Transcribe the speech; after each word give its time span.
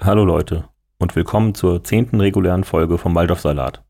Hallo 0.00 0.24
Leute 0.24 0.64
und 0.98 1.14
willkommen 1.14 1.54
zur 1.54 1.84
zehnten 1.84 2.18
regulären 2.18 2.64
Folge 2.64 2.96
vom 2.96 3.14
Waldorfsalat. 3.14 3.84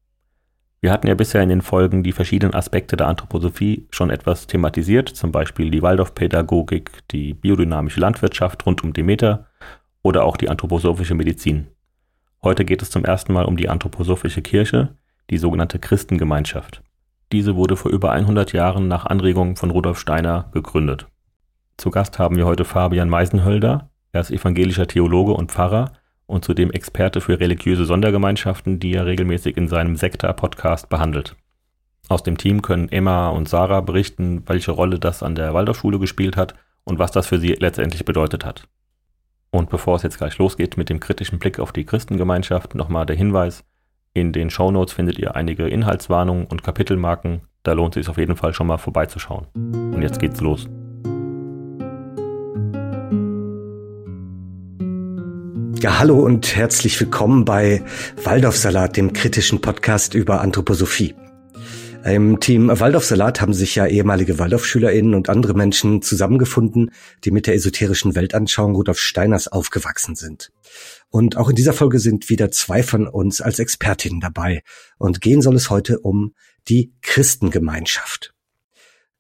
Wir 0.81 0.91
hatten 0.91 1.07
ja 1.07 1.15
bisher 1.15 1.43
in 1.43 1.49
den 1.49 1.63
Folgen 1.63 2.03
die 2.03 2.11
verschiedenen 2.13 2.55
Aspekte 2.55 2.97
der 2.97 3.07
Anthroposophie 3.07 3.87
schon 3.91 4.11
etwas 4.11 4.49
thematisiert, 4.49 5.09
zum 5.09 5.31
Beispiel 5.31 5.71
die 5.71 5.81
Waldorfpädagogik, 5.81 6.91
die 7.13 7.35
biodynamische 7.35 8.01
Landwirtschaft 8.01 8.67
rund 8.67 8.83
um 8.83 8.93
Demeter 8.93 9.47
oder 10.03 10.25
auch 10.25 10.37
die 10.37 10.51
anthroposophische 10.51 11.15
Medizin. 11.15 11.69
Heute 12.43 12.65
geht 12.65 12.83
es 12.83 12.91
zum 12.91 13.05
ersten 13.05 13.33
Mal 13.33 13.45
um 13.45 13.57
die 13.57 13.69
anthroposophische 13.69 14.43
Kirche, 14.43 14.97
die 15.31 15.39
sogenannte 15.39 15.79
Christengemeinschaft. 15.79 16.83
Diese 17.31 17.55
wurde 17.55 17.77
vor 17.77 17.93
über 17.93 18.11
100 18.11 18.53
Jahren 18.53 18.89
nach 18.89 19.07
Anregung 19.07 19.55
von 19.57 19.71
Rudolf 19.71 20.01
Steiner 20.01 20.51
gegründet. 20.53 21.07
Zu 21.79 21.91
Gast 21.91 22.19
haben 22.19 22.37
wir 22.37 22.45
heute 22.45 22.65
Fabian 22.65 23.09
Meisenhölder. 23.09 23.92
Er 24.13 24.21
ist 24.21 24.31
evangelischer 24.31 24.87
Theologe 24.87 25.33
und 25.33 25.51
Pfarrer 25.51 25.93
und 26.27 26.45
zudem 26.45 26.71
Experte 26.71 27.23
für 27.23 27.41
religiöse 27.41 27.87
Sondergemeinschaften, 27.87 28.79
die 28.79 28.95
er 28.95 29.07
regelmäßig 29.07 29.57
in 29.57 29.69
seinem 29.69 29.97
Sekta-Podcast 29.97 30.91
behandelt. 30.91 31.35
Aus 32.09 32.23
dem 32.23 32.37
Team 32.37 32.61
können 32.61 32.91
Emma 32.91 33.31
und 33.31 33.49
Sarah 33.49 33.81
berichten, 33.81 34.43
welche 34.47 34.73
Rolle 34.73 34.99
das 34.99 35.23
an 35.23 35.35
der 35.35 35.55
Waldorfschule 35.55 35.99
gespielt 35.99 36.37
hat 36.37 36.55
und 36.85 36.99
was 36.99 37.11
das 37.11 37.27
für 37.27 37.39
sie 37.39 37.55
letztendlich 37.55 38.05
bedeutet 38.05 38.45
hat. 38.45 38.69
Und 39.51 39.71
bevor 39.71 39.97
es 39.97 40.03
jetzt 40.03 40.19
gleich 40.19 40.37
losgeht 40.37 40.77
mit 40.77 40.91
dem 40.91 41.01
kritischen 41.01 41.39
Blick 41.39 41.59
auf 41.59 41.73
die 41.73 41.85
Christengemeinschaft, 41.85 42.75
nochmal 42.75 43.07
der 43.07 43.17
Hinweis, 43.17 43.65
in 44.15 44.33
den 44.33 44.51
Shownotes 44.51 44.93
findet 44.93 45.19
ihr 45.19 45.37
einige 45.37 45.69
Inhaltswarnungen 45.69 46.47
und 46.47 46.63
Kapitelmarken, 46.63 47.43
da 47.63 47.73
lohnt 47.73 47.97
es 47.97 48.05
sich 48.05 48.11
auf 48.11 48.19
jeden 48.19 48.37
Fall 48.37 48.53
schon 48.53 48.67
mal 48.67 48.79
vorbeizuschauen. 48.79 49.47
Und 49.55 50.03
jetzt 50.03 50.19
geht's 50.19 50.41
los. 50.43 50.69
Ja, 55.83 55.99
hallo 55.99 56.21
und 56.21 56.55
herzlich 56.55 57.01
willkommen 57.01 57.45
bei 57.45 57.83
Waldorfsalat, 58.23 58.97
dem 58.97 59.13
kritischen 59.13 59.61
Podcast 59.61 60.15
über 60.15 60.41
Anthroposophie. 60.41 61.17
Im 62.05 62.39
Team 62.39 62.69
Waldorfsalat 62.69 63.41
haben 63.41 63.53
sich 63.53 63.75
ja 63.75 63.89
ehemalige 63.89 64.39
Waldorfschülerinnen 64.39 65.17
und 65.17 65.29
andere 65.29 65.55
Menschen 65.55 66.01
zusammengefunden, 66.01 66.93
die 67.25 67.33
mit 67.33 67.49
der 67.49 67.57
esoterischen 67.57 68.15
Weltanschauung 68.15 68.77
Rudolf 68.77 69.01
Steiners 69.01 69.49
aufgewachsen 69.49 70.15
sind. 70.15 70.53
Und 71.11 71.37
auch 71.37 71.49
in 71.49 71.57
dieser 71.57 71.73
Folge 71.73 71.99
sind 71.99 72.31
wieder 72.31 72.53
zwei 72.53 72.85
von 72.85 73.09
uns 73.09 73.41
als 73.41 73.59
Expertinnen 73.59 74.21
dabei. 74.21 74.63
Und 74.99 75.21
gehen 75.21 75.43
soll 75.43 75.57
es 75.57 75.69
heute 75.69 75.99
um 75.99 76.33
die 76.69 76.93
Christengemeinschaft. 77.03 78.35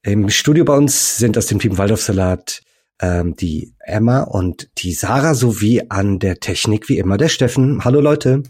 Im 0.04 0.28
Studio 0.28 0.64
bei 0.64 0.76
uns 0.76 1.16
sind 1.16 1.36
aus 1.36 1.46
dem 1.46 1.58
Team 1.58 1.76
Waldorfsalat 1.76 2.62
ähm, 3.02 3.36
die 3.36 3.74
Emma 3.80 4.22
und 4.22 4.70
die 4.78 4.92
Sarah 4.92 5.34
sowie 5.34 5.82
an 5.90 6.18
der 6.18 6.36
Technik 6.40 6.88
wie 6.88 6.98
immer 6.98 7.18
der 7.18 7.28
Steffen. 7.28 7.84
Hallo 7.84 8.00
Leute. 8.00 8.44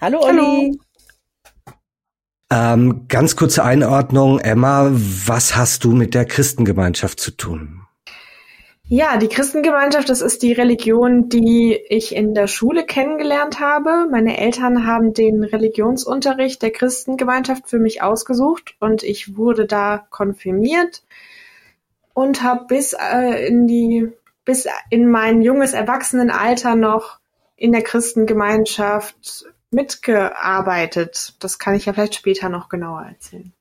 Hallo 0.00 0.20
Olli. 0.20 0.78
Ähm, 2.50 3.06
ganz 3.08 3.36
kurze 3.36 3.64
Einordnung. 3.64 4.38
Emma, 4.40 4.90
was 4.92 5.56
hast 5.56 5.84
du 5.84 5.92
mit 5.92 6.12
der 6.14 6.26
Christengemeinschaft 6.26 7.18
zu 7.18 7.30
tun? 7.30 7.78
Ja, 8.84 9.16
die 9.16 9.28
Christengemeinschaft, 9.28 10.10
das 10.10 10.20
ist 10.20 10.42
die 10.42 10.52
Religion, 10.52 11.30
die 11.30 11.80
ich 11.88 12.14
in 12.14 12.34
der 12.34 12.46
Schule 12.46 12.84
kennengelernt 12.84 13.58
habe. 13.58 14.06
Meine 14.10 14.36
Eltern 14.36 14.86
haben 14.86 15.14
den 15.14 15.44
Religionsunterricht 15.44 16.60
der 16.60 16.72
Christengemeinschaft 16.72 17.70
für 17.70 17.78
mich 17.78 18.02
ausgesucht 18.02 18.74
und 18.80 19.02
ich 19.02 19.36
wurde 19.36 19.66
da 19.66 20.04
konfirmiert 20.10 21.04
und 22.14 22.42
habe 22.42 22.66
bis 22.66 22.92
äh, 22.92 23.46
in 23.46 23.66
die 23.66 24.12
bis 24.44 24.66
in 24.90 25.10
mein 25.10 25.42
junges 25.42 25.72
Erwachsenenalter 25.72 26.74
noch 26.74 27.18
in 27.56 27.72
der 27.72 27.82
Christengemeinschaft 27.82 29.46
mitgearbeitet. 29.70 31.34
Das 31.40 31.58
kann 31.58 31.74
ich 31.74 31.86
ja 31.86 31.92
vielleicht 31.92 32.16
später 32.16 32.48
noch 32.48 32.68
genauer 32.68 33.02
erzählen. 33.02 33.52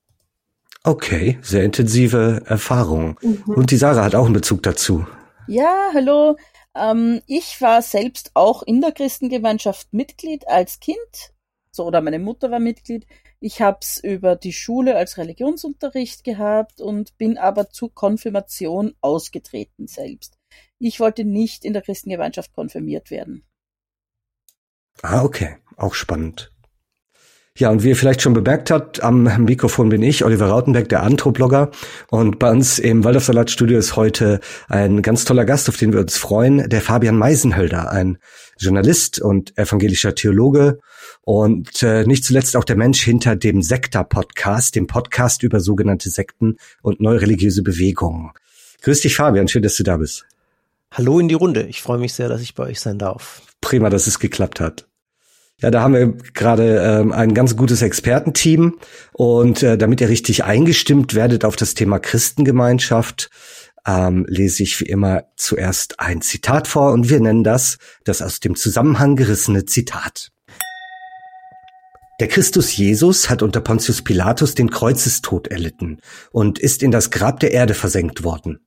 Okay, 0.84 1.38
sehr 1.42 1.64
intensive 1.64 2.42
Erfahrung. 2.46 3.20
Mhm. 3.22 3.44
Und 3.46 3.72
die 3.72 3.78
Sarah 3.78 4.04
hat 4.04 4.16
auch 4.16 4.26
einen 4.26 4.34
Bezug 4.34 4.64
dazu. 4.64 5.06
Ja, 5.48 5.92
hallo. 5.94 6.38
Ähm, 6.76 7.22
ich 7.28 7.62
war 7.62 7.82
selbst 7.82 8.32
auch 8.34 8.64
in 8.64 8.82
der 8.82 8.92
Christengemeinschaft 8.92 9.94
Mitglied 9.94 10.48
als 10.48 10.80
Kind. 10.80 11.34
So, 11.72 11.86
oder 11.86 12.02
meine 12.02 12.20
Mutter 12.20 12.50
war 12.50 12.60
Mitglied. 12.60 13.06
Ich 13.44 13.60
habe 13.60 13.80
es 13.82 13.98
über 13.98 14.36
die 14.36 14.54
Schule 14.54 14.96
als 14.96 15.18
Religionsunterricht 15.18 16.24
gehabt 16.24 16.80
und 16.80 17.18
bin 17.18 17.40
aber 17.40 17.72
zur 17.72 17.92
Konfirmation 17.92 18.94
ausgetreten 19.02 19.88
selbst. 19.88 20.38
Ich 20.78 21.00
wollte 21.00 21.26
nicht 21.26 21.66
in 21.66 21.74
der 21.74 21.82
Christengemeinschaft 21.82 22.54
konfirmiert 22.54 23.10
werden. 23.10 23.44
Ah, 25.02 25.24
okay. 25.24 25.58
Auch 25.76 25.96
spannend. 25.96 26.52
Ja, 27.58 27.70
und 27.70 27.84
wie 27.84 27.90
ihr 27.90 27.96
vielleicht 27.96 28.22
schon 28.22 28.34
bemerkt 28.34 28.72
habt, 28.72 29.04
am 29.04 29.24
Mikrofon 29.44 29.90
bin 29.90 30.04
ich, 30.04 30.24
Oliver 30.24 30.48
Rautenberg, 30.48 30.88
der 30.88 31.02
Anthroblogger. 31.02 31.72
Und 32.10 32.38
bei 32.38 32.50
uns 32.50 32.78
im 32.78 33.04
Waldorfsalat-Studio 33.04 33.78
ist 33.78 33.96
heute 33.96 34.40
ein 34.70 35.02
ganz 35.02 35.26
toller 35.26 35.46
Gast, 35.46 35.68
auf 35.68 35.78
den 35.78 35.92
wir 35.94 36.00
uns 36.00 36.16
freuen, 36.18 36.70
der 36.70 36.82
Fabian 36.82 37.18
Meisenhölder, 37.18 37.92
ein 37.92 38.20
Journalist 38.58 39.20
und 39.20 39.58
evangelischer 39.58 40.16
Theologe 40.16 40.80
und 41.24 41.84
äh, 41.84 42.04
nicht 42.06 42.24
zuletzt 42.24 42.56
auch 42.56 42.64
der 42.64 42.76
Mensch 42.76 43.04
hinter 43.04 43.36
dem 43.36 43.62
Sekta-Podcast, 43.62 44.76
dem 44.76 44.88
Podcast 44.88 45.44
über 45.44 45.60
sogenannte 45.60 46.10
Sekten 46.10 46.58
und 46.82 47.00
neureligiöse 47.00 47.64
Bewegungen. 47.64 48.32
Grüß 48.82 49.02
dich, 49.02 49.16
Fabian, 49.16 49.48
schön, 49.48 49.62
dass 49.62 49.76
du 49.76 49.84
da 49.84 49.98
bist. 49.98 50.26
Hallo 50.92 51.20
in 51.20 51.30
die 51.30 51.36
Runde. 51.36 51.64
Ich 51.64 51.82
freue 51.82 52.00
mich 52.00 52.14
sehr, 52.14 52.28
dass 52.28 52.42
ich 52.42 52.56
bei 52.56 52.64
euch 52.64 52.80
sein 52.80 52.98
darf. 52.98 53.44
Prima, 53.62 53.90
dass 53.90 54.08
es 54.08 54.20
geklappt 54.20 54.60
hat. 54.60 54.88
Ja, 55.62 55.70
da 55.70 55.82
haben 55.84 55.94
wir 55.94 56.14
gerade 56.34 56.80
ähm, 56.80 57.12
ein 57.12 57.36
ganz 57.36 57.56
gutes 57.56 57.84
Expertenteam 57.84 58.80
und 59.14 59.62
äh, 59.62 59.78
damit 59.78 60.02
ihr 60.02 60.10
richtig 60.10 60.44
eingestimmt 60.44 61.14
werdet 61.14 61.46
auf 61.46 61.56
das 61.56 61.76
Thema 61.76 62.00
Christengemeinschaft, 62.00 63.30
ähm, 63.86 64.26
lese 64.28 64.64
ich 64.64 64.80
wie 64.80 64.86
immer 64.86 65.26
zuerst 65.36 66.00
ein 66.00 66.22
Zitat 66.22 66.68
vor 66.68 66.92
und 66.92 67.10
wir 67.10 67.20
nennen 67.20 67.44
das 67.44 67.78
das 68.04 68.24
aus 68.24 68.40
dem 68.40 68.56
Zusammenhang 68.56 69.16
gerissene 69.16 69.66
Zitat. 69.66 70.32
Der 72.22 72.28
Christus 72.28 72.78
Jesus 72.78 73.32
hat 73.32 73.42
unter 73.42 73.62
Pontius 73.62 74.04
Pilatus 74.04 74.54
den 74.54 74.70
Kreuzestod 74.70 75.48
erlitten 75.48 75.98
und 76.30 76.60
ist 76.60 76.84
in 76.84 76.92
das 76.92 77.10
Grab 77.10 77.40
der 77.40 77.50
Erde 77.50 77.74
versenkt 77.74 78.24
worden. 78.24 78.60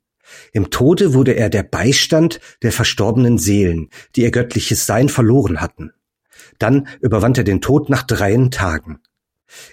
Im 0.52 0.70
Tode 0.70 1.14
wurde 1.14 1.36
er 1.36 1.50
der 1.50 1.62
Beistand 1.62 2.40
der 2.62 2.72
verstorbenen 2.72 3.38
Seelen, 3.38 3.90
die 4.16 4.22
ihr 4.22 4.32
göttliches 4.32 4.86
Sein 4.86 5.08
verloren 5.08 5.60
hatten. 5.60 5.92
Dann 6.58 6.88
überwand 7.00 7.38
er 7.38 7.44
den 7.44 7.60
Tod 7.60 7.90
nach 7.90 8.02
dreien 8.02 8.50
Tagen. 8.50 8.98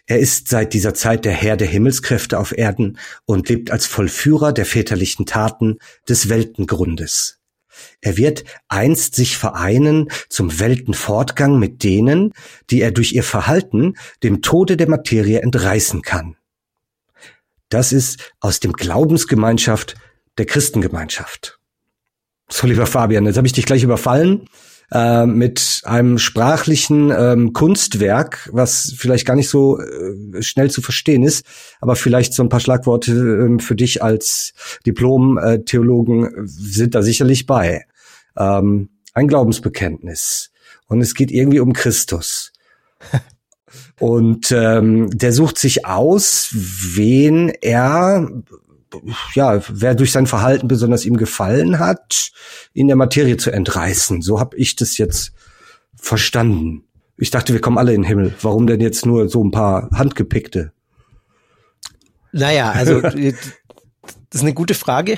Er 0.06 0.20
ist 0.20 0.48
seit 0.48 0.76
dieser 0.76 0.94
Zeit 0.94 1.26
der 1.26 1.34
Herr 1.34 1.58
der 1.58 1.68
Himmelskräfte 1.68 2.38
auf 2.38 2.56
Erden 2.56 3.00
und 3.26 3.50
lebt 3.50 3.72
als 3.72 3.88
Vollführer 3.88 4.54
der 4.54 4.68
väterlichen 4.68 5.26
Taten 5.26 5.80
des 6.08 6.30
Weltengrundes. 6.30 7.41
Er 8.02 8.18
wird 8.18 8.44
einst 8.68 9.16
sich 9.16 9.38
vereinen 9.38 10.10
zum 10.30 10.60
Weltenfortgang 10.60 11.60
mit 11.60 11.84
denen, 11.84 12.34
die 12.70 12.82
er 12.82 12.92
durch 12.92 13.14
ihr 13.14 13.24
Verhalten 13.24 13.96
dem 14.24 14.42
Tode 14.42 14.78
der 14.78 14.90
Materie 14.90 15.42
entreißen 15.42 16.02
kann. 16.02 16.36
Das 17.70 17.94
ist 17.94 18.34
aus 18.40 18.60
dem 18.60 18.74
Glaubensgemeinschaft 18.74 19.96
der 20.38 20.46
Christengemeinschaft. 20.46 21.60
So, 22.50 22.68
lieber 22.68 22.86
Fabian, 22.86 23.26
jetzt 23.26 23.38
habe 23.38 23.48
ich 23.48 23.54
dich 23.54 23.66
gleich 23.66 23.84
überfallen 23.84 24.48
äh, 24.92 25.26
mit 25.26 25.82
einem 25.86 26.18
sprachlichen 26.18 27.12
ähm, 27.12 27.54
Kunstwerk, 27.54 28.50
was 28.52 28.94
vielleicht 28.98 29.26
gar 29.26 29.36
nicht 29.36 29.50
so 29.50 29.80
äh, 29.80 30.42
schnell 30.42 30.70
zu 30.70 30.82
verstehen 30.82 31.24
ist, 31.24 31.46
aber 31.80 31.96
vielleicht 31.96 32.34
so 32.34 32.44
ein 32.44 32.50
paar 32.50 32.60
Schlagworte 32.60 33.12
äh, 33.12 33.62
für 33.62 33.76
dich 33.76 34.04
als 34.04 34.54
Diplom-Theologen 34.86 36.46
sind 36.46 36.96
da 36.96 37.02
sicherlich 37.02 37.46
bei. 37.46 37.86
Ähm, 38.38 38.90
ein 39.14 39.28
Glaubensbekenntnis. 39.28 40.52
Und 40.88 41.02
es 41.02 41.16
geht 41.16 41.32
irgendwie 41.32 41.60
um 41.60 41.74
Christus. 41.74 42.52
Und 44.00 44.52
ähm, 44.52 45.10
der 45.12 45.32
sucht 45.32 45.58
sich 45.58 45.86
aus, 45.86 46.50
wen 46.52 47.50
er 47.62 48.28
ja, 49.34 49.62
wer 49.70 49.96
durch 49.96 50.12
sein 50.12 50.28
Verhalten 50.28 50.68
besonders 50.68 51.06
ihm 51.06 51.18
gefallen 51.18 51.80
hat, 51.80 52.32
in 52.74 52.88
der 52.88 52.96
Materie 52.96 53.38
zu 53.38 53.52
entreißen. 53.52 54.22
So 54.22 54.40
habe 54.40 54.58
ich 54.58 54.76
das 54.76 54.98
jetzt 54.98 55.34
verstanden. 55.96 56.84
Ich 57.18 57.30
dachte, 57.30 57.54
wir 57.54 57.62
kommen 57.62 57.78
alle 57.78 57.94
in 57.94 58.02
den 58.02 58.08
Himmel. 58.08 58.34
Warum 58.42 58.68
denn 58.68 58.82
jetzt 58.82 59.06
nur 59.06 59.30
so 59.30 59.44
ein 59.44 59.52
paar 59.52 59.90
handgepickte? 59.94 60.72
Naja, 62.32 62.72
also 62.72 63.02
das 64.32 64.40
ist 64.40 64.42
eine 64.42 64.54
gute 64.54 64.74
Frage, 64.74 65.18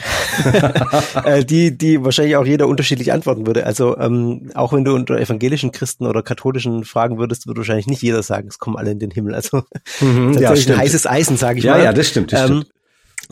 äh, 1.23 1.45
die 1.45 1.77
die 1.77 2.03
wahrscheinlich 2.03 2.35
auch 2.35 2.45
jeder 2.45 2.67
unterschiedlich 2.67 3.13
antworten 3.13 3.45
würde. 3.45 3.65
Also 3.65 3.97
ähm, 3.97 4.49
auch 4.55 4.73
wenn 4.73 4.83
du 4.83 4.93
unter 4.93 5.19
evangelischen 5.19 5.71
Christen 5.71 6.07
oder 6.07 6.23
katholischen 6.23 6.83
fragen 6.83 7.19
würdest, 7.19 7.47
würde 7.47 7.59
wahrscheinlich 7.59 7.87
nicht 7.87 8.01
jeder 8.01 8.23
sagen, 8.23 8.47
es 8.47 8.59
kommen 8.59 8.75
alle 8.75 8.91
in 8.91 8.99
den 8.99 9.11
Himmel. 9.11 9.35
Also 9.35 9.63
mhm, 10.01 10.33
ja, 10.39 10.49
ein 10.51 10.77
heißes 10.77 11.05
Eisen, 11.05 11.37
sage 11.37 11.59
ich 11.59 11.65
ja, 11.65 11.73
mal. 11.73 11.77
Ja, 11.79 11.85
ja, 11.85 11.93
das 11.93 12.09
stimmt. 12.09 12.33
Das 12.33 12.41
ähm, 12.41 12.47
stimmt. 12.47 12.67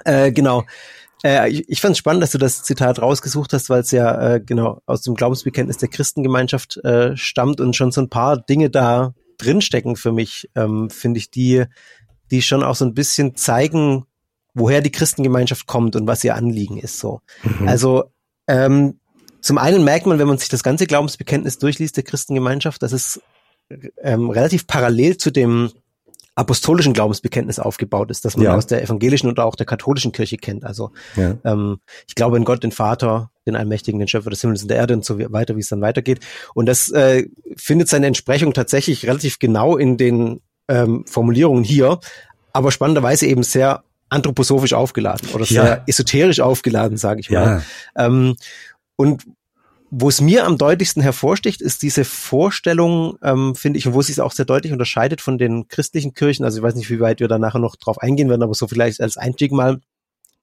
Äh, 0.06 0.32
genau. 0.32 0.64
Äh, 1.24 1.50
ich 1.50 1.70
ich 1.70 1.82
fand 1.82 1.94
es 1.94 1.98
spannend, 1.98 2.24
dass 2.24 2.32
du 2.32 2.38
das 2.38 2.64
Zitat 2.64 3.02
rausgesucht 3.02 3.54
hast, 3.54 3.70
weil 3.70 3.82
es 3.82 3.92
ja 3.92 4.36
äh, 4.36 4.42
genau 4.42 4.82
aus 4.86 5.02
dem 5.02 5.16
Glaubensbekenntnis 5.16 5.78
der 5.78 5.90
Christengemeinschaft 5.90 6.78
äh, 6.78 7.16
stammt 7.16 7.62
und 7.62 7.76
schon 7.76 7.92
so 7.92 8.02
ein 8.02 8.10
paar 8.10 8.38
Dinge 8.38 8.70
da 8.70 9.14
drinstecken 9.38 9.96
für 9.96 10.12
mich, 10.12 10.50
ähm, 10.56 10.90
finde 10.90 11.20
ich, 11.20 11.32
die, 11.32 11.66
die 12.30 12.42
schon 12.42 12.64
auch 12.64 12.76
so 12.76 12.86
ein 12.86 12.94
bisschen 12.94 13.36
zeigen, 13.36 14.06
woher 14.54 14.82
die 14.82 14.92
Christengemeinschaft 14.92 15.68
kommt 15.68 15.96
und 15.96 16.08
was 16.08 16.24
ihr 16.24 16.36
Anliegen 16.36 16.78
ist. 16.78 17.00
So. 17.00 17.22
Mhm. 17.44 17.68
Also 17.68 18.04
ähm, 18.48 19.00
zum 19.42 19.58
einen 19.58 19.84
merkt 19.84 20.06
man, 20.06 20.20
wenn 20.20 20.28
man 20.28 20.38
sich 20.38 20.50
das 20.50 20.64
ganze 20.64 20.86
Glaubensbekenntnis 20.86 21.58
durchliest 21.58 21.98
der 21.98 22.04
Christengemeinschaft, 22.04 22.84
dass 22.84 22.92
es 22.92 23.22
ähm, 24.02 24.30
relativ 24.30 24.68
parallel 24.68 25.18
zu 25.18 25.32
dem 25.32 25.72
apostolischen 26.36 26.94
Glaubensbekenntnis 26.94 27.60
aufgebaut 27.60 28.10
ist, 28.10 28.24
das 28.24 28.38
man 28.38 28.46
ja. 28.46 28.56
aus 28.56 28.66
der 28.66 28.82
evangelischen 28.82 29.28
und 29.28 29.40
auch 29.40 29.56
der 29.56 29.66
katholischen 29.66 30.12
Kirche 30.12 30.38
kennt. 30.38 30.64
Also 30.64 30.92
ja. 31.16 31.36
ähm, 31.44 31.80
ich 32.08 32.16
glaube 32.16 32.38
in 32.38 32.46
Gott, 32.46 32.64
den 32.64 32.72
Vater, 32.72 33.32
den 33.46 33.56
Allmächtigen, 33.56 34.00
den 34.00 34.08
Schöpfer 34.08 34.30
des 34.30 34.42
Himmels 34.42 34.62
und 34.62 34.70
der 34.70 34.78
Erde 34.78 34.94
und 34.94 35.04
so 35.04 35.20
weiter, 35.32 35.56
wie 35.56 35.60
es 35.60 35.70
dann 35.70 35.82
weitergeht. 35.82 36.20
Und 36.54 36.68
das 36.68 36.90
äh, 36.92 37.28
findet 37.58 37.90
seine 37.90 38.08
Entsprechung 38.08 38.54
tatsächlich 38.54 39.06
relativ 39.06 39.40
genau 39.40 39.76
in 39.76 39.98
den 39.98 40.42
ähm, 40.68 41.04
Formulierungen 41.06 41.64
hier, 41.64 42.00
aber 42.54 42.72
spannenderweise 42.72 43.28
eben 43.28 43.44
sehr 43.44 43.84
anthroposophisch 44.10 44.74
aufgeladen 44.74 45.30
oder 45.34 45.46
sehr 45.46 45.66
ja. 45.66 45.84
esoterisch 45.88 46.40
aufgeladen, 46.40 46.98
sage 46.98 47.22
ich 47.22 47.30
mal. 47.30 47.64
Ähm, 47.96 48.36
und 48.96 49.26
wo 49.94 50.08
es 50.08 50.22
mir 50.22 50.46
am 50.46 50.58
deutlichsten 50.58 51.02
hervorsticht, 51.02 51.62
ist 51.62 51.82
diese 51.82 52.06
Vorstellung, 52.06 53.18
ähm, 53.22 53.56
finde 53.56 53.78
ich, 53.78 53.86
und 53.86 53.94
wo 53.94 54.00
es 54.00 54.08
sich 54.08 54.22
auch 54.22 54.32
sehr 54.32 54.46
deutlich 54.46 54.72
unterscheidet 54.72 55.20
von 55.20 55.38
den 55.38 55.68
christlichen 55.68 56.14
Kirchen. 56.14 56.46
Also 56.46 56.60
ich 56.60 56.64
weiß 56.64 56.76
nicht, 56.76 56.90
wie 56.90 57.02
weit 57.02 57.20
wir 57.20 57.28
da 57.28 57.38
nachher 57.38 57.60
noch 57.60 57.76
drauf 57.76 57.98
eingehen 58.00 58.30
werden, 58.30 58.42
aber 58.42 58.54
so 58.54 58.68
vielleicht 58.68 59.02
als 59.02 59.18
Einstieg 59.18 59.52
mal 59.52 59.82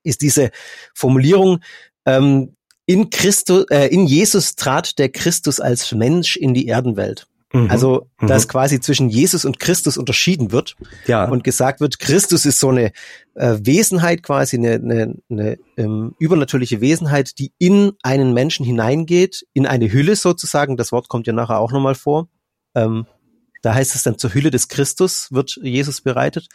ist 0.04 0.20
diese 0.20 0.50
Formulierung, 0.94 1.60
ähm, 2.04 2.54
in 2.84 3.08
Christus, 3.08 3.64
äh, 3.70 3.86
in 3.86 4.06
Jesus 4.06 4.54
trat 4.54 4.98
der 4.98 5.08
Christus 5.08 5.60
als 5.60 5.92
Mensch 5.92 6.36
in 6.36 6.52
die 6.52 6.68
Erdenwelt. 6.68 7.26
Mhm. 7.52 7.70
Also, 7.70 8.10
dass 8.20 8.46
mhm. 8.46 8.50
quasi 8.50 8.80
zwischen 8.80 9.08
Jesus 9.08 9.44
und 9.44 9.58
Christus 9.58 9.96
unterschieden 9.96 10.52
wird 10.52 10.76
ja. 11.06 11.28
und 11.28 11.44
gesagt 11.44 11.80
wird, 11.80 11.98
Christus 11.98 12.44
ist 12.44 12.60
so 12.60 12.68
eine 12.68 12.92
äh, 13.34 13.56
Wesenheit 13.60 14.22
quasi, 14.22 14.56
eine, 14.56 14.74
eine, 14.74 15.14
eine 15.30 15.58
ähm, 15.76 16.14
übernatürliche 16.18 16.80
Wesenheit, 16.80 17.38
die 17.38 17.52
in 17.58 17.92
einen 18.02 18.34
Menschen 18.34 18.66
hineingeht, 18.66 19.46
in 19.54 19.66
eine 19.66 19.90
Hülle 19.90 20.16
sozusagen. 20.16 20.76
Das 20.76 20.92
Wort 20.92 21.08
kommt 21.08 21.26
ja 21.26 21.32
nachher 21.32 21.58
auch 21.58 21.72
nochmal 21.72 21.94
vor. 21.94 22.28
Ähm, 22.74 23.06
da 23.62 23.74
heißt 23.74 23.94
es 23.94 24.02
dann 24.02 24.18
zur 24.18 24.34
Hülle 24.34 24.50
des 24.50 24.68
Christus 24.68 25.28
wird 25.32 25.58
Jesus 25.62 26.00
bereitet. 26.00 26.48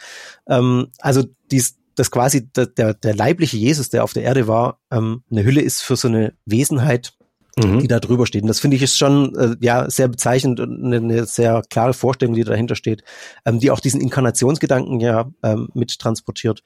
Ähm, 0.47 0.87
also 0.99 1.23
dies, 1.51 1.77
dass 1.95 2.11
quasi 2.11 2.49
der, 2.51 2.67
der, 2.67 2.93
der 2.93 3.15
leibliche 3.15 3.57
Jesus, 3.57 3.89
der 3.89 4.03
auf 4.03 4.13
der 4.13 4.23
Erde 4.23 4.47
war, 4.47 4.79
ähm, 4.91 5.23
eine 5.31 5.43
Hülle 5.43 5.61
ist 5.61 5.81
für 5.81 5.95
so 5.95 6.07
eine 6.07 6.33
Wesenheit, 6.45 7.13
mhm. 7.57 7.79
die 7.79 7.87
da 7.87 7.99
drüber 7.99 8.25
steht. 8.25 8.43
Und 8.43 8.47
das 8.47 8.59
finde 8.59 8.77
ich 8.77 8.83
ist 8.83 8.97
schon 8.97 9.35
äh, 9.35 9.55
ja 9.59 9.89
sehr 9.89 10.07
bezeichnend 10.07 10.59
und 10.59 10.83
eine, 10.83 10.97
eine 10.97 11.25
sehr 11.25 11.61
klare 11.69 11.93
Vorstellung, 11.93 12.35
die 12.35 12.43
dahinter 12.43 12.75
steht, 12.75 13.03
ähm, 13.45 13.59
die 13.59 13.71
auch 13.71 13.79
diesen 13.79 14.01
Inkarnationsgedanken 14.01 14.99
ja 14.99 15.29
ähm, 15.43 15.69
mit 15.73 15.99
transportiert. 15.99 16.63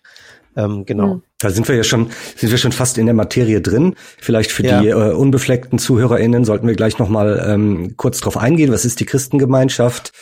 Ähm, 0.55 0.85
genau. 0.85 1.15
Mhm. 1.15 1.23
Da 1.39 1.51
sind 1.51 1.67
wir 1.67 1.75
ja 1.75 1.83
schon, 1.83 2.09
sind 2.35 2.49
wir 2.49 2.57
schon 2.57 2.71
fast 2.71 2.97
in 2.97 3.05
der 3.05 3.13
Materie 3.13 3.61
drin. 3.61 3.93
Vielleicht 4.19 4.51
für 4.51 4.65
ja. 4.65 4.81
die 4.81 4.87
äh, 4.87 5.11
unbefleckten 5.13 5.77
ZuhörerInnen 5.77 6.45
sollten 6.45 6.67
wir 6.67 6.73
gleich 6.73 6.97
nochmal 6.97 7.45
ähm, 7.47 7.93
kurz 7.95 8.19
drauf 8.19 8.37
eingehen. 8.37 8.71
Was 8.71 8.85
ist 8.85 8.99
die 8.99 9.05
Christengemeinschaft? 9.05 10.13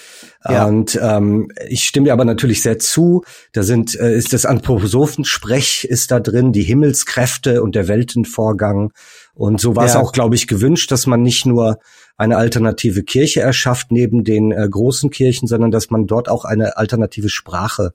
Ja. 0.43 0.65
Und 0.65 0.99
ähm, 1.01 1.51
ich 1.69 1.85
stimme 1.85 2.05
dir 2.05 2.13
aber 2.13 2.25
natürlich 2.25 2.61
sehr 2.61 2.79
zu. 2.79 3.23
Da 3.53 3.63
sind 3.63 3.97
äh, 3.97 4.13
ist 4.13 4.33
das 4.33 4.45
Anthroposophensprech 4.45 5.85
ist 5.85 6.11
da 6.11 6.19
drin, 6.19 6.51
die 6.51 6.63
Himmelskräfte 6.63 7.63
und 7.63 7.75
der 7.75 7.87
Weltenvorgang. 7.87 8.91
Und 9.33 9.61
so 9.61 9.75
war 9.75 9.85
es 9.85 9.95
auch, 9.95 10.11
glaube 10.11 10.35
ich, 10.35 10.47
gewünscht, 10.47 10.91
dass 10.91 11.07
man 11.07 11.21
nicht 11.21 11.45
nur 11.45 11.79
eine 12.17 12.35
alternative 12.35 13.03
Kirche 13.03 13.39
erschafft 13.39 13.89
neben 13.89 14.25
den 14.25 14.51
äh, 14.51 14.67
großen 14.69 15.11
Kirchen, 15.11 15.47
sondern 15.47 15.71
dass 15.71 15.89
man 15.89 16.07
dort 16.07 16.27
auch 16.27 16.43
eine 16.43 16.75
alternative 16.75 17.29
Sprache 17.29 17.93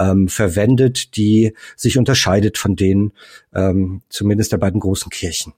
ähm, 0.00 0.26
verwendet, 0.28 1.16
die 1.16 1.54
sich 1.76 1.98
unterscheidet 1.98 2.58
von 2.58 2.74
denen 2.74 3.12
ähm, 3.54 4.02
zumindest 4.08 4.52
der 4.52 4.58
beiden 4.58 4.80
großen 4.80 5.10
Kirchen. 5.10 5.52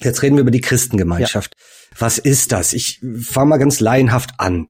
Jetzt 0.00 0.22
reden 0.22 0.36
wir 0.36 0.42
über 0.42 0.50
die 0.50 0.60
Christengemeinschaft. 0.60 1.54
Ja. 1.56 2.00
Was 2.00 2.18
ist 2.18 2.52
das? 2.52 2.72
Ich 2.72 3.00
fange 3.20 3.50
mal 3.50 3.58
ganz 3.58 3.80
laienhaft 3.80 4.30
an. 4.38 4.68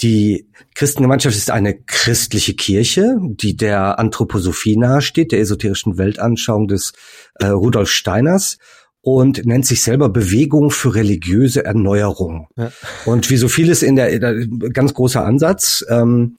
Die 0.00 0.48
Christengemeinschaft 0.74 1.36
ist 1.36 1.50
eine 1.50 1.78
christliche 1.78 2.54
Kirche, 2.54 3.16
die 3.20 3.56
der 3.56 3.98
Anthroposophie 3.98 4.76
nahesteht, 4.76 5.32
der 5.32 5.40
esoterischen 5.40 5.98
Weltanschauung 5.98 6.68
des 6.68 6.92
äh, 7.34 7.46
Rudolf 7.46 7.90
Steiners 7.90 8.56
und 9.02 9.44
nennt 9.44 9.66
sich 9.66 9.82
selber 9.82 10.08
Bewegung 10.08 10.70
für 10.70 10.94
religiöse 10.94 11.64
Erneuerung. 11.64 12.48
Ja. 12.56 12.72
Und 13.04 13.28
wie 13.30 13.36
so 13.36 13.48
vieles 13.48 13.82
in 13.82 13.96
der, 13.96 14.10
in 14.10 14.20
der 14.20 14.34
ganz 14.70 14.94
großer 14.94 15.24
Ansatz. 15.24 15.84
Ähm, 15.88 16.36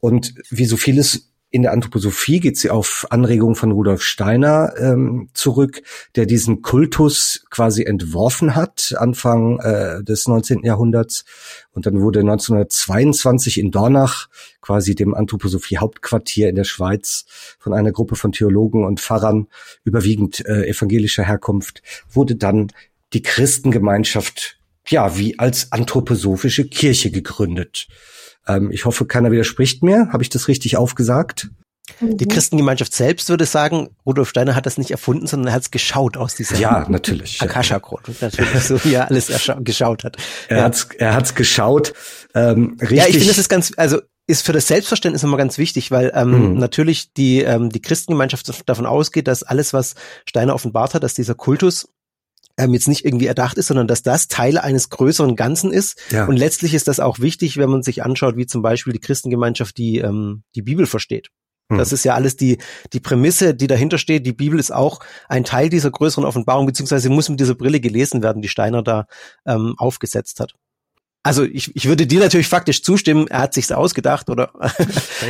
und 0.00 0.34
wie 0.50 0.64
so 0.64 0.76
vieles 0.76 1.28
in 1.50 1.62
der 1.62 1.72
Anthroposophie 1.72 2.40
geht 2.40 2.58
sie 2.58 2.68
auf 2.68 3.06
Anregung 3.08 3.54
von 3.54 3.72
Rudolf 3.72 4.02
Steiner 4.02 4.74
ähm, 4.78 5.30
zurück, 5.32 5.80
der 6.14 6.26
diesen 6.26 6.60
Kultus 6.60 7.46
quasi 7.48 7.84
entworfen 7.84 8.54
hat, 8.54 8.94
Anfang 8.98 9.58
äh, 9.60 10.04
des 10.04 10.28
19. 10.28 10.62
Jahrhunderts. 10.62 11.24
Und 11.72 11.86
dann 11.86 12.02
wurde 12.02 12.20
1922 12.20 13.58
in 13.58 13.70
Dornach, 13.70 14.28
quasi 14.60 14.94
dem 14.94 15.14
Anthroposophie-Hauptquartier 15.14 16.50
in 16.50 16.56
der 16.56 16.64
Schweiz, 16.64 17.24
von 17.58 17.72
einer 17.72 17.92
Gruppe 17.92 18.16
von 18.16 18.32
Theologen 18.32 18.84
und 18.84 19.00
Pfarrern, 19.00 19.46
überwiegend 19.84 20.44
äh, 20.44 20.68
evangelischer 20.68 21.24
Herkunft, 21.24 21.82
wurde 22.10 22.36
dann 22.36 22.68
die 23.14 23.22
Christengemeinschaft, 23.22 24.57
ja, 24.88 25.16
wie 25.16 25.38
als 25.38 25.72
anthroposophische 25.72 26.68
Kirche 26.68 27.10
gegründet. 27.10 27.86
Ähm, 28.46 28.70
ich 28.70 28.84
hoffe, 28.84 29.06
keiner 29.06 29.30
widerspricht 29.30 29.82
mir. 29.82 30.08
Habe 30.12 30.22
ich 30.22 30.28
das 30.28 30.48
richtig 30.48 30.76
aufgesagt? 30.76 31.50
Die 32.00 32.24
mhm. 32.24 32.28
Christengemeinschaft 32.28 32.92
selbst 32.92 33.28
würde 33.28 33.46
sagen, 33.46 33.88
Rudolf 34.04 34.28
Steiner 34.28 34.54
hat 34.54 34.66
das 34.66 34.78
nicht 34.78 34.90
erfunden, 34.90 35.26
sondern 35.26 35.48
er 35.48 35.54
hat 35.54 35.62
es 35.62 35.70
geschaut 35.70 36.16
aus 36.16 36.34
dieser 36.34 36.56
ja, 36.58 36.86
natürlich. 36.88 37.40
Akasha-Code. 37.40 38.14
Natürlich, 38.20 38.62
so 38.62 38.84
wie 38.84 38.94
er 38.94 39.08
alles 39.08 39.30
geschaut 39.60 40.04
hat. 40.04 40.16
Er 40.48 40.58
ja. 40.58 40.62
hat's, 40.64 40.88
er 40.98 41.14
hat's 41.14 41.34
geschaut. 41.34 41.94
Ähm, 42.34 42.76
richtig. 42.80 42.98
Ja, 42.98 43.06
ich 43.06 43.14
finde, 43.14 43.28
das 43.28 43.38
ist 43.38 43.48
ganz, 43.48 43.72
also 43.76 44.00
ist 44.26 44.44
für 44.44 44.52
das 44.52 44.66
Selbstverständnis 44.66 45.22
immer 45.22 45.38
ganz 45.38 45.56
wichtig, 45.56 45.90
weil 45.90 46.12
ähm, 46.14 46.52
mhm. 46.52 46.58
natürlich 46.58 47.14
die, 47.14 47.40
ähm, 47.40 47.70
die 47.70 47.80
Christengemeinschaft 47.80 48.68
davon 48.68 48.84
ausgeht, 48.84 49.26
dass 49.26 49.42
alles, 49.42 49.72
was 49.72 49.94
Steiner 50.26 50.54
offenbart 50.54 50.92
hat, 50.94 51.02
dass 51.02 51.14
dieser 51.14 51.34
Kultus 51.34 51.88
ähm, 52.58 52.74
jetzt 52.74 52.88
nicht 52.88 53.04
irgendwie 53.04 53.26
erdacht 53.26 53.56
ist, 53.56 53.68
sondern 53.68 53.86
dass 53.86 54.02
das 54.02 54.28
Teil 54.28 54.58
eines 54.58 54.90
größeren 54.90 55.36
Ganzen 55.36 55.72
ist. 55.72 55.98
Ja. 56.10 56.26
Und 56.26 56.36
letztlich 56.36 56.74
ist 56.74 56.88
das 56.88 57.00
auch 57.00 57.20
wichtig, 57.20 57.56
wenn 57.56 57.70
man 57.70 57.82
sich 57.82 58.02
anschaut, 58.04 58.36
wie 58.36 58.46
zum 58.46 58.60
Beispiel 58.60 58.92
die 58.92 59.00
Christengemeinschaft 59.00 59.78
die, 59.78 59.98
ähm, 59.98 60.42
die 60.54 60.62
Bibel 60.62 60.86
versteht. 60.86 61.28
Hm. 61.70 61.78
Das 61.78 61.92
ist 61.92 62.04
ja 62.04 62.14
alles 62.14 62.36
die, 62.36 62.58
die 62.92 63.00
Prämisse, 63.00 63.54
die 63.54 63.66
dahinter 63.66 63.98
steht. 63.98 64.26
Die 64.26 64.32
Bibel 64.32 64.58
ist 64.58 64.72
auch 64.72 65.00
ein 65.28 65.44
Teil 65.44 65.68
dieser 65.68 65.90
größeren 65.90 66.24
Offenbarung, 66.24 66.66
beziehungsweise 66.66 67.08
muss 67.08 67.28
mit 67.28 67.40
dieser 67.40 67.54
Brille 67.54 67.80
gelesen 67.80 68.22
werden, 68.22 68.42
die 68.42 68.48
Steiner 68.48 68.82
da 68.82 69.06
ähm, 69.46 69.74
aufgesetzt 69.78 70.40
hat. 70.40 70.54
Also 71.24 71.44
ich, 71.44 71.74
ich 71.76 71.86
würde 71.86 72.06
dir 72.06 72.20
natürlich 72.20 72.48
faktisch 72.48 72.82
zustimmen, 72.82 73.26
er 73.28 73.40
hat 73.40 73.54
sich's 73.54 73.72
ausgedacht, 73.72 74.30
oder? 74.30 74.52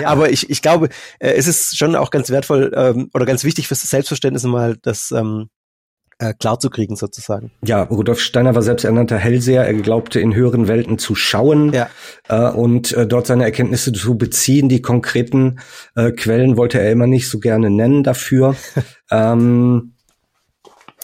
Ja. 0.00 0.08
Aber 0.08 0.30
ich, 0.30 0.50
ich 0.50 0.60
glaube, 0.60 0.90
äh, 1.18 1.30
es 1.30 1.46
ist 1.46 1.76
schon 1.76 1.96
auch 1.96 2.10
ganz 2.10 2.28
wertvoll 2.28 2.72
ähm, 2.76 3.10
oder 3.14 3.24
ganz 3.24 3.42
wichtig 3.42 3.68
fürs 3.68 3.80
Selbstverständnis 3.80 4.44
mal, 4.44 4.76
dass 4.76 5.10
ähm, 5.10 5.48
äh, 6.18 6.34
klarzukriegen 6.34 6.96
sozusagen. 6.96 7.52
Ja, 7.64 7.82
Rudolf 7.82 8.20
Steiner 8.20 8.54
war 8.54 8.62
selbsternannter 8.62 9.16
Hellseher. 9.16 9.64
Er 9.64 9.74
glaubte 9.74 10.20
in 10.20 10.34
höheren 10.34 10.68
Welten 10.68 10.98
zu 10.98 11.14
schauen 11.14 11.72
ja. 11.72 11.88
äh, 12.28 12.50
und 12.50 12.92
äh, 12.92 13.06
dort 13.06 13.26
seine 13.26 13.44
Erkenntnisse 13.44 13.92
zu 13.92 14.18
beziehen. 14.18 14.68
Die 14.68 14.82
konkreten 14.82 15.60
äh, 15.94 16.10
Quellen 16.12 16.56
wollte 16.56 16.80
er 16.80 16.90
immer 16.90 17.06
nicht 17.06 17.28
so 17.28 17.38
gerne 17.38 17.70
nennen 17.70 18.02
dafür. 18.02 18.56
ähm, 19.10 19.94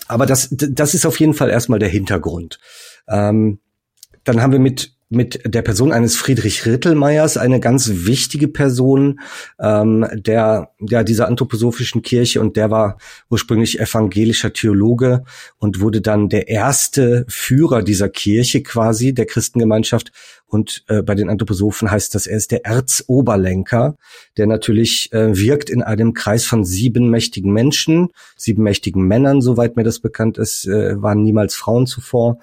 aber 0.09 0.27
das, 0.27 0.49
das 0.51 0.95
ist 0.95 1.07
auf 1.07 1.19
jeden 1.19 1.35
Fall 1.35 1.51
erstmal 1.51 1.79
der 1.79 1.89
Hintergrund. 1.89 2.59
Ähm, 3.09 3.61
dann 4.25 4.43
haben 4.43 4.53
wir 4.53 4.59
mit 4.59 4.94
mit 5.09 5.41
der 5.45 5.63
Person 5.63 5.93
eines 5.93 6.17
Friedrich 6.17 6.67
Rittelmeiers, 6.67 7.37
eine 7.37 7.61
ganz 7.61 7.91
wichtige 7.93 8.49
Person 8.49 9.21
ähm, 9.61 10.07
der 10.13 10.71
ja 10.81 11.03
dieser 11.03 11.29
anthroposophischen 11.29 12.03
Kirche 12.03 12.41
und 12.41 12.57
der 12.57 12.71
war 12.71 12.99
ursprünglich 13.31 13.81
evangelischer 13.81 14.53
Theologe 14.53 15.25
und 15.59 15.81
wurde 15.81 16.01
dann 16.01 16.29
der 16.29 16.49
erste 16.49 17.25
Führer 17.29 17.83
dieser 17.83 18.09
Kirche 18.09 18.63
quasi 18.63 19.15
der 19.15 19.27
Christengemeinschaft 19.27 20.13
und 20.55 20.85
äh, 20.87 21.03
bei 21.03 21.17
den 21.17 21.29
Anthroposophen 21.29 21.91
heißt 21.91 22.15
das, 22.15 22.29
er 22.29 22.37
ist 22.37 22.53
der 22.53 22.65
Erzoberlenker, 22.65 23.97
der 24.37 24.47
natürlich 24.47 25.13
äh, 25.13 25.37
wirkt 25.37 25.69
in 25.69 25.83
einem 25.83 26.15
Kreis 26.15 26.45
von 26.45 26.65
sieben 26.65 27.11
mächtigen 27.11 27.53
Menschen, 27.53 28.11
sieben 28.37 28.63
mächtigen 28.63 29.03
Männern, 29.03 29.41
soweit 29.41 29.75
mir 29.75 29.83
das 29.83 29.99
bekannt 29.99 30.39
ist, 30.39 30.69
äh, 30.69 31.03
waren 31.03 31.25
niemals 31.25 31.57
Frauen 31.57 31.89
zuvor. 31.89 32.39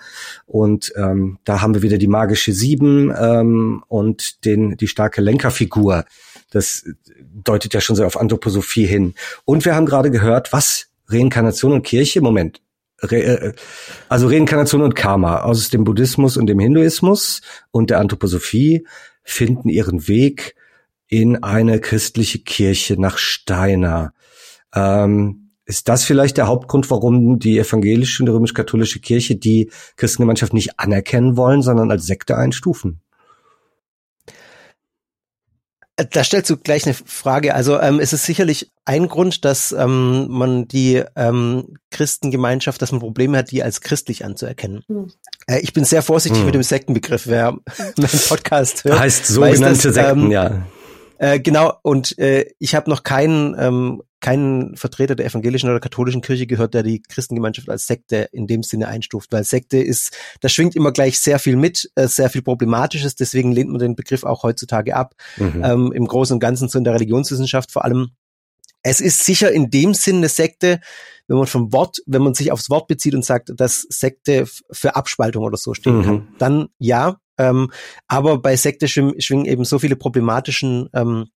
Und 0.45 0.91
ähm, 0.97 1.37
da 1.45 1.61
haben 1.61 1.73
wir 1.73 1.83
wieder 1.83 1.97
die 1.97 2.07
magische 2.07 2.51
Sieben 2.51 3.13
ähm, 3.17 3.81
und 3.87 4.43
den 4.43 4.75
die 4.75 4.89
starke 4.89 5.21
Lenkerfigur. 5.21 6.03
Das 6.51 6.83
deutet 7.33 7.73
ja 7.73 7.79
schon 7.79 7.95
sehr 7.95 8.07
auf 8.07 8.19
Anthroposophie 8.19 8.87
hin. 8.87 9.13
Und 9.45 9.63
wir 9.63 9.73
haben 9.73 9.85
gerade 9.85 10.11
gehört, 10.11 10.51
was 10.51 10.87
Reinkarnation 11.07 11.71
und 11.71 11.83
Kirche, 11.83 12.19
Moment, 12.19 12.59
Re, 13.01 13.23
äh, 13.23 13.53
also 14.09 14.27
Reinkarnation 14.27 14.81
und 14.81 14.95
Karma 14.95 15.41
aus 15.41 15.69
dem 15.69 15.83
Buddhismus 15.83 16.37
und 16.37 16.47
dem 16.47 16.59
Hinduismus 16.59 17.41
und 17.71 17.89
der 17.89 17.99
Anthroposophie 17.99 18.85
finden 19.23 19.69
ihren 19.69 20.07
Weg 20.07 20.55
in 21.07 21.43
eine 21.43 21.79
christliche 21.79 22.39
Kirche 22.39 22.99
nach 22.99 23.17
Steiner. 23.17 24.13
Ähm, 24.73 25.51
ist 25.65 25.87
das 25.87 26.03
vielleicht 26.03 26.37
der 26.37 26.47
Hauptgrund, 26.47 26.89
warum 26.89 27.39
die 27.39 27.57
evangelische 27.57 28.23
und 28.23 28.29
römisch-katholische 28.29 28.99
Kirche 28.99 29.35
die 29.35 29.71
Christengemeinschaft 29.95 30.53
nicht 30.53 30.79
anerkennen 30.79 31.37
wollen, 31.37 31.61
sondern 31.61 31.91
als 31.91 32.05
Sekte 32.05 32.37
einstufen? 32.37 33.01
Da 36.09 36.23
stellst 36.23 36.49
du 36.49 36.57
gleich 36.57 36.85
eine 36.85 36.93
Frage. 36.93 37.53
Also 37.53 37.79
ähm, 37.79 37.99
es 37.99 38.13
ist 38.13 38.25
sicherlich 38.25 38.71
ein 38.85 39.07
Grund, 39.07 39.45
dass 39.45 39.71
ähm, 39.71 40.27
man 40.29 40.67
die 40.67 41.03
ähm, 41.15 41.77
Christengemeinschaft, 41.91 42.81
dass 42.81 42.91
man 42.91 42.99
Probleme 42.99 43.37
hat, 43.37 43.51
die 43.51 43.63
als 43.63 43.81
christlich 43.81 44.25
anzuerkennen. 44.25 44.83
Mhm. 44.87 45.11
Äh, 45.47 45.59
ich 45.59 45.73
bin 45.73 45.83
sehr 45.83 46.01
vorsichtig 46.01 46.39
mhm. 46.39 46.45
mit 46.45 46.55
dem 46.55 46.63
Sektenbegriff. 46.63 47.27
Wer 47.27 47.57
meinen 47.97 48.19
Podcast 48.27 48.83
hört, 48.83 48.99
heißt 48.99 49.27
sogenannte 49.27 49.65
weiß, 49.65 49.81
dass, 49.81 49.93
Sekten, 49.93 50.23
ähm, 50.25 50.31
ja. 50.31 50.65
Äh, 51.21 51.39
genau. 51.39 51.73
Und 51.83 52.17
äh, 52.17 52.47
ich 52.57 52.73
habe 52.73 52.89
noch 52.89 53.03
keinen 53.03 53.55
ähm, 53.57 54.01
keinen 54.21 54.75
Vertreter 54.75 55.15
der 55.15 55.27
evangelischen 55.27 55.69
oder 55.69 55.79
katholischen 55.79 56.21
Kirche 56.21 56.47
gehört, 56.47 56.73
der 56.73 56.81
die 56.81 57.01
Christengemeinschaft 57.01 57.69
als 57.69 57.85
Sekte 57.85 58.29
in 58.31 58.47
dem 58.47 58.63
Sinne 58.63 58.87
einstuft, 58.87 59.31
weil 59.31 59.43
Sekte 59.43 59.77
ist, 59.77 60.15
da 60.41 60.49
schwingt 60.49 60.75
immer 60.75 60.91
gleich 60.91 61.19
sehr 61.19 61.37
viel 61.37 61.55
mit, 61.55 61.91
äh, 61.95 62.07
sehr 62.07 62.29
viel 62.29 62.41
Problematisches, 62.41 63.15
deswegen 63.15 63.51
lehnt 63.51 63.69
man 63.69 63.79
den 63.79 63.95
Begriff 63.95 64.23
auch 64.23 64.43
heutzutage 64.43 64.95
ab, 64.95 65.15
mhm. 65.37 65.63
ähm, 65.63 65.91
im 65.91 66.07
Großen 66.07 66.35
und 66.35 66.39
Ganzen 66.39 66.69
so 66.69 66.77
in 66.77 66.83
der 66.83 66.93
Religionswissenschaft 66.93 67.71
vor 67.71 67.83
allem. 67.83 68.11
Es 68.83 68.99
ist 68.99 69.23
sicher 69.23 69.51
in 69.51 69.69
dem 69.69 69.93
Sinne 69.93 70.19
eine 70.19 70.29
Sekte, 70.29 70.79
wenn 71.27 71.37
man 71.37 71.47
vom 71.47 71.71
Wort, 71.71 72.01
wenn 72.07 72.23
man 72.23 72.33
sich 72.33 72.51
aufs 72.51 72.69
Wort 72.69 72.87
bezieht 72.87 73.13
und 73.13 73.23
sagt, 73.23 73.51
dass 73.55 73.81
Sekte 73.89 74.47
für 74.71 74.95
Abspaltung 74.95 75.43
oder 75.43 75.57
so 75.57 75.73
stehen 75.75 75.99
mhm. 75.99 76.03
kann, 76.03 76.27
dann 76.39 76.67
ja. 76.79 77.17
Ähm, 77.37 77.71
aber 78.07 78.37
bei 78.37 78.55
Sekte 78.55 78.87
schwingen 78.87 79.45
eben 79.45 79.63
so 79.63 79.79
viele 79.79 79.95
problematischen 79.95 80.89
ähm, 80.93 81.27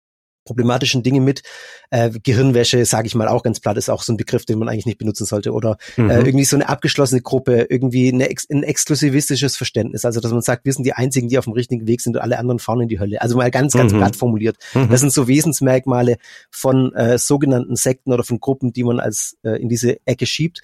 problematischen 0.45 1.03
Dinge 1.03 1.21
mit. 1.21 1.43
Äh, 1.91 2.11
Gehirnwäsche, 2.11 2.85
sage 2.85 3.07
ich 3.07 3.15
mal 3.15 3.29
auch 3.29 3.43
ganz 3.43 3.61
platt, 3.61 3.77
ist 3.77 3.89
auch 3.89 4.03
so 4.03 4.13
ein 4.13 4.17
Begriff, 4.17 4.45
den 4.45 4.59
man 4.59 4.69
eigentlich 4.69 4.87
nicht 4.87 4.99
benutzen 4.99 5.25
sollte. 5.25 5.53
Oder 5.53 5.79
äh, 5.97 6.03
mhm. 6.03 6.11
äh, 6.11 6.19
irgendwie 6.21 6.45
so 6.45 6.57
eine 6.57 6.69
abgeschlossene 6.69 7.23
Gruppe, 7.23 7.67
irgendwie 7.69 8.13
eine, 8.13 8.29
ein 8.51 8.63
exklusivistisches 8.63 9.57
Verständnis. 9.57 10.05
Also 10.05 10.21
dass 10.21 10.33
man 10.33 10.43
sagt, 10.43 10.65
wir 10.65 10.73
sind 10.73 10.85
die 10.85 10.93
Einzigen, 10.93 11.29
die 11.29 11.39
auf 11.39 11.45
dem 11.45 11.55
richtigen 11.55 11.87
Weg 11.87 12.01
sind 12.01 12.17
und 12.17 12.23
alle 12.23 12.39
anderen 12.39 12.59
fahren 12.59 12.83
in 12.83 12.89
die 12.89 13.01
Hölle. 13.01 13.21
Also 13.21 13.37
mal 13.37 13.51
ganz, 13.51 13.75
ganz 13.75 13.93
mhm. 13.93 13.99
platt 13.99 14.17
formuliert. 14.17 14.57
Mhm. 14.75 14.89
Das 14.91 15.01
sind 15.01 15.13
so 15.13 15.29
Wesensmerkmale 15.29 16.19
von 16.51 16.93
äh, 16.95 17.19
sogenannten 17.19 17.77
Sekten 17.77 18.13
oder 18.13 18.25
von 18.25 18.41
Gruppen, 18.41 18.73
die 18.73 18.85
man 18.85 19.01
als 19.01 19.37
äh, 19.45 19.61
in 19.61 19.69
diese 19.69 19.99
Ecke 20.07 20.27
schiebt. 20.27 20.61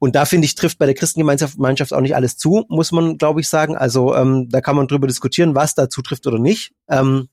Und 0.00 0.16
da 0.16 0.24
finde 0.24 0.46
ich, 0.46 0.54
trifft 0.54 0.78
bei 0.78 0.86
der 0.86 0.94
Christengemeinschaft 0.94 1.92
auch 1.92 2.00
nicht 2.00 2.16
alles 2.16 2.36
zu, 2.38 2.64
muss 2.68 2.90
man, 2.90 3.18
glaube 3.18 3.40
ich, 3.40 3.48
sagen. 3.48 3.76
Also 3.76 4.16
ähm, 4.16 4.48
da 4.48 4.62
kann 4.62 4.74
man 4.74 4.88
drüber 4.88 5.06
diskutieren, 5.06 5.54
was 5.54 5.74
da 5.74 5.90
zutrifft 5.90 6.26
oder 6.26 6.38
nicht. 6.38 6.72
Ähm, 6.88 7.28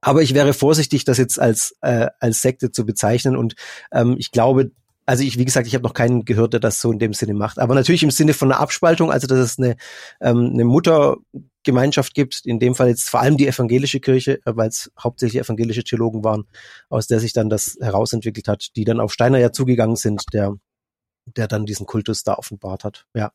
aber 0.00 0.22
ich 0.22 0.32
wäre 0.32 0.52
vorsichtig, 0.52 1.04
das 1.04 1.18
jetzt 1.18 1.40
als, 1.40 1.74
äh, 1.80 2.06
als 2.20 2.40
Sekte 2.40 2.70
zu 2.70 2.86
bezeichnen. 2.86 3.36
Und 3.36 3.56
ähm, 3.90 4.14
ich 4.16 4.30
glaube, 4.30 4.70
also 5.06 5.24
ich, 5.24 5.38
wie 5.38 5.44
gesagt, 5.44 5.66
ich 5.66 5.74
habe 5.74 5.82
noch 5.82 5.92
keinen 5.92 6.24
gehört, 6.24 6.52
der 6.52 6.60
das 6.60 6.80
so 6.80 6.92
in 6.92 7.00
dem 7.00 7.14
Sinne 7.14 7.34
macht. 7.34 7.58
Aber 7.58 7.74
natürlich 7.74 8.04
im 8.04 8.12
Sinne 8.12 8.32
von 8.32 8.50
einer 8.50 8.60
Abspaltung, 8.60 9.10
also 9.10 9.26
dass 9.26 9.38
es 9.38 9.58
eine, 9.58 9.76
ähm, 10.20 10.50
eine 10.52 10.64
Muttergemeinschaft 10.64 12.14
gibt, 12.14 12.46
in 12.46 12.60
dem 12.60 12.76
Fall 12.76 12.88
jetzt 12.88 13.10
vor 13.10 13.20
allem 13.20 13.36
die 13.36 13.48
evangelische 13.48 13.98
Kirche, 13.98 14.34
äh, 14.44 14.52
weil 14.54 14.68
es 14.68 14.92
hauptsächlich 14.98 15.42
evangelische 15.42 15.82
Theologen 15.82 16.22
waren, 16.22 16.44
aus 16.88 17.08
der 17.08 17.18
sich 17.18 17.32
dann 17.32 17.50
das 17.50 17.76
herausentwickelt 17.80 18.46
hat, 18.46 18.68
die 18.76 18.84
dann 18.84 19.00
auf 19.00 19.12
Steiner 19.12 19.38
ja 19.38 19.50
zugegangen 19.50 19.96
sind, 19.96 20.22
der, 20.32 20.54
der 21.26 21.48
dann 21.48 21.66
diesen 21.66 21.86
Kultus 21.86 22.24
da 22.24 22.34
offenbart 22.34 22.84
hat. 22.84 23.06
Ja. 23.14 23.32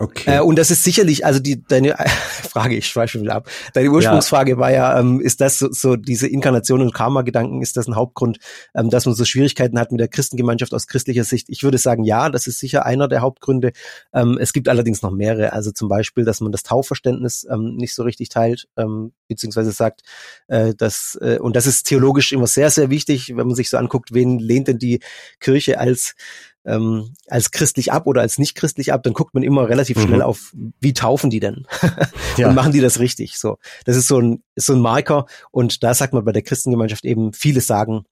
Okay. 0.00 0.38
Äh, 0.38 0.40
und 0.40 0.56
das 0.56 0.70
ist 0.70 0.82
sicherlich, 0.82 1.26
also 1.26 1.40
die 1.40 1.62
deine 1.62 1.94
Frage, 2.48 2.74
ich 2.74 2.86
schweife 2.86 3.12
schon 3.12 3.22
wieder 3.22 3.34
ab. 3.34 3.50
Deine 3.74 3.90
Ursprungsfrage 3.90 4.52
ja. 4.52 4.56
war 4.58 4.72
ja, 4.72 4.98
ähm, 4.98 5.20
ist 5.20 5.42
das 5.42 5.58
so, 5.58 5.70
so 5.72 5.94
diese 5.94 6.26
Inkarnation 6.26 6.80
und 6.80 6.94
Karma-Gedanken, 6.94 7.60
ist 7.60 7.76
das 7.76 7.86
ein 7.86 7.96
Hauptgrund, 7.96 8.38
ähm, 8.74 8.88
dass 8.88 9.04
man 9.04 9.14
so 9.14 9.26
Schwierigkeiten 9.26 9.78
hat 9.78 9.92
mit 9.92 10.00
der 10.00 10.08
Christengemeinschaft 10.08 10.72
aus 10.72 10.86
christlicher 10.86 11.24
Sicht? 11.24 11.50
Ich 11.50 11.62
würde 11.64 11.76
sagen, 11.76 12.02
ja, 12.02 12.30
das 12.30 12.46
ist 12.46 12.58
sicher 12.58 12.86
einer 12.86 13.08
der 13.08 13.20
Hauptgründe. 13.20 13.72
Ähm, 14.14 14.38
es 14.40 14.54
gibt 14.54 14.70
allerdings 14.70 15.02
noch 15.02 15.10
mehrere. 15.10 15.52
Also 15.52 15.70
zum 15.70 15.90
Beispiel, 15.90 16.24
dass 16.24 16.40
man 16.40 16.50
das 16.50 16.62
Taufverständnis 16.62 17.46
ähm, 17.50 17.76
nicht 17.76 17.94
so 17.94 18.02
richtig 18.02 18.30
teilt, 18.30 18.68
ähm, 18.78 19.12
beziehungsweise 19.28 19.70
sagt, 19.70 20.00
äh, 20.48 20.74
dass, 20.74 21.18
äh, 21.20 21.38
und 21.38 21.56
das 21.56 21.66
ist 21.66 21.86
theologisch 21.86 22.32
immer 22.32 22.46
sehr, 22.46 22.70
sehr 22.70 22.88
wichtig, 22.88 23.36
wenn 23.36 23.46
man 23.46 23.54
sich 23.54 23.68
so 23.68 23.76
anguckt, 23.76 24.14
wen 24.14 24.38
lehnt 24.38 24.68
denn 24.68 24.78
die 24.78 25.00
Kirche 25.40 25.78
als 25.78 26.14
ähm, 26.64 27.14
als 27.28 27.50
christlich 27.50 27.92
ab 27.92 28.06
oder 28.06 28.20
als 28.20 28.38
nicht 28.38 28.54
christlich 28.54 28.92
ab, 28.92 29.02
dann 29.02 29.12
guckt 29.12 29.34
man 29.34 29.42
immer 29.42 29.68
relativ 29.68 29.96
mhm. 29.96 30.02
schnell 30.02 30.22
auf, 30.22 30.52
wie 30.80 30.92
taufen 30.92 31.30
die 31.30 31.40
denn? 31.40 31.66
ja. 32.36 32.48
Und 32.48 32.54
machen 32.54 32.72
die 32.72 32.80
das 32.80 32.98
richtig? 32.98 33.38
So, 33.38 33.58
das 33.84 33.96
ist 33.96 34.08
so 34.08 34.18
ein, 34.20 34.42
ist 34.54 34.66
so 34.66 34.74
ein 34.74 34.80
Marker. 34.80 35.26
Und 35.50 35.82
da 35.82 35.94
sagt 35.94 36.12
man 36.12 36.24
bei 36.24 36.32
der 36.32 36.42
Christengemeinschaft 36.42 37.04
eben, 37.04 37.32
viele 37.32 37.60
sagen, 37.60 38.04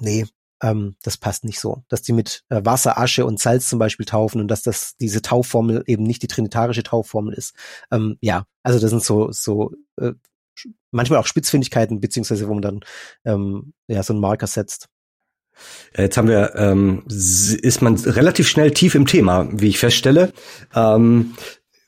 nee, 0.00 0.26
ähm, 0.62 0.96
das 1.02 1.16
passt 1.16 1.44
nicht 1.44 1.60
so. 1.60 1.84
Dass 1.88 2.02
die 2.02 2.12
mit 2.12 2.44
äh, 2.48 2.60
Wasser, 2.64 2.98
Asche 2.98 3.24
und 3.24 3.40
Salz 3.40 3.68
zum 3.68 3.78
Beispiel 3.78 4.06
taufen 4.06 4.40
und 4.40 4.48
dass 4.48 4.62
das 4.62 4.96
diese 5.00 5.22
Taufformel 5.22 5.84
eben 5.86 6.02
nicht 6.02 6.22
die 6.22 6.28
trinitarische 6.28 6.82
Taufformel 6.82 7.34
ist. 7.34 7.54
Ähm, 7.90 8.18
ja, 8.20 8.44
also 8.62 8.78
das 8.78 8.90
sind 8.90 9.02
so, 9.02 9.30
so 9.32 9.72
äh, 9.96 10.12
manchmal 10.90 11.20
auch 11.20 11.26
Spitzfindigkeiten, 11.26 12.00
beziehungsweise 12.00 12.48
wo 12.48 12.54
man 12.54 12.62
dann 12.62 12.80
ähm, 13.24 13.72
ja 13.86 14.02
so 14.02 14.12
einen 14.12 14.20
Marker 14.20 14.46
setzt. 14.46 14.88
Jetzt 15.96 16.16
haben 16.16 16.28
wir, 16.28 16.54
ähm, 16.56 17.02
ist 17.08 17.82
man 17.82 17.96
relativ 17.96 18.48
schnell 18.48 18.70
tief 18.72 18.94
im 18.94 19.06
Thema, 19.06 19.48
wie 19.52 19.68
ich 19.68 19.78
feststelle. 19.78 20.32
Ähm, 20.74 21.34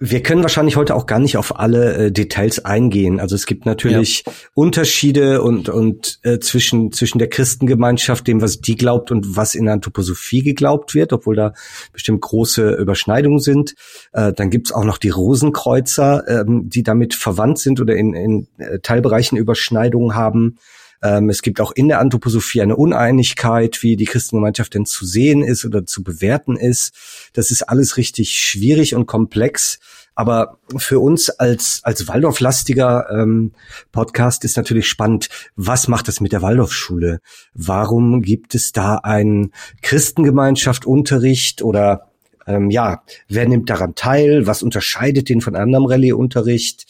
wir 0.03 0.23
können 0.23 0.41
wahrscheinlich 0.41 0.77
heute 0.77 0.95
auch 0.95 1.05
gar 1.05 1.19
nicht 1.19 1.37
auf 1.37 1.59
alle 1.61 1.95
äh, 1.95 2.11
Details 2.11 2.65
eingehen. 2.65 3.21
Also 3.21 3.35
es 3.35 3.45
gibt 3.45 3.67
natürlich 3.67 4.25
ja. 4.27 4.33
Unterschiede 4.55 5.43
und 5.43 5.69
und 5.69 6.19
äh, 6.23 6.39
zwischen 6.39 6.91
zwischen 6.91 7.19
der 7.19 7.29
Christengemeinschaft, 7.29 8.27
dem 8.27 8.41
was 8.41 8.61
die 8.63 8.77
glaubt 8.77 9.11
und 9.11 9.37
was 9.37 9.55
in 9.55 9.67
der 9.67 9.75
Anthroposophie 9.75 10.43
geglaubt 10.43 10.95
wird, 10.95 11.13
obwohl 11.13 11.37
da 11.37 11.53
bestimmt 11.93 12.23
große 12.23 12.77
Überschneidungen 12.77 13.41
sind. 13.41 13.75
Äh, 14.13 14.33
dann 14.33 14.49
gibt's 14.49 14.73
auch 14.73 14.85
noch 14.85 14.97
die 14.97 15.11
Rosenkreuzer, 15.11 16.27
ähm, 16.27 16.71
die 16.71 16.83
damit 16.83 17.15
verwandt 17.15 17.59
sind 17.59 17.79
oder 17.79 17.95
in, 17.95 18.15
in 18.15 18.49
äh, 18.57 18.79
Teilbereichen 18.79 19.37
Überschneidungen 19.37 20.15
haben. 20.15 20.57
Ähm, 21.03 21.31
es 21.31 21.43
gibt 21.43 21.61
auch 21.61 21.73
in 21.73 21.89
der 21.89 22.01
Anthroposophie 22.01 22.63
eine 22.63 22.77
Uneinigkeit, 22.77 23.83
wie 23.83 23.97
die 23.97 24.05
Christengemeinschaft 24.05 24.75
denn 24.75 24.87
zu 24.87 25.07
sehen 25.07 25.43
ist 25.43 25.65
oder 25.65 25.87
zu 25.87 26.03
bewerten 26.03 26.57
ist. 26.57 26.93
Das 27.33 27.51
ist 27.51 27.63
alles 27.63 27.97
richtig 27.97 28.39
schwierig 28.39 28.95
und 28.95 29.07
komplex. 29.07 29.79
Aber 30.15 30.59
für 30.77 31.01
uns 31.01 31.31
als, 31.31 31.81
als 31.83 32.07
Waldorflastiger 32.07 33.09
ähm, 33.11 33.53
Podcast 33.93 34.45
ist 34.45 34.57
natürlich 34.57 34.87
spannend, 34.87 35.29
was 35.57 35.89
macht 35.89 36.09
es 36.09 36.21
mit 36.21 36.33
der 36.33 36.43
Waldorfschule? 36.43 37.21
Warum 37.55 38.21
gibt 38.21 38.55
es 38.55 38.73
da 38.73 38.97
einen 38.97 39.53
Christengemeinschaft 39.81 40.85
Unterricht 40.85 41.63
oder 41.63 42.11
ähm, 42.47 42.71
ja, 42.71 43.03
wer 43.29 43.49
nimmt 43.49 43.71
daran 43.71 43.95
teil? 43.95 44.47
Was 44.47 44.63
unterscheidet 44.63 45.29
den 45.29 45.41
von 45.41 45.57
anderem 45.57 45.87
Rallye-Unterricht? 45.87 46.87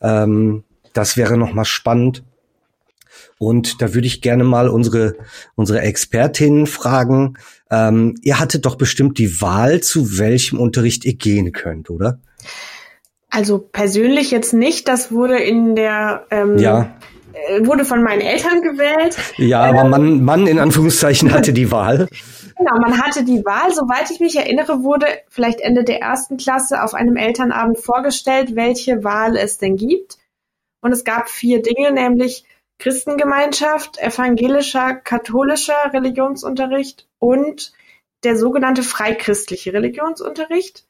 Ähm, 0.00 0.64
das 0.92 1.16
wäre 1.16 1.36
nochmal 1.36 1.64
spannend. 1.64 2.22
Und 3.38 3.80
da 3.80 3.94
würde 3.94 4.06
ich 4.06 4.20
gerne 4.20 4.44
mal 4.44 4.68
unsere, 4.68 5.16
unsere 5.54 5.80
Expertinnen 5.80 6.66
fragen. 6.66 7.34
Ähm, 7.70 8.14
ihr 8.22 8.40
hattet 8.40 8.66
doch 8.66 8.76
bestimmt 8.76 9.18
die 9.18 9.40
Wahl, 9.40 9.80
zu 9.80 10.18
welchem 10.18 10.58
Unterricht 10.58 11.04
ihr 11.04 11.14
gehen 11.14 11.52
könnt, 11.52 11.90
oder? 11.90 12.20
Also 13.30 13.58
persönlich 13.58 14.30
jetzt 14.30 14.54
nicht. 14.54 14.88
Das 14.88 15.12
wurde 15.12 15.38
in 15.38 15.76
der 15.76 16.26
ähm, 16.30 16.58
ja 16.58 16.96
äh, 17.46 17.66
wurde 17.66 17.84
von 17.84 18.02
meinen 18.02 18.20
Eltern 18.20 18.62
gewählt. 18.62 19.16
Ja, 19.36 19.62
aber 19.62 19.82
ähm, 19.82 19.90
man, 19.90 20.24
man 20.24 20.46
in 20.46 20.58
Anführungszeichen 20.58 21.32
hatte 21.32 21.52
die 21.52 21.70
Wahl. 21.70 22.08
Genau, 22.56 22.78
man 22.80 23.00
hatte 23.00 23.24
die 23.24 23.44
Wahl. 23.44 23.72
Soweit 23.72 24.10
ich 24.10 24.20
mich 24.20 24.36
erinnere, 24.36 24.82
wurde 24.82 25.06
vielleicht 25.28 25.60
Ende 25.60 25.84
der 25.84 26.00
ersten 26.00 26.36
Klasse 26.36 26.82
auf 26.82 26.94
einem 26.94 27.16
Elternabend 27.16 27.78
vorgestellt, 27.78 28.56
welche 28.56 29.04
Wahl 29.04 29.36
es 29.36 29.58
denn 29.58 29.76
gibt. 29.76 30.18
Und 30.80 30.92
es 30.92 31.04
gab 31.04 31.28
vier 31.28 31.62
Dinge, 31.62 31.92
nämlich 31.92 32.44
Christengemeinschaft, 32.78 33.98
evangelischer, 33.98 34.94
katholischer 34.94 35.92
Religionsunterricht 35.92 37.08
und 37.18 37.72
der 38.24 38.36
sogenannte 38.36 38.82
freichristliche 38.82 39.72
Religionsunterricht, 39.72 40.86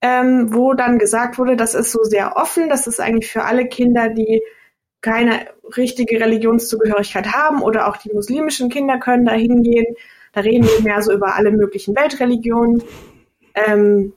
ähm, 0.00 0.54
wo 0.54 0.74
dann 0.74 0.98
gesagt 0.98 1.38
wurde, 1.38 1.56
das 1.56 1.74
ist 1.74 1.90
so 1.90 2.02
sehr 2.02 2.36
offen, 2.36 2.68
das 2.68 2.86
ist 2.86 3.00
eigentlich 3.00 3.30
für 3.30 3.44
alle 3.44 3.66
Kinder, 3.66 4.08
die 4.10 4.42
keine 5.00 5.46
richtige 5.76 6.20
Religionszugehörigkeit 6.20 7.32
haben 7.32 7.62
oder 7.62 7.88
auch 7.88 7.96
die 7.96 8.12
muslimischen 8.12 8.68
Kinder 8.68 8.98
können 8.98 9.24
da 9.24 9.32
hingehen. 9.32 9.86
Da 10.32 10.40
reden 10.40 10.66
wir 10.66 10.82
mehr 10.82 11.02
so 11.02 11.12
über 11.12 11.36
alle 11.36 11.50
möglichen 11.50 11.94
Weltreligionen. 11.96 12.82
Ähm, 13.54 14.12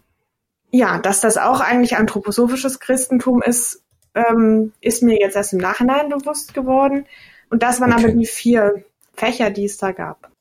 ja, 0.71 0.99
dass 0.99 1.21
das 1.21 1.37
auch 1.37 1.59
eigentlich 1.59 1.97
anthroposophisches 1.97 2.79
Christentum 2.79 3.41
ist, 3.41 3.83
ähm, 4.15 4.73
ist 4.81 5.03
mir 5.03 5.19
jetzt 5.19 5.35
erst 5.35 5.53
im 5.53 5.59
Nachhinein 5.59 6.09
bewusst 6.09 6.53
geworden. 6.53 7.05
Und 7.49 7.63
das 7.63 7.79
waren 7.79 7.93
okay. 7.93 8.05
aber 8.05 8.13
die 8.13 8.25
vier 8.25 8.85
Fächer, 9.13 9.49
die 9.49 9.65
es 9.65 9.77
da 9.77 9.91
gab. 9.91 10.31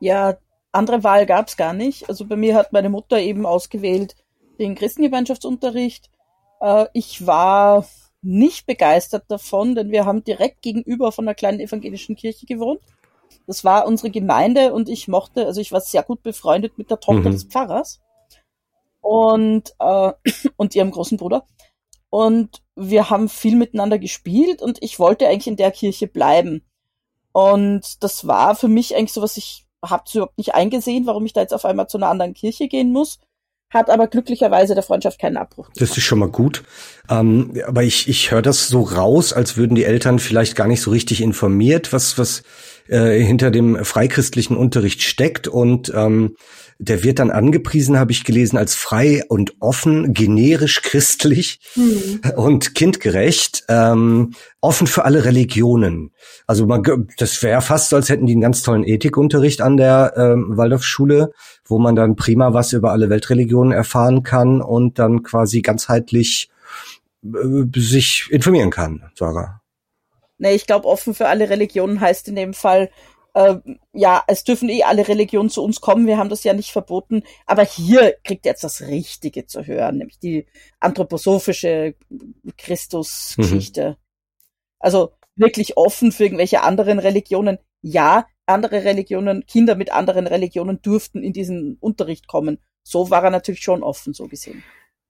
Ja, 0.00 0.36
andere 0.72 1.04
Wahl 1.04 1.26
gab's 1.26 1.56
gar 1.56 1.72
nicht. 1.72 2.08
Also 2.08 2.26
bei 2.26 2.36
mir 2.36 2.56
hat 2.56 2.72
meine 2.72 2.90
Mutter 2.90 3.18
eben 3.18 3.46
ausgewählt 3.46 4.16
den 4.58 4.74
Christengemeinschaftsunterricht. 4.74 6.10
Äh, 6.60 6.86
ich 6.92 7.26
war 7.26 7.86
nicht 8.22 8.66
begeistert 8.66 9.24
davon, 9.28 9.74
denn 9.74 9.90
wir 9.90 10.06
haben 10.06 10.24
direkt 10.24 10.62
gegenüber 10.62 11.12
von 11.12 11.26
einer 11.26 11.34
kleinen 11.34 11.60
evangelischen 11.60 12.16
Kirche 12.16 12.46
gewohnt. 12.46 12.80
Das 13.46 13.64
war 13.64 13.86
unsere 13.86 14.10
Gemeinde 14.10 14.72
und 14.72 14.88
ich 14.88 15.08
mochte, 15.08 15.46
also 15.46 15.60
ich 15.60 15.72
war 15.72 15.80
sehr 15.80 16.02
gut 16.02 16.22
befreundet 16.22 16.78
mit 16.78 16.90
der 16.90 17.00
Tochter 17.00 17.28
mhm. 17.28 17.32
des 17.32 17.44
Pfarrers 17.44 18.00
und, 19.00 19.74
äh, 19.78 20.12
und 20.56 20.74
ihrem 20.74 20.90
großen 20.90 21.18
Bruder. 21.18 21.44
Und 22.14 22.62
wir 22.76 23.10
haben 23.10 23.28
viel 23.28 23.56
miteinander 23.56 23.98
gespielt 23.98 24.62
und 24.62 24.78
ich 24.80 25.00
wollte 25.00 25.26
eigentlich 25.26 25.48
in 25.48 25.56
der 25.56 25.72
Kirche 25.72 26.06
bleiben. 26.06 26.62
Und 27.32 28.04
das 28.04 28.28
war 28.28 28.54
für 28.54 28.68
mich 28.68 28.94
eigentlich 28.94 29.12
so 29.12 29.20
was, 29.20 29.36
ich 29.36 29.66
habe 29.84 30.04
überhaupt 30.14 30.38
nicht 30.38 30.54
eingesehen, 30.54 31.06
warum 31.06 31.26
ich 31.26 31.32
da 31.32 31.40
jetzt 31.40 31.52
auf 31.52 31.64
einmal 31.64 31.88
zu 31.88 31.98
einer 31.98 32.10
anderen 32.10 32.32
Kirche 32.32 32.68
gehen 32.68 32.92
muss 32.92 33.18
hat 33.74 33.90
aber 33.90 34.06
glücklicherweise 34.06 34.74
der 34.74 34.84
Freundschaft 34.84 35.20
keinen 35.20 35.36
Abbruch. 35.36 35.66
Gemacht. 35.66 35.80
Das 35.80 35.98
ist 35.98 36.04
schon 36.04 36.20
mal 36.20 36.28
gut. 36.28 36.62
Ähm, 37.10 37.52
aber 37.66 37.82
ich, 37.82 38.08
ich 38.08 38.30
höre 38.30 38.40
das 38.40 38.68
so 38.68 38.82
raus, 38.82 39.32
als 39.32 39.56
würden 39.56 39.74
die 39.74 39.84
Eltern 39.84 40.20
vielleicht 40.20 40.54
gar 40.54 40.68
nicht 40.68 40.80
so 40.80 40.92
richtig 40.92 41.20
informiert, 41.20 41.92
was, 41.92 42.16
was 42.16 42.44
äh, 42.88 43.18
hinter 43.18 43.50
dem 43.50 43.84
freikristlichen 43.84 44.56
Unterricht 44.56 45.02
steckt. 45.02 45.48
Und 45.48 45.92
ähm, 45.94 46.36
der 46.78 47.02
wird 47.02 47.18
dann 47.18 47.30
angepriesen, 47.30 47.98
habe 47.98 48.12
ich 48.12 48.24
gelesen, 48.24 48.56
als 48.56 48.74
frei 48.74 49.22
und 49.28 49.54
offen, 49.60 50.12
generisch 50.12 50.82
christlich 50.82 51.60
mhm. 51.76 52.20
und 52.36 52.74
kindgerecht, 52.74 53.64
ähm, 53.68 54.34
offen 54.60 54.86
für 54.86 55.04
alle 55.04 55.24
Religionen. 55.24 56.12
Also 56.46 56.66
man, 56.66 56.82
das 57.18 57.42
wäre 57.42 57.62
fast 57.62 57.90
so, 57.90 57.96
als 57.96 58.08
hätten 58.08 58.26
die 58.26 58.32
einen 58.32 58.40
ganz 58.40 58.62
tollen 58.62 58.84
Ethikunterricht 58.84 59.60
an 59.60 59.76
der 59.76 60.14
ähm, 60.16 60.56
Waldorfschule, 60.56 61.32
wo 61.64 61.78
man 61.78 61.94
dann 61.94 62.16
prima 62.16 62.52
was 62.52 62.72
über 62.72 62.92
alle 62.92 63.10
Weltreligionen 63.10 63.72
erfahren 63.72 64.22
kann 64.22 64.60
und 64.60 64.98
dann 64.98 65.22
quasi 65.22 65.62
ganzheitlich 65.62 66.50
äh, 67.24 67.80
sich 67.80 68.28
informieren 68.30 68.70
kann, 68.70 69.10
Sarah. 69.14 69.60
Nee, 70.38 70.54
ich 70.54 70.66
glaube, 70.66 70.88
offen 70.88 71.14
für 71.14 71.28
alle 71.28 71.48
Religionen 71.48 72.00
heißt 72.00 72.28
in 72.28 72.34
dem 72.34 72.54
Fall, 72.54 72.90
äh, 73.34 73.56
ja, 73.92 74.22
es 74.28 74.44
dürfen 74.44 74.68
eh 74.68 74.84
alle 74.84 75.06
Religionen 75.06 75.50
zu 75.50 75.62
uns 75.62 75.80
kommen, 75.80 76.06
wir 76.06 76.18
haben 76.18 76.28
das 76.28 76.44
ja 76.44 76.54
nicht 76.54 76.70
verboten, 76.70 77.24
aber 77.46 77.64
hier 77.64 78.14
kriegt 78.24 78.46
ihr 78.46 78.52
jetzt 78.52 78.64
das 78.64 78.82
Richtige 78.82 79.46
zu 79.46 79.66
hören, 79.66 79.98
nämlich 79.98 80.18
die 80.18 80.46
anthroposophische 80.80 81.94
Christusgeschichte. 82.56 83.90
Mhm. 83.90 83.96
Also 84.78 85.12
wirklich 85.36 85.76
offen 85.76 86.12
für 86.12 86.24
irgendwelche 86.24 86.62
anderen 86.62 86.98
Religionen. 86.98 87.58
Ja, 87.82 88.26
andere 88.46 88.84
Religionen, 88.84 89.44
Kinder 89.46 89.74
mit 89.74 89.92
anderen 89.92 90.26
Religionen 90.26 90.80
durften 90.80 91.22
in 91.22 91.32
diesen 91.32 91.76
Unterricht 91.80 92.28
kommen. 92.28 92.58
So 92.82 93.10
war 93.10 93.24
er 93.24 93.30
natürlich 93.30 93.62
schon 93.62 93.82
offen, 93.82 94.14
so 94.14 94.28
gesehen. 94.28 94.62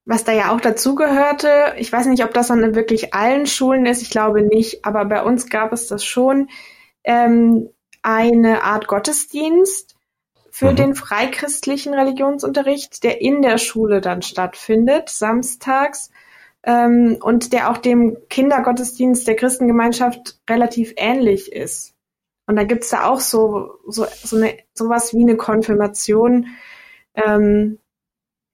Was 0.06 0.24
da 0.24 0.32
ja 0.32 0.54
auch 0.54 0.60
dazugehörte, 0.60 1.74
ich 1.78 1.92
weiß 1.92 2.06
nicht, 2.06 2.24
ob 2.24 2.32
das 2.34 2.50
an 2.50 2.74
wirklich 2.74 3.14
allen 3.14 3.46
Schulen 3.46 3.86
ist, 3.86 4.02
ich 4.02 4.10
glaube 4.10 4.42
nicht, 4.42 4.84
aber 4.84 5.04
bei 5.06 5.22
uns 5.22 5.48
gab 5.48 5.72
es 5.72 5.88
das 5.88 6.04
schon, 6.04 6.48
ähm, 7.04 7.70
eine 8.04 8.62
Art 8.62 8.86
Gottesdienst 8.86 9.96
für 10.50 10.70
mhm. 10.72 10.76
den 10.76 10.94
freikristlichen 10.94 11.94
Religionsunterricht, 11.94 13.02
der 13.02 13.20
in 13.20 13.42
der 13.42 13.58
Schule 13.58 14.00
dann 14.00 14.22
stattfindet, 14.22 15.08
samstags, 15.08 16.10
ähm, 16.62 17.18
und 17.20 17.52
der 17.52 17.70
auch 17.70 17.78
dem 17.78 18.16
Kindergottesdienst 18.28 19.26
der 19.26 19.36
Christengemeinschaft 19.36 20.38
relativ 20.48 20.92
ähnlich 20.96 21.50
ist. 21.50 21.94
Und 22.46 22.56
da 22.56 22.64
gibt's 22.64 22.90
da 22.90 23.08
auch 23.08 23.20
so, 23.20 23.78
so, 23.88 24.06
so 24.22 24.36
eine, 24.36 24.58
sowas 24.74 25.14
wie 25.14 25.22
eine 25.22 25.36
Konfirmation, 25.36 26.48
ähm, 27.14 27.78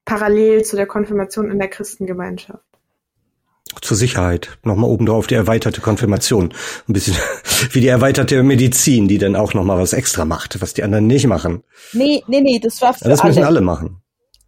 parallel 0.04 0.64
zu 0.64 0.76
der 0.76 0.86
Konfirmation 0.86 1.50
in 1.50 1.58
der 1.58 1.68
Christengemeinschaft. 1.68 2.64
Zur 3.90 3.96
Sicherheit. 3.96 4.56
Nochmal 4.62 4.88
oben 4.88 5.04
drauf 5.04 5.26
die 5.26 5.34
erweiterte 5.34 5.80
Konfirmation. 5.80 6.54
Ein 6.88 6.92
bisschen 6.92 7.16
wie 7.72 7.80
die 7.80 7.88
erweiterte 7.88 8.40
Medizin, 8.44 9.08
die 9.08 9.18
dann 9.18 9.34
auch 9.34 9.52
nochmal 9.52 9.78
was 9.78 9.94
extra 9.94 10.24
macht, 10.24 10.62
was 10.62 10.74
die 10.74 10.84
anderen 10.84 11.08
nicht 11.08 11.26
machen. 11.26 11.64
Nee, 11.92 12.22
nee, 12.28 12.40
nee, 12.40 12.60
das 12.60 12.80
war 12.80 12.94
für 12.94 13.06
ja, 13.06 13.10
das 13.10 13.18
alle. 13.18 13.30
Das 13.30 13.36
müssen 13.38 13.46
alle 13.48 13.60
machen. 13.60 14.00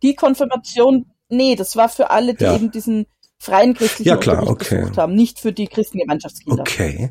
Die 0.05 0.14
Konfirmation, 0.14 1.07
nee, 1.29 1.57
das 1.57 1.75
war 1.75 1.88
für 1.88 2.11
alle, 2.11 2.35
die 2.35 2.45
ja. 2.45 2.55
eben 2.55 2.71
diesen 2.71 3.07
freien 3.37 3.75
christlichen 3.75 4.11
ja, 4.11 4.16
klar, 4.16 4.47
okay. 4.47 4.83
besucht 4.83 4.99
haben, 4.99 5.16
nicht 5.16 5.40
für 5.40 5.53
die 5.53 5.66
Christengemeinschaftskinder. 5.66 6.61
Okay. 6.61 7.11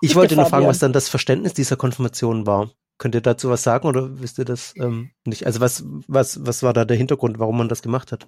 Ich 0.00 0.08
Bitte 0.08 0.14
wollte 0.16 0.34
nur 0.34 0.46
fragen, 0.46 0.66
was 0.66 0.80
dann 0.80 0.92
das 0.92 1.08
Verständnis 1.08 1.54
dieser 1.54 1.76
Konfirmation 1.76 2.48
war. 2.48 2.72
Könnt 2.98 3.14
ihr 3.14 3.20
dazu 3.20 3.48
was 3.48 3.62
sagen 3.62 3.86
oder 3.86 4.20
wisst 4.20 4.40
ihr 4.40 4.44
das 4.44 4.74
ähm, 4.76 5.12
nicht? 5.24 5.46
Also 5.46 5.60
was, 5.60 5.84
was, 6.08 6.44
was 6.44 6.64
war 6.64 6.72
da 6.72 6.84
der 6.84 6.96
Hintergrund, 6.96 7.38
warum 7.38 7.58
man 7.58 7.68
das 7.68 7.82
gemacht 7.82 8.10
hat? 8.10 8.26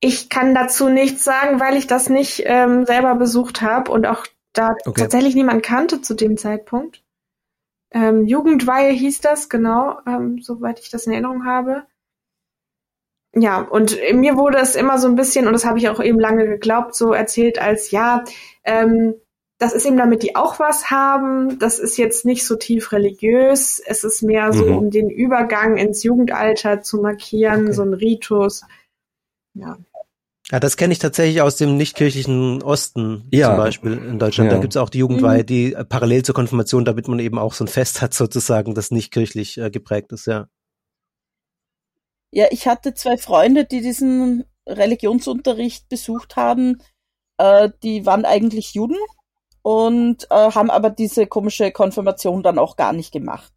Ich 0.00 0.28
kann 0.28 0.54
dazu 0.54 0.88
nichts 0.88 1.24
sagen, 1.24 1.58
weil 1.58 1.76
ich 1.76 1.86
das 1.86 2.08
nicht 2.08 2.42
ähm, 2.44 2.84
selber 2.84 3.14
besucht 3.14 3.62
habe 3.62 3.90
und 3.90 4.06
auch 4.06 4.26
da 4.52 4.74
okay. 4.84 5.02
tatsächlich 5.02 5.34
niemand 5.34 5.62
kannte 5.62 6.00
zu 6.02 6.14
dem 6.14 6.36
Zeitpunkt. 6.36 7.02
Ähm, 7.92 8.26
Jugendweihe 8.26 8.92
hieß 8.92 9.20
das, 9.20 9.48
genau, 9.48 9.98
ähm, 10.06 10.40
soweit 10.42 10.80
ich 10.80 10.90
das 10.90 11.06
in 11.06 11.12
Erinnerung 11.12 11.46
habe. 11.46 11.84
Ja, 13.34 13.60
und 13.60 13.98
mir 14.14 14.36
wurde 14.36 14.58
es 14.58 14.76
immer 14.76 14.98
so 14.98 15.08
ein 15.08 15.16
bisschen, 15.16 15.46
und 15.46 15.52
das 15.52 15.66
habe 15.66 15.78
ich 15.78 15.88
auch 15.88 16.02
eben 16.02 16.18
lange 16.18 16.46
geglaubt, 16.46 16.94
so 16.94 17.12
erzählt 17.12 17.60
als, 17.60 17.90
ja, 17.90 18.24
ähm, 18.64 19.14
das 19.58 19.72
ist 19.72 19.86
eben, 19.86 19.96
damit 19.96 20.22
die 20.22 20.36
auch 20.36 20.58
was 20.58 20.90
haben. 20.90 21.58
Das 21.58 21.78
ist 21.78 21.96
jetzt 21.96 22.26
nicht 22.26 22.46
so 22.46 22.56
tief 22.56 22.92
religiös. 22.92 23.80
Es 23.84 24.04
ist 24.04 24.22
mehr 24.22 24.52
so, 24.52 24.66
mhm. 24.66 24.76
um 24.76 24.90
den 24.90 25.08
Übergang 25.08 25.78
ins 25.78 26.02
Jugendalter 26.02 26.82
zu 26.82 27.00
markieren, 27.00 27.64
okay. 27.64 27.72
so 27.72 27.82
ein 27.82 27.94
Ritus. 27.94 28.62
Ja. 29.56 29.76
Ja, 30.50 30.60
das 30.60 30.76
kenne 30.76 30.92
ich 30.92 31.00
tatsächlich 31.00 31.42
aus 31.42 31.56
dem 31.56 31.76
nichtkirchlichen 31.76 32.62
Osten 32.62 33.26
ja. 33.32 33.48
zum 33.48 33.56
Beispiel 33.56 33.92
in 33.94 34.18
Deutschland. 34.20 34.50
Ja. 34.50 34.56
Da 34.56 34.60
gibt's 34.62 34.76
auch 34.76 34.90
die 34.90 34.98
Jugendweihe, 34.98 35.42
mhm. 35.42 35.46
die 35.46 35.76
parallel 35.88 36.22
zur 36.22 36.36
Konfirmation, 36.36 36.84
damit 36.84 37.08
man 37.08 37.18
eben 37.18 37.38
auch 37.38 37.52
so 37.52 37.64
ein 37.64 37.68
Fest 37.68 38.00
hat 38.00 38.14
sozusagen, 38.14 38.74
das 38.74 38.92
nicht 38.92 39.12
kirchlich 39.12 39.58
äh, 39.58 39.70
geprägt 39.70 40.12
ist, 40.12 40.26
ja. 40.26 40.48
Ja, 42.30 42.46
ich 42.50 42.68
hatte 42.68 42.94
zwei 42.94 43.16
Freunde, 43.16 43.64
die 43.64 43.80
diesen 43.80 44.44
Religionsunterricht 44.68 45.88
besucht 45.88 46.36
haben. 46.36 46.80
Äh, 47.38 47.70
die 47.82 48.06
waren 48.06 48.24
eigentlich 48.24 48.74
Juden 48.74 48.98
und 49.62 50.30
äh, 50.30 50.50
haben 50.52 50.70
aber 50.70 50.90
diese 50.90 51.26
komische 51.26 51.72
Konfirmation 51.72 52.42
dann 52.42 52.58
auch 52.58 52.76
gar 52.76 52.92
nicht 52.92 53.12
gemacht. 53.12 53.55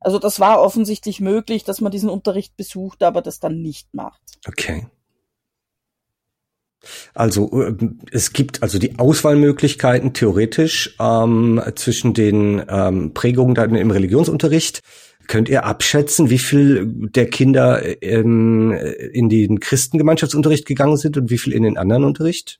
Also 0.00 0.18
das 0.18 0.40
war 0.40 0.60
offensichtlich 0.60 1.20
möglich, 1.20 1.64
dass 1.64 1.80
man 1.80 1.92
diesen 1.92 2.08
Unterricht 2.08 2.56
besucht, 2.56 3.02
aber 3.02 3.20
das 3.20 3.38
dann 3.38 3.60
nicht 3.60 3.94
macht. 3.94 4.20
Okay. 4.48 4.86
Also 7.14 7.50
äh, 7.62 7.74
es 8.10 8.32
gibt 8.32 8.62
also 8.62 8.78
die 8.78 8.98
Auswahlmöglichkeiten 8.98 10.14
theoretisch 10.14 10.96
ähm, 10.98 11.60
zwischen 11.74 12.14
den 12.14 12.62
ähm, 12.68 13.12
Prägungen 13.12 13.54
dann 13.54 13.74
im 13.74 13.90
Religionsunterricht. 13.90 14.80
Könnt 15.26 15.48
ihr 15.48 15.64
abschätzen, 15.64 16.30
wie 16.30 16.38
viel 16.38 16.86
der 16.86 17.28
Kinder 17.28 18.02
ähm, 18.02 18.72
in 18.72 19.28
den 19.28 19.60
Christengemeinschaftsunterricht 19.60 20.66
gegangen 20.66 20.96
sind 20.96 21.16
und 21.18 21.30
wie 21.30 21.38
viel 21.38 21.52
in 21.52 21.62
den 21.62 21.76
anderen 21.76 22.04
Unterricht? 22.04 22.58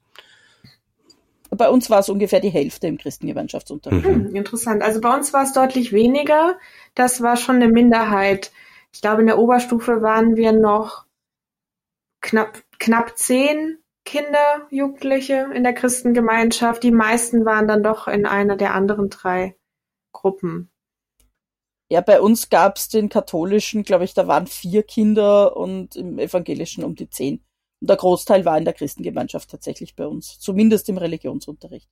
Bei 1.61 1.69
uns 1.69 1.91
war 1.91 1.99
es 1.99 2.09
ungefähr 2.09 2.41
die 2.41 2.49
Hälfte 2.49 2.87
im 2.87 2.97
Christengemeinschaftsunterricht. 2.97 4.09
Mhm. 4.09 4.35
Interessant. 4.35 4.83
Also 4.83 4.99
bei 5.03 5.15
uns 5.15 5.35
war 5.35 5.43
es 5.43 5.53
deutlich 5.53 5.93
weniger. 5.93 6.59
Das 6.95 7.21
war 7.21 7.37
schon 7.37 7.57
eine 7.57 7.69
Minderheit. 7.69 8.51
Ich 8.95 9.03
glaube, 9.03 9.21
in 9.21 9.27
der 9.27 9.39
Oberstufe 9.39 10.01
waren 10.01 10.37
wir 10.37 10.53
noch 10.53 11.05
knapp, 12.23 12.63
knapp 12.79 13.19
zehn 13.19 13.77
Kinder, 14.07 14.69
Jugendliche 14.71 15.51
in 15.55 15.63
der 15.63 15.75
Christengemeinschaft. 15.75 16.83
Die 16.83 16.93
meisten 16.93 17.45
waren 17.45 17.69
dann 17.69 17.83
doch 17.83 18.09
in 18.09 18.25
einer 18.25 18.57
der 18.57 18.73
anderen 18.73 19.11
drei 19.11 19.55
Gruppen. 20.13 20.71
Ja, 21.91 22.01
bei 22.01 22.23
uns 22.23 22.49
gab 22.49 22.79
es 22.79 22.89
den 22.89 23.11
katholischen, 23.11 23.83
glaube 23.83 24.05
ich, 24.05 24.15
da 24.15 24.27
waren 24.27 24.47
vier 24.47 24.83
Kinder 24.83 25.59
und 25.59 25.95
im 25.95 26.19
evangelischen 26.19 26.85
um 26.85 26.95
die 26.95 27.11
zehn. 27.11 27.45
Und 27.81 27.89
der 27.89 27.97
Großteil 27.97 28.45
war 28.45 28.59
in 28.59 28.65
der 28.65 28.75
Christengemeinschaft 28.75 29.51
tatsächlich 29.51 29.97
bei 29.97 30.07
uns, 30.07 30.39
zumindest 30.39 30.89
im 30.89 30.99
Religionsunterricht. 30.99 31.89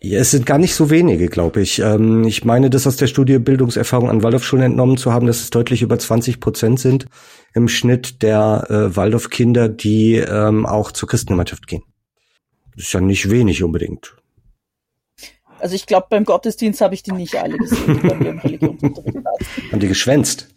Ja, 0.00 0.20
es 0.20 0.32
sind 0.32 0.44
gar 0.44 0.58
nicht 0.58 0.74
so 0.74 0.90
wenige, 0.90 1.28
glaube 1.28 1.62
ich. 1.62 1.78
Ähm, 1.78 2.24
ich 2.24 2.44
meine, 2.44 2.68
das 2.68 2.86
aus 2.86 2.96
der 2.96 3.06
Studie 3.06 3.38
Bildungserfahrung 3.38 4.10
an 4.10 4.22
Waldorfschulen 4.22 4.64
entnommen 4.64 4.98
zu 4.98 5.12
haben, 5.12 5.26
dass 5.26 5.40
es 5.40 5.48
deutlich 5.48 5.80
über 5.80 5.98
20 5.98 6.40
Prozent 6.40 6.78
sind 6.78 7.06
im 7.54 7.68
Schnitt 7.68 8.22
der 8.22 8.66
äh, 8.68 8.96
Waldorfkinder, 8.96 9.70
die 9.70 10.16
ähm, 10.16 10.66
auch 10.66 10.92
zur 10.92 11.08
Christengemeinschaft 11.08 11.66
gehen. 11.66 11.84
Das 12.76 12.84
ist 12.86 12.92
ja 12.92 13.00
nicht 13.00 13.30
wenig 13.30 13.62
unbedingt. 13.62 14.14
Also 15.58 15.74
ich 15.74 15.86
glaube, 15.86 16.08
beim 16.10 16.26
Gottesdienst 16.26 16.82
habe 16.82 16.94
ich 16.94 17.02
die 17.02 17.12
nicht 17.12 17.36
alle 17.36 17.56
gesehen, 17.56 17.98
die 18.02 18.06
bei 18.06 18.14
mir 18.14 18.28
im 18.30 18.38
Religionsunterricht 18.40 19.16
Haben 19.72 19.80
die 19.80 19.88
geschwänzt? 19.88 20.48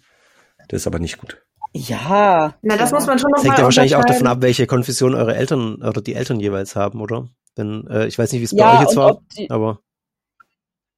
Das 0.68 0.82
ist 0.82 0.88
aber 0.88 1.00
nicht 1.00 1.20
gut. 1.20 1.42
Ja. 1.78 2.56
Na, 2.62 2.78
das 2.78 2.92
muss 2.92 3.06
man 3.06 3.20
schon 3.20 3.30
noch 3.32 3.38
das 3.38 3.46
hängt 3.46 3.58
ja 3.58 3.64
wahrscheinlich 3.64 3.96
auch 3.96 4.06
davon 4.06 4.28
ab, 4.28 4.42
welche 4.42 4.68
Konfession 4.68 5.16
eure 5.16 5.36
Eltern 5.36 5.82
oder 5.82 6.02
die 6.02 6.14
Eltern 6.16 6.40
jeweils 6.40 6.76
haben, 6.76 7.02
oder? 7.02 7.30
Denn 7.58 7.88
äh, 7.88 8.08
ich 8.08 8.18
weiß 8.18 8.32
nicht, 8.32 8.42
wie 8.42 8.46
es 8.46 8.52
ja, 8.52 8.66
bei 8.72 8.76
euch 8.76 8.82
jetzt 8.82 8.96
war, 8.96 9.22
die, 9.38 9.50
aber 9.50 9.80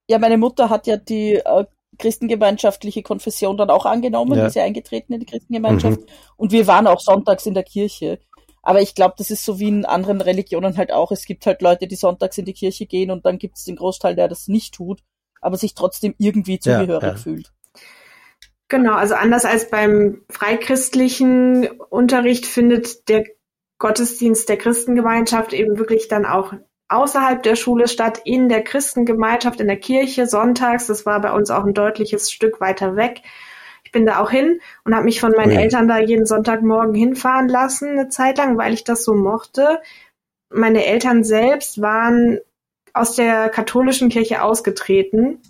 ja, 0.10 0.18
meine 0.18 0.38
Mutter 0.38 0.70
hat 0.70 0.88
ja 0.88 0.98
die 0.98 1.36
äh, 1.36 1.66
christengemeinschaftliche 1.98 3.04
Konfession 3.04 3.58
dann 3.58 3.70
auch 3.70 3.86
angenommen, 3.86 4.38
Ja. 4.38 4.48
ist 4.48 4.56
ja 4.56 4.64
eingetreten 4.64 5.14
in 5.14 5.20
die 5.20 5.26
Christengemeinschaft. 5.26 6.00
Mhm. 6.00 6.06
Und 6.38 6.52
wir 6.52 6.66
waren 6.68 6.88
auch 6.88 7.00
sonntags 7.00 7.46
in 7.46 7.54
der 7.54 7.64
Kirche. 7.64 8.20
Aber 8.62 8.82
ich 8.82 8.96
glaube, 8.96 9.16
das 9.18 9.32
ist 9.32 9.46
so 9.46 9.60
wie 9.60 9.68
in 9.70 9.86
anderen 9.86 10.22
Religionen 10.22 10.78
halt 10.78 10.92
auch. 10.92 11.12
Es 11.12 11.26
gibt 11.26 11.46
halt 11.46 11.62
Leute, 11.62 11.88
die 11.88 11.96
sonntags 11.96 12.38
in 12.38 12.46
die 12.46 12.54
Kirche 12.54 12.86
gehen 12.86 13.12
und 13.12 13.26
dann 13.26 13.38
gibt 13.38 13.58
es 13.58 13.64
den 13.66 13.76
Großteil, 13.76 14.16
der 14.16 14.28
das 14.28 14.48
nicht 14.48 14.74
tut, 14.74 15.02
aber 15.42 15.58
sich 15.58 15.76
trotzdem 15.76 16.16
irgendwie 16.18 16.60
Ja, 16.64 16.80
zugehörig 16.80 17.04
ja. 17.04 17.16
fühlt. 17.16 17.52
Genau, 18.70 18.94
also 18.94 19.16
anders 19.16 19.46
als 19.46 19.70
beim 19.70 20.22
freikristlichen 20.30 21.68
Unterricht 21.90 22.46
findet 22.46 23.10
der 23.10 23.26
Gottesdienst 23.80 24.48
der 24.48 24.58
Christengemeinschaft 24.58 25.54
eben 25.54 25.80
wirklich 25.80 26.08
dann 26.08 26.26
auch 26.26 26.54
außerhalb 26.88 27.42
der 27.42 27.56
Schule 27.56 27.88
statt, 27.88 28.22
in 28.26 28.48
der 28.48 28.64
Christengemeinschaft, 28.64 29.60
in 29.60 29.68
der 29.68 29.80
Kirche, 29.80 30.28
sonntags. 30.28 30.88
Das 30.88 31.06
war 31.06 31.20
bei 31.20 31.32
uns 31.32 31.50
auch 31.50 31.64
ein 31.64 31.74
deutliches 31.74 32.32
Stück 32.32 32.62
weiter 32.62 32.96
weg. 32.96 33.22
Ich 33.84 33.92
bin 33.92 34.06
da 34.06 34.20
auch 34.20 34.30
hin 34.30 34.60
und 34.84 34.94
habe 34.94 35.06
mich 35.06 35.20
von 35.20 35.32
meinen 35.32 35.54
Ui. 35.54 35.58
Eltern 35.58 35.88
da 35.88 35.98
jeden 35.98 36.28
Sonntagmorgen 36.28 36.94
hinfahren 36.94 37.48
lassen, 37.48 37.90
eine 37.90 38.10
Zeit 38.10 38.38
lang, 38.38 38.58
weil 38.58 38.74
ich 38.74 38.84
das 38.84 39.04
so 39.04 39.16
mochte. 39.16 39.82
Meine 40.52 40.86
Eltern 40.86 41.24
selbst 41.24 41.82
waren 41.82 42.40
aus 42.94 43.16
der 43.16 43.50
katholischen 43.50 44.10
Kirche 44.10 44.44
ausgetreten. 44.44 45.42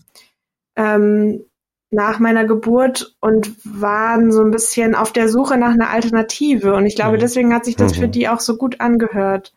Ähm, 0.78 1.49
nach 1.92 2.20
meiner 2.20 2.46
Geburt 2.46 3.16
und 3.20 3.52
waren 3.64 4.32
so 4.32 4.42
ein 4.44 4.52
bisschen 4.52 4.94
auf 4.96 5.12
der 5.12 5.28
Suche 5.28 5.58
nach 5.58 5.72
einer 5.72 5.90
Alternative. 5.90 6.74
Und 6.76 6.86
ich 6.86 6.96
glaube, 6.96 7.18
Mhm. 7.18 7.22
deswegen 7.22 7.54
hat 7.54 7.66
sich 7.66 7.76
das 7.76 7.96
Mhm. 7.96 8.02
für 8.02 8.08
die 8.08 8.28
auch 8.30 8.40
so 8.40 8.58
gut 8.58 8.80
angehört. 8.80 9.54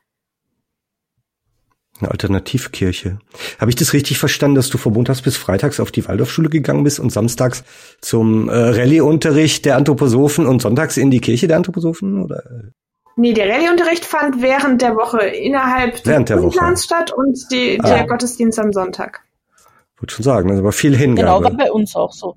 Eine 2.00 2.10
Alternativkirche. 2.10 3.18
Habe 3.60 3.70
ich 3.70 3.76
das 3.76 3.92
richtig 3.92 4.18
verstanden, 4.18 4.56
dass 4.56 4.70
du 4.70 4.78
von 4.78 4.92
montags 4.94 5.22
bis 5.22 5.36
freitags 5.36 5.78
auf 5.78 5.92
die 5.92 6.06
Waldorfschule 6.08 6.48
gegangen 6.48 6.82
bist 6.84 6.98
und 6.98 7.10
samstags 7.12 7.64
zum 8.00 8.48
äh, 8.48 8.52
Rallye-Unterricht 8.54 9.64
der 9.66 9.76
Anthroposophen 9.76 10.46
und 10.46 10.62
sonntags 10.62 10.96
in 10.96 11.10
die 11.10 11.20
Kirche 11.20 11.46
der 11.48 11.58
Anthroposophen? 11.58 12.22
Oder? 12.24 12.42
Nee, 13.14 13.34
der 13.34 13.48
Rallye-Unterricht 13.50 14.04
fand 14.06 14.40
während 14.42 14.80
der 14.80 14.96
Woche 14.96 15.18
innerhalb 15.20 16.04
Während 16.06 16.30
der 16.30 16.36
des 16.38 16.46
Woche. 16.46 16.76
Statt 16.78 17.12
und 17.12 17.38
die, 17.52 17.78
Ah. 17.80 17.86
der 17.88 18.06
Gottesdienst 18.06 18.58
am 18.58 18.72
Sonntag. 18.72 19.20
Würde 20.02 20.12
schon 20.12 20.24
sagen, 20.24 20.48
das 20.48 20.56
ist 20.56 20.60
aber 20.62 20.72
viel 20.72 20.98
Genau, 20.98 21.06
war 21.26 21.34
Hingabe. 21.36 21.56
bei 21.56 21.72
uns 21.72 21.94
auch 21.94 22.12
so. 22.12 22.36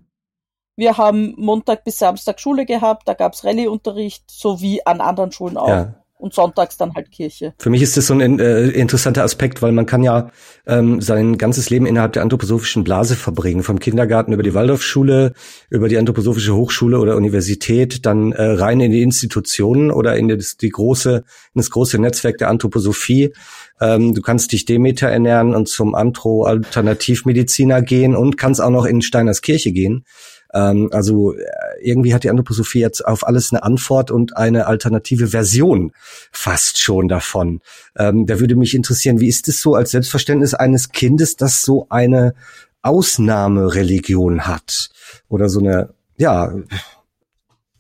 Wir 0.75 0.97
haben 0.97 1.34
Montag 1.38 1.84
bis 1.84 1.97
Samstag 1.97 2.39
Schule 2.39 2.65
gehabt, 2.65 3.08
da 3.08 3.13
gab's 3.13 3.43
Rallye-Unterricht, 3.43 4.30
so 4.30 4.62
wie 4.62 4.86
an 4.86 5.01
anderen 5.01 5.32
Schulen 5.32 5.58
auch. 5.58 5.67
Ja. 5.67 6.04
Und 6.17 6.34
sonntags 6.34 6.78
dann 6.78 6.93
halt 6.95 7.12
Kirche. 7.12 7.54
Für 7.60 7.69
mich 7.69 7.82
ist 7.82 7.97
das 7.97 8.08
so 8.08 8.13
ein 8.13 8.39
äh, 8.39 8.67
interessanter 8.69 9.23
Aspekt, 9.23 9.62
weil 9.62 9.73
man 9.73 9.86
kann 9.86 10.01
ja 10.01 10.32
ähm, 10.65 11.01
sein 11.01 11.38
ganzes 11.38 11.69
Leben 11.69 11.86
innerhalb 11.86 12.13
der 12.13 12.23
anthroposophischen 12.23 12.86
Blase 12.86 13.15
verbringen, 13.15 13.63
vom 13.63 13.80
Kindergarten 13.80 14.32
über 14.32 14.41
die 14.41 14.54
Waldorfschule, 14.54 15.34
über 15.69 15.89
die 15.89 15.97
anthroposophische 15.97 16.56
Hochschule 16.56 16.99
oder 16.99 17.17
Universität, 17.17 18.06
dann 18.06 18.32
äh, 18.32 18.43
rein 18.43 18.80
in 18.80 18.91
die 18.91 19.01
Institutionen 19.01 19.91
oder 19.91 20.15
in 20.15 20.30
das, 20.30 20.56
die 20.56 20.69
große, 20.69 21.17
in 21.17 21.60
das 21.60 21.69
große 21.69 21.99
Netzwerk 21.99 22.38
der 22.38 22.49
Anthroposophie. 22.49 23.34
Ähm, 23.82 24.13
du 24.13 24.21
kannst 24.21 24.54
dich 24.54 24.63
Demeter 24.63 25.10
ernähren 25.10 25.54
und 25.54 25.67
zum 25.67 25.95
Anthro-Alternativmediziner 25.95 27.82
gehen 27.82 28.15
und 28.15 28.38
kannst 28.38 28.62
auch 28.62 28.69
noch 28.69 28.86
in 28.86 29.01
Steiners 29.01 29.41
Kirche 29.41 29.73
gehen. 29.73 30.06
Ähm, 30.54 30.89
also 30.91 31.34
äh, 31.34 31.43
irgendwie 31.85 32.13
hat 32.13 32.23
die 32.23 32.29
Anthroposophie 32.29 32.79
jetzt 32.79 33.05
auf 33.05 33.25
alles 33.27 33.51
eine 33.51 33.63
Antwort 33.63 34.11
und 34.11 34.35
eine 34.37 34.67
alternative 34.67 35.27
Version 35.27 35.91
fast 36.31 36.79
schon 36.79 37.07
davon. 37.07 37.61
Ähm, 37.97 38.25
da 38.25 38.39
würde 38.39 38.55
mich 38.55 38.73
interessieren, 38.73 39.19
wie 39.19 39.27
ist 39.27 39.47
es 39.47 39.61
so 39.61 39.75
als 39.75 39.91
Selbstverständnis 39.91 40.53
eines 40.53 40.89
Kindes, 40.89 41.35
das 41.35 41.63
so 41.63 41.87
eine 41.89 42.33
Ausnahmereligion 42.81 44.47
hat 44.47 44.89
oder 45.27 45.49
so 45.49 45.59
eine 45.59 45.93
ja 46.17 46.53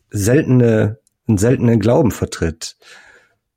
seltene 0.09 0.99
einen 1.27 1.37
seltenen 1.37 1.79
Glauben 1.79 2.11
vertritt? 2.11 2.77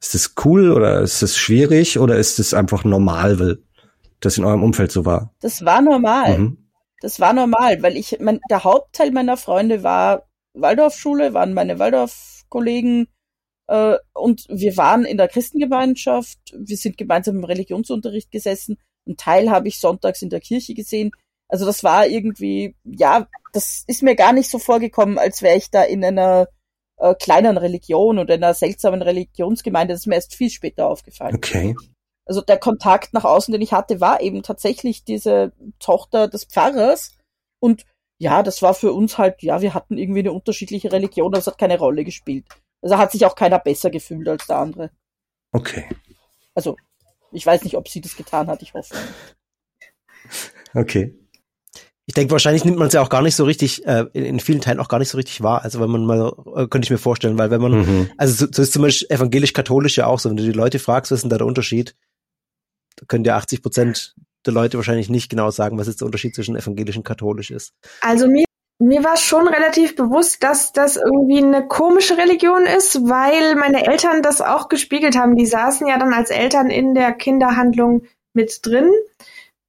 Ist 0.00 0.14
das 0.14 0.34
cool 0.44 0.70
oder 0.70 1.00
ist 1.00 1.22
es 1.22 1.36
schwierig 1.36 1.98
oder 1.98 2.16
ist 2.16 2.38
es 2.38 2.54
einfach 2.54 2.84
normal, 2.84 3.40
weil 3.40 3.58
das 4.20 4.38
in 4.38 4.44
eurem 4.44 4.62
Umfeld 4.62 4.92
so 4.92 5.04
war? 5.04 5.34
Das 5.40 5.64
war 5.64 5.82
normal. 5.82 6.38
Mhm. 6.38 6.68
Das 7.00 7.20
war 7.20 7.32
normal, 7.32 7.82
weil 7.82 7.96
ich, 7.96 8.18
mein, 8.20 8.40
der 8.50 8.64
Hauptteil 8.64 9.12
meiner 9.12 9.36
Freunde 9.36 9.82
war 9.82 10.27
Waldorfschule, 10.60 11.34
waren 11.34 11.54
meine 11.54 11.78
Waldorf-Kollegen 11.78 13.08
äh, 13.68 13.96
und 14.14 14.46
wir 14.48 14.76
waren 14.76 15.04
in 15.04 15.16
der 15.16 15.28
Christengemeinschaft, 15.28 16.38
wir 16.56 16.76
sind 16.76 16.96
gemeinsam 16.96 17.36
im 17.36 17.44
Religionsunterricht 17.44 18.30
gesessen, 18.30 18.78
ein 19.06 19.16
Teil 19.16 19.50
habe 19.50 19.68
ich 19.68 19.78
sonntags 19.78 20.22
in 20.22 20.30
der 20.30 20.40
Kirche 20.40 20.74
gesehen. 20.74 21.12
Also 21.48 21.64
das 21.64 21.82
war 21.82 22.06
irgendwie, 22.06 22.76
ja, 22.84 23.26
das 23.52 23.84
ist 23.86 24.02
mir 24.02 24.14
gar 24.14 24.32
nicht 24.32 24.50
so 24.50 24.58
vorgekommen, 24.58 25.18
als 25.18 25.40
wäre 25.40 25.56
ich 25.56 25.70
da 25.70 25.82
in 25.82 26.04
einer 26.04 26.48
äh, 26.98 27.14
kleinen 27.14 27.56
Religion 27.56 28.18
oder 28.18 28.34
in 28.34 28.44
einer 28.44 28.54
seltsamen 28.54 29.00
Religionsgemeinde. 29.00 29.94
Das 29.94 30.02
ist 30.02 30.06
mir 30.06 30.16
erst 30.16 30.34
viel 30.34 30.50
später 30.50 30.86
aufgefallen. 30.86 31.36
Okay. 31.36 31.74
Also 32.26 32.42
der 32.42 32.58
Kontakt 32.58 33.14
nach 33.14 33.24
außen, 33.24 33.52
den 33.52 33.62
ich 33.62 33.72
hatte, 33.72 34.02
war 34.02 34.20
eben 34.20 34.42
tatsächlich 34.42 35.04
diese 35.04 35.52
Tochter 35.78 36.28
des 36.28 36.44
Pfarrers. 36.44 37.16
Und 37.60 37.86
ja, 38.18 38.42
das 38.42 38.62
war 38.62 38.74
für 38.74 38.92
uns 38.92 39.16
halt, 39.18 39.42
ja, 39.42 39.60
wir 39.60 39.74
hatten 39.74 39.96
irgendwie 39.96 40.20
eine 40.20 40.32
unterschiedliche 40.32 40.92
Religion, 40.92 41.28
aber 41.28 41.38
es 41.38 41.46
hat 41.46 41.58
keine 41.58 41.78
Rolle 41.78 42.04
gespielt. 42.04 42.46
Also 42.82 42.98
hat 42.98 43.12
sich 43.12 43.24
auch 43.24 43.34
keiner 43.34 43.58
besser 43.58 43.90
gefühlt 43.90 44.28
als 44.28 44.46
der 44.46 44.56
andere. 44.58 44.90
Okay. 45.52 45.88
Also, 46.54 46.76
ich 47.32 47.46
weiß 47.46 47.62
nicht, 47.64 47.76
ob 47.76 47.88
sie 47.88 48.00
das 48.00 48.16
getan 48.16 48.48
hat, 48.48 48.62
ich 48.62 48.74
hoffe. 48.74 48.94
Okay. 50.74 51.14
Ich 52.06 52.14
denke, 52.14 52.32
wahrscheinlich 52.32 52.64
nimmt 52.64 52.78
man 52.78 52.88
es 52.88 52.94
ja 52.94 53.02
auch 53.02 53.10
gar 53.10 53.20
nicht 53.22 53.36
so 53.36 53.44
richtig, 53.44 53.86
äh, 53.86 54.06
in, 54.14 54.24
in 54.24 54.40
vielen 54.40 54.62
Teilen 54.62 54.80
auch 54.80 54.88
gar 54.88 54.98
nicht 54.98 55.10
so 55.10 55.18
richtig 55.18 55.42
wahr. 55.42 55.62
Also 55.62 55.78
wenn 55.78 55.90
man 55.90 56.06
mal, 56.06 56.32
äh, 56.56 56.66
könnte 56.66 56.86
ich 56.86 56.90
mir 56.90 56.98
vorstellen, 56.98 57.36
weil 57.38 57.50
wenn 57.50 57.60
man, 57.60 57.72
Mhm. 57.72 58.10
also 58.16 58.46
so, 58.46 58.52
so 58.52 58.62
ist 58.62 58.72
zum 58.72 58.82
Beispiel 58.82 59.08
evangelisch-katholisch 59.10 59.98
ja 59.98 60.06
auch 60.06 60.18
so, 60.18 60.30
wenn 60.30 60.36
du 60.38 60.42
die 60.42 60.52
Leute 60.52 60.78
fragst, 60.78 61.12
was 61.12 61.18
ist 61.18 61.22
denn 61.22 61.30
da 61.30 61.36
der 61.38 61.46
Unterschied, 61.46 61.94
da 62.96 63.04
können 63.06 63.24
dir 63.24 63.34
80 63.36 63.62
Prozent 63.62 64.14
der 64.48 64.54
Leute 64.54 64.78
wahrscheinlich 64.78 65.10
nicht 65.10 65.30
genau 65.30 65.50
sagen, 65.50 65.78
was 65.78 65.86
jetzt 65.86 66.00
der 66.00 66.06
Unterschied 66.06 66.34
zwischen 66.34 66.56
evangelisch 66.56 66.96
und 66.96 67.04
katholisch 67.04 67.50
ist. 67.50 67.72
Also 68.00 68.26
mir, 68.26 68.44
mir 68.80 69.04
war 69.04 69.16
schon 69.16 69.46
relativ 69.46 69.94
bewusst, 69.94 70.42
dass 70.42 70.72
das 70.72 70.96
irgendwie 70.96 71.38
eine 71.38 71.68
komische 71.68 72.16
Religion 72.16 72.64
ist, 72.64 72.96
weil 73.08 73.54
meine 73.56 73.86
Eltern 73.86 74.22
das 74.22 74.40
auch 74.40 74.68
gespiegelt 74.68 75.16
haben. 75.16 75.36
Die 75.36 75.46
saßen 75.46 75.86
ja 75.86 75.98
dann 75.98 76.12
als 76.12 76.30
Eltern 76.30 76.70
in 76.70 76.94
der 76.94 77.12
Kinderhandlung 77.12 78.02
mit 78.32 78.60
drin 78.64 78.90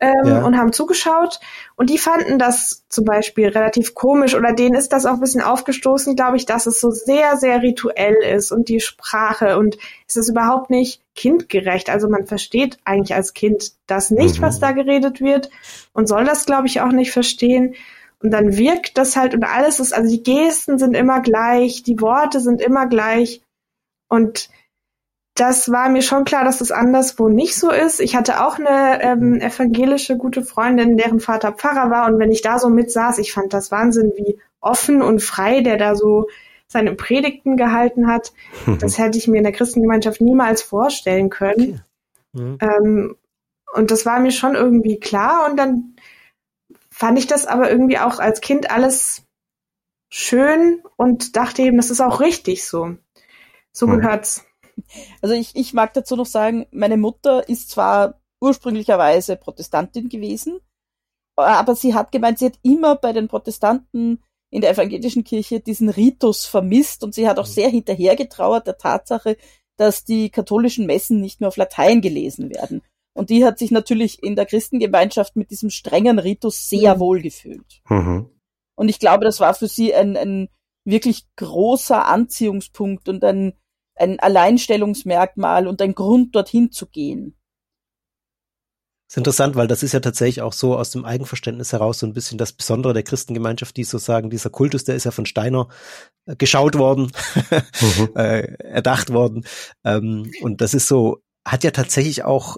ähm, 0.01 0.13
Ja. 0.25 0.45
und 0.45 0.57
haben 0.57 0.71
zugeschaut. 0.71 1.39
Und 1.75 1.89
die 1.89 1.97
fanden 1.97 2.39
das 2.39 2.85
zum 2.89 3.05
Beispiel 3.05 3.49
relativ 3.49 3.93
komisch 3.95 4.33
oder 4.35 4.53
denen 4.53 4.75
ist 4.75 4.93
das 4.93 5.05
auch 5.05 5.13
ein 5.15 5.19
bisschen 5.19 5.41
aufgestoßen, 5.41 6.15
glaube 6.15 6.38
ich, 6.38 6.45
dass 6.45 6.67
es 6.67 6.79
so 6.79 6.89
sehr, 6.91 7.38
sehr 7.38 7.62
rituell 7.62 8.15
ist 8.15 8.51
und 8.51 8.69
die 8.69 8.79
Sprache 8.79 9.57
und 9.57 9.77
es 10.07 10.15
ist 10.15 10.29
überhaupt 10.29 10.69
nicht 10.69 11.01
kindgerecht. 11.15 11.89
Also 11.89 12.07
man 12.09 12.25
versteht 12.27 12.77
eigentlich 12.85 13.13
als 13.15 13.33
Kind 13.33 13.73
das 13.88 14.09
nicht, 14.12 14.38
Mhm. 14.39 14.43
was 14.43 14.59
da 14.59 14.71
geredet 14.71 15.19
wird 15.21 15.49
und 15.93 16.07
soll 16.07 16.23
das, 16.25 16.45
glaube 16.45 16.67
ich, 16.67 16.81
auch 16.81 16.91
nicht 16.91 17.12
verstehen. 17.12 17.75
Und 18.21 18.31
dann 18.31 18.57
wirkt 18.57 18.97
das 18.97 19.15
halt 19.15 19.33
und 19.33 19.43
alles 19.45 19.79
ist, 19.79 19.93
also 19.93 20.09
die 20.09 20.23
Gesten 20.23 20.77
sind 20.77 20.93
immer 20.93 21.21
gleich, 21.21 21.83
die 21.83 22.01
Worte 22.01 22.39
sind 22.41 22.62
immer 22.62 22.85
gleich. 22.88 23.41
Und 24.09 24.49
das 25.39 25.71
war 25.71 25.88
mir 25.88 26.02
schon 26.02 26.25
klar, 26.25 26.43
dass 26.43 26.58
das 26.58 26.71
anderswo 26.71 27.30
nicht 27.30 27.56
so 27.56 27.71
ist. 27.71 28.02
Ich 28.02 28.13
hatte 28.15 28.45
auch 28.45 28.60
eine 28.60 29.02
ähm, 29.02 29.39
evangelische 29.39 30.17
gute 30.17 30.43
Freundin, 30.43 30.97
deren 30.97 31.21
Vater 31.21 31.54
Pfarrer 31.54 31.89
war. 31.89 32.08
Und 32.12 32.19
wenn 32.19 32.32
ich 32.32 32.41
da 32.41 32.60
so 32.60 32.69
mitsaß, 32.69 33.19
ich 33.19 33.32
fand 33.32 33.54
das 33.54 33.71
Wahnsinn, 33.71 34.12
wie 34.17 34.38
offen 34.60 35.02
und 35.02 35.21
frei 35.21 35.62
der 35.62 35.78
da 35.78 35.95
so 35.95 36.28
seine 36.67 36.93
Predigten 36.93 37.56
gehalten 37.56 38.08
hat. 38.08 38.34
Das 38.82 38.97
hätte 38.97 39.17
ich 39.17 39.30
mir 39.30 39.38
in 39.38 39.45
der 39.45 39.54
Christengemeinschaft 39.54 40.19
niemals 40.19 40.62
vorstellen 40.62 41.30
können. 41.30 41.82
Mhm. 42.34 42.58
Ähm, 42.60 43.15
und 43.73 43.91
das 43.91 44.06
war 44.06 44.19
mir 44.19 44.32
schon 44.32 44.56
irgendwie 44.56 44.99
klar. 44.99 45.49
Und 45.49 45.56
dann 45.56 45.95
fand 46.91 47.17
ich 47.17 47.28
das 47.28 47.45
aber 47.45 47.71
irgendwie 47.71 47.97
auch 47.97 48.19
als 48.19 48.41
Kind 48.41 48.71
alles 48.71 49.23
schön 50.10 50.82
und 50.97 51.38
dachte 51.38 51.62
eben, 51.62 51.78
das 51.78 51.91
ist 51.91 52.02
auch 52.02 52.19
richtig 52.19 52.65
so. 52.65 52.97
So 53.71 53.88
Hm. 53.88 54.02
gehört's. 54.02 54.43
Also 55.21 55.35
ich, 55.35 55.55
ich 55.55 55.73
mag 55.73 55.93
dazu 55.93 56.15
noch 56.15 56.25
sagen, 56.25 56.65
meine 56.71 56.97
Mutter 56.97 57.47
ist 57.47 57.69
zwar 57.69 58.19
ursprünglicherweise 58.41 59.35
Protestantin 59.35 60.09
gewesen, 60.09 60.59
aber 61.35 61.75
sie 61.75 61.93
hat 61.93 62.11
gemeint, 62.11 62.39
sie 62.39 62.45
hat 62.45 62.59
immer 62.63 62.95
bei 62.95 63.13
den 63.13 63.27
Protestanten 63.27 64.23
in 64.51 64.61
der 64.61 64.71
evangelischen 64.71 65.23
Kirche 65.23 65.59
diesen 65.59 65.89
Ritus 65.89 66.45
vermisst 66.45 67.03
und 67.03 67.13
sie 67.13 67.27
hat 67.27 67.39
auch 67.39 67.45
sehr 67.45 67.69
hinterhergetrauert 67.69 68.65
der 68.67 68.77
Tatsache, 68.77 69.37
dass 69.77 70.03
die 70.03 70.29
katholischen 70.29 70.85
Messen 70.85 71.21
nicht 71.21 71.39
mehr 71.39 71.47
auf 71.47 71.57
Latein 71.57 72.01
gelesen 72.01 72.49
werden. 72.49 72.81
Und 73.13 73.29
die 73.29 73.45
hat 73.45 73.59
sich 73.59 73.71
natürlich 73.71 74.23
in 74.23 74.35
der 74.35 74.45
Christengemeinschaft 74.45 75.35
mit 75.35 75.51
diesem 75.51 75.69
strengen 75.69 76.19
Ritus 76.19 76.69
sehr 76.69 76.95
Mhm. 76.95 76.99
wohl 76.99 77.21
gefühlt. 77.21 77.81
Mhm. 77.89 78.29
Und 78.75 78.89
ich 78.89 78.99
glaube, 78.99 79.25
das 79.25 79.39
war 79.39 79.53
für 79.53 79.67
sie 79.67 79.93
ein, 79.93 80.15
ein 80.17 80.49
wirklich 80.85 81.25
großer 81.35 82.07
Anziehungspunkt 82.07 83.09
und 83.09 83.23
ein, 83.23 83.53
ein 83.99 84.19
Alleinstellungsmerkmal 84.19 85.67
und 85.67 85.81
ein 85.81 85.95
Grund, 85.95 86.35
dorthin 86.35 86.71
zu 86.71 86.88
gehen. 86.88 87.35
ist 89.07 89.17
interessant, 89.17 89.55
weil 89.55 89.67
das 89.67 89.83
ist 89.83 89.93
ja 89.93 89.99
tatsächlich 89.99 90.41
auch 90.41 90.53
so 90.53 90.77
aus 90.77 90.91
dem 90.91 91.05
Eigenverständnis 91.05 91.73
heraus 91.73 91.99
so 91.99 92.07
ein 92.07 92.13
bisschen 92.13 92.38
das 92.38 92.53
Besondere 92.53 92.93
der 92.93 93.03
Christengemeinschaft, 93.03 93.75
die 93.77 93.83
so 93.83 93.97
sagen, 93.97 94.29
dieser 94.29 94.49
Kultus, 94.49 94.83
der 94.83 94.95
ist 94.95 95.03
ja 95.03 95.12
von 95.12 95.25
Steiner 95.25 95.67
äh, 96.25 96.35
geschaut 96.35 96.77
worden, 96.77 97.12
mhm. 97.81 98.09
äh, 98.15 98.53
erdacht 98.63 99.12
worden. 99.12 99.45
Ähm, 99.83 100.31
und 100.41 100.62
das 100.62 100.73
ist 100.73 100.88
so, 100.88 101.21
hat 101.47 101.63
ja 101.63 101.71
tatsächlich 101.71 102.23
auch 102.23 102.57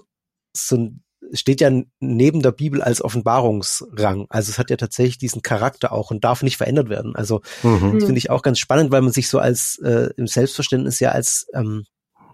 so 0.56 0.76
ein, 0.76 1.02
steht 1.32 1.60
ja 1.60 1.70
neben 2.00 2.42
der 2.42 2.52
Bibel 2.52 2.82
als 2.82 3.02
Offenbarungsrang. 3.02 4.26
Also 4.28 4.50
es 4.50 4.58
hat 4.58 4.70
ja 4.70 4.76
tatsächlich 4.76 5.18
diesen 5.18 5.42
Charakter 5.42 5.92
auch 5.92 6.10
und 6.10 6.24
darf 6.24 6.42
nicht 6.42 6.56
verändert 6.56 6.88
werden. 6.88 7.16
Also 7.16 7.40
mhm. 7.62 7.94
das 7.94 8.04
finde 8.04 8.18
ich 8.18 8.30
auch 8.30 8.42
ganz 8.42 8.58
spannend, 8.58 8.90
weil 8.90 9.02
man 9.02 9.12
sich 9.12 9.28
so 9.28 9.38
als 9.38 9.78
äh, 9.84 10.10
im 10.16 10.26
Selbstverständnis 10.26 11.00
ja 11.00 11.10
als 11.10 11.46
ähm, 11.54 11.84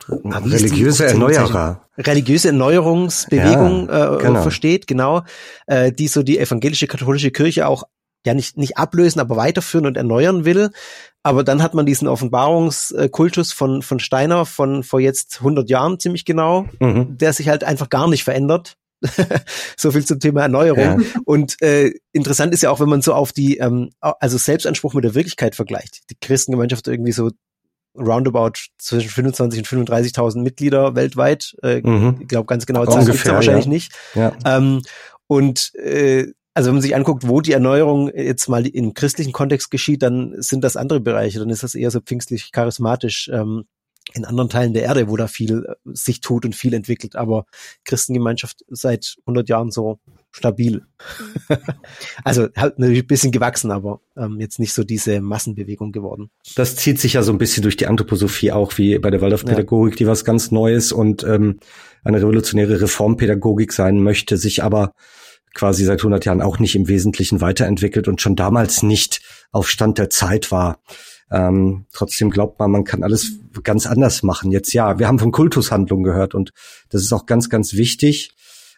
religiöse 0.08 1.06
Erneuerer. 1.06 1.82
Religiöse 1.98 2.48
Erneuerungsbewegung 2.48 3.88
ja, 3.88 4.14
äh, 4.14 4.18
genau. 4.18 4.42
versteht, 4.42 4.86
genau, 4.86 5.22
äh, 5.66 5.92
die 5.92 6.08
so 6.08 6.22
die 6.22 6.38
evangelische 6.38 6.86
katholische 6.86 7.30
Kirche 7.30 7.66
auch 7.66 7.84
ja 8.26 8.34
nicht, 8.34 8.56
nicht 8.56 8.76
ablösen, 8.76 9.20
aber 9.20 9.36
weiterführen 9.36 9.86
und 9.86 9.96
erneuern 9.96 10.44
will. 10.44 10.70
Aber 11.22 11.44
dann 11.44 11.62
hat 11.62 11.74
man 11.74 11.86
diesen 11.86 12.08
Offenbarungskultus 12.08 13.52
von, 13.52 13.82
von 13.82 14.00
Steiner 14.00 14.46
von 14.46 14.82
vor 14.82 15.00
jetzt 15.00 15.38
100 15.38 15.68
Jahren 15.68 15.98
ziemlich 15.98 16.24
genau, 16.24 16.66
mhm. 16.80 17.18
der 17.18 17.32
sich 17.32 17.48
halt 17.48 17.64
einfach 17.64 17.88
gar 17.88 18.08
nicht 18.08 18.24
verändert. 18.24 18.77
so 19.76 19.90
viel 19.90 20.04
zum 20.04 20.20
Thema 20.20 20.42
Erneuerung. 20.42 21.00
Ja. 21.00 21.20
Und 21.24 21.60
äh, 21.62 21.92
interessant 22.12 22.52
ist 22.52 22.62
ja 22.62 22.70
auch, 22.70 22.80
wenn 22.80 22.88
man 22.88 23.02
so 23.02 23.14
auf 23.14 23.32
die, 23.32 23.58
ähm, 23.58 23.90
also 24.00 24.38
Selbstanspruch 24.38 24.94
mit 24.94 25.04
der 25.04 25.14
Wirklichkeit 25.14 25.54
vergleicht. 25.54 26.10
Die 26.10 26.16
Christengemeinschaft 26.20 26.88
irgendwie 26.88 27.12
so 27.12 27.30
roundabout 27.96 28.52
zwischen 28.78 29.10
25 29.10 29.60
und 29.60 29.88
35.000 29.88 30.42
Mitglieder 30.42 30.94
weltweit. 30.94 31.56
Äh, 31.62 31.80
mhm. 31.82 32.18
Ich 32.20 32.28
glaube, 32.28 32.46
ganz 32.46 32.66
genau 32.66 32.84
Zahlen 32.86 33.06
gibt 33.06 33.18
es 33.18 33.26
wahrscheinlich 33.26 33.66
ja. 33.66 33.70
nicht. 33.70 33.92
Ja. 34.14 34.32
Ähm, 34.44 34.82
und 35.26 35.74
äh, 35.74 36.32
also 36.54 36.68
wenn 36.68 36.74
man 36.74 36.82
sich 36.82 36.96
anguckt, 36.96 37.28
wo 37.28 37.40
die 37.40 37.52
Erneuerung 37.52 38.10
jetzt 38.12 38.48
mal 38.48 38.66
im 38.66 38.92
christlichen 38.92 39.32
Kontext 39.32 39.70
geschieht, 39.70 40.02
dann 40.02 40.34
sind 40.38 40.64
das 40.64 40.76
andere 40.76 40.98
Bereiche. 40.98 41.38
Dann 41.38 41.50
ist 41.50 41.62
das 41.62 41.76
eher 41.76 41.92
so 41.92 42.00
pfingstlich 42.00 42.50
charismatisch 42.50 43.30
ähm, 43.32 43.64
in 44.14 44.24
anderen 44.24 44.48
Teilen 44.48 44.72
der 44.72 44.84
Erde, 44.84 45.08
wo 45.08 45.16
da 45.16 45.26
viel 45.26 45.64
äh, 45.66 45.74
sich 45.84 46.20
tut 46.20 46.44
und 46.44 46.54
viel 46.54 46.74
entwickelt. 46.74 47.16
Aber 47.16 47.46
Christengemeinschaft 47.84 48.64
seit 48.68 49.16
100 49.26 49.48
Jahren 49.48 49.70
so 49.70 50.00
stabil. 50.30 50.82
also 52.24 52.48
halt 52.56 52.78
natürlich 52.78 53.02
ein 53.02 53.06
bisschen 53.06 53.32
gewachsen, 53.32 53.70
aber 53.70 54.00
ähm, 54.16 54.38
jetzt 54.40 54.58
nicht 54.58 54.72
so 54.72 54.84
diese 54.84 55.20
Massenbewegung 55.20 55.92
geworden. 55.92 56.30
Das 56.54 56.76
zieht 56.76 57.00
sich 57.00 57.14
ja 57.14 57.22
so 57.22 57.32
ein 57.32 57.38
bisschen 57.38 57.62
durch 57.62 57.76
die 57.76 57.86
Anthroposophie 57.86 58.52
auch, 58.52 58.76
wie 58.78 58.98
bei 58.98 59.10
der 59.10 59.20
Waldorfpädagogik, 59.20 59.94
ja. 59.94 59.98
die 59.98 60.06
was 60.06 60.24
ganz 60.24 60.50
Neues 60.50 60.92
und 60.92 61.24
ähm, 61.24 61.60
eine 62.04 62.18
revolutionäre 62.18 62.80
Reformpädagogik 62.80 63.72
sein 63.72 64.02
möchte, 64.02 64.36
sich 64.36 64.62
aber 64.62 64.92
quasi 65.54 65.84
seit 65.84 66.00
100 66.00 66.24
Jahren 66.24 66.42
auch 66.42 66.58
nicht 66.58 66.76
im 66.76 66.88
Wesentlichen 66.88 67.40
weiterentwickelt 67.40 68.08
und 68.08 68.20
schon 68.20 68.36
damals 68.36 68.82
nicht 68.82 69.20
auf 69.50 69.68
Stand 69.68 69.98
der 69.98 70.10
Zeit 70.10 70.52
war. 70.52 70.80
Ähm, 71.30 71.86
trotzdem 71.92 72.30
glaubt 72.30 72.58
man, 72.58 72.70
man 72.70 72.84
kann 72.84 73.02
alles 73.02 73.32
ganz 73.62 73.86
anders 73.86 74.22
machen. 74.22 74.50
Jetzt 74.50 74.72
ja, 74.72 74.98
wir 74.98 75.08
haben 75.08 75.18
von 75.18 75.32
Kultushandlung 75.32 76.02
gehört 76.02 76.34
und 76.34 76.52
das 76.88 77.02
ist 77.02 77.12
auch 77.12 77.26
ganz, 77.26 77.50
ganz 77.50 77.74
wichtig. 77.74 78.32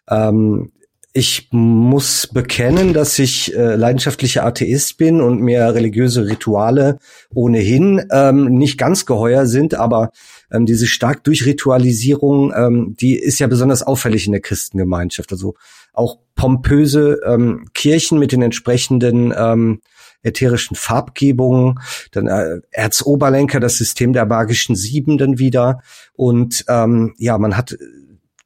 Ähm, 0.09 0.73
ich 1.13 1.49
muss 1.51 2.29
bekennen, 2.29 2.93
dass 2.93 3.19
ich 3.19 3.57
äh, 3.57 3.75
leidenschaftlicher 3.75 4.47
Atheist 4.47 4.97
bin 4.97 5.21
und 5.21 5.41
mir 5.41 5.75
religiöse 5.75 6.27
Rituale 6.27 6.99
ohnehin 7.35 8.07
ähm, 8.13 8.45
nicht 8.57 8.79
ganz 8.79 9.07
geheuer 9.07 9.47
sind, 9.47 9.75
aber 9.75 10.13
ähm, 10.53 10.67
diese 10.67 10.87
stark 10.87 11.25
Durchritualisierung, 11.25 12.53
ähm, 12.55 12.97
die 13.01 13.17
ist 13.17 13.41
ja 13.41 13.49
besonders 13.49 13.83
auffällig 13.83 14.27
in 14.27 14.33
der 14.33 14.41
Christengemeinschaft. 14.41 15.33
Also 15.33 15.55
auch 15.93 16.19
pompöse 16.37 17.21
ähm, 17.27 17.67
Kirchen 17.75 18.21
mit 18.21 18.31
den 18.31 18.43
entsprechenden 18.43 19.35
ähm, 19.37 19.81
ätherischen 20.23 20.77
Farbgebungen, 20.77 21.81
dann 22.13 22.27
äh, 22.27 22.61
Erzoberlenker, 22.71 23.61
das 23.61 23.77
System 23.77 24.13
der 24.13 24.27
magischen 24.27 24.77
Sieben 24.77 25.19
dann 25.19 25.39
wieder 25.39 25.83
und 26.15 26.65
ähm, 26.69 27.15
ja, 27.19 27.39
man 27.39 27.57
hat 27.57 27.77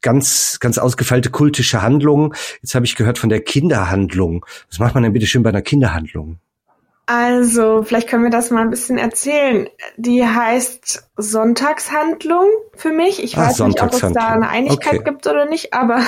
ganz, 0.01 0.59
ganz 0.59 0.77
ausgefeilte 0.77 1.31
kultische 1.31 1.81
Handlungen. 1.81 2.33
Jetzt 2.61 2.75
habe 2.75 2.85
ich 2.85 2.95
gehört 2.95 3.17
von 3.17 3.29
der 3.29 3.41
Kinderhandlung. 3.41 4.45
Was 4.69 4.77
macht 4.77 4.93
man 4.93 5.01
denn 5.01 5.13
bitte 5.13 5.25
schön 5.25 5.41
bei 5.41 5.49
einer 5.49 5.63
Kinderhandlung? 5.63 6.37
Also, 7.07 7.83
vielleicht 7.83 8.07
können 8.07 8.23
wir 8.23 8.29
das 8.29 8.51
mal 8.51 8.61
ein 8.61 8.69
bisschen 8.69 8.97
erzählen. 8.97 9.67
Die 9.97 10.23
heißt 10.23 11.09
Sonntagshandlung 11.17 12.47
für 12.75 12.91
mich. 12.91 13.23
Ich 13.23 13.37
ah, 13.37 13.47
weiß 13.47 13.59
nicht, 13.59 13.81
ob 13.81 13.93
es 13.93 13.99
da 13.99 14.29
eine 14.29 14.47
Einigkeit 14.47 14.99
okay. 14.99 15.11
gibt 15.11 15.27
oder 15.27 15.45
nicht, 15.45 15.73
aber 15.73 16.01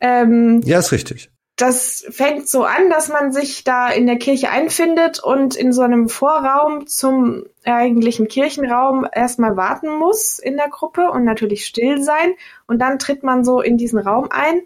ähm, 0.00 0.60
ja, 0.64 0.78
ist 0.78 0.92
richtig 0.92 1.30
das 1.56 2.04
fängt 2.10 2.48
so 2.50 2.64
an, 2.64 2.90
dass 2.90 3.08
man 3.08 3.32
sich 3.32 3.64
da 3.64 3.88
in 3.88 4.06
der 4.06 4.18
Kirche 4.18 4.50
einfindet 4.50 5.24
und 5.24 5.56
in 5.56 5.72
so 5.72 5.80
einem 5.80 6.10
Vorraum 6.10 6.86
zum 6.86 7.44
eigentlichen 7.64 8.28
Kirchenraum 8.28 9.06
erstmal 9.10 9.56
warten 9.56 9.88
muss 9.88 10.38
in 10.38 10.58
der 10.58 10.68
Gruppe 10.68 11.10
und 11.10 11.24
natürlich 11.24 11.64
still 11.64 12.02
sein. 12.02 12.34
Und 12.66 12.78
dann 12.78 12.98
tritt 12.98 13.22
man 13.22 13.42
so 13.42 13.62
in 13.62 13.78
diesen 13.78 13.98
Raum 13.98 14.28
ein. 14.30 14.60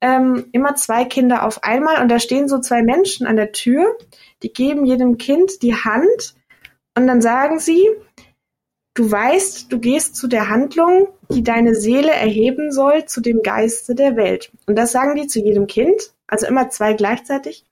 Ähm, 0.00 0.46
immer 0.52 0.76
zwei 0.76 1.04
Kinder 1.04 1.44
auf 1.44 1.64
einmal 1.64 2.00
und 2.00 2.08
da 2.08 2.20
stehen 2.20 2.46
so 2.46 2.60
zwei 2.60 2.82
Menschen 2.82 3.26
an 3.26 3.34
der 3.34 3.50
Tür, 3.50 3.96
die 4.44 4.52
geben 4.52 4.84
jedem 4.84 5.18
Kind 5.18 5.60
die 5.60 5.74
Hand 5.74 6.36
und 6.94 7.08
dann 7.08 7.20
sagen 7.20 7.58
sie, 7.58 7.84
du 8.94 9.10
weißt, 9.10 9.72
du 9.72 9.80
gehst 9.80 10.14
zu 10.14 10.28
der 10.28 10.50
Handlung, 10.50 11.08
die 11.32 11.42
deine 11.42 11.74
Seele 11.74 12.12
erheben 12.12 12.70
soll, 12.70 13.06
zu 13.06 13.20
dem 13.20 13.42
Geiste 13.42 13.96
der 13.96 14.14
Welt. 14.14 14.52
Und 14.66 14.76
das 14.76 14.92
sagen 14.92 15.16
die 15.16 15.26
zu 15.26 15.40
jedem 15.40 15.66
Kind 15.66 16.12
also 16.28 16.46
immer 16.46 16.70
zwei 16.70 16.92
gleichzeitig 16.92 17.66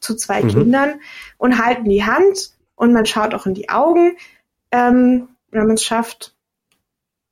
zu 0.00 0.14
zwei 0.14 0.42
mhm. 0.42 0.48
Kindern 0.48 1.00
und 1.38 1.62
halten 1.62 1.88
die 1.88 2.04
Hand 2.04 2.52
und 2.76 2.92
man 2.92 3.06
schaut 3.06 3.34
auch 3.34 3.46
in 3.46 3.54
die 3.54 3.68
Augen, 3.68 4.16
ähm, 4.70 5.28
wenn 5.50 5.66
man 5.66 5.74
es 5.74 5.84
schafft. 5.84 6.34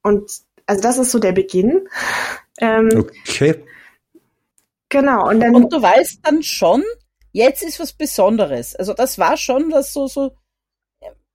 Und 0.03 0.31
also 0.67 0.83
das 0.83 0.99
ist 0.99 1.13
so 1.13 1.19
der 1.19 1.33
Beginn. 1.33 1.89
Ähm, 2.63 2.91
okay. 2.95 3.65
Genau. 4.91 5.31
Und, 5.31 5.41
dann, 5.41 5.55
und 5.55 5.73
du 5.73 5.81
weißt 5.81 6.21
dann 6.25 6.43
schon, 6.43 6.85
jetzt 7.33 7.63
ist 7.63 7.81
was 7.81 7.95
Besonderes. 7.95 8.77
Also 8.77 8.93
das 8.93 9.19
war 9.19 9.39
schon 9.39 9.71
das 9.71 9.95
so, 9.95 10.09
so, 10.09 10.37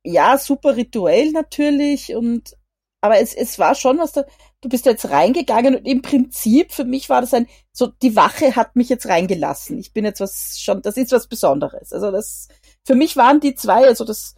ja, 0.04 0.38
super 0.38 0.76
rituell 0.76 1.32
natürlich 1.32 2.14
und 2.14 2.56
aber 3.02 3.20
es, 3.20 3.34
es 3.34 3.60
war 3.60 3.76
schon 3.76 3.98
was 3.98 4.14
da, 4.14 4.26
du 4.66 4.70
bist 4.70 4.88
jetzt 4.88 5.12
reingegangen 5.12 5.76
und 5.76 5.86
im 5.86 6.02
Prinzip 6.02 6.72
für 6.72 6.86
mich 6.86 7.08
war 7.08 7.22
das 7.22 7.36
ein, 7.36 7.48
so 7.72 7.86
die 7.86 8.16
Wache 8.16 8.56
hat 8.56 8.76
mich 8.76 8.90
jetzt 8.90 9.06
reingelassen. 9.06 9.78
Ich 9.78 9.94
bin 9.94 10.06
jetzt 10.06 10.20
was 10.20 10.60
schon, 10.60 10.82
das 10.82 10.98
ist 10.98 11.12
was 11.12 11.28
Besonderes. 11.28 11.94
Also 11.94 12.10
das, 12.10 12.48
für 12.84 12.96
mich 12.96 13.16
waren 13.16 13.40
die 13.40 13.54
zwei, 13.54 13.86
also 13.86 14.04
das, 14.06 14.36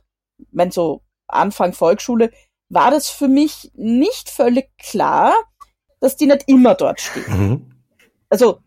wenn 0.51 0.69
so 0.69 1.01
Anfang 1.27 1.71
Volksschule, 1.71 2.31
war 2.67 2.91
das 2.91 3.07
für 3.07 3.29
mich 3.29 3.71
nicht 3.73 4.29
völlig 4.29 4.69
klar, 4.77 5.33
dass 6.01 6.17
die 6.17 6.27
nicht 6.27 6.43
immer 6.47 6.75
dort 6.75 6.99
stehen. 6.99 7.25
Mhm. 7.29 7.71
Also, 8.29 8.59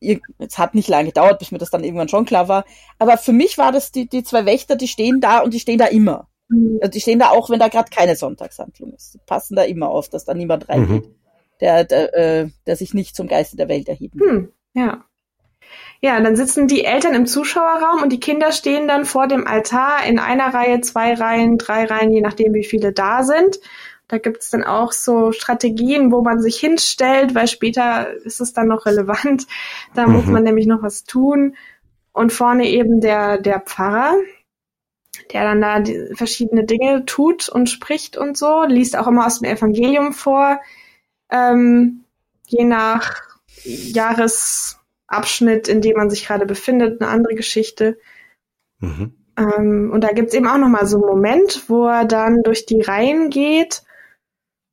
es 0.00 0.58
hat 0.58 0.74
nicht 0.74 0.88
lange 0.88 1.06
gedauert, 1.06 1.38
bis 1.38 1.52
mir 1.52 1.58
das 1.58 1.70
dann 1.70 1.84
irgendwann 1.84 2.08
schon 2.08 2.26
klar 2.26 2.48
war. 2.48 2.64
Aber 2.98 3.16
für 3.16 3.32
mich 3.32 3.56
war 3.56 3.70
das 3.70 3.92
die, 3.92 4.08
die 4.08 4.24
zwei 4.24 4.44
Wächter, 4.44 4.74
die 4.74 4.88
stehen 4.88 5.20
da 5.20 5.38
und 5.38 5.54
die 5.54 5.60
stehen 5.60 5.78
da 5.78 5.86
immer. 5.86 6.28
Mhm. 6.48 6.78
Also 6.80 6.90
die 6.90 7.00
stehen 7.00 7.18
da 7.18 7.30
auch, 7.30 7.50
wenn 7.50 7.58
da 7.58 7.68
gerade 7.68 7.90
keine 7.90 8.16
Sonntagshandlung 8.16 8.92
ist. 8.92 9.14
Die 9.14 9.20
passen 9.26 9.56
da 9.56 9.62
immer 9.62 9.88
auf, 9.88 10.08
dass 10.08 10.24
da 10.24 10.34
niemand 10.34 10.68
reingeht, 10.68 11.06
mhm. 11.06 11.14
der, 11.60 11.84
der, 11.84 12.14
äh, 12.14 12.48
der 12.66 12.76
sich 12.76 12.94
nicht 12.94 13.16
zum 13.16 13.28
Geiste 13.28 13.56
der 13.56 13.68
Welt 13.68 13.88
erheben 13.88 14.20
hm, 14.20 14.52
Ja. 14.74 15.04
Ja, 16.00 16.20
dann 16.20 16.36
sitzen 16.36 16.68
die 16.68 16.84
Eltern 16.84 17.14
im 17.14 17.24
Zuschauerraum 17.24 18.02
und 18.02 18.12
die 18.12 18.20
Kinder 18.20 18.52
stehen 18.52 18.86
dann 18.86 19.06
vor 19.06 19.26
dem 19.26 19.46
Altar 19.46 20.04
in 20.06 20.18
einer 20.18 20.52
Reihe, 20.52 20.82
zwei 20.82 21.14
Reihen, 21.14 21.56
drei 21.56 21.86
Reihen, 21.86 22.12
je 22.12 22.20
nachdem, 22.20 22.52
wie 22.52 22.64
viele 22.64 22.92
da 22.92 23.22
sind. 23.22 23.58
Da 24.06 24.18
gibt 24.18 24.42
es 24.42 24.50
dann 24.50 24.64
auch 24.64 24.92
so 24.92 25.32
Strategien, 25.32 26.12
wo 26.12 26.20
man 26.20 26.40
sich 26.40 26.58
hinstellt, 26.58 27.34
weil 27.34 27.48
später 27.48 28.12
ist 28.24 28.40
es 28.40 28.52
dann 28.52 28.68
noch 28.68 28.84
relevant. 28.84 29.46
Da 29.94 30.06
mhm. 30.06 30.12
muss 30.12 30.26
man 30.26 30.42
nämlich 30.44 30.66
noch 30.66 30.82
was 30.82 31.04
tun. 31.04 31.56
Und 32.12 32.32
vorne 32.32 32.68
eben 32.68 33.00
der, 33.00 33.38
der 33.38 33.60
Pfarrer, 33.60 34.14
der 35.32 35.44
dann 35.44 35.60
da 35.60 35.82
verschiedene 36.14 36.64
Dinge 36.64 37.04
tut 37.06 37.48
und 37.48 37.70
spricht 37.70 38.16
und 38.16 38.36
so, 38.36 38.64
liest 38.64 38.96
auch 38.96 39.06
immer 39.06 39.26
aus 39.26 39.40
dem 39.40 39.50
Evangelium 39.50 40.12
vor, 40.12 40.60
ähm, 41.30 42.04
je 42.46 42.64
nach 42.64 43.22
Jahresabschnitt, 43.64 45.68
in 45.68 45.80
dem 45.80 45.96
man 45.96 46.10
sich 46.10 46.26
gerade 46.26 46.46
befindet, 46.46 47.00
eine 47.00 47.10
andere 47.10 47.34
Geschichte. 47.34 47.98
Mhm. 48.80 49.14
Ähm, 49.36 49.90
und 49.92 50.02
da 50.02 50.12
gibt's 50.12 50.34
eben 50.34 50.46
auch 50.46 50.58
nochmal 50.58 50.86
so 50.86 50.98
einen 50.98 51.06
Moment, 51.06 51.64
wo 51.68 51.86
er 51.86 52.04
dann 52.04 52.42
durch 52.42 52.66
die 52.66 52.82
Reihen 52.82 53.30
geht 53.30 53.83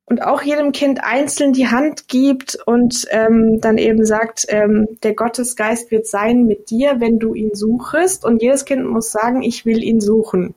und 0.06 0.22
auch 0.22 0.42
jedem 0.42 0.72
Kind 0.72 1.02
einzeln 1.02 1.52
die 1.52 1.68
Hand 1.68 2.08
gibt 2.08 2.58
und 2.66 3.06
ähm, 3.10 3.60
dann 3.60 3.78
eben 3.78 4.04
sagt, 4.04 4.46
ähm, 4.48 4.86
der 5.02 5.14
Gottesgeist 5.14 5.90
wird 5.90 6.06
sein 6.06 6.44
mit 6.44 6.70
dir, 6.70 6.96
wenn 6.98 7.18
du 7.18 7.34
ihn 7.34 7.54
suchest. 7.54 8.24
Und 8.24 8.42
jedes 8.42 8.64
Kind 8.64 8.84
muss 8.84 9.12
sagen, 9.12 9.42
ich 9.42 9.64
will 9.64 9.82
ihn 9.82 10.00
suchen. 10.00 10.54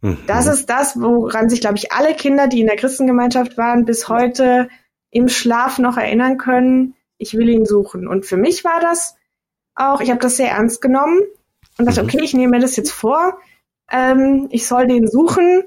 Mhm. 0.00 0.18
Das 0.26 0.46
ist 0.46 0.70
das, 0.70 1.00
woran 1.00 1.48
sich, 1.48 1.60
glaube 1.60 1.76
ich, 1.76 1.92
alle 1.92 2.14
Kinder, 2.14 2.48
die 2.48 2.60
in 2.60 2.66
der 2.66 2.76
Christengemeinschaft 2.76 3.56
waren, 3.58 3.84
bis 3.84 4.08
heute 4.08 4.68
im 5.10 5.28
Schlaf 5.28 5.78
noch 5.78 5.96
erinnern 5.96 6.38
können. 6.38 6.94
ich 7.18 7.34
will 7.34 7.48
ihn 7.48 7.64
suchen. 7.64 8.06
Und 8.08 8.26
für 8.26 8.36
mich 8.36 8.62
war 8.62 8.80
das 8.80 9.16
auch, 9.74 10.00
ich 10.02 10.10
habe 10.10 10.20
das 10.20 10.36
sehr 10.36 10.50
ernst 10.50 10.82
genommen 10.82 11.20
und 11.78 11.86
dachte, 11.86 12.02
mhm. 12.02 12.08
okay, 12.08 12.20
ich 12.22 12.34
nehme 12.34 12.56
mir 12.56 12.60
das 12.60 12.76
jetzt 12.76 12.92
vor, 12.92 13.38
ähm, 13.90 14.48
ich 14.50 14.66
soll 14.66 14.86
den 14.86 15.06
suchen. 15.06 15.64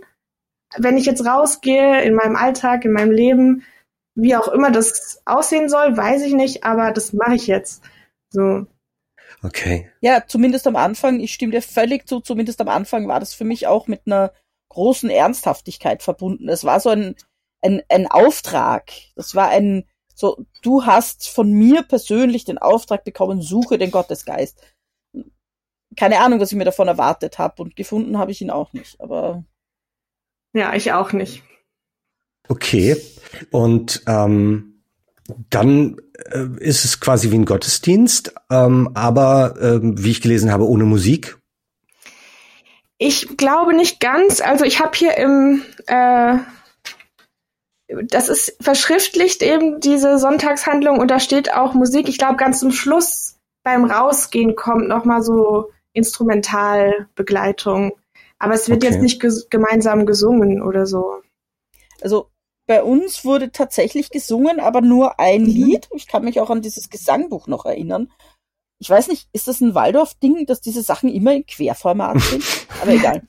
Wenn 0.78 0.98
ich 0.98 1.06
jetzt 1.06 1.26
rausgehe 1.26 2.02
in 2.02 2.14
meinem 2.14 2.36
Alltag, 2.36 2.86
in 2.86 2.92
meinem 2.92 3.12
Leben, 3.12 3.64
wie 4.16 4.36
auch 4.36 4.48
immer 4.48 4.72
das 4.72 5.22
aussehen 5.26 5.70
soll, 5.70 5.96
weiß 5.98 6.24
ich 6.24 6.34
nicht, 6.34 6.64
aber 6.64 6.92
das 6.92 7.14
mache 7.14 7.36
ich 7.36 7.48
jetzt. 7.48 7.84
So. 8.30 8.66
Okay. 9.44 9.90
Ja, 10.02 10.24
zumindest 10.28 10.68
am 10.68 10.76
Anfang, 10.76 11.20
ich 11.20 11.34
stimme 11.34 11.54
dir 11.54 11.62
völlig 11.62 12.08
zu, 12.08 12.20
zumindest 12.20 12.60
am 12.62 12.68
Anfang 12.68 13.08
war 13.08 13.20
das 13.20 13.34
für 13.34 13.46
mich 13.46 13.68
auch 13.68 13.88
mit 13.88 14.02
einer 14.06 14.34
großen 14.70 15.10
Ernsthaftigkeit 15.10 16.04
verbunden. 16.04 16.50
Es 16.50 16.64
war 16.64 16.80
so 16.80 16.90
ein, 16.90 17.16
ein, 17.62 17.82
ein 17.90 18.08
Auftrag. 18.08 18.92
Das 19.16 19.36
war 19.36 19.50
ein, 19.50 19.86
so, 20.14 20.46
du 20.62 20.86
hast 20.86 21.30
von 21.30 21.52
mir 21.52 21.84
persönlich 21.84 22.46
den 22.46 22.58
Auftrag 22.58 23.04
bekommen, 23.04 23.42
suche 23.42 23.78
den 23.78 23.92
Gottesgeist. 23.92 24.62
Keine 25.96 26.20
Ahnung, 26.20 26.40
was 26.40 26.52
ich 26.52 26.58
mir 26.58 26.66
davon 26.66 26.88
erwartet 26.88 27.40
habe 27.40 27.64
und 27.64 27.76
gefunden 27.76 28.18
habe 28.18 28.32
ich 28.32 28.42
ihn 28.42 28.52
auch 28.52 28.74
nicht, 28.74 29.00
aber. 29.02 29.44
Ja, 30.54 30.74
ich 30.74 30.94
auch 30.94 31.14
nicht. 31.14 31.44
Okay. 32.48 32.98
Und 33.52 34.02
ähm, 34.08 34.84
dann 35.50 35.98
äh, 36.32 36.48
ist 36.60 36.86
es 36.86 37.00
quasi 37.00 37.32
wie 37.32 37.38
ein 37.38 37.46
Gottesdienst, 37.46 38.34
ähm, 38.50 38.90
aber 38.96 39.56
äh, 39.62 39.80
wie 39.82 40.12
ich 40.12 40.22
gelesen 40.22 40.52
habe, 40.52 40.68
ohne 40.68 40.86
Musik. 40.86 41.38
Ich 42.98 43.38
glaube 43.38 43.74
nicht 43.74 44.00
ganz. 44.00 44.42
Also 44.42 44.66
ich 44.66 44.80
habe 44.80 44.98
hier 44.98 45.16
im 45.18 45.62
äh, 45.88 46.38
das 48.04 48.30
ist 48.30 48.56
verschriftlicht 48.62 49.42
eben 49.42 49.80
diese 49.80 50.20
Sonntagshandlung 50.20 51.00
und 51.00 51.10
da 51.10 51.20
steht 51.20 51.52
auch 51.54 51.74
Musik. 51.74 52.08
Ich 52.08 52.20
glaube 52.20 52.36
ganz 52.36 52.60
zum 52.60 52.72
Schluss 52.72 53.38
beim 53.64 53.86
Rausgehen 53.86 54.56
kommt 54.56 54.88
noch 54.88 55.06
mal 55.06 55.24
so 55.24 55.72
Instrumentalbegleitung, 55.94 57.94
aber 58.40 58.54
es 58.54 58.70
wird 58.70 58.84
okay. 58.84 58.94
jetzt 58.94 59.02
nicht 59.02 59.20
ges 59.20 59.50
gemeinsam 59.50 60.06
gesungen 60.06 60.62
oder 60.62 60.86
so. 60.86 61.22
Also 62.02 62.30
bei 62.68 62.84
uns 62.84 63.26
wurde 63.26 63.52
tatsächlich 63.52 64.10
gesungen, 64.10 64.60
aber 64.60 64.82
nur 64.82 65.20
ein 65.20 65.42
mhm. 65.42 65.48
Lied. 65.48 65.90
Ich 65.94 66.08
kann 66.08 66.24
mich 66.24 66.40
auch 66.40 66.50
an 66.50 66.62
dieses 66.62 66.90
Gesangbuch 66.90 67.48
noch 67.48 67.66
erinnern. 67.66 68.12
Ich 68.80 68.90
weiß 68.90 69.10
nicht, 69.10 69.28
ist 69.34 69.48
das 69.48 69.60
ein 69.60 69.76
Waldorf-Ding, 69.76 70.46
dass 70.46 70.62
diese 70.62 70.84
Sachen 70.84 71.10
immer 71.10 71.34
in 71.34 71.46
Querformat 71.46 72.22
sind? 72.22 72.44
aber 72.82 72.92
egal. 72.92 73.24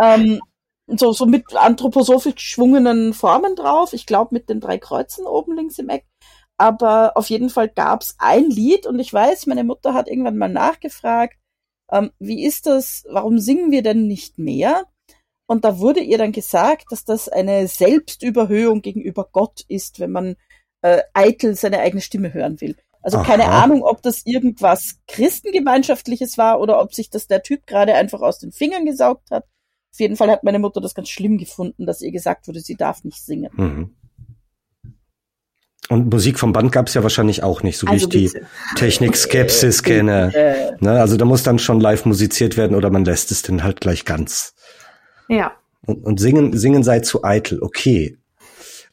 ähm, 0.00 0.40
so, 0.86 1.12
so 1.12 1.26
mit 1.26 1.56
anthroposophisch 1.56 2.34
geschwungenen 2.34 3.14
Formen 3.14 3.56
drauf. 3.56 3.92
Ich 3.92 4.06
glaube 4.06 4.34
mit 4.34 4.48
den 4.48 4.60
drei 4.60 4.78
Kreuzen 4.78 5.26
oben 5.26 5.56
links 5.56 5.78
im 5.78 5.88
Eck. 5.88 6.04
Aber 6.58 7.16
auf 7.16 7.30
jeden 7.30 7.50
Fall 7.50 7.68
gab's 7.68 8.14
ein 8.18 8.50
Lied 8.50 8.86
und 8.86 8.98
ich 8.98 9.12
weiß, 9.12 9.46
meine 9.46 9.64
Mutter 9.64 9.94
hat 9.94 10.06
irgendwann 10.06 10.36
mal 10.36 10.48
nachgefragt, 10.48 11.36
ähm, 11.92 12.10
wie 12.18 12.44
ist 12.44 12.66
das, 12.66 13.04
warum 13.08 13.38
singen 13.38 13.70
wir 13.70 13.82
denn 13.82 14.06
nicht 14.06 14.38
mehr? 14.38 14.86
Und 15.46 15.64
da 15.64 15.78
wurde 15.78 16.00
ihr 16.00 16.18
dann 16.18 16.32
gesagt, 16.32 16.86
dass 16.90 17.04
das 17.04 17.28
eine 17.28 17.68
Selbstüberhöhung 17.68 18.80
gegenüber 18.80 19.28
Gott 19.30 19.64
ist, 19.68 20.00
wenn 20.00 20.10
man 20.10 20.36
äh, 20.80 21.02
eitel 21.12 21.54
seine 21.54 21.80
eigene 21.80 22.00
Stimme 22.00 22.32
hören 22.32 22.60
will. 22.60 22.76
Also 23.02 23.18
Aha. 23.18 23.24
keine 23.26 23.46
Ahnung, 23.46 23.82
ob 23.82 24.00
das 24.02 24.24
irgendwas 24.24 25.00
Christengemeinschaftliches 25.08 26.38
war 26.38 26.60
oder 26.60 26.80
ob 26.80 26.94
sich 26.94 27.10
das 27.10 27.26
der 27.26 27.42
Typ 27.42 27.66
gerade 27.66 27.94
einfach 27.94 28.22
aus 28.22 28.38
den 28.38 28.52
Fingern 28.52 28.86
gesaugt 28.86 29.30
hat. 29.30 29.44
Auf 29.92 30.00
jeden 30.00 30.16
Fall 30.16 30.30
hat 30.30 30.44
meine 30.44 30.58
Mutter 30.58 30.80
das 30.80 30.94
ganz 30.94 31.10
schlimm 31.10 31.36
gefunden, 31.36 31.84
dass 31.84 32.00
ihr 32.00 32.12
gesagt 32.12 32.48
wurde, 32.48 32.60
sie 32.60 32.76
darf 32.76 33.04
nicht 33.04 33.22
singen. 33.22 33.50
Mhm. 33.54 33.96
Und 35.88 36.10
Musik 36.12 36.38
vom 36.38 36.52
Band 36.52 36.72
gab 36.72 36.88
es 36.88 36.94
ja 36.94 37.02
wahrscheinlich 37.02 37.42
auch 37.42 37.62
nicht, 37.62 37.76
so 37.76 37.86
also 37.86 38.12
wie 38.12 38.24
ich 38.24 38.32
bitte. 38.32 38.46
die 38.46 38.78
Technik-Skepsis 38.78 39.82
kenne. 39.82 40.76
Ne? 40.80 40.92
Also 40.92 41.16
da 41.16 41.24
muss 41.24 41.42
dann 41.42 41.58
schon 41.58 41.80
live 41.80 42.04
musiziert 42.04 42.56
werden 42.56 42.76
oder 42.76 42.90
man 42.90 43.04
lässt 43.04 43.30
es 43.30 43.42
dann 43.42 43.64
halt 43.64 43.80
gleich 43.80 44.04
ganz. 44.04 44.54
Ja. 45.28 45.52
Und, 45.84 46.04
und 46.04 46.20
singen, 46.20 46.56
singen 46.56 46.82
sei 46.84 47.00
zu 47.00 47.24
eitel, 47.24 47.60
okay. 47.62 48.16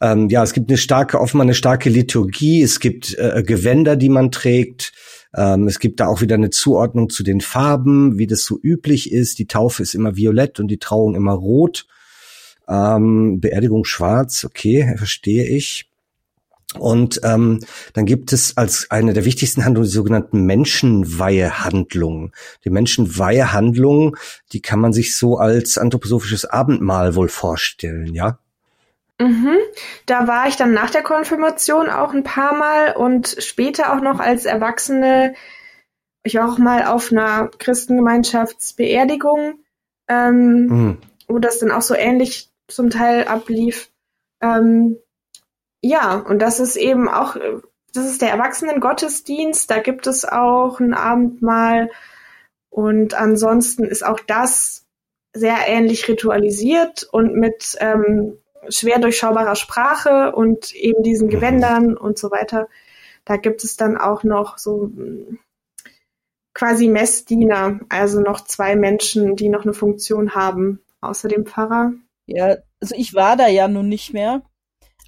Ähm, 0.01 0.29
ja, 0.29 0.43
es 0.43 0.53
gibt 0.53 0.69
eine 0.69 0.77
starke, 0.77 1.19
offenbar 1.19 1.43
eine 1.43 1.53
starke 1.53 1.89
Liturgie, 1.89 2.63
es 2.63 2.79
gibt 2.79 3.17
äh, 3.17 3.43
Gewänder, 3.45 3.95
die 3.95 4.09
man 4.09 4.31
trägt, 4.31 4.93
ähm, 5.35 5.67
es 5.67 5.79
gibt 5.79 5.99
da 5.99 6.07
auch 6.07 6.21
wieder 6.21 6.35
eine 6.35 6.49
Zuordnung 6.49 7.09
zu 7.09 7.23
den 7.23 7.41
Farben, 7.41 8.17
wie 8.17 8.27
das 8.27 8.43
so 8.43 8.57
üblich 8.61 9.11
ist. 9.11 9.39
Die 9.39 9.47
Taufe 9.47 9.83
ist 9.83 9.93
immer 9.93 10.15
violett 10.15 10.59
und 10.59 10.69
die 10.69 10.79
Trauung 10.79 11.15
immer 11.15 11.33
rot. 11.33 11.85
Ähm, 12.67 13.39
Beerdigung 13.39 13.85
schwarz, 13.85 14.43
okay, 14.43 14.95
verstehe 14.97 15.45
ich. 15.45 15.88
Und 16.77 17.21
ähm, 17.23 17.61
dann 17.93 18.05
gibt 18.05 18.31
es 18.31 18.55
als 18.55 18.91
eine 18.91 19.13
der 19.13 19.25
wichtigsten 19.25 19.65
Handlungen 19.65 19.87
die 19.87 19.95
sogenannten 19.95 20.45
Menschenweihehandlungen. 20.45 22.31
Die 22.63 22.69
Menschenweihehandlungen, 22.69 24.15
die 24.51 24.61
kann 24.61 24.79
man 24.79 24.93
sich 24.93 25.17
so 25.17 25.37
als 25.37 25.79
anthroposophisches 25.79 26.45
Abendmahl 26.45 27.15
wohl 27.15 27.27
vorstellen, 27.27 28.13
ja? 28.13 28.37
Mhm. 29.19 29.57
Da 30.05 30.27
war 30.27 30.47
ich 30.47 30.57
dann 30.57 30.73
nach 30.73 30.91
der 30.91 31.01
Konfirmation 31.01 31.89
auch 31.89 32.13
ein 32.13 32.23
paar 32.23 32.53
Mal 32.53 32.95
und 32.95 33.35
später 33.39 33.91
auch 33.93 34.01
noch 34.01 34.19
als 34.19 34.45
Erwachsene. 34.45 35.33
Ich 36.23 36.35
war 36.35 36.53
auch 36.53 36.59
mal 36.59 36.85
auf 36.85 37.11
einer 37.11 37.49
Christengemeinschaftsbeerdigung, 37.57 39.55
ähm, 40.07 40.65
mhm. 40.67 40.97
wo 41.27 41.39
das 41.39 41.57
dann 41.59 41.71
auch 41.71 41.81
so 41.81 41.95
ähnlich 41.95 42.51
zum 42.67 42.91
Teil 42.91 43.27
ablief. 43.27 43.89
Ähm, 44.39 44.97
ja, 45.81 46.15
und 46.15 46.39
das 46.39 46.59
ist 46.59 46.75
eben 46.75 47.07
auch, 47.07 47.35
das 47.93 48.05
ist 48.05 48.21
der 48.21 48.31
Erwachsenen-Gottesdienst, 48.31 49.69
da 49.69 49.79
gibt 49.79 50.07
es 50.07 50.25
auch 50.25 50.79
ein 50.79 50.93
Abendmahl 50.93 51.89
und 52.69 53.13
ansonsten 53.13 53.83
ist 53.85 54.05
auch 54.05 54.19
das 54.19 54.85
sehr 55.33 55.67
ähnlich 55.67 56.07
ritualisiert 56.07 57.07
und 57.11 57.35
mit 57.35 57.77
ähm, 57.79 58.37
schwer 58.69 58.99
durchschaubarer 58.99 59.55
Sprache 59.55 60.33
und 60.33 60.73
eben 60.73 61.03
diesen 61.03 61.27
mhm. 61.27 61.31
Gewändern 61.31 61.97
und 61.97 62.17
so 62.17 62.31
weiter. 62.31 62.67
Da 63.25 63.37
gibt 63.37 63.63
es 63.63 63.77
dann 63.77 63.97
auch 63.97 64.23
noch 64.23 64.57
so 64.57 64.83
hm, 64.83 65.39
quasi 66.53 66.87
Messdiener, 66.87 67.79
also 67.89 68.21
noch 68.21 68.43
zwei 68.43 68.75
Menschen, 68.75 69.35
die 69.35 69.49
noch 69.49 69.63
eine 69.63 69.73
Funktion 69.73 70.35
haben, 70.35 70.81
außer 71.01 71.27
dem 71.29 71.45
Pfarrer. 71.45 71.93
Ja, 72.25 72.57
also 72.81 72.95
ich 72.95 73.13
war 73.13 73.35
da 73.35 73.47
ja 73.47 73.67
nun 73.67 73.87
nicht 73.87 74.13
mehr. 74.13 74.41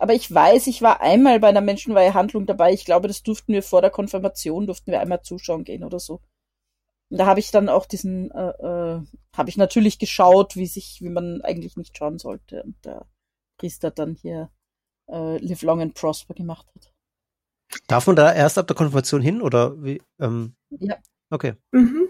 Aber 0.02 0.16
ich 0.16 0.34
weiß, 0.34 0.66
ich 0.66 0.82
war 0.82 1.00
einmal 1.00 1.40
bei 1.40 1.50
einer 1.50 1.62
Menschenweihehandlung 1.62 2.48
dabei. 2.48 2.74
Ich 2.74 2.86
glaube, 2.86 3.08
das 3.08 3.22
durften 3.22 3.54
wir 3.54 3.62
vor 3.62 3.82
der 3.82 3.92
Konfirmation, 3.92 4.66
durften 4.66 4.92
wir 4.92 5.00
einmal 5.00 5.22
zuschauen 5.22 5.64
gehen 5.64 5.84
oder 5.84 6.00
so. 6.00 6.22
Und 7.12 7.20
da 7.20 7.28
habe 7.28 7.40
ich 7.40 7.52
dann 7.52 7.70
auch 7.70 7.86
diesen, 7.86 8.32
äh, 8.32 8.50
äh, 8.50 9.02
habe 9.38 9.50
ich 9.50 9.58
natürlich 9.58 10.00
geschaut, 10.00 10.56
wie 10.56 10.66
sich, 10.66 11.02
wie 11.04 11.10
man 11.10 11.44
eigentlich 11.44 11.78
nicht 11.78 11.96
schauen 11.96 12.18
sollte. 12.18 12.64
Und 12.64 12.84
der 12.84 13.06
Priester 13.60 13.92
dann 13.92 14.16
hier 14.16 14.50
äh, 15.08 15.38
Live 15.38 15.62
Long 15.62 15.82
and 15.82 15.94
Prosper 15.94 16.34
gemacht 16.34 16.66
hat. 16.74 16.92
Darf 17.86 18.08
man 18.08 18.16
da 18.16 18.34
erst 18.34 18.58
ab 18.58 18.66
der 18.66 18.76
Konfirmation 18.76 19.22
hin 19.22 19.40
oder 19.40 19.84
wie? 19.84 20.02
Ähm, 20.20 20.56
ja. 20.72 20.96
Okay. 21.30 21.54
Mhm. 21.74 22.08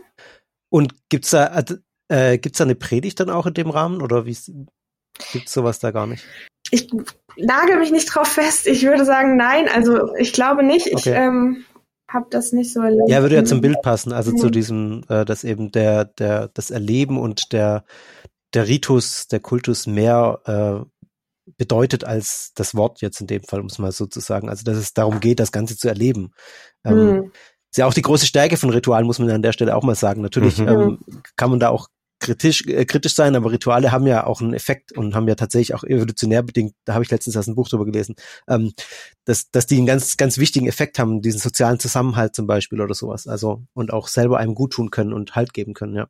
Und 0.70 0.96
gibt's 1.10 1.32
da 1.32 1.62
äh, 2.08 2.38
gibt's 2.38 2.60
da 2.60 2.64
eine 2.64 2.76
Predigt 2.76 3.20
dann 3.20 3.30
auch 3.30 3.48
in 3.48 3.54
dem 3.54 3.70
Rahmen 3.70 4.02
oder 4.02 4.26
wie 4.26 4.38
gibt's 5.34 5.52
sowas 5.52 5.80
da 5.80 5.92
gar 5.92 6.08
nicht? 6.08 6.26
Ich 6.72 6.90
nagel 7.38 7.78
mich 7.78 7.92
nicht 7.92 8.08
drauf 8.08 8.28
fest. 8.28 8.68
Ich 8.68 8.84
würde 8.84 9.06
sagen, 9.06 9.36
nein. 9.36 9.68
Also 9.74 10.16
ich 10.16 10.34
glaube 10.34 10.64
nicht. 10.64 10.88
Okay. 10.88 10.96
Ich 10.98 11.08
ähm, 11.08 11.66
habe 12.08 12.28
das 12.30 12.52
nicht 12.52 12.74
so 12.74 12.82
erlebt. 12.82 13.10
Ja, 13.10 13.22
würde 13.22 13.36
ja 13.36 13.46
zum 13.46 13.62
Bild 13.62 13.82
passen. 13.82 14.14
Also 14.14 14.32
ja. 14.32 14.38
zu 14.38 14.50
diesem, 14.50 15.04
äh, 15.10 15.26
dass 15.26 15.44
eben 15.44 15.72
der, 15.72 16.06
der, 16.06 16.50
das 16.54 16.72
Erleben 16.72 17.20
und 17.20 17.54
der, 17.54 17.86
der 18.54 18.68
Ritus, 18.68 19.28
der 19.28 19.40
Kultus 19.40 19.88
mehr 19.88 20.40
äh, 20.46 20.86
bedeutet 21.58 22.04
als 22.04 22.52
das 22.56 22.76
Wort 22.76 23.02
jetzt 23.02 23.22
in 23.22 23.28
dem 23.28 23.44
Fall, 23.44 23.60
um 23.60 23.68
es 23.68 23.80
mal 23.80 23.92
so 23.92 24.06
zu 24.06 24.20
sagen. 24.20 24.50
Also 24.50 24.64
dass 24.64 24.78
es 24.78 24.94
darum 24.94 25.20
geht, 25.20 25.40
das 25.40 25.52
Ganze 25.52 25.78
zu 25.78 25.88
erleben. 25.88 26.32
Ähm, 26.86 26.94
hm. 26.94 27.32
Ist 27.72 27.78
ja 27.78 27.86
auch 27.86 27.94
die 27.94 28.02
große 28.02 28.26
Stärke 28.26 28.58
von 28.58 28.70
Ritualen, 28.70 29.06
muss 29.06 29.20
man 29.20 29.30
an 29.30 29.42
der 29.42 29.54
Stelle 29.54 29.76
auch 29.76 29.84
mal 29.84 29.96
sagen. 29.96 30.22
Natürlich 30.22 30.58
mhm. 30.58 30.68
ähm, 30.68 31.00
kann 31.38 31.50
man 31.50 31.60
da 31.62 31.70
auch 31.70 31.88
kritisch, 32.22 32.66
äh, 32.68 32.86
kritisch 32.86 33.16
sein, 33.16 33.36
aber 33.36 33.52
Rituale 33.52 33.92
haben 33.92 34.08
ja 34.08 34.26
auch 34.26 34.40
einen 34.40 34.54
Effekt 34.54 34.94
und 34.94 35.16
haben 35.16 35.28
ja 35.28 35.36
tatsächlich 35.36 35.76
auch 35.76 35.84
evolutionär 35.84 36.44
bedingt, 36.44 36.74
da 36.86 36.94
habe 36.94 37.04
ich 37.04 37.12
letztens 37.12 37.36
erst 37.36 37.50
ein 37.50 37.56
Buch 37.56 37.68
drüber 37.68 37.86
gelesen, 37.86 38.16
ähm, 38.48 38.72
dass, 39.26 39.52
dass 39.52 39.66
die 39.66 39.78
einen 39.78 39.88
ganz, 39.88 40.16
ganz 40.16 40.38
wichtigen 40.38 40.68
Effekt 40.68 41.00
haben, 41.00 41.22
diesen 41.22 41.40
sozialen 41.40 41.80
Zusammenhalt 41.80 42.36
zum 42.36 42.48
Beispiel 42.48 42.80
oder 42.80 42.94
sowas. 42.94 43.28
Also 43.28 43.64
und 43.74 43.92
auch 43.92 44.08
selber 44.08 44.38
einem 44.38 44.56
gut 44.56 44.74
tun 44.74 44.92
können 44.92 45.12
und 45.12 45.36
Halt 45.36 45.54
geben 45.54 45.74
können, 45.74 45.96
ja. 45.96 46.08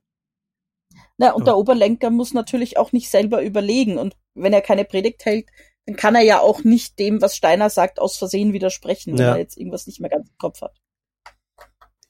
Na, 1.18 1.32
und 1.32 1.48
der 1.48 1.58
Oberlenker 1.58 2.10
muss 2.10 2.34
natürlich 2.34 2.78
auch 2.78 2.92
nicht 2.92 3.10
selber 3.10 3.44
überlegen. 3.44 3.98
Und 3.98 4.18
wenn 4.34 4.54
er 4.54 4.62
keine 4.62 4.86
Predigt 4.86 5.24
hält, 5.24 5.48
dann 5.86 5.96
kann 5.96 6.16
er 6.16 6.22
ja 6.22 6.40
auch 6.40 6.64
nicht 6.64 7.00
dem, 7.00 7.22
was 7.22 7.36
Steiner 7.36 7.70
sagt, 7.70 8.00
aus 8.00 8.18
Versehen 8.18 8.54
widersprechen, 8.54 9.14
wenn 9.14 9.26
ja. 9.26 9.34
er 9.34 9.40
jetzt 9.40 9.58
irgendwas 9.58 9.88
nicht 9.88 10.00
mehr 10.00 10.10
ganz 10.10 10.30
im 10.30 10.38
Kopf 10.38 10.62
hat. 10.62 10.81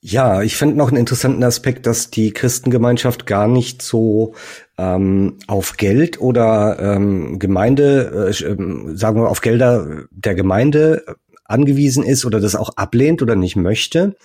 Ja, 0.03 0.41
ich 0.41 0.55
finde 0.55 0.77
noch 0.77 0.87
einen 0.87 0.97
interessanten 0.97 1.43
Aspekt, 1.43 1.85
dass 1.85 2.09
die 2.09 2.31
Christengemeinschaft 2.31 3.27
gar 3.27 3.47
nicht 3.47 3.83
so 3.83 4.33
ähm, 4.79 5.37
auf 5.45 5.77
Geld 5.77 6.19
oder 6.19 6.79
ähm, 6.79 7.37
Gemeinde, 7.37 8.31
äh, 8.31 8.43
ähm, 8.43 8.97
sagen 8.97 9.21
wir 9.21 9.29
auf 9.29 9.41
Gelder 9.41 10.07
der 10.09 10.33
Gemeinde 10.33 11.05
angewiesen 11.45 12.03
ist 12.03 12.25
oder 12.25 12.39
das 12.39 12.55
auch 12.55 12.77
ablehnt 12.77 13.21
oder 13.21 13.35
nicht 13.35 13.55
möchte. 13.55 14.15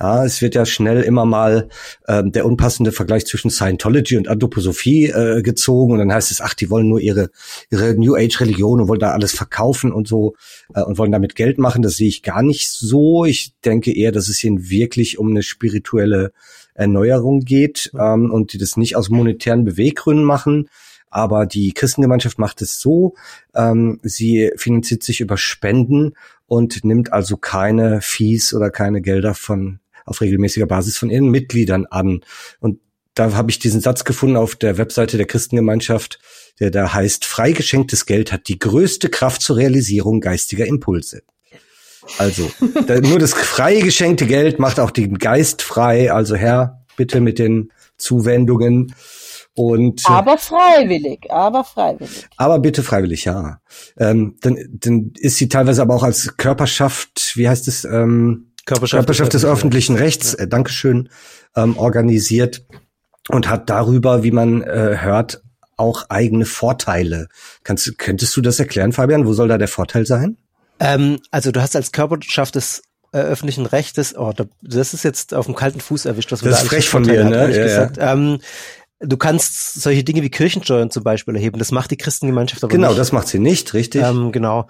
Ja, 0.00 0.24
es 0.24 0.42
wird 0.42 0.56
ja 0.56 0.66
schnell 0.66 1.02
immer 1.02 1.24
mal 1.24 1.68
äh, 2.08 2.22
der 2.24 2.46
unpassende 2.46 2.90
Vergleich 2.90 3.26
zwischen 3.26 3.50
Scientology 3.50 4.16
und 4.16 4.26
Anthroposophie 4.26 5.06
äh, 5.06 5.40
gezogen 5.42 5.92
und 5.92 5.98
dann 6.00 6.12
heißt 6.12 6.32
es, 6.32 6.40
ach, 6.40 6.54
die 6.54 6.68
wollen 6.68 6.88
nur 6.88 7.00
ihre 7.00 7.30
ihre 7.70 7.94
New 7.94 8.16
Age 8.16 8.40
Religion 8.40 8.80
und 8.80 8.88
wollen 8.88 8.98
da 8.98 9.12
alles 9.12 9.32
verkaufen 9.32 9.92
und 9.92 10.08
so 10.08 10.34
äh, 10.74 10.82
und 10.82 10.98
wollen 10.98 11.12
damit 11.12 11.36
Geld 11.36 11.58
machen. 11.58 11.82
Das 11.82 11.96
sehe 11.96 12.08
ich 12.08 12.24
gar 12.24 12.42
nicht 12.42 12.70
so. 12.70 13.24
Ich 13.24 13.54
denke 13.64 13.96
eher, 13.96 14.10
dass 14.10 14.28
es 14.28 14.42
ihnen 14.42 14.68
wirklich 14.68 15.18
um 15.18 15.30
eine 15.30 15.44
spirituelle 15.44 16.32
Erneuerung 16.74 17.40
geht 17.40 17.92
ähm, 17.96 18.32
und 18.32 18.52
die 18.52 18.58
das 18.58 18.76
nicht 18.76 18.96
aus 18.96 19.10
monetären 19.10 19.64
Beweggründen 19.64 20.24
machen. 20.24 20.68
Aber 21.08 21.46
die 21.46 21.72
Christengemeinschaft 21.72 22.40
macht 22.40 22.60
es 22.60 22.80
so, 22.80 23.14
ähm, 23.54 24.00
sie 24.02 24.50
finanziert 24.56 25.04
sich 25.04 25.20
über 25.20 25.36
Spenden 25.36 26.14
und 26.46 26.84
nimmt 26.84 27.12
also 27.12 27.36
keine 27.36 28.00
Fees 28.00 28.52
oder 28.52 28.70
keine 28.70 29.00
Gelder 29.00 29.34
von 29.34 29.78
auf 30.04 30.20
regelmäßiger 30.20 30.66
Basis 30.66 30.98
von 30.98 31.10
ihren 31.10 31.30
Mitgliedern 31.30 31.86
an. 31.86 32.20
Und 32.60 32.80
da 33.14 33.32
habe 33.32 33.50
ich 33.50 33.58
diesen 33.58 33.80
Satz 33.80 34.04
gefunden 34.04 34.36
auf 34.36 34.56
der 34.56 34.76
Webseite 34.78 35.16
der 35.16 35.26
Christengemeinschaft, 35.26 36.18
der 36.60 36.70
da 36.70 36.92
heißt, 36.92 37.24
freigeschenktes 37.24 38.06
Geld 38.06 38.32
hat 38.32 38.48
die 38.48 38.58
größte 38.58 39.08
Kraft 39.08 39.42
zur 39.42 39.56
Realisierung 39.56 40.20
geistiger 40.20 40.66
Impulse. 40.66 41.22
Also, 42.18 42.50
nur 43.02 43.18
das 43.18 43.32
frei 43.32 43.80
geschenkte 43.80 44.26
Geld 44.26 44.58
macht 44.58 44.80
auch 44.80 44.90
den 44.90 45.18
Geist 45.18 45.62
frei. 45.62 46.12
Also 46.12 46.34
Herr, 46.34 46.84
bitte 46.96 47.20
mit 47.20 47.38
den 47.38 47.72
Zuwendungen. 47.96 48.94
Und, 49.56 50.02
äh, 50.02 50.12
aber 50.12 50.36
freiwillig, 50.36 51.30
aber 51.30 51.62
freiwillig. 51.62 52.26
Aber 52.36 52.58
bitte 52.58 52.82
freiwillig, 52.82 53.24
ja. 53.24 53.60
Ähm, 53.96 54.36
dann, 54.40 54.58
dann 54.68 55.12
ist 55.16 55.36
sie 55.36 55.48
teilweise 55.48 55.80
aber 55.80 55.94
auch 55.94 56.02
als 56.02 56.36
Körperschaft, 56.36 57.36
wie 57.36 57.48
heißt 57.48 57.68
es, 57.68 57.84
ähm, 57.84 58.50
Körperschaft, 58.66 59.00
Körperschaft 59.00 59.34
des, 59.34 59.42
des 59.42 59.50
öffentlichen 59.50 59.96
Rechts, 59.96 60.34
ja. 60.38 60.44
äh, 60.44 60.48
Dankeschön, 60.48 61.08
ähm, 61.56 61.76
organisiert 61.76 62.64
und 63.28 63.48
hat 63.48 63.70
darüber, 63.70 64.22
wie 64.22 64.30
man 64.30 64.62
äh, 64.62 64.98
hört, 65.00 65.42
auch 65.76 66.08
eigene 66.08 66.44
Vorteile. 66.44 67.28
Kannst, 67.62 67.98
könntest 67.98 68.36
du 68.36 68.40
das 68.40 68.58
erklären, 68.60 68.92
Fabian? 68.92 69.26
Wo 69.26 69.32
soll 69.32 69.48
da 69.48 69.58
der 69.58 69.68
Vorteil 69.68 70.06
sein? 70.06 70.36
Ähm, 70.80 71.20
also 71.30 71.50
du 71.50 71.60
hast 71.60 71.76
als 71.76 71.92
Körperschaft 71.92 72.54
des 72.54 72.82
äh, 73.12 73.18
öffentlichen 73.18 73.66
Rechtes, 73.66 74.16
oh, 74.16 74.32
das 74.62 74.94
ist 74.94 75.04
jetzt 75.04 75.34
auf 75.34 75.46
dem 75.46 75.54
kalten 75.54 75.80
Fuß 75.80 76.04
erwischt, 76.04 76.32
was 76.32 76.42
wir 76.42 76.50
das 76.50 76.60
da 76.60 76.64
ist 76.64 76.70
frech 76.70 76.88
von 76.88 77.02
mir, 77.04 77.24
ne? 77.24 77.50
Ja, 77.54 77.62
gesagt. 77.62 77.96
Ja. 77.96 78.12
Ähm, 78.12 78.40
du 79.00 79.16
kannst 79.16 79.74
solche 79.74 80.04
Dinge 80.04 80.22
wie 80.22 80.30
Kirchensteuern 80.30 80.90
zum 80.90 81.04
Beispiel 81.04 81.34
erheben. 81.36 81.58
Das 81.58 81.70
macht 81.70 81.90
die 81.90 81.96
Christengemeinschaft 81.96 82.64
aber 82.64 82.70
genau, 82.70 82.88
nicht. 82.88 82.94
Genau, 82.94 82.98
das 82.98 83.12
macht 83.12 83.28
sie 83.28 83.38
nicht, 83.38 83.74
richtig. 83.74 84.02
Ähm, 84.02 84.32
genau. 84.32 84.68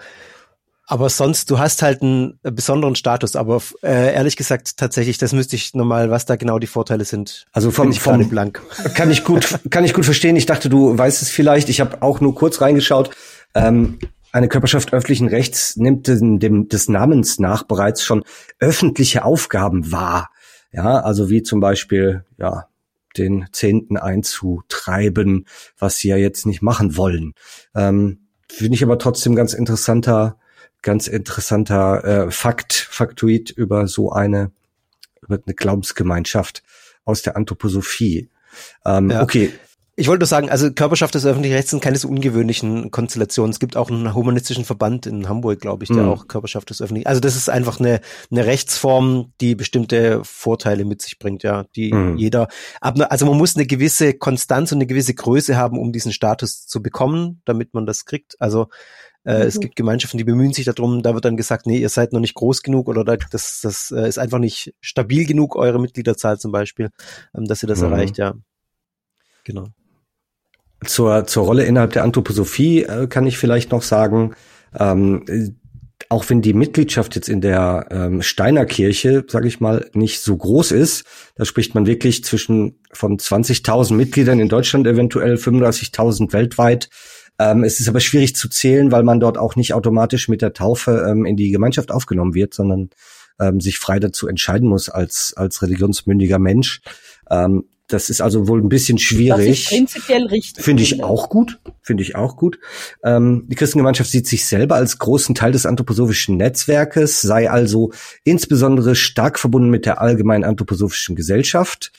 Aber 0.87 1.09
sonst, 1.09 1.51
du 1.51 1.59
hast 1.59 1.81
halt 1.81 2.03
einen 2.03 2.39
besonderen 2.43 2.95
Status. 2.95 3.37
Aber 3.37 3.63
äh, 3.83 4.15
ehrlich 4.15 4.37
gesagt, 4.37 4.77
tatsächlich, 4.77 5.17
das 5.17 5.33
müsste 5.33 5.57
ich 5.57 5.75
nochmal, 5.75 6.11
was 6.11 6.27
da 6.27 6.37
genau 6.37 6.59
die 6.59 6.67
Vorteile 6.67 7.05
sind. 7.05 7.47
Also 7.53 7.71
vom, 7.71 7.91
ich 7.91 8.01
vom 8.01 8.29
blank. 8.29 8.61
Kann 8.95 9.11
ich 9.11 9.25
gut, 9.25 9.59
kann 9.71 9.85
ich 9.85 9.95
gut 9.95 10.05
verstehen. 10.05 10.37
Ich 10.37 10.47
dachte, 10.47 10.69
du 10.69 10.97
weißt 10.97 11.23
es 11.23 11.31
vielleicht. 11.31 11.69
Ich 11.71 11.81
habe 11.81 12.03
auch 12.03 12.21
nur 12.21 12.35
kurz 12.35 12.61
reingeschaut. 12.61 13.11
Ähm, 13.55 13.99
eine 14.31 14.49
Körperschaft 14.49 14.93
öffentlichen 14.93 15.29
Rechts 15.29 15.77
nimmt 15.77 16.07
dem, 16.07 16.39
dem, 16.39 16.69
des 16.69 16.89
Namens 16.89 17.39
nach 17.39 17.63
bereits 17.63 18.03
schon 18.03 18.25
öffentliche 18.59 19.25
Aufgaben 19.25 19.91
wahr. 19.91 20.31
Ja, 20.71 21.01
also 21.01 21.31
wie 21.31 21.43
zum 21.43 21.61
Beispiel, 21.61 22.25
ja, 22.37 22.67
den 23.17 23.47
Zehnten 23.53 23.97
einzutreiben, 23.97 25.47
was 25.79 25.99
sie 25.99 26.09
ja 26.09 26.17
jetzt 26.17 26.47
nicht 26.47 26.63
machen 26.63 26.97
wollen. 26.97 27.35
Ähm, 27.75 28.27
Finde 28.51 28.75
ich 28.75 28.83
aber 28.83 28.99
trotzdem 28.99 29.35
ganz 29.35 29.55
interessanter 29.55 30.37
ganz 30.85 31.09
interessanter 31.09 32.05
äh, 32.05 32.31
Fakt, 32.31 32.73
Faktoid 32.73 33.51
über 33.51 33.89
so 33.89 34.13
eine, 34.13 34.53
über 35.23 35.41
eine 35.45 35.55
Glaubensgemeinschaft 35.55 36.63
aus 37.05 37.23
der 37.23 37.37
Anthroposophie. 37.37 38.29
Ähm, 38.87 39.11
ja. 39.11 39.23
Okay. 39.23 39.53
Ich 39.97 40.09
wollte 40.09 40.23
nur 40.23 40.27
sagen, 40.27 40.51
also 40.51 40.73
Körperschaft 40.73 41.15
des 41.15 41.25
öffentlichen 41.25 41.55
Rechts 41.55 41.71
sind 41.71 41.81
keine 41.81 41.97
so 41.99 42.09
ungewöhnlichen 42.09 42.91
Konstellationen. 42.91 43.53
Es 43.53 43.61
gibt 43.61 43.77
auch 43.77 43.91
einen 43.91 44.13
humanistischen 44.13 44.65
Verband 44.65 45.07
in 45.07 45.29
Hamburg, 45.29 45.61
glaube 45.61 45.85
ich, 45.85 45.89
der 45.89 46.03
mhm. 46.03 46.09
auch 46.09 46.27
Körperschaft 46.27 46.69
des 46.71 46.83
öffentlichen. 46.83 47.07
Also 47.07 47.21
das 47.21 47.37
ist 47.37 47.49
einfach 47.49 47.79
eine, 47.79 48.01
eine 48.29 48.45
Rechtsform, 48.45 49.33
die 49.41 49.55
bestimmte 49.55 50.21
Vorteile 50.25 50.85
mit 50.85 51.01
sich 51.01 51.21
bringt, 51.21 51.45
ja, 51.45 51.67
die 51.77 51.93
mhm. 51.93 52.17
jeder. 52.17 52.49
Also 52.81 53.25
man 53.27 53.39
muss 53.39 53.55
eine 53.55 53.67
gewisse 53.67 54.15
Konstanz 54.15 54.73
und 54.73 54.79
eine 54.79 54.87
gewisse 54.87 55.15
Größe 55.15 55.57
haben, 55.57 55.79
um 55.79 55.93
diesen 55.93 56.13
Status 56.13 56.67
zu 56.67 56.83
bekommen, 56.83 57.41
damit 57.45 57.73
man 57.73 57.87
das 57.87 58.05
kriegt. 58.05 58.35
Also 58.41 58.67
äh, 59.25 59.39
mhm. 59.39 59.49
Es 59.49 59.61
gibt 59.61 59.77
Gemeinschaften, 59.77 60.19
die 60.19 60.25
bemühen 60.25 60.53
sich 60.53 60.67
darum, 60.67 61.03
da 61.03 61.15
wird 61.15 61.25
dann 61.25 61.37
gesagt, 61.37 61.67
nee, 61.67 61.79
ihr 61.79 61.89
seid 61.89 62.13
noch 62.13 62.21
nicht 62.21 62.35
groß 62.35 62.63
genug 62.63 62.89
oder 62.89 63.05
das, 63.05 63.61
das 63.63 63.91
äh, 63.91 64.09
ist 64.09 64.19
einfach 64.19 64.39
nicht 64.39 64.75
stabil 64.81 65.27
genug, 65.27 65.57
eure 65.57 65.81
Mitgliederzahl 65.81 66.39
zum 66.39 66.53
Beispiel, 66.53 66.91
ähm, 67.37 67.47
dass 67.47 67.63
ihr 67.63 67.69
das 67.69 67.81
mhm. 67.81 67.87
erreicht, 67.87 68.19
ja. 68.19 68.35
Genau. 69.45 69.69
Zur, 70.85 71.27
zur 71.27 71.45
Rolle 71.45 71.65
innerhalb 71.65 71.93
der 71.93 72.05
Anthroposophie 72.05 72.83
äh, 72.83 73.07
kann 73.07 73.27
ich 73.27 73.39
vielleicht 73.39 73.73
noch 73.73 73.83
sagen, 73.83 74.35
ähm, 74.79 75.25
auch 76.09 76.29
wenn 76.29 76.43
die 76.43 76.53
Mitgliedschaft 76.53 77.15
jetzt 77.15 77.29
in 77.29 77.41
der 77.41 77.87
ähm, 77.91 78.23
Steiner 78.23 78.67
Kirche, 78.67 79.25
sage 79.27 79.49
ich 79.49 79.61
mal, 79.61 79.89
nicht 79.95 80.21
so 80.21 80.37
groß 80.37 80.73
ist, 80.73 81.05
da 81.37 81.45
spricht 81.45 81.75
man 81.75 81.87
wirklich 81.87 82.25
zwischen 82.25 82.79
von 82.93 83.19
20.000 83.19 83.95
Mitgliedern 83.95 84.39
in 84.39 84.49
Deutschland 84.49 84.87
eventuell 84.87 85.35
35.000 85.35 86.33
weltweit, 86.33 86.91
ähm, 87.39 87.65
es 87.65 87.81
ist 87.81 87.89
aber 87.89 88.01
schwierig 88.01 88.37
zu 88.37 88.49
zählen, 88.49 88.93
weil 88.93 89.03
man 89.03 89.21
dort 89.21 89.39
auch 89.39 89.57
nicht 89.57 89.75
automatisch 89.75 90.29
mit 90.29 90.43
der 90.43 90.53
Taufe 90.53 91.07
ähm, 91.09 91.25
in 91.27 91.37
die 91.37 91.51
Gemeinschaft 91.51 91.91
aufgenommen 91.91 92.35
wird, 92.35 92.55
sondern 92.55 92.91
ähm, 93.41 93.61
sich 93.61 93.79
frei 93.79 93.99
dazu 93.99 94.29
entscheiden 94.29 94.69
muss 94.69 94.89
als, 94.89 95.35
als 95.37 95.63
religionsmündiger 95.63 96.39
Mensch. 96.39 96.81
Ähm, 97.31 97.65
das 97.89 98.09
ist 98.09 98.23
also 98.23 98.49
wohl 98.49 98.63
ein 98.63 98.71
bisschen 98.71 98.99
schwierig. 98.99 99.67
Prinzipiell 99.69 100.27
richtig. 100.27 100.65
Finde 100.65 100.83
ich 100.83 101.05
auch 101.05 101.29
gut. 101.29 101.61
Finde 101.83 102.03
ich 102.03 102.17
auch 102.17 102.37
gut. 102.37 102.59
Ähm, 103.03 103.47
die 103.49 103.57
Christengemeinschaft 103.57 104.11
sieht 104.11 104.27
sich 104.27 104.47
selber 104.47 104.77
als 104.77 104.99
großen 104.99 105.35
Teil 105.35 105.53
des 105.53 105.67
anthroposophischen 105.67 106.39
Netzwerkes, 106.39 107.21
sei 107.21 107.51
also 107.51 107.93
insbesondere 108.25 108.95
stark 108.95 109.39
verbunden 109.39 109.69
mit 109.69 109.85
der 109.85 110.01
allgemeinen 110.01 110.45
anthroposophischen 110.45 111.15
Gesellschaft. 111.15 111.93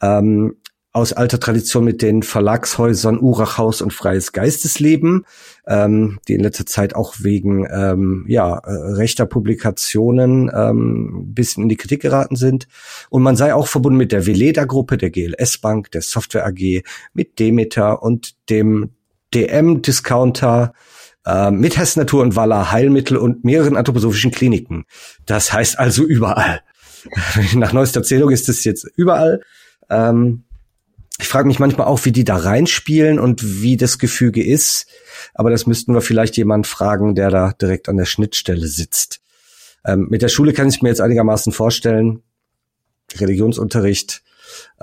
Ähm, 0.00 0.56
aus 0.94 1.12
alter 1.12 1.40
Tradition 1.40 1.84
mit 1.84 2.02
den 2.02 2.22
Verlagshäusern 2.22 3.18
Urachhaus 3.18 3.82
und 3.82 3.92
Freies 3.92 4.30
Geistesleben, 4.30 5.26
ähm, 5.66 6.20
die 6.28 6.34
in 6.34 6.40
letzter 6.40 6.66
Zeit 6.66 6.94
auch 6.94 7.16
wegen 7.18 7.66
ähm, 7.68 8.24
ja, 8.28 8.58
äh, 8.58 8.70
rechter 8.70 9.26
Publikationen 9.26 10.52
ähm, 10.54 11.34
bisschen 11.34 11.64
in 11.64 11.68
die 11.68 11.76
Kritik 11.76 12.00
geraten 12.00 12.36
sind. 12.36 12.68
Und 13.10 13.24
man 13.24 13.34
sei 13.34 13.54
auch 13.54 13.66
verbunden 13.66 13.98
mit 13.98 14.12
der 14.12 14.24
Veleda-Gruppe, 14.24 14.96
der 14.96 15.10
GLS 15.10 15.58
Bank, 15.58 15.90
der 15.90 16.00
Software 16.00 16.46
AG, 16.46 16.84
mit 17.12 17.40
Demeter 17.40 18.00
und 18.00 18.36
dem 18.48 18.90
DM-Discounter, 19.34 20.74
äh, 21.26 21.50
mit 21.50 21.76
Hess 21.76 21.96
Natur 21.96 22.22
und 22.22 22.36
Walla 22.36 22.70
Heilmittel 22.70 23.16
und 23.16 23.44
mehreren 23.44 23.76
anthroposophischen 23.76 24.30
Kliniken. 24.30 24.84
Das 25.26 25.52
heißt 25.52 25.76
also 25.76 26.04
überall. 26.04 26.60
Nach 27.54 27.72
neuester 27.72 28.04
Zählung 28.04 28.30
ist 28.30 28.48
es 28.48 28.62
jetzt 28.62 28.86
überall. 28.94 29.40
Ähm, 29.90 30.44
ich 31.18 31.28
frage 31.28 31.46
mich 31.46 31.60
manchmal 31.60 31.86
auch, 31.86 32.04
wie 32.04 32.12
die 32.12 32.24
da 32.24 32.36
reinspielen 32.36 33.20
und 33.20 33.62
wie 33.62 33.76
das 33.76 33.98
Gefüge 33.98 34.44
ist. 34.44 34.86
Aber 35.32 35.50
das 35.50 35.66
müssten 35.66 35.94
wir 35.94 36.00
vielleicht 36.00 36.36
jemand 36.36 36.66
fragen, 36.66 37.14
der 37.14 37.30
da 37.30 37.52
direkt 37.52 37.88
an 37.88 37.96
der 37.96 38.04
Schnittstelle 38.04 38.66
sitzt. 38.66 39.20
Ähm, 39.84 40.08
mit 40.10 40.22
der 40.22 40.28
Schule 40.28 40.52
kann 40.52 40.68
ich 40.68 40.82
mir 40.82 40.88
jetzt 40.88 41.00
einigermaßen 41.00 41.52
vorstellen. 41.52 42.22
Religionsunterricht, 43.16 44.22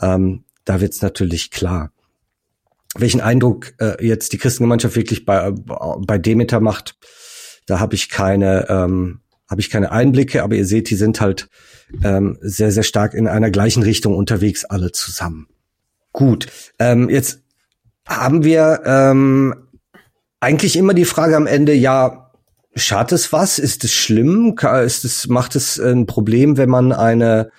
ähm, 0.01 0.45
da 0.63 0.79
wird's 0.79 1.01
natürlich 1.01 1.51
klar. 1.51 1.91
Welchen 2.95 3.21
Eindruck 3.21 3.73
äh, 3.79 4.05
jetzt 4.05 4.31
die 4.31 4.37
Christengemeinschaft 4.37 4.95
wirklich 4.95 5.25
bei, 5.25 5.51
bei 5.51 6.17
Demeter 6.17 6.59
macht, 6.59 6.97
da 7.65 7.79
habe 7.79 7.95
ich 7.95 8.09
keine, 8.09 8.69
ähm, 8.69 9.21
habe 9.49 9.61
ich 9.61 9.69
keine 9.69 9.91
Einblicke, 9.91 10.43
aber 10.43 10.55
ihr 10.55 10.65
seht, 10.65 10.89
die 10.89 10.95
sind 10.95 11.19
halt 11.19 11.49
ähm, 12.03 12.37
sehr, 12.41 12.71
sehr 12.71 12.83
stark 12.83 13.13
in 13.13 13.27
einer 13.27 13.49
gleichen 13.49 13.83
Richtung 13.83 14.15
unterwegs, 14.15 14.65
alle 14.65 14.91
zusammen. 14.91 15.47
Gut, 16.13 16.47
ähm, 16.79 17.09
jetzt 17.09 17.41
haben 18.07 18.43
wir 18.43 18.81
ähm, 18.85 19.55
eigentlich 20.39 20.75
immer 20.75 20.93
die 20.93 21.05
Frage 21.05 21.37
am 21.37 21.47
Ende, 21.47 21.73
ja, 21.73 22.31
schadet 22.75 23.13
es 23.13 23.31
was? 23.31 23.59
Ist 23.59 23.83
es 23.83 23.93
schlimm? 23.93 24.55
Ist 24.83 25.05
es, 25.05 25.27
macht 25.27 25.55
es 25.55 25.79
ein 25.79 26.05
Problem, 26.05 26.57
wenn 26.57 26.69
man 26.69 26.91
eine 26.91 27.51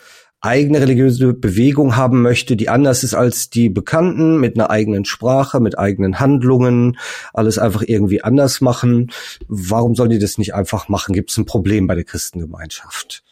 eigene 0.43 0.81
religiöse 0.81 1.35
Bewegung 1.35 1.97
haben 1.97 2.21
möchte, 2.21 2.57
die 2.57 2.69
anders 2.69 3.05
ist 3.05 3.15
als 3.15 3.49
die 3.49 3.69
Bekannten, 3.69 4.41
mit 4.41 4.57
einer 4.57 4.71
eigenen 4.71 5.05
Sprache, 5.05 5.61
mit 5.61 5.79
eigenen 5.79 6.19
Handlungen, 6.19 6.99
alles 7.33 7.59
einfach 7.59 7.83
irgendwie 7.87 8.23
anders 8.23 8.61
machen. 8.61 9.13
Warum 9.47 9.95
sollen 9.95 10.11
die 10.11 10.19
das 10.19 10.39
nicht 10.39 10.53
einfach 10.53 10.89
machen? 10.89 11.15
Gibt 11.15 11.31
es 11.31 11.37
ein 11.39 11.47
Problem 11.47 11.87
bei 11.87 11.95
der 11.95 12.05
Christengemeinschaft? 12.05 13.23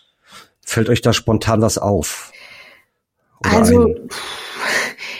Fällt 0.64 0.88
euch 0.88 1.00
da 1.00 1.12
spontan 1.12 1.60
was 1.60 1.78
auf? 1.78 2.30
Oder 3.40 3.56
also, 3.58 3.86
ein? 3.86 4.08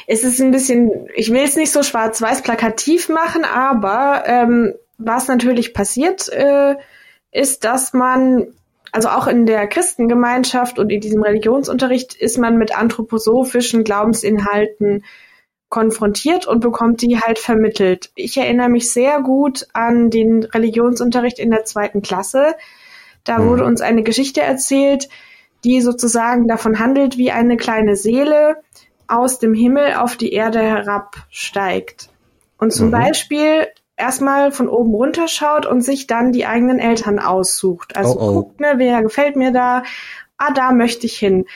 Es 0.07 0.25
ist 0.25 0.41
ein 0.41 0.51
bisschen, 0.51 1.09
ich 1.15 1.31
will 1.31 1.43
es 1.43 1.57
nicht 1.57 1.73
so 1.73 1.83
schwarz-weiß 1.83 2.43
plakativ 2.43 3.09
machen, 3.09 3.45
aber 3.45 4.25
ähm, 4.27 4.75
was 4.99 5.29
natürlich 5.29 5.75
passiert, 5.75 6.29
äh, 6.29 6.77
ist, 7.33 7.65
dass 7.65 7.93
man 7.93 8.55
also 8.93 9.09
auch 9.09 9.27
in 9.27 9.47
der 9.47 9.67
Christengemeinschaft 9.69 10.79
und 10.79 10.91
in 10.91 11.01
diesem 11.01 11.23
Religionsunterricht 11.23 12.15
ist 12.15 12.39
man 12.39 12.57
mit 12.57 12.77
anthroposophischen 12.77 13.85
Glaubensinhalten 13.85 15.05
konfrontiert 15.69 16.47
und 16.47 16.61
bekommt 16.61 17.01
die 17.01 17.21
halt 17.21 17.39
vermittelt. 17.39 18.11
Ich 18.17 18.37
erinnere 18.37 18.69
mich 18.69 18.93
sehr 18.93 19.23
gut 19.23 19.69
an 19.73 20.11
den 20.11 20.43
Religionsunterricht 20.43 21.39
in 21.39 21.51
der 21.51 21.65
zweiten 21.65 22.03
Klasse. 22.03 22.57
Da 23.23 23.39
mhm. 23.39 23.49
wurde 23.49 23.65
uns 23.65 23.81
eine 23.81 24.03
Geschichte 24.03 24.41
erzählt, 24.41 25.09
die 25.63 25.81
sozusagen 25.81 26.49
davon 26.49 26.81
handelt, 26.81 27.19
wie 27.19 27.31
eine 27.31 27.57
kleine 27.57 27.95
Seele 27.95 28.57
aus 29.11 29.39
dem 29.39 29.55
Himmel 29.55 29.95
auf 29.95 30.17
die 30.17 30.33
Erde 30.33 30.61
herabsteigt. 30.61 32.11
Und 32.59 32.73
zum 32.73 32.89
mhm. 32.89 32.93
Beispiel 32.93 33.67
erstmal 34.01 34.51
von 34.51 34.69
oben 34.69 34.95
runterschaut 34.95 35.67
und 35.67 35.83
sich 35.83 36.07
dann 36.07 36.33
die 36.33 36.47
eigenen 36.47 36.79
Eltern 36.79 37.19
aussucht. 37.19 37.97
Also 37.97 38.19
oh, 38.19 38.23
oh. 38.23 38.33
guckt, 38.35 38.61
ne, 38.61 38.75
wer 38.77 39.03
gefällt 39.03 39.37
mir 39.37 39.53
da? 39.53 39.83
Ah, 40.37 40.53
da 40.53 40.73
möchte 40.73 41.07
ich 41.07 41.19
hin. 41.19 41.47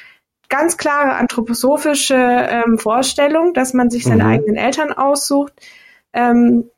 Ganz 0.48 0.76
klare 0.76 1.14
anthroposophische 1.14 2.14
ähm, 2.14 2.78
Vorstellung, 2.78 3.54
dass 3.54 3.72
man 3.72 3.90
sich 3.90 4.04
seine 4.04 4.24
mhm. 4.24 4.30
eigenen 4.30 4.56
Eltern 4.56 4.92
aussucht, 4.92 5.54
ähm, 6.12 6.70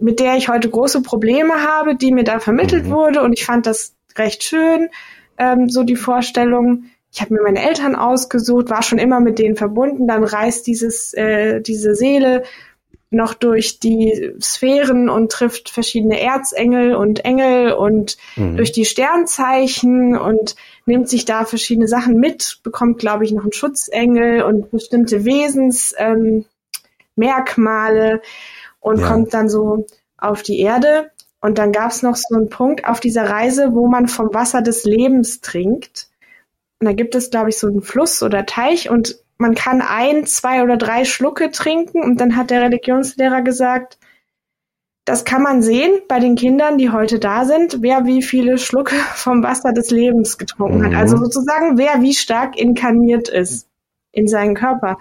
mit 0.00 0.20
der 0.20 0.36
ich 0.36 0.48
heute 0.48 0.68
große 0.68 1.02
Probleme 1.02 1.62
habe, 1.62 1.96
die 1.96 2.12
mir 2.12 2.24
da 2.24 2.38
vermittelt 2.38 2.86
mhm. 2.86 2.90
wurde. 2.90 3.22
Und 3.22 3.32
ich 3.32 3.46
fand 3.46 3.66
das 3.66 3.94
recht 4.16 4.44
schön, 4.44 4.90
ähm, 5.38 5.68
so 5.70 5.82
die 5.82 5.96
Vorstellung. 5.96 6.84
Ich 7.12 7.20
habe 7.20 7.34
mir 7.34 7.42
meine 7.42 7.66
Eltern 7.66 7.96
ausgesucht, 7.96 8.70
war 8.70 8.82
schon 8.82 8.98
immer 8.98 9.20
mit 9.20 9.38
denen 9.38 9.56
verbunden. 9.56 10.06
Dann 10.06 10.22
reist 10.22 10.66
dieses 10.66 11.12
äh, 11.14 11.60
diese 11.60 11.94
Seele 11.94 12.44
noch 13.10 13.34
durch 13.34 13.80
die 13.80 14.32
Sphären 14.40 15.08
und 15.08 15.32
trifft 15.32 15.68
verschiedene 15.70 16.20
Erzengel 16.20 16.94
und 16.94 17.24
Engel 17.24 17.72
und 17.72 18.16
mhm. 18.36 18.56
durch 18.56 18.70
die 18.70 18.84
Sternzeichen 18.84 20.16
und 20.16 20.54
nimmt 20.86 21.08
sich 21.08 21.24
da 21.24 21.44
verschiedene 21.44 21.88
Sachen 21.88 22.20
mit, 22.20 22.60
bekommt, 22.62 22.98
glaube 22.98 23.24
ich, 23.24 23.32
noch 23.32 23.42
einen 23.42 23.52
Schutzengel 23.52 24.42
und 24.42 24.70
bestimmte 24.70 25.24
Wesensmerkmale 25.24 26.46
ähm, 28.12 28.20
und 28.78 29.00
ja. 29.00 29.08
kommt 29.08 29.34
dann 29.34 29.48
so 29.48 29.86
auf 30.16 30.42
die 30.42 30.60
Erde. 30.60 31.10
Und 31.40 31.58
dann 31.58 31.72
gab 31.72 31.90
es 31.90 32.02
noch 32.02 32.14
so 32.16 32.36
einen 32.36 32.48
Punkt 32.48 32.86
auf 32.86 33.00
dieser 33.00 33.28
Reise, 33.28 33.70
wo 33.72 33.88
man 33.88 34.06
vom 34.06 34.32
Wasser 34.32 34.62
des 34.62 34.84
Lebens 34.84 35.40
trinkt. 35.40 36.09
Und 36.80 36.86
da 36.86 36.92
gibt 36.92 37.14
es, 37.14 37.30
glaube 37.30 37.50
ich, 37.50 37.58
so 37.58 37.66
einen 37.66 37.82
Fluss 37.82 38.22
oder 38.22 38.46
Teich 38.46 38.88
und 38.88 39.18
man 39.36 39.54
kann 39.54 39.82
ein, 39.82 40.26
zwei 40.26 40.62
oder 40.62 40.76
drei 40.76 41.04
Schlucke 41.04 41.50
trinken 41.50 42.02
und 42.02 42.20
dann 42.20 42.36
hat 42.36 42.50
der 42.50 42.62
Religionslehrer 42.62 43.42
gesagt, 43.42 43.98
das 45.04 45.24
kann 45.24 45.42
man 45.42 45.62
sehen 45.62 45.92
bei 46.08 46.20
den 46.20 46.36
Kindern, 46.36 46.78
die 46.78 46.90
heute 46.90 47.18
da 47.18 47.44
sind, 47.44 47.78
wer 47.80 48.04
wie 48.06 48.22
viele 48.22 48.58
Schlucke 48.58 48.94
vom 49.14 49.42
Wasser 49.42 49.72
des 49.72 49.90
Lebens 49.90 50.38
getrunken 50.38 50.78
mhm. 50.78 50.86
hat. 50.86 50.94
Also 50.94 51.16
sozusagen, 51.16 51.78
wer 51.78 52.00
wie 52.00 52.14
stark 52.14 52.58
inkarniert 52.58 53.28
ist 53.28 53.66
in 54.12 54.28
seinen 54.28 54.54
Körper. 54.54 54.98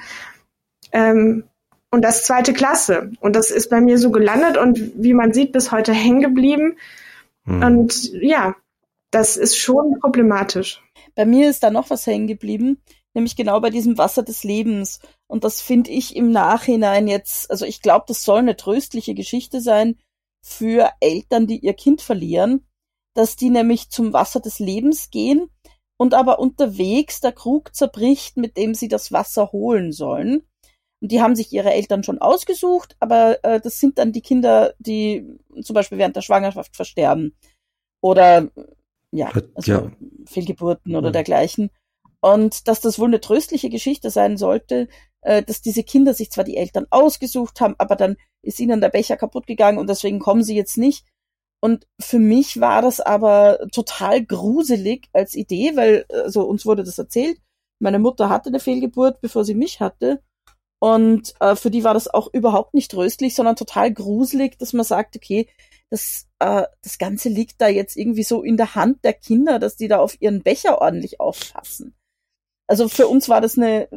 Ähm, 0.92 1.44
und 1.92 2.04
das 2.04 2.24
zweite 2.24 2.54
Klasse. 2.54 3.12
Und 3.20 3.36
das 3.36 3.52
ist 3.52 3.70
bei 3.70 3.82
mir 3.82 3.98
so 3.98 4.12
gelandet 4.12 4.58
und 4.58 4.92
wie 4.96 5.14
man 5.14 5.34
sieht, 5.34 5.52
bis 5.52 5.72
heute 5.72 5.92
hängen 5.92 6.22
geblieben. 6.22 6.78
Mhm. 7.46 7.64
Und 7.64 8.14
ja, 8.14 8.56
das 9.12 9.38
ist 9.38 9.58
schon 9.58 10.00
problematisch. 10.00 10.82
Bei 11.16 11.26
mir 11.26 11.50
ist 11.50 11.64
da 11.64 11.70
noch 11.72 11.90
was 11.90 12.06
hängen 12.08 12.28
geblieben 12.28 12.82
nämlich 13.14 13.36
genau 13.36 13.60
bei 13.60 13.70
diesem 13.70 13.98
Wasser 13.98 14.24
des 14.24 14.44
Lebens. 14.44 15.00
Und 15.28 15.44
das 15.44 15.62
finde 15.62 15.92
ich 15.92 16.16
im 16.16 16.32
Nachhinein 16.32 17.08
jetzt, 17.08 17.50
also 17.52 17.66
ich 17.66 17.82
glaube, 17.82 18.06
das 18.08 18.24
soll 18.24 18.40
eine 18.40 18.56
tröstliche 18.56 19.14
Geschichte 19.14 19.62
sein 19.62 19.98
für 20.44 20.90
Eltern, 21.00 21.48
die 21.48 21.60
ihr 21.60 21.74
Kind 21.74 22.02
verlieren, 22.02 22.66
dass 23.16 23.36
die 23.36 23.50
nämlich 23.50 23.90
zum 23.90 24.14
Wasser 24.14 24.40
des 24.40 24.60
Lebens 24.60 25.10
gehen 25.10 25.50
und 25.98 26.14
aber 26.14 26.40
unterwegs 26.40 27.20
der 27.20 27.34
Krug 27.34 27.76
zerbricht, 27.76 28.38
mit 28.38 28.56
dem 28.58 28.74
sie 28.74 28.88
das 28.88 29.12
Wasser 29.12 29.52
holen 29.52 29.92
sollen. 29.92 30.44
Und 31.02 31.12
die 31.12 31.22
haben 31.22 31.36
sich 31.36 31.52
ihre 31.52 31.72
Eltern 31.72 32.04
schon 32.04 32.20
ausgesucht, 32.20 32.96
aber 33.00 33.44
äh, 33.44 33.60
das 33.60 33.80
sind 33.80 33.98
dann 33.98 34.12
die 34.12 34.22
Kinder, 34.22 34.74
die 34.80 35.26
zum 35.62 35.74
Beispiel 35.74 35.98
während 35.98 36.16
der 36.16 36.22
Schwangerschaft 36.22 36.76
versterben. 36.76 37.36
Oder 38.02 38.50
ja, 39.12 39.32
also 39.56 39.72
ja. 39.72 39.92
Fehlgeburten 40.30 40.96
oder 40.96 41.10
mhm. 41.10 41.14
dergleichen. 41.14 41.70
Und 42.22 42.68
dass 42.68 42.82
das 42.82 43.00
wohl 43.00 43.08
eine 43.08 43.22
tröstliche 43.22 43.70
Geschichte 43.70 44.10
sein 44.10 44.38
sollte, 44.38 44.88
äh, 45.22 45.44
dass 45.44 45.62
diese 45.62 45.84
Kinder 45.84 46.14
sich 46.14 46.32
zwar 46.32 46.44
die 46.44 46.58
Eltern 46.58 46.86
ausgesucht 46.90 47.62
haben, 47.62 47.76
aber 47.78 47.96
dann 47.96 48.18
ist 48.42 48.60
ihnen 48.60 48.82
der 48.82 48.90
Becher 48.90 49.18
kaputt 49.18 49.48
gegangen 49.48 49.78
und 49.78 49.90
deswegen 49.90 50.20
kommen 50.20 50.44
sie 50.44 50.56
jetzt 50.56 50.78
nicht. 50.78 51.06
Und 51.62 51.88
für 52.00 52.20
mich 52.20 52.62
war 52.62 52.82
das 52.82 53.02
aber 53.02 53.60
total 53.74 54.24
gruselig 54.24 55.10
als 55.12 55.36
Idee, 55.36 55.76
weil 55.76 56.06
also 56.10 56.44
uns 56.44 56.66
wurde 56.66 56.84
das 56.84 56.98
erzählt. 56.98 57.38
Meine 57.82 58.00
Mutter 58.00 58.30
hatte 58.30 58.50
eine 58.50 58.60
Fehlgeburt, 58.60 59.22
bevor 59.22 59.44
sie 59.44 59.56
mich 59.56 59.80
hatte. 59.80 60.22
Und 60.82 61.34
äh, 61.42 61.56
für 61.56 61.70
die 61.70 61.84
war 61.84 61.94
das 61.94 62.08
auch 62.08 62.30
überhaupt 62.34 62.74
nicht 62.74 62.92
tröstlich, 62.92 63.36
sondern 63.36 63.58
total 63.58 63.94
gruselig, 63.94 64.58
dass 64.58 64.72
man 64.72 64.86
sagt, 64.86 65.18
okay, 65.18 65.50
das, 65.90 66.28
äh, 66.40 66.64
das 66.84 66.98
Ganze 66.98 67.30
liegt 67.30 67.62
da 67.62 67.68
jetzt 67.68 67.98
irgendwie 67.98 68.24
so 68.24 68.44
in 68.44 68.58
der 68.58 68.76
Hand 68.76 69.04
der 69.04 69.14
Kinder, 69.14 69.60
dass 69.60 69.76
die 69.76 69.88
da 69.88 70.00
auf 70.00 70.22
ihren 70.22 70.44
Becher 70.44 70.82
ordentlich 70.82 71.20
aufpassen. 71.20 71.96
Also 72.68 72.88
für 72.88 73.08
uns 73.08 73.30
war 73.30 73.42
das 73.42 73.58
eine 73.58 73.90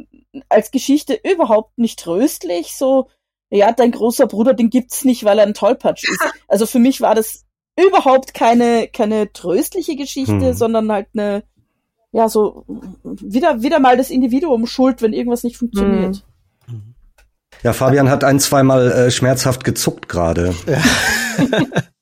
als 0.49 0.71
Geschichte 0.71 1.19
überhaupt 1.23 1.77
nicht 1.77 1.99
tröstlich. 1.99 2.75
So, 2.75 3.07
ja, 3.51 3.71
dein 3.71 3.91
großer 3.91 4.25
Bruder, 4.25 4.55
den 4.55 4.71
gibt's 4.71 5.05
nicht, 5.05 5.23
weil 5.25 5.37
er 5.37 5.45
ein 5.45 5.53
Tollpatsch 5.53 6.03
ist. 6.03 6.21
Also 6.47 6.65
für 6.67 6.79
mich 6.79 7.01
war 7.01 7.15
das 7.15 7.45
überhaupt 7.79 8.35
keine 8.35 8.87
keine 8.87 9.31
tröstliche 9.33 9.95
Geschichte, 9.95 10.49
hm. 10.49 10.53
sondern 10.53 10.91
halt 10.91 11.07
eine 11.13 11.43
ja 12.11 12.29
so 12.29 12.65
wieder 13.03 13.63
wieder 13.63 13.79
mal 13.79 13.97
das 13.97 14.11
Individuum 14.11 14.67
schuld, 14.67 15.01
wenn 15.01 15.13
irgendwas 15.13 15.43
nicht 15.43 15.57
funktioniert. 15.57 16.23
Hm. 16.67 16.93
Ja, 17.63 17.73
Fabian 17.73 18.09
hat 18.09 18.23
ein, 18.23 18.39
zweimal 18.39 18.91
äh, 18.91 19.11
schmerzhaft 19.11 19.63
gezuckt 19.63 20.09
gerade. 20.09 20.53
Ja. 20.67 20.81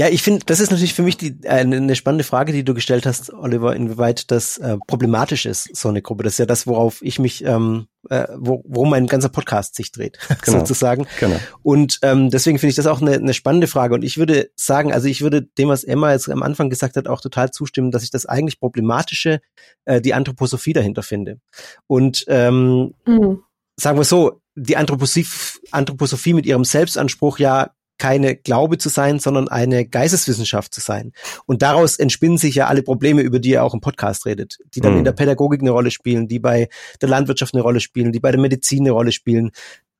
Ja, 0.00 0.08
ich 0.08 0.22
finde, 0.22 0.44
das 0.46 0.60
ist 0.60 0.70
natürlich 0.70 0.94
für 0.94 1.02
mich 1.02 1.18
die, 1.18 1.36
äh, 1.42 1.60
eine 1.60 1.94
spannende 1.94 2.24
Frage, 2.24 2.52
die 2.52 2.64
du 2.64 2.72
gestellt 2.72 3.04
hast, 3.04 3.34
Oliver, 3.34 3.76
inwieweit 3.76 4.30
das 4.30 4.56
äh, 4.56 4.78
problematisch 4.86 5.44
ist, 5.44 5.76
so 5.76 5.90
eine 5.90 6.00
Gruppe. 6.00 6.22
Das 6.22 6.34
ist 6.34 6.38
ja 6.38 6.46
das, 6.46 6.66
worauf 6.66 7.02
ich 7.02 7.18
mich, 7.18 7.44
ähm, 7.44 7.86
äh, 8.08 8.26
wo, 8.34 8.62
wo 8.66 8.86
mein 8.86 9.08
ganzer 9.08 9.28
Podcast 9.28 9.74
sich 9.74 9.92
dreht, 9.92 10.18
genau. 10.42 10.60
sozusagen. 10.60 11.06
Genau. 11.18 11.36
Und 11.62 11.98
ähm, 12.00 12.30
deswegen 12.30 12.58
finde 12.58 12.70
ich 12.70 12.76
das 12.76 12.86
auch 12.86 13.02
eine, 13.02 13.12
eine 13.12 13.34
spannende 13.34 13.66
Frage. 13.66 13.94
Und 13.94 14.02
ich 14.02 14.16
würde 14.16 14.50
sagen, 14.56 14.90
also 14.90 15.06
ich 15.06 15.20
würde 15.20 15.42
dem, 15.42 15.68
was 15.68 15.84
Emma 15.84 16.12
jetzt 16.12 16.30
am 16.30 16.42
Anfang 16.42 16.70
gesagt 16.70 16.96
hat, 16.96 17.06
auch 17.06 17.20
total 17.20 17.50
zustimmen, 17.50 17.90
dass 17.90 18.02
ich 18.02 18.10
das 18.10 18.26
eigentlich 18.26 18.58
Problematische, 18.58 19.40
äh, 19.84 20.00
die 20.00 20.14
Anthroposophie 20.14 20.72
dahinter 20.72 21.02
finde. 21.02 21.40
Und 21.86 22.24
ähm, 22.28 22.94
mhm. 23.06 23.42
sagen 23.76 23.98
wir 23.98 24.04
so, 24.04 24.39
die 24.54 24.76
Anthroposophie, 24.76 25.60
Anthroposophie 25.70 26.34
mit 26.34 26.46
ihrem 26.46 26.64
Selbstanspruch 26.64 27.38
ja 27.38 27.70
keine 28.00 28.34
Glaube 28.34 28.78
zu 28.78 28.88
sein, 28.88 29.20
sondern 29.20 29.48
eine 29.48 29.86
Geisteswissenschaft 29.86 30.74
zu 30.74 30.80
sein. 30.80 31.12
Und 31.46 31.62
daraus 31.62 31.98
entspinnen 31.98 32.38
sich 32.38 32.54
ja 32.54 32.66
alle 32.66 32.82
Probleme, 32.82 33.20
über 33.20 33.38
die 33.38 33.50
ihr 33.50 33.62
auch 33.62 33.74
im 33.74 33.80
Podcast 33.80 34.26
redet, 34.26 34.58
die 34.74 34.80
dann 34.80 34.94
mhm. 34.94 34.98
in 35.00 35.04
der 35.04 35.12
Pädagogik 35.12 35.60
eine 35.60 35.70
Rolle 35.70 35.90
spielen, 35.90 36.26
die 36.26 36.38
bei 36.38 36.68
der 37.00 37.08
Landwirtschaft 37.10 37.54
eine 37.54 37.62
Rolle 37.62 37.80
spielen, 37.80 38.10
die 38.10 38.18
bei 38.18 38.32
der 38.32 38.40
Medizin 38.40 38.80
eine 38.80 38.92
Rolle 38.92 39.12
spielen. 39.12 39.50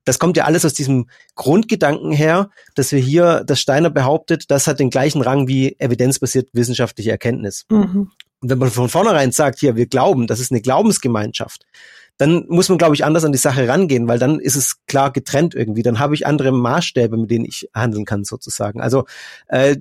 Das 0.06 0.18
kommt 0.18 0.38
ja 0.38 0.44
alles 0.44 0.64
aus 0.64 0.72
diesem 0.72 1.10
Grundgedanken 1.34 2.10
her, 2.10 2.48
dass 2.74 2.90
wir 2.90 2.98
hier, 2.98 3.44
dass 3.44 3.60
Steiner 3.60 3.90
behauptet, 3.90 4.50
das 4.50 4.66
hat 4.66 4.80
den 4.80 4.88
gleichen 4.88 5.20
Rang 5.20 5.46
wie 5.46 5.78
evidenzbasiert 5.78 6.48
wissenschaftliche 6.54 7.10
Erkenntnis. 7.10 7.66
Mhm. 7.70 8.10
Und 8.40 8.48
wenn 8.48 8.58
man 8.58 8.70
von 8.70 8.88
vornherein 8.88 9.32
sagt, 9.32 9.58
hier, 9.58 9.76
wir 9.76 9.86
glauben, 9.86 10.26
das 10.26 10.40
ist 10.40 10.50
eine 10.50 10.62
Glaubensgemeinschaft, 10.62 11.66
dann 12.20 12.44
muss 12.48 12.68
man, 12.68 12.76
glaube 12.76 12.94
ich, 12.94 13.02
anders 13.02 13.24
an 13.24 13.32
die 13.32 13.38
Sache 13.38 13.66
rangehen, 13.66 14.06
weil 14.06 14.18
dann 14.18 14.40
ist 14.40 14.54
es 14.54 14.84
klar 14.86 15.10
getrennt 15.10 15.54
irgendwie. 15.54 15.82
Dann 15.82 15.98
habe 15.98 16.14
ich 16.14 16.26
andere 16.26 16.52
Maßstäbe, 16.52 17.16
mit 17.16 17.30
denen 17.30 17.46
ich 17.46 17.70
handeln 17.72 18.04
kann, 18.04 18.24
sozusagen. 18.24 18.82
Also 18.82 19.06
äh, 19.48 19.76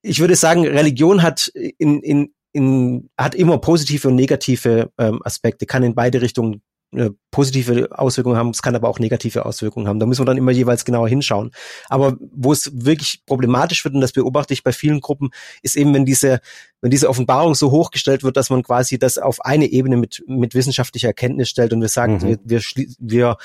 ich 0.00 0.18
würde 0.20 0.34
sagen, 0.34 0.66
Religion 0.66 1.22
hat 1.22 1.48
in, 1.48 2.00
in, 2.00 2.32
in 2.52 3.10
hat 3.18 3.34
immer 3.34 3.58
positive 3.58 4.08
und 4.08 4.14
negative 4.14 4.90
ähm, 4.96 5.20
Aspekte, 5.22 5.66
kann 5.66 5.82
in 5.82 5.94
beide 5.94 6.22
Richtungen 6.22 6.62
äh, 6.96 7.10
positive 7.30 7.88
Auswirkungen 7.98 8.36
haben, 8.38 8.50
es 8.50 8.62
kann 8.62 8.74
aber 8.74 8.88
auch 8.88 8.98
negative 8.98 9.44
Auswirkungen 9.44 9.88
haben. 9.88 10.00
Da 10.00 10.06
müssen 10.06 10.22
wir 10.22 10.26
dann 10.26 10.38
immer 10.38 10.52
jeweils 10.52 10.86
genauer 10.86 11.08
hinschauen. 11.08 11.50
Aber 11.88 12.16
wo 12.18 12.50
es 12.50 12.70
wirklich 12.74 13.22
problematisch 13.26 13.84
wird, 13.84 13.94
und 13.94 14.00
das 14.00 14.12
beobachte 14.12 14.54
ich 14.54 14.62
bei 14.62 14.72
vielen 14.72 15.00
Gruppen, 15.00 15.30
ist 15.62 15.76
eben, 15.76 15.92
wenn 15.92 16.06
diese, 16.06 16.40
wenn 16.80 16.90
diese 16.90 17.10
Offenbarung 17.10 17.54
so 17.54 17.70
hochgestellt 17.70 18.22
wird, 18.22 18.38
dass 18.38 18.48
man 18.48 18.62
quasi 18.62 18.98
das 18.98 19.18
auf 19.18 19.44
eine 19.44 19.66
Ebene 19.66 19.98
mit, 19.98 20.24
mit 20.26 20.54
wissenschaftlicher 20.54 21.08
Erkenntnis 21.08 21.50
stellt 21.50 21.74
und 21.74 21.82
wir 21.82 21.88
sagen, 21.88 22.14
mhm. 22.14 22.38
wir, 22.44 22.60
wir, 22.74 22.86
wir 22.98 23.36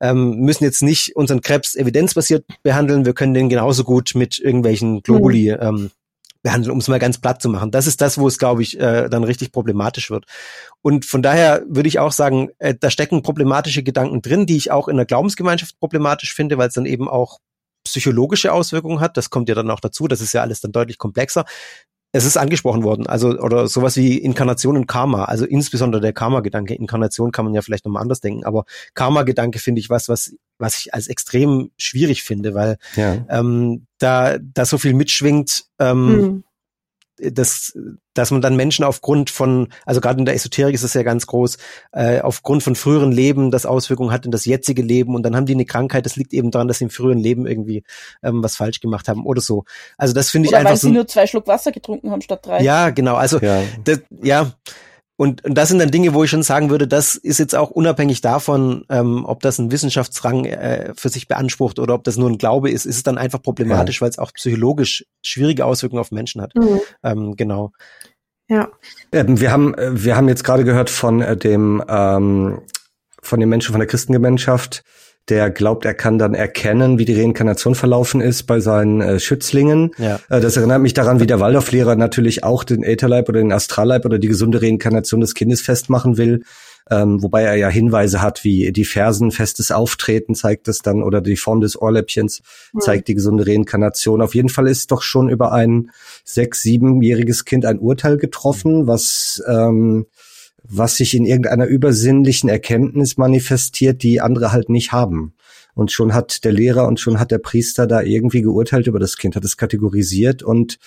ähm, 0.00 0.40
müssen 0.40 0.64
jetzt 0.64 0.82
nicht 0.82 1.16
unseren 1.16 1.40
Krebs 1.40 1.74
evidenzbasiert 1.74 2.44
behandeln, 2.62 3.06
wir 3.06 3.14
können 3.14 3.34
den 3.34 3.48
genauso 3.48 3.84
gut 3.84 4.12
mit 4.14 4.38
irgendwelchen 4.38 5.02
Globuli 5.02 5.52
mhm. 5.52 5.58
ähm, 5.60 5.90
behandeln, 6.44 6.70
um 6.70 6.78
es 6.78 6.88
mal 6.88 7.00
ganz 7.00 7.18
platt 7.18 7.42
zu 7.42 7.48
machen. 7.48 7.72
Das 7.72 7.88
ist 7.88 8.00
das, 8.00 8.18
wo 8.18 8.28
es, 8.28 8.38
glaube 8.38 8.62
ich, 8.62 8.78
äh, 8.78 9.08
dann 9.08 9.24
richtig 9.24 9.50
problematisch 9.50 10.10
wird. 10.10 10.26
Und 10.82 11.06
von 11.06 11.22
daher 11.22 11.64
würde 11.66 11.88
ich 11.88 11.98
auch 11.98 12.12
sagen, 12.12 12.50
äh, 12.58 12.74
da 12.78 12.90
stecken 12.90 13.22
problematische 13.22 13.82
Gedanken 13.82 14.22
drin, 14.22 14.46
die 14.46 14.56
ich 14.56 14.70
auch 14.70 14.86
in 14.86 14.96
der 14.96 15.06
Glaubensgemeinschaft 15.06 15.80
problematisch 15.80 16.34
finde, 16.34 16.58
weil 16.58 16.68
es 16.68 16.74
dann 16.74 16.86
eben 16.86 17.08
auch 17.08 17.38
psychologische 17.84 18.52
Auswirkungen 18.52 19.00
hat. 19.00 19.16
Das 19.16 19.30
kommt 19.30 19.48
ja 19.48 19.54
dann 19.54 19.70
auch 19.70 19.80
dazu. 19.80 20.06
Das 20.06 20.20
ist 20.20 20.34
ja 20.34 20.42
alles 20.42 20.60
dann 20.60 20.72
deutlich 20.72 20.98
komplexer. 20.98 21.46
es 22.12 22.24
ist 22.24 22.36
angesprochen 22.36 22.84
worden, 22.84 23.08
also 23.08 23.30
oder 23.30 23.66
sowas 23.66 23.96
wie 23.96 24.18
Inkarnation 24.18 24.76
und 24.76 24.86
Karma, 24.86 25.24
also 25.24 25.46
insbesondere 25.46 26.00
der 26.00 26.12
Karma-Gedanke. 26.12 26.74
Inkarnation 26.74 27.32
kann 27.32 27.44
man 27.44 27.54
ja 27.54 27.62
vielleicht 27.62 27.86
nochmal 27.86 28.02
anders 28.02 28.20
denken, 28.20 28.44
aber 28.44 28.66
Karma-Gedanke 28.94 29.58
finde 29.58 29.80
ich 29.80 29.90
was, 29.90 30.08
was 30.08 30.36
was 30.58 30.78
ich 30.78 30.94
als 30.94 31.08
extrem 31.08 31.70
schwierig 31.76 32.22
finde, 32.22 32.54
weil 32.54 32.78
ja. 32.96 33.24
ähm, 33.28 33.86
da 33.98 34.38
da 34.38 34.64
so 34.64 34.78
viel 34.78 34.94
mitschwingt. 34.94 35.64
Ähm, 35.78 36.08
hm 36.08 36.44
dass, 37.18 37.72
dass 38.12 38.30
man 38.30 38.40
dann 38.40 38.56
Menschen 38.56 38.84
aufgrund 38.84 39.30
von, 39.30 39.68
also 39.86 40.00
gerade 40.00 40.18
in 40.18 40.24
der 40.24 40.34
Esoterik 40.34 40.74
ist 40.74 40.84
das 40.84 40.94
ja 40.94 41.02
ganz 41.02 41.26
groß, 41.26 41.58
äh, 41.92 42.20
aufgrund 42.20 42.62
von 42.62 42.74
früheren 42.74 43.12
Leben 43.12 43.50
das 43.50 43.66
Auswirkungen 43.66 44.10
hat 44.10 44.24
in 44.24 44.32
das 44.32 44.44
jetzige 44.44 44.82
Leben 44.82 45.14
und 45.14 45.22
dann 45.22 45.36
haben 45.36 45.46
die 45.46 45.54
eine 45.54 45.64
Krankheit, 45.64 46.06
das 46.06 46.16
liegt 46.16 46.32
eben 46.32 46.50
daran, 46.50 46.68
dass 46.68 46.78
sie 46.78 46.84
im 46.84 46.90
früheren 46.90 47.18
Leben 47.18 47.46
irgendwie 47.46 47.84
ähm, 48.22 48.42
was 48.42 48.56
falsch 48.56 48.80
gemacht 48.80 49.08
haben 49.08 49.24
oder 49.26 49.40
so. 49.40 49.64
Also 49.96 50.12
das 50.12 50.30
finde 50.30 50.48
ich 50.48 50.56
einfach. 50.56 50.70
Weil 50.70 50.76
so, 50.76 50.88
sie 50.88 50.94
nur 50.94 51.06
zwei 51.06 51.26
Schluck 51.26 51.46
Wasser 51.46 51.72
getrunken 51.72 52.10
haben 52.10 52.20
statt 52.20 52.44
drei. 52.44 52.62
Ja, 52.62 52.90
genau. 52.90 53.14
Also 53.14 53.38
ja, 53.38 53.62
das, 53.84 54.00
ja 54.22 54.52
und, 55.16 55.44
und 55.44 55.54
das 55.54 55.68
sind 55.68 55.78
dann 55.78 55.92
Dinge, 55.92 56.12
wo 56.12 56.24
ich 56.24 56.30
schon 56.30 56.42
sagen 56.42 56.70
würde, 56.70 56.88
das 56.88 57.14
ist 57.14 57.38
jetzt 57.38 57.54
auch 57.54 57.70
unabhängig 57.70 58.20
davon, 58.20 58.84
ähm, 58.88 59.24
ob 59.24 59.40
das 59.42 59.58
ein 59.58 59.70
Wissenschaftsrang 59.70 60.44
äh, 60.44 60.92
für 60.96 61.08
sich 61.08 61.28
beansprucht 61.28 61.78
oder 61.78 61.94
ob 61.94 62.02
das 62.02 62.16
nur 62.16 62.28
ein 62.28 62.38
Glaube 62.38 62.70
ist, 62.70 62.84
ist 62.84 62.96
es 62.96 63.02
dann 63.04 63.16
einfach 63.16 63.40
problematisch, 63.40 63.96
ja. 63.96 64.02
weil 64.02 64.10
es 64.10 64.18
auch 64.18 64.32
psychologisch 64.32 65.06
schwierige 65.22 65.66
Auswirkungen 65.66 66.00
auf 66.00 66.10
Menschen 66.10 66.42
hat. 66.42 66.54
Mhm. 66.56 66.80
Ähm, 67.04 67.36
genau. 67.36 67.70
Ja. 68.48 68.68
Ähm, 69.12 69.40
wir 69.40 69.52
haben, 69.52 69.74
äh, 69.74 70.04
wir 70.04 70.16
haben 70.16 70.28
jetzt 70.28 70.42
gerade 70.42 70.64
gehört 70.64 70.90
von 70.90 71.22
äh, 71.22 71.36
dem, 71.36 71.82
ähm, 71.88 72.62
von 73.22 73.38
den 73.38 73.48
Menschen 73.48 73.72
von 73.72 73.80
der 73.80 73.88
Christengemeinschaft, 73.88 74.82
der 75.28 75.50
glaubt, 75.50 75.84
er 75.84 75.94
kann 75.94 76.18
dann 76.18 76.34
erkennen, 76.34 76.98
wie 76.98 77.04
die 77.04 77.18
Reinkarnation 77.18 77.74
verlaufen 77.74 78.20
ist 78.20 78.42
bei 78.44 78.60
seinen 78.60 79.00
äh, 79.00 79.18
Schützlingen. 79.18 79.92
Ja. 79.98 80.20
Äh, 80.28 80.40
das 80.40 80.56
erinnert 80.56 80.82
mich 80.82 80.94
daran, 80.94 81.20
wie 81.20 81.26
der 81.26 81.40
Waldorflehrer 81.40 81.96
natürlich 81.96 82.44
auch 82.44 82.64
den 82.64 82.82
Ätherleib 82.82 83.28
oder 83.28 83.40
den 83.40 83.52
Astralleib 83.52 84.04
oder 84.04 84.18
die 84.18 84.28
gesunde 84.28 84.60
Reinkarnation 84.60 85.20
des 85.20 85.34
Kindes 85.34 85.62
festmachen 85.62 86.18
will. 86.18 86.42
Ähm, 86.90 87.22
wobei 87.22 87.44
er 87.44 87.54
ja 87.54 87.68
Hinweise 87.68 88.20
hat, 88.20 88.44
wie 88.44 88.70
die 88.70 88.84
Fersen, 88.84 89.30
festes 89.30 89.70
Auftreten 89.70 90.34
zeigt 90.34 90.68
es 90.68 90.80
dann 90.80 91.02
oder 91.02 91.22
die 91.22 91.36
Form 91.36 91.62
des 91.62 91.80
Ohrläppchens 91.80 92.42
ja. 92.74 92.80
zeigt 92.80 93.08
die 93.08 93.14
gesunde 93.14 93.46
Reinkarnation. 93.46 94.20
Auf 94.20 94.34
jeden 94.34 94.50
Fall 94.50 94.68
ist 94.68 94.90
doch 94.90 95.00
schon 95.00 95.30
über 95.30 95.52
ein 95.52 95.90
sechs-, 96.24 96.60
siebenjähriges 96.60 97.46
Kind 97.46 97.64
ein 97.64 97.78
Urteil 97.78 98.18
getroffen, 98.18 98.86
was 98.86 99.42
ähm, 99.48 100.04
was 100.66 100.96
sich 100.96 101.14
in 101.14 101.26
irgendeiner 101.26 101.66
übersinnlichen 101.66 102.48
Erkenntnis 102.48 103.16
manifestiert, 103.16 104.02
die 104.02 104.20
andere 104.20 104.52
halt 104.52 104.68
nicht 104.68 104.92
haben. 104.92 105.34
Und 105.74 105.92
schon 105.92 106.14
hat 106.14 106.44
der 106.44 106.52
Lehrer 106.52 106.86
und 106.86 107.00
schon 107.00 107.18
hat 107.18 107.30
der 107.30 107.38
Priester 107.38 107.86
da 107.86 108.00
irgendwie 108.00 108.42
geurteilt 108.42 108.86
über 108.86 108.98
das 108.98 109.16
Kind, 109.16 109.36
hat 109.36 109.44
es 109.44 109.56
kategorisiert 109.56 110.42
und 110.42 110.78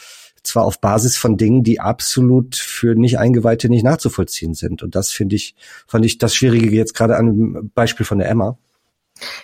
zwar 0.43 0.63
auf 0.63 0.79
Basis 0.79 1.17
von 1.17 1.37
Dingen, 1.37 1.63
die 1.63 1.79
absolut 1.79 2.55
für 2.55 2.95
nicht 2.95 3.19
Eingeweihte 3.19 3.69
nicht 3.69 3.83
nachzuvollziehen 3.83 4.53
sind. 4.53 4.81
Und 4.81 4.95
das 4.95 5.11
finde 5.11 5.35
ich, 5.35 5.55
fand 5.87 6.05
ich 6.05 6.17
das 6.17 6.33
Schwierige 6.33 6.69
jetzt 6.69 6.93
gerade 6.93 7.17
an 7.17 7.25
dem 7.25 7.71
Beispiel 7.75 8.05
von 8.05 8.17
der 8.17 8.29
Emma. 8.29 8.57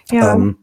Ja. 0.10 0.34
Ähm, 0.34 0.58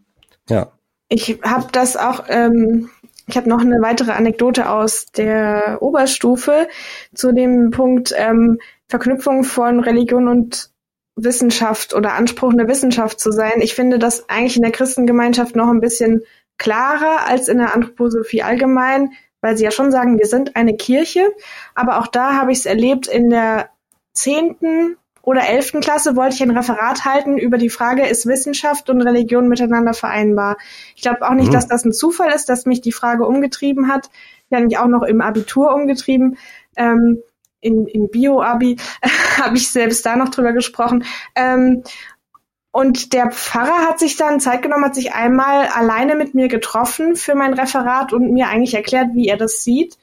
ja. 0.48 0.72
Ich 1.08 1.40
habe 1.42 1.66
das 1.72 1.96
auch, 1.96 2.24
ähm, 2.28 2.88
ich 3.26 3.36
habe 3.36 3.48
noch 3.48 3.60
eine 3.60 3.82
weitere 3.82 4.12
Anekdote 4.12 4.70
aus 4.70 5.06
der 5.06 5.78
Oberstufe 5.80 6.68
zu 7.14 7.32
dem 7.32 7.70
Punkt, 7.70 8.14
ähm, 8.16 8.58
Verknüpfung 8.90 9.44
von 9.44 9.80
Religion 9.80 10.28
und 10.28 10.70
Wissenschaft 11.14 11.94
oder 11.94 12.14
Anspruch, 12.14 12.52
eine 12.52 12.68
Wissenschaft 12.68 13.20
zu 13.20 13.30
sein. 13.30 13.60
Ich 13.60 13.74
finde 13.74 13.98
das 13.98 14.28
eigentlich 14.28 14.56
in 14.56 14.62
der 14.62 14.72
Christengemeinschaft 14.72 15.54
noch 15.54 15.68
ein 15.68 15.80
bisschen 15.80 16.22
klarer 16.58 17.26
als 17.26 17.48
in 17.48 17.58
der 17.58 17.74
Anthroposophie 17.74 18.42
allgemein, 18.42 19.12
weil 19.40 19.56
sie 19.56 19.64
ja 19.64 19.70
schon 19.70 19.92
sagen, 19.92 20.18
wir 20.18 20.26
sind 20.26 20.56
eine 20.56 20.76
Kirche. 20.76 21.24
Aber 21.74 21.98
auch 21.98 22.08
da 22.08 22.34
habe 22.34 22.52
ich 22.52 22.58
es 22.58 22.66
erlebt, 22.66 23.06
in 23.06 23.30
der 23.30 23.70
zehnten 24.12 24.96
oder 25.22 25.46
elften 25.46 25.80
Klasse 25.80 26.16
wollte 26.16 26.34
ich 26.34 26.42
ein 26.42 26.50
Referat 26.50 27.04
halten 27.04 27.38
über 27.38 27.58
die 27.58 27.70
Frage, 27.70 28.06
ist 28.06 28.26
Wissenschaft 28.26 28.90
und 28.90 29.02
Religion 29.02 29.48
miteinander 29.48 29.94
vereinbar? 29.94 30.56
Ich 30.96 31.02
glaube 31.02 31.28
auch 31.28 31.34
nicht, 31.34 31.48
mhm. 31.48 31.52
dass 31.52 31.68
das 31.68 31.84
ein 31.84 31.92
Zufall 31.92 32.32
ist, 32.32 32.48
dass 32.48 32.66
mich 32.66 32.80
die 32.80 32.92
Frage 32.92 33.26
umgetrieben 33.26 33.88
hat. 33.88 34.10
Die 34.50 34.56
hat 34.56 34.64
mich 34.64 34.78
auch 34.78 34.88
noch 34.88 35.02
im 35.02 35.20
Abitur 35.20 35.74
umgetrieben. 35.74 36.38
Ähm, 36.76 37.22
in, 37.60 37.86
in 37.86 38.10
Bio-Abi 38.10 38.76
habe 39.38 39.56
ich 39.56 39.70
selbst 39.70 40.04
da 40.06 40.16
noch 40.16 40.30
drüber 40.30 40.52
gesprochen. 40.52 41.04
Ähm, 41.34 41.82
und 42.72 43.12
der 43.12 43.30
Pfarrer 43.30 43.88
hat 43.88 43.98
sich 43.98 44.16
dann 44.16 44.38
Zeit 44.38 44.62
genommen, 44.62 44.84
hat 44.84 44.94
sich 44.94 45.12
einmal 45.12 45.66
alleine 45.66 46.14
mit 46.14 46.34
mir 46.34 46.48
getroffen 46.48 47.16
für 47.16 47.34
mein 47.34 47.54
Referat 47.54 48.12
und 48.12 48.32
mir 48.32 48.48
eigentlich 48.48 48.74
erklärt, 48.74 49.08
wie 49.14 49.26
er 49.26 49.36
das 49.36 49.64
sieht 49.64 49.98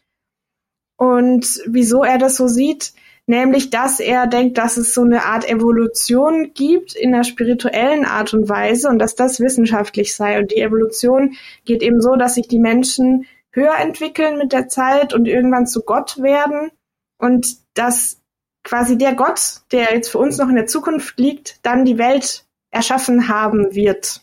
und 0.97 1.61
wieso 1.65 2.03
er 2.03 2.17
das 2.17 2.35
so 2.35 2.47
sieht. 2.47 2.93
Nämlich, 3.29 3.69
dass 3.69 3.99
er 3.99 4.25
denkt, 4.25 4.57
dass 4.57 4.77
es 4.77 4.93
so 4.93 5.01
eine 5.01 5.25
Art 5.25 5.49
Evolution 5.49 6.51
gibt 6.53 6.95
in 6.95 7.13
einer 7.13 7.25
spirituellen 7.25 8.05
Art 8.05 8.33
und 8.33 8.47
Weise 8.47 8.87
und 8.87 8.99
dass 8.99 9.15
das 9.15 9.41
wissenschaftlich 9.41 10.15
sei. 10.15 10.39
Und 10.39 10.51
die 10.51 10.61
Evolution 10.61 11.35
geht 11.65 11.83
eben 11.83 11.99
so, 11.99 12.15
dass 12.15 12.35
sich 12.35 12.47
die 12.47 12.59
Menschen 12.59 13.25
höher 13.51 13.75
entwickeln 13.77 14.37
mit 14.37 14.53
der 14.53 14.69
Zeit 14.69 15.13
und 15.13 15.27
irgendwann 15.27 15.67
zu 15.67 15.81
Gott 15.81 16.21
werden 16.21 16.71
und 17.17 17.57
dass 17.73 18.17
quasi 18.63 18.97
der 18.97 19.15
Gott, 19.15 19.61
der 19.71 19.93
jetzt 19.93 20.09
für 20.09 20.17
uns 20.17 20.37
noch 20.37 20.49
in 20.49 20.55
der 20.55 20.67
Zukunft 20.67 21.17
liegt, 21.17 21.65
dann 21.65 21.85
die 21.85 21.97
Welt 21.97 22.45
erschaffen 22.69 23.29
haben 23.29 23.73
wird, 23.73 24.21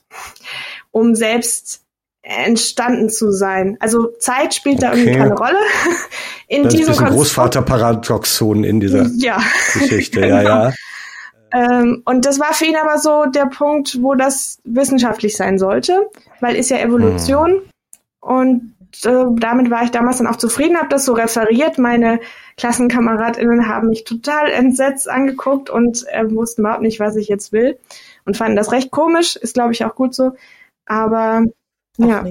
um 0.91 1.15
selbst 1.15 1.83
entstanden 2.23 3.11
zu 3.11 3.33
sein. 3.33 3.77
Also 3.81 4.09
Zeit 4.19 4.55
spielt 4.55 4.83
da 4.83 4.91
okay. 4.91 5.01
irgendwie 5.01 5.19
keine 5.19 5.35
Rolle. 5.35 5.59
In 6.49 6.65
das 6.65 6.75
diesem 6.75 6.93
ist 6.93 7.01
ein 7.01 7.13
Großvaterparadoxon 7.13 8.65
in 8.65 8.79
dieser 8.79 9.07
ja, 9.17 9.43
Geschichte. 9.73 10.21
genau. 10.21 10.37
Ja, 10.43 10.69
ja. 10.69 10.73
Ähm, 11.53 12.03
und 12.05 12.27
das 12.27 12.39
war 12.39 12.53
für 12.53 12.67
ihn 12.67 12.77
aber 12.77 12.99
so 12.99 13.25
der 13.27 13.47
Punkt, 13.47 14.03
wo 14.03 14.15
das 14.15 14.59
wissenschaftlich 14.65 15.37
sein 15.37 15.59
sollte, 15.59 16.11
weil 16.41 16.57
ist 16.57 16.71
ja 16.71 16.79
Evolution. 16.79 17.51
Hm. 17.51 17.63
Und 18.21 18.74
äh, 19.05 19.25
damit 19.37 19.71
war 19.71 19.85
ich 19.85 19.91
damals 19.91 20.19
dann 20.19 20.27
auch 20.27 20.37
zufrieden, 20.37 20.77
habe 20.77 20.89
das 20.89 21.05
so 21.05 21.13
referiert. 21.13 21.79
Meine 21.79 22.21
KlassenkameradInnen 22.57 23.69
haben 23.69 23.89
mich 23.89 24.05
total 24.05 24.51
entsetzt 24.51 25.09
angeguckt 25.09 25.71
und 25.71 26.05
äh, 26.09 26.31
wussten 26.31 26.63
überhaupt 26.63 26.83
nicht, 26.83 27.01
was 27.01 27.17
ich 27.17 27.29
jetzt 27.29 27.53
will 27.53 27.79
und 28.25 28.37
fanden 28.37 28.57
das 28.57 28.73
recht 28.73 28.91
komisch. 28.91 29.37
Ist, 29.37 29.55
glaube 29.55 29.73
ich, 29.73 29.85
auch 29.85 29.95
gut 29.95 30.15
so. 30.15 30.33
Aber 30.87 31.45
ja. 31.99 32.25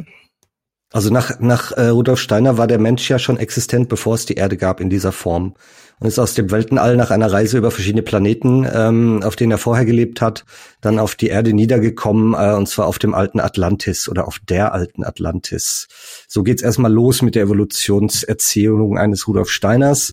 Also 0.93 1.09
nach, 1.09 1.39
nach 1.39 1.71
äh, 1.71 1.87
Rudolf 1.87 2.19
Steiner 2.19 2.57
war 2.57 2.67
der 2.67 2.79
Mensch 2.79 3.09
ja 3.09 3.17
schon 3.17 3.37
existent, 3.37 3.89
bevor 3.89 4.13
es 4.13 4.27
die 4.27 4.35
Erde 4.35 4.57
gab 4.57 4.79
in 4.79 4.91
dieser 4.91 5.11
Form. 5.11 5.55
Und 6.03 6.09
ist 6.09 6.19
aus 6.19 6.33
dem 6.33 6.51
Weltenall 6.51 6.97
nach 6.97 7.11
einer 7.11 7.31
Reise 7.31 7.57
über 7.57 7.71
verschiedene 7.71 8.01
Planeten, 8.01 8.67
ähm, 8.69 9.23
auf 9.23 9.37
denen 9.37 9.53
er 9.53 9.57
vorher 9.57 9.85
gelebt 9.85 10.19
hat, 10.19 10.43
dann 10.81 10.99
auf 10.99 11.15
die 11.15 11.27
Erde 11.27 11.53
niedergekommen, 11.53 12.33
äh, 12.33 12.53
und 12.55 12.67
zwar 12.67 12.87
auf 12.87 12.99
dem 12.99 13.13
alten 13.13 13.39
Atlantis 13.39 14.09
oder 14.09 14.27
auf 14.27 14.37
der 14.39 14.73
alten 14.73 15.05
Atlantis. 15.05 15.87
So 16.27 16.43
geht's 16.43 16.61
erstmal 16.61 16.91
los 16.91 17.21
mit 17.21 17.35
der 17.35 17.43
Evolutionserzählung 17.43 18.97
eines 18.97 19.29
Rudolf 19.29 19.49
Steiners. 19.49 20.11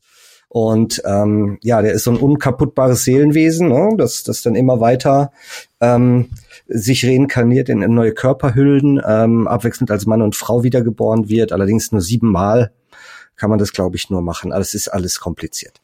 Und 0.49 1.03
ähm, 1.05 1.59
ja, 1.61 1.82
der 1.82 1.93
ist 1.93 2.05
so 2.05 2.12
ein 2.12 2.18
unkaputtbares 2.18 3.03
Seelenwesen, 3.03 3.66
ne? 3.66 3.88
das, 3.99 4.22
das 4.22 4.43
dann 4.43 4.55
immer 4.55 4.78
weiter 4.78 5.32
ähm, 5.80 6.30
sich 6.68 7.05
reinkarniert 7.05 7.68
in 7.68 7.80
neue 7.80 8.14
Körperhüllen, 8.14 9.03
ähm, 9.05 9.49
abwechselnd 9.49 9.91
als 9.91 10.07
Mann 10.07 10.22
und 10.22 10.36
Frau 10.36 10.62
wiedergeboren 10.62 11.28
wird, 11.28 11.51
allerdings 11.51 11.91
nur 11.91 12.01
siebenmal 12.01 12.70
kann 13.41 13.49
man 13.49 13.59
das, 13.59 13.72
glaube 13.72 13.97
ich, 13.97 14.11
nur 14.11 14.20
machen. 14.20 14.53
Alles 14.53 14.74
ist 14.74 14.88
alles 14.88 15.18
kompliziert. 15.18 15.80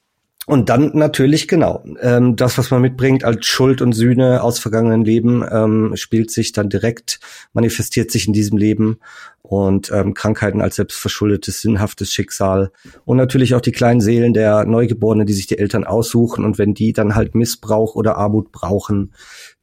Und 0.48 0.68
dann 0.68 0.92
natürlich 0.94 1.48
genau 1.48 1.84
ähm, 2.00 2.36
das, 2.36 2.56
was 2.56 2.70
man 2.70 2.80
mitbringt 2.80 3.24
als 3.24 3.44
Schuld 3.46 3.82
und 3.82 3.94
Sühne 3.94 4.44
aus 4.44 4.60
vergangenen 4.60 5.04
Leben, 5.04 5.44
ähm, 5.50 5.96
spielt 5.96 6.30
sich 6.30 6.52
dann 6.52 6.70
direkt, 6.70 7.18
manifestiert 7.52 8.12
sich 8.12 8.28
in 8.28 8.32
diesem 8.32 8.56
Leben. 8.56 9.00
Und 9.42 9.90
ähm, 9.92 10.14
Krankheiten 10.14 10.60
als 10.60 10.76
selbstverschuldetes, 10.76 11.62
sinnhaftes 11.62 12.12
Schicksal. 12.12 12.70
Und 13.04 13.16
natürlich 13.16 13.56
auch 13.56 13.60
die 13.60 13.72
kleinen 13.72 14.00
Seelen 14.00 14.34
der 14.34 14.64
Neugeborenen, 14.64 15.26
die 15.26 15.32
sich 15.32 15.48
die 15.48 15.58
Eltern 15.58 15.84
aussuchen. 15.84 16.44
Und 16.44 16.58
wenn 16.58 16.74
die 16.74 16.92
dann 16.92 17.16
halt 17.16 17.34
Missbrauch 17.34 17.96
oder 17.96 18.16
Armut 18.16 18.52
brauchen, 18.52 19.14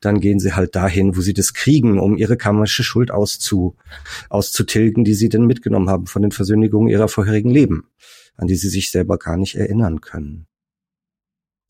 dann 0.02 0.20
gehen 0.20 0.40
sie 0.40 0.54
halt 0.54 0.76
dahin, 0.76 1.16
wo 1.16 1.22
sie 1.22 1.34
das 1.34 1.54
kriegen, 1.54 1.98
um 1.98 2.18
ihre 2.18 2.36
karmische 2.36 2.84
Schuld 2.84 3.10
auszu, 3.10 3.78
auszutilgen, 4.30 5.06
die 5.06 5.14
sie 5.14 5.30
denn 5.30 5.46
mitgenommen 5.46 5.90
haben 5.90 6.08
von 6.08 6.22
den 6.22 6.32
Versündigungen 6.32 6.90
ihrer 6.90 7.08
vorherigen 7.08 7.52
Leben, 7.52 7.88
an 8.36 8.48
die 8.48 8.56
sie 8.56 8.70
sich 8.70 8.92
selber 8.92 9.18
gar 9.18 9.38
nicht 9.38 9.56
erinnern 9.56 10.02
können. 10.02 10.48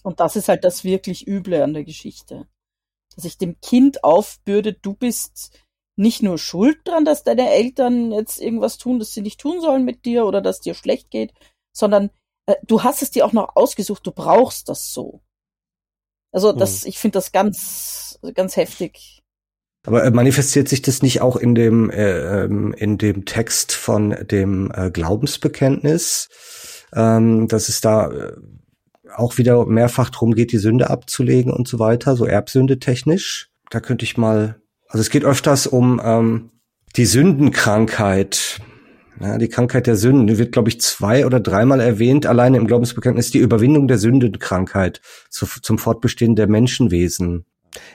Und 0.04 0.20
das 0.20 0.36
ist 0.36 0.50
halt 0.50 0.64
das 0.64 0.84
wirklich 0.84 1.28
Üble 1.28 1.62
an 1.64 1.74
der 1.74 1.84
Geschichte. 1.84 2.48
Dass 3.16 3.26
ich 3.26 3.38
dem 3.38 3.60
Kind 3.62 4.04
aufbürde, 4.04 4.74
du 4.74 4.94
bist 4.94 5.52
nicht 5.96 6.24
nur 6.24 6.38
schuld 6.38 6.80
dran, 6.86 7.06
dass 7.06 7.24
deine 7.24 7.50
Eltern 7.52 8.12
jetzt 8.12 8.42
irgendwas 8.42 8.78
tun, 8.78 9.00
das 9.00 9.14
sie 9.14 9.22
nicht 9.22 9.40
tun 9.40 9.62
sollen 9.62 9.86
mit 9.86 10.06
dir 10.06 10.26
oder 10.26 10.42
dass 10.42 10.60
dir 10.60 10.74
schlecht 10.74 11.12
geht, 11.12 11.34
sondern 11.72 12.10
äh, 12.48 12.56
du 12.64 12.84
hast 12.84 13.02
es 13.02 13.12
dir 13.12 13.26
auch 13.26 13.34
noch 13.34 13.56
ausgesucht, 13.56 14.06
du 14.06 14.12
brauchst 14.12 14.70
das 14.70 14.92
so. 14.92 15.22
Also 16.32 16.52
das, 16.52 16.82
hm. 16.82 16.90
ich 16.90 16.98
finde 16.98 17.18
das 17.18 17.32
ganz, 17.32 18.20
ganz 18.34 18.56
heftig. 18.56 19.22
Aber 19.86 20.04
äh, 20.04 20.12
manifestiert 20.12 20.68
sich 20.68 20.82
das 20.82 21.04
nicht 21.04 21.22
auch 21.22 21.36
in 21.36 21.54
dem 21.54 21.92
äh, 21.92 22.44
ähm, 22.44 22.74
in 22.74 22.98
dem 22.98 23.26
Text 23.26 23.74
von 23.74 24.16
dem 24.28 24.72
äh, 24.74 24.90
Glaubensbekenntnis? 24.90 26.30
ähm, 26.96 27.48
dass 27.48 27.70
es 27.70 27.82
da 27.82 28.10
äh, 28.12 28.34
auch 29.16 29.38
wieder 29.38 29.66
mehrfach 29.66 30.10
drum 30.10 30.34
geht, 30.34 30.52
die 30.52 30.58
Sünde 30.58 30.90
abzulegen 30.90 31.52
und 31.52 31.68
so 31.68 31.80
weiter, 31.80 32.16
so 32.16 32.26
Erbsünde 32.26 32.80
technisch. 32.80 33.50
Da 33.70 33.80
könnte 33.80 34.06
ich 34.06 34.18
mal, 34.18 34.62
also 34.88 35.02
es 35.02 35.10
geht 35.10 35.26
öfters 35.26 35.68
um 35.68 36.02
ähm, 36.04 36.52
die 36.96 37.06
Sündenkrankheit. 37.06 38.60
Ja, 39.20 39.38
die 39.38 39.48
Krankheit 39.48 39.86
der 39.88 39.96
Sünden 39.96 40.28
die 40.28 40.38
wird, 40.38 40.52
glaube 40.52 40.70
ich, 40.70 40.82
zwei 40.82 41.26
oder 41.26 41.40
dreimal 41.40 41.80
erwähnt, 41.80 42.26
alleine 42.26 42.58
im 42.58 42.68
Glaubensbekenntnis, 42.68 43.30
die 43.30 43.38
Überwindung 43.38 43.88
der 43.88 44.00
Sündenkrankheit 44.00 45.02
zu, 45.30 45.46
zum 45.46 45.78
Fortbestehen 45.78 46.36
der 46.36 46.48
Menschenwesen. 46.48 47.46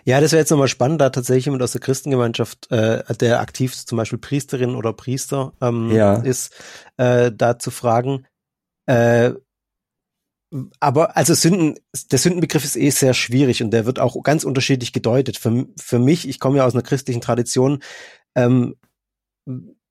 Ja, 0.04 0.20
das 0.20 0.32
wäre 0.32 0.40
jetzt 0.40 0.50
nochmal 0.50 0.68
spannend, 0.68 1.00
da 1.00 1.10
tatsächlich 1.10 1.46
jemand 1.46 1.62
aus 1.62 1.72
der 1.72 1.80
Christengemeinschaft, 1.80 2.70
äh, 2.70 3.02
der 3.14 3.40
aktiv 3.40 3.74
zum 3.74 3.96
Beispiel 3.96 4.18
Priesterin 4.18 4.74
oder 4.74 4.92
Priester 4.92 5.52
ähm, 5.60 5.90
ja. 5.90 6.16
ist, 6.16 6.54
äh, 6.96 7.30
da 7.34 7.58
zu 7.58 7.70
fragen. 7.70 8.26
Äh, 8.86 9.32
aber 10.80 11.16
also 11.16 11.34
Sünden, 11.34 11.74
der 12.11 12.18
Sündenbegriff 12.18 12.64
ist 12.64 12.76
eh 12.76 12.90
sehr 12.90 13.14
schwierig 13.14 13.62
und 13.62 13.70
der 13.70 13.86
wird 13.86 13.99
auch 13.99 14.22
ganz 14.22 14.44
unterschiedlich 14.44 14.92
gedeutet. 14.92 15.36
Für, 15.36 15.66
für 15.78 15.99
mich, 15.99 16.28
ich 16.28 16.40
komme 16.40 16.59
ja 16.59 16.66
aus 16.66 16.74
einer 16.74 16.82
christlichen 16.82 17.20
Tradition, 17.20 17.80
ähm, 18.34 18.76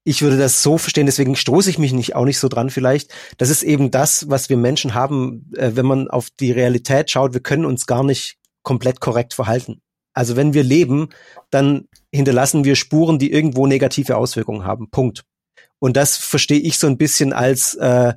ich 0.04 0.22
würde 0.22 0.38
das 0.38 0.64
so 0.64 0.78
verstehen, 0.78 1.06
deswegen 1.06 1.36
stoße 1.36 1.70
ich 1.70 1.80
mich 1.80 1.92
nicht 1.92 2.16
auch 2.16 2.24
nicht 2.24 2.40
so 2.40 2.48
dran 2.48 2.70
vielleicht. 2.70 3.12
Das 3.38 3.50
ist 3.50 3.62
eben 3.62 3.92
das, 3.92 4.30
was 4.30 4.50
wir 4.50 4.56
Menschen 4.56 4.94
haben, 4.94 5.52
äh, 5.58 5.72
wenn 5.76 5.86
man 5.86 6.08
auf 6.08 6.30
die 6.30 6.52
Realität 6.52 7.12
schaut, 7.12 7.34
wir 7.34 7.42
können 7.42 7.66
uns 7.66 7.86
gar 7.86 8.04
nicht 8.04 8.38
komplett 8.64 9.02
korrekt 9.02 9.34
verhalten. 9.34 9.82
Also 10.14 10.36
wenn 10.36 10.54
wir 10.54 10.64
leben, 10.64 11.10
dann 11.52 11.88
hinterlassen 12.12 12.64
wir 12.64 12.76
Spuren, 12.76 13.20
die 13.20 13.32
irgendwo 13.32 13.68
negative 13.68 14.18
Auswirkungen 14.18 14.64
haben. 14.64 14.90
Punkt. 14.90 15.26
Und 15.80 15.96
das 15.98 16.18
verstehe 16.18 16.60
ich 16.60 16.80
so 16.80 16.88
ein 16.88 16.98
bisschen 16.98 17.34
als 17.34 17.76
äh, 17.76 18.14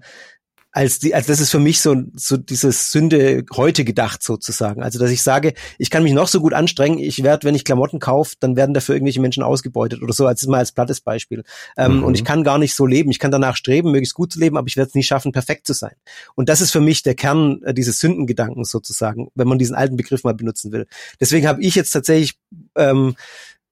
als 0.72 1.00
die, 1.00 1.14
als 1.14 1.26
das 1.26 1.40
ist 1.40 1.50
für 1.50 1.58
mich 1.58 1.80
so, 1.80 1.96
so 2.14 2.36
dieses 2.36 2.92
Sünde 2.92 3.44
heute 3.54 3.84
gedacht 3.84 4.22
sozusagen. 4.22 4.82
Also, 4.82 4.98
dass 4.98 5.10
ich 5.10 5.22
sage, 5.22 5.54
ich 5.78 5.90
kann 5.90 6.04
mich 6.04 6.12
noch 6.12 6.28
so 6.28 6.40
gut 6.40 6.54
anstrengen, 6.54 6.98
ich 6.98 7.22
werde, 7.24 7.46
wenn 7.46 7.54
ich 7.54 7.64
Klamotten 7.64 7.98
kaufe, 7.98 8.36
dann 8.38 8.56
werden 8.56 8.72
dafür 8.72 8.94
irgendwelche 8.94 9.20
Menschen 9.20 9.42
ausgebeutet 9.42 10.02
oder 10.02 10.12
so, 10.12 10.26
als 10.26 10.46
mal 10.46 10.58
als 10.58 10.72
plattes 10.72 11.00
Beispiel. 11.00 11.42
Ähm, 11.76 11.98
mhm. 11.98 12.04
Und 12.04 12.14
ich 12.14 12.24
kann 12.24 12.44
gar 12.44 12.58
nicht 12.58 12.74
so 12.74 12.86
leben. 12.86 13.10
Ich 13.10 13.18
kann 13.18 13.32
danach 13.32 13.56
streben, 13.56 13.90
möglichst 13.90 14.14
gut 14.14 14.32
zu 14.32 14.38
leben, 14.38 14.56
aber 14.56 14.68
ich 14.68 14.76
werde 14.76 14.88
es 14.88 14.94
nie 14.94 15.02
schaffen, 15.02 15.32
perfekt 15.32 15.66
zu 15.66 15.72
sein. 15.72 15.94
Und 16.36 16.48
das 16.48 16.60
ist 16.60 16.70
für 16.70 16.80
mich 16.80 17.02
der 17.02 17.14
Kern 17.14 17.62
äh, 17.64 17.74
dieses 17.74 17.98
Sündengedankens 17.98 18.70
sozusagen, 18.70 19.28
wenn 19.34 19.48
man 19.48 19.58
diesen 19.58 19.74
alten 19.74 19.96
Begriff 19.96 20.22
mal 20.22 20.34
benutzen 20.34 20.70
will. 20.70 20.86
Deswegen 21.18 21.48
habe 21.48 21.62
ich 21.62 21.74
jetzt 21.74 21.90
tatsächlich 21.90 22.38
ähm, 22.76 23.16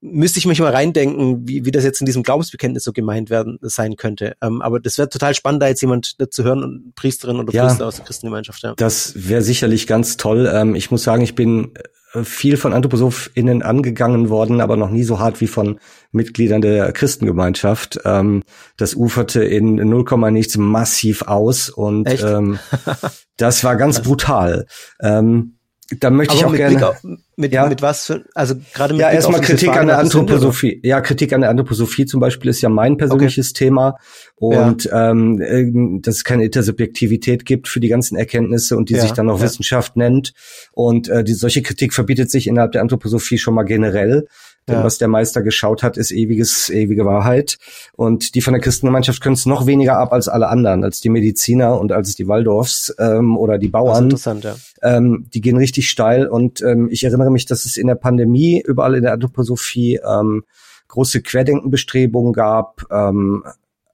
müsste 0.01 0.39
ich 0.39 0.45
mich 0.45 0.59
mal 0.59 0.71
reindenken, 0.71 1.47
wie, 1.47 1.65
wie 1.65 1.71
das 1.71 1.83
jetzt 1.83 1.99
in 1.99 2.05
diesem 2.05 2.23
Glaubensbekenntnis 2.23 2.83
so 2.83 2.93
gemeint 2.93 3.29
werden 3.29 3.57
sein 3.61 3.95
könnte. 3.95 4.35
Ähm, 4.41 4.61
aber 4.61 4.79
das 4.79 4.97
wäre 4.97 5.09
total 5.09 5.33
spannend, 5.33 5.61
da 5.61 5.67
jetzt 5.67 5.81
jemand 5.81 6.15
zu 6.29 6.43
hören, 6.43 6.93
Priesterin 6.95 7.37
oder 7.37 7.53
ja, 7.53 7.65
Priester 7.65 7.85
aus 7.85 7.97
der 7.97 8.05
Christengemeinschaft. 8.05 8.63
Ja. 8.63 8.73
Das 8.75 9.13
wäre 9.15 9.41
sicherlich 9.41 9.87
ganz 9.87 10.17
toll. 10.17 10.49
Ähm, 10.51 10.75
ich 10.75 10.89
muss 10.89 11.03
sagen, 11.03 11.21
ich 11.21 11.35
bin 11.35 11.73
äh, 12.13 12.23
viel 12.23 12.55
von 12.55 12.73
AnthroposophInnen 12.73 13.61
angegangen 13.61 14.29
worden, 14.29 14.61
aber 14.61 14.77
noch 14.77 14.89
nie 14.89 15.03
so 15.03 15.19
hart 15.19 15.41
wie 15.41 15.47
von 15.47 15.79
Mitgliedern 16.11 16.61
der 16.61 16.91
Christengemeinschaft. 16.93 17.99
Ähm, 18.05 18.43
das 18.77 18.95
uferte 18.95 19.43
in 19.43 19.75
0, 19.75 20.31
nichts 20.31 20.57
massiv 20.57 21.23
aus 21.23 21.69
und 21.69 22.09
ähm, 22.23 22.57
das 23.37 23.63
war 23.65 23.75
ganz 23.75 24.01
brutal. 24.01 24.65
Ähm, 25.01 25.58
da 25.99 26.09
möchte 26.11 26.33
Aber 26.33 26.39
ich 26.39 26.45
auch 26.45 26.55
gerne. 26.55 26.89
Auf, 26.89 27.03
mit, 27.35 27.51
ja. 27.51 27.67
mit 27.67 27.81
was 27.81 28.05
für, 28.05 28.25
also 28.35 28.55
gerade 28.73 28.93
mit 28.93 29.01
Ja, 29.01 29.09
erstmal 29.09 29.41
Kritik 29.41 29.69
an 29.69 29.87
der 29.87 29.97
Anthroposophie. 29.97 30.79
Ja, 30.83 31.01
Kritik 31.01 31.33
an 31.33 31.41
der 31.41 31.49
Anthroposophie 31.49 32.05
zum 32.05 32.19
Beispiel 32.19 32.49
ist 32.49 32.61
ja 32.61 32.69
mein 32.69 32.97
persönliches 32.97 33.51
okay. 33.51 33.65
Thema. 33.65 33.97
Und 34.35 34.85
ja. 34.85 35.11
ähm, 35.11 36.01
dass 36.01 36.17
es 36.17 36.23
keine 36.23 36.45
Intersubjektivität 36.45 37.45
gibt 37.45 37.67
für 37.67 37.79
die 37.79 37.87
ganzen 37.87 38.17
Erkenntnisse 38.17 38.77
und 38.77 38.89
die 38.89 38.95
ja. 38.95 39.01
sich 39.01 39.13
dann 39.13 39.27
noch 39.27 39.41
Wissenschaft 39.41 39.95
nennt. 39.95 40.33
Und 40.73 41.09
äh, 41.09 41.23
die 41.23 41.33
solche 41.33 41.61
Kritik 41.61 41.93
verbietet 41.93 42.29
sich 42.29 42.47
innerhalb 42.47 42.73
der 42.73 42.81
Anthroposophie 42.81 43.37
schon 43.37 43.55
mal 43.55 43.63
generell. 43.63 44.27
Denn 44.69 44.77
ja. 44.77 44.83
was 44.83 44.97
der 44.97 45.07
Meister 45.07 45.41
geschaut 45.41 45.83
hat, 45.83 45.97
ist 45.97 46.11
ewiges, 46.11 46.69
ewige 46.69 47.05
Wahrheit. 47.05 47.57
Und 47.93 48.35
die 48.35 48.41
von 48.41 48.53
der 48.53 48.61
Christengemeinschaft 48.61 49.21
können 49.21 49.33
es 49.33 49.45
noch 49.45 49.65
weniger 49.65 49.97
ab 49.97 50.13
als 50.13 50.27
alle 50.27 50.47
anderen, 50.47 50.83
als 50.83 51.01
die 51.01 51.09
Mediziner 51.09 51.79
und 51.79 51.91
als 51.91 52.15
die 52.15 52.27
Waldorfs 52.27 52.93
ähm, 52.99 53.37
oder 53.37 53.57
die 53.57 53.67
Bauern. 53.67 54.05
interessant, 54.05 54.43
ja. 54.43 54.55
Ähm, 54.81 55.25
die 55.33 55.41
gehen 55.41 55.57
richtig 55.57 55.89
steil. 55.89 56.27
Und 56.27 56.61
ähm, 56.61 56.87
ich 56.91 57.03
erinnere 57.03 57.31
mich, 57.31 57.45
dass 57.45 57.65
es 57.65 57.75
in 57.75 57.87
der 57.87 57.95
Pandemie 57.95 58.63
überall 58.65 58.95
in 58.95 59.03
der 59.03 59.13
Anthroposophie 59.13 59.99
ähm, 60.07 60.43
große 60.87 61.21
Querdenkenbestrebungen 61.21 62.33
gab, 62.33 62.85
ähm, 62.91 63.43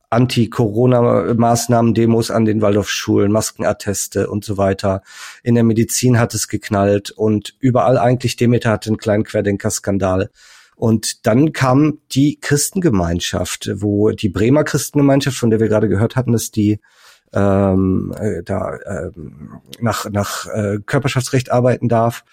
Anti-Corona-Maßnahmen, 0.09 1.93
Demos 1.93 2.31
an 2.31 2.45
den 2.45 2.61
Waldorfschulen, 2.61 3.31
Maskenatteste 3.31 4.29
und 4.29 4.45
so 4.45 4.57
weiter. 4.57 5.01
In 5.43 5.55
der 5.55 5.63
Medizin 5.63 6.19
hat 6.19 6.33
es 6.33 6.47
geknallt 6.47 7.11
und 7.11 7.55
überall 7.59 7.97
eigentlich 7.97 8.35
Demeter 8.35 8.71
hatte 8.71 8.89
einen 8.89 8.97
kleinen 8.97 9.23
Querdenker-Skandal. 9.23 10.29
Und 10.75 11.25
dann 11.25 11.53
kam 11.53 11.99
die 12.11 12.37
Christengemeinschaft, 12.39 13.71
wo 13.75 14.11
die 14.11 14.29
Bremer 14.29 14.63
Christengemeinschaft, 14.63 15.37
von 15.37 15.49
der 15.49 15.59
wir 15.59 15.69
gerade 15.69 15.87
gehört 15.87 16.15
hatten, 16.15 16.33
dass 16.33 16.51
die 16.51 16.79
ähm, 17.33 18.13
äh, 18.19 18.43
da 18.43 18.77
ähm, 18.85 19.61
nach, 19.79 20.09
nach 20.09 20.47
äh, 20.47 20.79
Körperschaftsrecht 20.85 21.51
arbeiten 21.51 21.89
darf. 21.89 22.23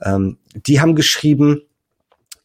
Ähm, 0.00 0.38
die 0.54 0.80
haben 0.80 0.94
geschrieben, 0.94 1.62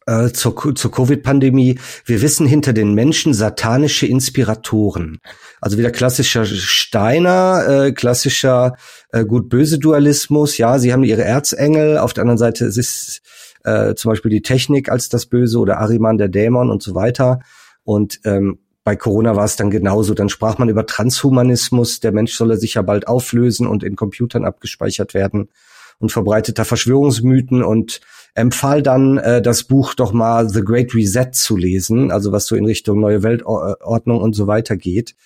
äh, 0.06 0.30
zur, 0.30 0.74
zur 0.74 0.92
Covid-Pandemie. 0.92 1.78
Wir 2.04 2.22
wissen 2.22 2.46
hinter 2.46 2.72
den 2.72 2.94
Menschen 2.94 3.34
satanische 3.34 4.06
Inspiratoren. 4.06 5.18
Also 5.60 5.78
wieder 5.78 5.90
klassischer 5.90 6.46
Steiner, 6.46 7.64
äh, 7.68 7.92
klassischer 7.92 8.76
äh, 9.10 9.24
gut-böse 9.24 9.80
Dualismus. 9.80 10.58
Ja, 10.58 10.78
sie 10.78 10.92
haben 10.92 11.02
ihre 11.02 11.24
Erzengel. 11.24 11.98
Auf 11.98 12.12
der 12.12 12.22
anderen 12.22 12.38
Seite 12.38 12.66
ist 12.66 12.78
es 12.78 13.20
äh, 13.66 13.94
zum 13.94 14.10
Beispiel 14.10 14.30
die 14.30 14.42
Technik 14.42 14.90
als 14.90 15.08
das 15.08 15.26
Böse 15.26 15.58
oder 15.58 15.78
Ariman 15.78 16.18
der 16.18 16.28
Dämon 16.28 16.70
und 16.70 16.82
so 16.82 16.94
weiter. 16.94 17.40
Und 17.84 18.20
ähm, 18.24 18.58
bei 18.84 18.94
Corona 18.94 19.34
war 19.34 19.44
es 19.44 19.56
dann 19.56 19.70
genauso. 19.70 20.14
Dann 20.14 20.28
sprach 20.28 20.58
man 20.58 20.68
über 20.68 20.86
Transhumanismus. 20.86 22.00
Der 22.00 22.12
Mensch 22.12 22.34
solle 22.34 22.56
sich 22.56 22.74
ja 22.74 22.82
bald 22.82 23.08
auflösen 23.08 23.66
und 23.66 23.82
in 23.82 23.96
Computern 23.96 24.44
abgespeichert 24.44 25.12
werden 25.12 25.48
und 25.98 26.12
verbreiteter 26.12 26.64
Verschwörungsmythen 26.64 27.62
und 27.62 28.00
empfahl 28.34 28.82
dann, 28.82 29.18
äh, 29.18 29.42
das 29.42 29.64
Buch 29.64 29.94
doch 29.94 30.12
mal 30.12 30.48
The 30.48 30.62
Great 30.62 30.94
Reset 30.94 31.30
zu 31.32 31.56
lesen, 31.56 32.12
also 32.12 32.32
was 32.32 32.46
so 32.46 32.54
in 32.54 32.66
Richtung 32.66 33.00
neue 33.00 33.22
Weltordnung 33.22 34.20
und 34.20 34.34
so 34.34 34.46
weiter 34.46 34.76
geht. 34.76 35.16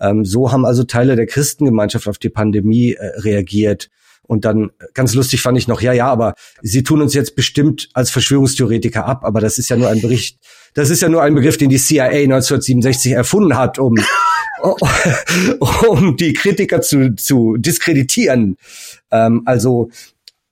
Ähm, 0.00 0.24
so 0.24 0.52
haben 0.52 0.64
also 0.64 0.84
Teile 0.84 1.16
der 1.16 1.26
Christengemeinschaft 1.26 2.06
auf 2.06 2.18
die 2.18 2.28
Pandemie 2.28 2.92
äh, 2.92 3.06
reagiert. 3.20 3.90
Und 4.28 4.44
dann 4.44 4.70
ganz 4.92 5.14
lustig 5.14 5.40
fand 5.40 5.56
ich 5.56 5.68
noch, 5.68 5.80
ja, 5.80 5.92
ja, 5.94 6.06
aber 6.06 6.34
sie 6.60 6.82
tun 6.82 7.00
uns 7.00 7.14
jetzt 7.14 7.34
bestimmt 7.34 7.88
als 7.94 8.10
Verschwörungstheoretiker 8.10 9.06
ab, 9.06 9.24
aber 9.24 9.40
das 9.40 9.58
ist 9.58 9.70
ja 9.70 9.76
nur 9.76 9.88
ein 9.88 10.02
Bericht, 10.02 10.38
das 10.74 10.90
ist 10.90 11.00
ja 11.00 11.08
nur 11.08 11.22
ein 11.22 11.34
Begriff, 11.34 11.56
den 11.56 11.70
die 11.70 11.78
CIA 11.78 12.04
1967 12.04 13.12
erfunden 13.12 13.56
hat, 13.56 13.78
um, 13.78 13.94
um 15.88 16.16
die 16.18 16.34
Kritiker 16.34 16.82
zu, 16.82 17.16
zu 17.16 17.56
diskreditieren. 17.56 18.58
Ähm, 19.10 19.42
also 19.46 19.88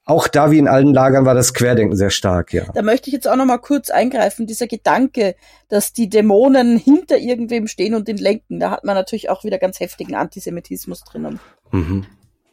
auch 0.06 0.26
da 0.26 0.50
wie 0.50 0.58
in 0.58 0.68
allen 0.68 0.94
Lagern 0.94 1.26
war 1.26 1.34
das 1.34 1.52
Querdenken 1.52 1.96
sehr 1.96 2.10
stark, 2.10 2.54
ja. 2.54 2.64
Da 2.72 2.80
möchte 2.80 3.10
ich 3.10 3.12
jetzt 3.12 3.28
auch 3.28 3.36
noch 3.36 3.44
mal 3.44 3.58
kurz 3.58 3.90
eingreifen. 3.90 4.46
Dieser 4.46 4.68
Gedanke, 4.68 5.34
dass 5.68 5.92
die 5.92 6.08
Dämonen 6.08 6.78
hinter 6.78 7.18
irgendwem 7.18 7.66
stehen 7.66 7.92
und 7.92 8.08
den 8.08 8.16
lenken, 8.16 8.58
da 8.58 8.70
hat 8.70 8.84
man 8.84 8.94
natürlich 8.94 9.28
auch 9.28 9.44
wieder 9.44 9.58
ganz 9.58 9.80
heftigen 9.80 10.14
Antisemitismus 10.14 11.02
drinnen. 11.02 11.40
Mhm. 11.72 12.06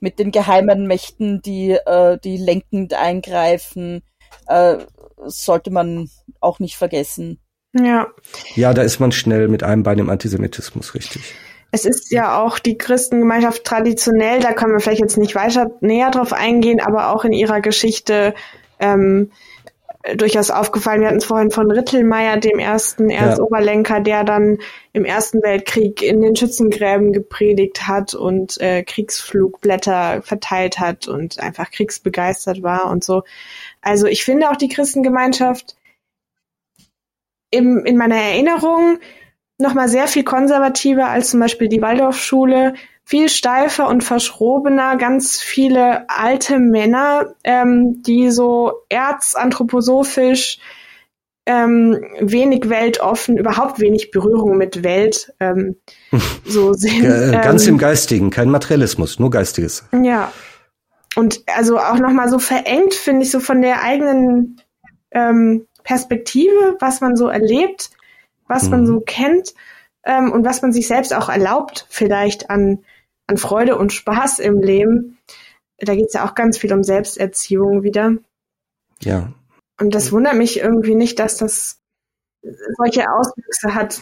Mit 0.04 0.20
den 0.20 0.32
geheimen 0.32 0.86
Mächten, 0.86 1.42
die, 1.42 1.72
äh, 1.72 2.18
die 2.22 2.36
lenkend 2.36 2.94
eingreifen, 2.94 4.04
äh, 4.48 4.80
sollte 5.26 5.72
man 5.72 6.10
auch 6.42 6.60
nicht 6.60 6.76
vergessen. 6.76 7.40
Ja. 7.72 8.08
Ja, 8.56 8.74
da 8.74 8.82
ist 8.82 9.00
man 9.00 9.14
schnell 9.14 9.48
mit 9.48 9.64
einem 9.64 9.84
Bein 9.84 10.00
im 10.00 10.10
Antisemitismus, 10.10 10.94
richtig. 10.94 11.34
Es 11.72 11.86
ist 11.86 12.12
ja 12.12 12.44
auch 12.44 12.60
die 12.60 12.78
Christengemeinschaft 12.78 13.64
traditionell, 13.64 14.42
da 14.42 14.52
können 14.52 14.74
wir 14.74 14.82
vielleicht 14.82 15.00
jetzt 15.00 15.18
nicht 15.18 15.36
weiter 15.36 15.72
näher 15.80 16.12
drauf 16.12 16.34
eingehen, 16.34 16.82
aber 16.82 17.16
auch 17.16 17.24
in 17.24 17.32
ihrer 17.32 17.62
Geschichte 17.62 18.34
ähm, 18.80 19.32
durchaus 20.16 20.52
aufgefallen. 20.52 21.02
Wir 21.02 21.08
hatten 21.08 21.18
es 21.18 21.26
vorhin 21.26 21.52
von 21.52 21.72
Rittelmeier, 21.72 22.38
dem 22.38 22.60
ersten 22.60 23.10
Erstoberlenker, 23.10 24.02
der 24.02 24.24
dann 24.24 24.58
im 24.92 25.06
Ersten 25.06 25.42
Weltkrieg 25.42 26.02
in 26.02 26.22
den 26.22 26.36
Schützengräben 26.36 27.14
gepredigt 27.14 27.88
hat 27.88 28.14
und 28.14 28.60
äh, 28.60 28.84
Kriegsflugblätter 28.84 30.22
verteilt 30.22 30.80
hat 30.80 31.08
und 31.08 31.40
einfach 31.40 31.72
kriegsbegeistert 31.72 32.64
war 32.64 32.92
und 32.92 33.04
so. 33.04 33.24
Also 33.82 34.08
ich 34.08 34.26
finde 34.26 34.50
auch 34.50 34.58
die 34.58 34.68
Christengemeinschaft 34.68 35.78
im, 37.50 37.86
in 37.86 37.98
meiner 37.98 38.18
Erinnerung 38.18 39.00
nochmal 39.58 39.88
sehr 39.88 40.08
viel 40.08 40.24
konservativer 40.24 41.08
als 41.08 41.30
zum 41.30 41.40
Beispiel 41.40 41.70
die 41.70 41.82
Waldorfschule, 41.82 42.74
viel 43.06 43.30
steifer 43.30 43.88
und 43.88 44.04
verschrobener, 44.04 44.96
ganz 44.98 45.42
viele 45.42 46.10
alte 46.10 46.60
Männer, 46.60 47.34
ähm, 47.44 48.02
die 48.02 48.32
so 48.32 48.72
erzanthroposophisch 48.90 50.60
ähm, 51.46 52.02
wenig 52.22 52.70
weltoffen, 52.70 53.38
überhaupt 53.38 53.80
wenig 53.80 54.12
Berührung 54.12 54.58
mit 54.58 54.84
Welt 54.84 55.34
ähm, 55.40 55.76
so 56.46 56.74
sind. 56.74 57.04
Ganz 57.04 57.64
ähm, 57.64 57.74
im 57.74 57.78
Geistigen, 57.78 58.30
kein 58.30 58.50
Materialismus, 58.50 59.20
nur 59.20 59.30
Geistiges. 59.30 59.84
Ja. 59.92 60.32
Und 61.16 61.44
also 61.54 61.78
auch 61.78 62.00
nochmal 62.00 62.30
so 62.30 62.40
verengt, 62.40 62.94
finde 62.94 63.24
ich, 63.24 63.32
so 63.32 63.40
von 63.40 63.62
der 63.62 63.84
eigenen 63.84 64.62
ähm, 65.12 65.68
Perspektive, 65.84 66.78
was 66.80 67.02
man 67.02 67.16
so 67.16 67.28
erlebt, 67.28 67.92
was 68.48 68.64
mhm. 68.64 68.70
man 68.70 68.88
so 68.88 69.02
kennt 69.02 69.54
ähm, 70.06 70.32
und 70.32 70.46
was 70.46 70.62
man 70.62 70.72
sich 70.72 70.88
selbst 70.88 71.14
auch 71.14 71.30
erlaubt, 71.30 71.86
vielleicht 71.90 72.50
an, 72.50 72.84
an 73.28 73.38
Freude 73.38 73.78
und 73.78 73.94
Spaß 73.94 74.40
im 74.40 74.60
Leben. 74.60 75.18
Da 75.78 75.96
geht 75.96 76.08
es 76.08 76.14
ja 76.14 76.26
auch 76.26 76.36
ganz 76.36 76.58
viel 76.58 76.74
um 76.74 76.84
Selbsterziehung 76.84 77.84
wieder. 77.84 78.16
Ja. 79.02 79.34
Und 79.80 79.96
das 79.96 80.12
wundert 80.12 80.36
mich 80.36 80.60
irgendwie 80.60 80.96
nicht, 80.96 81.20
dass 81.20 81.38
das 81.38 81.80
solche 82.78 83.10
Auswüchse 83.10 83.74
hat. 83.74 84.02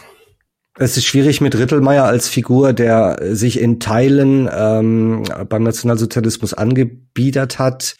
Es 0.78 0.96
ist 0.96 1.04
schwierig 1.04 1.40
mit 1.40 1.56
Rittelmeier 1.58 2.04
als 2.04 2.28
Figur, 2.28 2.72
der 2.72 3.18
sich 3.34 3.60
in 3.60 3.78
Teilen 3.78 4.48
ähm, 4.50 5.22
beim 5.48 5.62
Nationalsozialismus 5.64 6.54
angebiedert 6.54 7.58
hat. 7.58 7.94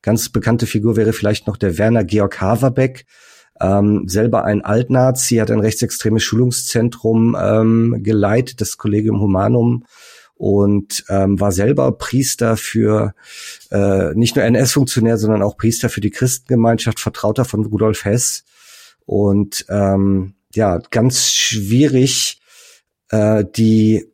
Ganz 0.00 0.30
bekannte 0.30 0.66
Figur 0.66 0.96
wäre 0.96 1.12
vielleicht 1.12 1.46
noch 1.46 1.56
der 1.56 1.76
Werner 1.76 2.04
Georg 2.04 2.40
Haverbeck, 2.40 3.04
ähm, 3.60 4.08
selber 4.08 4.44
ein 4.44 4.64
Altnazi, 4.64 5.36
hat 5.36 5.50
ein 5.50 5.60
rechtsextremes 5.60 6.22
Schulungszentrum 6.22 7.36
ähm, 7.38 8.00
geleitet, 8.02 8.60
das 8.60 8.78
Collegium 8.78 9.20
Humanum 9.20 9.84
und 10.36 11.04
ähm, 11.08 11.40
war 11.40 11.52
selber 11.52 11.92
Priester 11.92 12.56
für 12.56 13.14
äh, 13.70 14.14
nicht 14.14 14.36
nur 14.36 14.44
NS-Funktionär, 14.44 15.16
sondern 15.16 15.42
auch 15.42 15.56
Priester 15.56 15.88
für 15.88 16.00
die 16.00 16.10
Christengemeinschaft, 16.10 17.00
Vertrauter 17.00 17.44
von 17.44 17.64
Rudolf 17.64 18.04
Hess. 18.04 18.44
Und 19.06 19.66
ähm, 19.68 20.34
ja, 20.54 20.78
ganz 20.90 21.30
schwierig, 21.30 22.40
äh, 23.10 23.44
die 23.56 24.06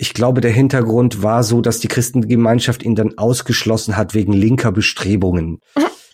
ich 0.00 0.14
glaube, 0.14 0.40
der 0.40 0.52
Hintergrund 0.52 1.24
war 1.24 1.42
so, 1.42 1.60
dass 1.60 1.80
die 1.80 1.88
Christengemeinschaft 1.88 2.84
ihn 2.84 2.94
dann 2.94 3.18
ausgeschlossen 3.18 3.96
hat 3.96 4.14
wegen 4.14 4.32
linker 4.32 4.70
Bestrebungen. 4.70 5.60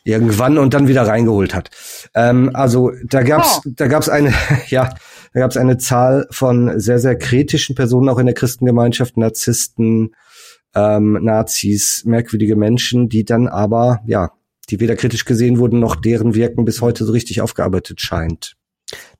Irgendwann 0.04 0.58
und 0.58 0.74
dann 0.74 0.88
wieder 0.88 1.06
reingeholt 1.06 1.54
hat. 1.54 1.70
Ähm, 2.14 2.50
also 2.54 2.92
da 3.04 3.22
gab's, 3.22 3.60
oh. 3.64 3.70
da 3.76 3.86
gab's 3.86 4.08
eine, 4.08 4.32
ja, 4.68 4.94
da 5.34 5.40
gab 5.40 5.50
es 5.50 5.56
eine 5.56 5.78
Zahl 5.78 6.26
von 6.30 6.78
sehr, 6.78 7.00
sehr 7.00 7.16
kritischen 7.16 7.74
Personen 7.74 8.08
auch 8.08 8.18
in 8.18 8.26
der 8.26 8.36
Christengemeinschaft, 8.36 9.16
Narzissten, 9.16 10.14
ähm, 10.76 11.18
Nazis, 11.20 12.04
merkwürdige 12.04 12.54
Menschen, 12.54 13.08
die 13.08 13.24
dann 13.24 13.48
aber, 13.48 14.00
ja, 14.06 14.30
die 14.70 14.78
weder 14.78 14.94
kritisch 14.94 15.24
gesehen 15.24 15.58
wurden, 15.58 15.80
noch 15.80 15.96
deren 15.96 16.36
Wirken 16.36 16.64
bis 16.64 16.80
heute 16.80 17.04
so 17.04 17.12
richtig 17.12 17.40
aufgearbeitet 17.40 18.00
scheint. 18.00 18.54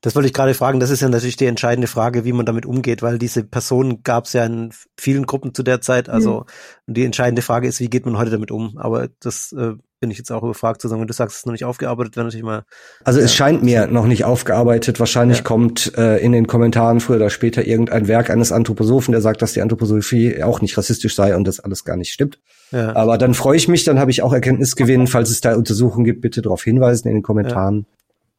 Das 0.03 0.15
wollte 0.15 0.29
ich 0.29 0.35
gerade 0.35 0.55
fragen. 0.55 0.79
Das 0.79 0.91
ist 0.91 1.01
ja 1.01 1.09
natürlich 1.09 1.37
die 1.37 1.47
entscheidende 1.47 1.89
Frage, 1.89 2.25
wie 2.25 2.33
man 2.33 2.47
damit 2.47 2.65
umgeht, 2.65 3.03
weil 3.03 3.19
diese 3.19 3.43
Personen 3.43 4.05
gab 4.05 4.27
es 4.27 4.35
ja 4.35 4.45
in 4.45 4.73
vielen 4.97 5.27
Gruppen 5.27 5.53
zu 5.53 5.65
der 5.65 5.81
Zeit. 5.81 6.09
Also 6.09 6.47
mhm. 6.87 6.95
die 6.95 7.05
entscheidende 7.05 7.43
Frage 7.43 7.67
ist, 7.67 7.81
wie 7.81 7.91
geht 7.91 8.07
man 8.07 8.17
heute 8.17 8.31
damit 8.31 8.53
um? 8.53 8.79
Aber 8.79 9.09
das 9.21 9.53
äh, 9.53 9.73
bin 10.05 10.11
ich 10.11 10.19
jetzt 10.19 10.31
auch 10.31 10.43
überfragt 10.43 10.83
zu 10.83 10.89
sagen, 10.89 11.01
wenn 11.01 11.09
du 11.09 11.15
sagst, 11.15 11.35
es 11.35 11.41
ist 11.41 11.47
noch 11.47 11.53
nicht 11.53 11.65
aufgearbeitet, 11.65 12.15
wäre 12.15 12.27
natürlich 12.27 12.45
mal. 12.45 12.65
Also 13.05 13.21
ja. 13.21 13.25
es 13.25 13.35
scheint 13.35 13.63
mir 13.63 13.87
noch 13.87 14.05
nicht 14.05 14.27
aufgearbeitet. 14.27 15.01
Wahrscheinlich 15.01 15.39
ja. 15.39 15.45
kommt 15.45 15.97
äh, 15.97 16.19
in 16.19 16.33
den 16.33 16.47
Kommentaren 16.47 17.01
früher 17.01 17.17
oder 17.17 17.31
später 17.31 17.67
irgendein 17.67 18.07
Werk 18.07 18.29
eines 18.29 18.53
Anthroposophen, 18.53 19.13
der 19.13 19.23
sagt, 19.23 19.41
dass 19.41 19.55
die 19.55 19.63
Anthroposophie 19.63 20.43
auch 20.43 20.61
nicht 20.61 20.77
rassistisch 20.77 21.15
sei 21.15 21.35
und 21.35 21.45
das 21.49 21.59
alles 21.59 21.85
gar 21.85 21.97
nicht 21.97 22.13
stimmt. 22.13 22.39
Ja. 22.71 22.95
Aber 22.95 23.17
dann 23.17 23.33
freue 23.33 23.57
ich 23.57 23.67
mich, 23.67 23.85
dann 23.85 23.99
habe 23.99 24.11
ich 24.11 24.23
auch 24.23 24.35
Erkenntnisgewinn. 24.35 25.07
Falls 25.15 25.31
es 25.31 25.41
da 25.41 25.55
Untersuchungen 25.55 26.05
gibt, 26.05 26.21
bitte 26.21 26.43
darauf 26.43 26.63
hinweisen 26.63 27.09
in 27.09 27.15
den 27.15 27.23
Kommentaren. 27.23 27.87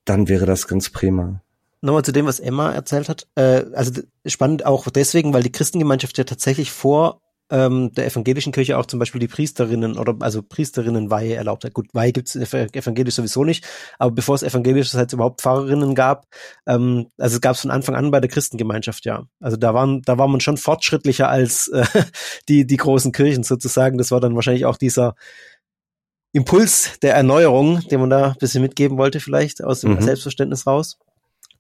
Dann 0.05 0.27
wäre 0.27 0.45
das 0.45 0.67
ganz 0.67 0.91
prima 0.91 1.41
nochmal 1.81 2.03
zu 2.03 2.11
dem, 2.11 2.25
was 2.25 2.39
Emma 2.39 2.71
erzählt 2.71 3.09
hat. 3.09 3.27
Äh, 3.35 3.63
also 3.73 4.01
spannend 4.25 4.65
auch 4.65 4.89
deswegen, 4.89 5.33
weil 5.33 5.43
die 5.43 5.51
Christengemeinschaft 5.51 6.17
ja 6.17 6.23
tatsächlich 6.23 6.71
vor 6.71 7.21
ähm, 7.51 7.91
der 7.93 8.07
evangelischen 8.07 8.51
Kirche 8.51 8.77
auch 8.77 8.85
zum 8.85 8.99
Beispiel 8.99 9.19
die 9.19 9.27
Priesterinnen 9.27 9.97
oder 9.97 10.15
also 10.21 10.41
Priesterinnenweihe 10.41 11.35
erlaubt 11.35 11.63
hat. 11.63 11.73
Gut, 11.73 11.87
Weihe 11.93 12.11
gibt 12.11 12.27
es 12.27 12.35
evangelisch 12.35 13.15
sowieso 13.15 13.43
nicht, 13.43 13.65
aber 13.99 14.11
bevor 14.11 14.35
es 14.35 14.43
evangelisch 14.43 14.93
heißt 14.93 15.13
überhaupt 15.13 15.41
Pfarrerinnen 15.41 15.93
gab, 15.93 16.25
ähm, 16.65 17.07
also 17.17 17.35
es 17.35 17.41
gab 17.41 17.55
es 17.55 17.61
von 17.61 17.71
Anfang 17.71 17.95
an 17.95 18.11
bei 18.11 18.19
der 18.19 18.29
Christengemeinschaft, 18.29 19.05
ja. 19.05 19.25
Also 19.39 19.57
da 19.57 19.73
waren, 19.73 20.01
da 20.03 20.17
war 20.17 20.27
man 20.27 20.39
schon 20.39 20.57
fortschrittlicher 20.57 21.29
als 21.29 21.67
äh, 21.67 21.85
die, 22.49 22.65
die 22.65 22.77
großen 22.77 23.11
Kirchen 23.11 23.43
sozusagen. 23.43 23.97
Das 23.97 24.11
war 24.11 24.19
dann 24.19 24.35
wahrscheinlich 24.35 24.65
auch 24.65 24.77
dieser 24.77 25.15
Impuls 26.35 26.99
der 27.01 27.15
Erneuerung, 27.15 27.79
den 27.87 28.01
man 28.01 28.09
da 28.09 28.31
ein 28.31 28.35
bisschen 28.39 28.61
mitgeben 28.61 28.97
wollte, 28.97 29.21
vielleicht 29.21 29.63
aus 29.63 29.81
dem 29.81 29.93
mhm. 29.93 30.01
Selbstverständnis 30.01 30.67
raus. 30.67 30.97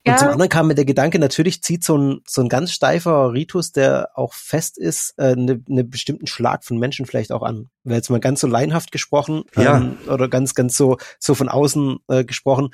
Und 0.07 0.11
ja. 0.11 0.17
zum 0.17 0.27
anderen 0.29 0.49
kam 0.49 0.67
mir 0.67 0.75
der 0.75 0.85
Gedanke, 0.85 1.17
natürlich 1.17 1.63
zieht 1.63 1.83
so 1.83 1.97
ein, 1.97 2.21
so 2.27 2.41
ein 2.41 2.49
ganz 2.49 2.71
steifer 2.71 3.33
Ritus, 3.33 3.71
der 3.71 4.09
auch 4.13 4.33
fest 4.33 4.77
ist, 4.77 5.17
äh, 5.17 5.35
ne 5.35 5.63
eine 5.67 5.83
bestimmten 5.83 6.27
Schlag 6.27 6.63
von 6.63 6.77
Menschen 6.77 7.07
vielleicht 7.07 7.31
auch 7.31 7.41
an. 7.41 7.69
Wäre 7.83 7.97
jetzt 7.97 8.09
mal 8.09 8.19
ganz 8.19 8.39
so 8.41 8.47
leinhaft 8.47 8.91
gesprochen 8.91 9.45
ja. 9.55 9.77
ähm, 9.77 9.97
oder 10.07 10.29
ganz, 10.29 10.53
ganz 10.53 10.77
so, 10.77 10.97
so 11.19 11.33
von 11.33 11.49
außen 11.49 11.97
äh, 12.07 12.23
gesprochen 12.23 12.69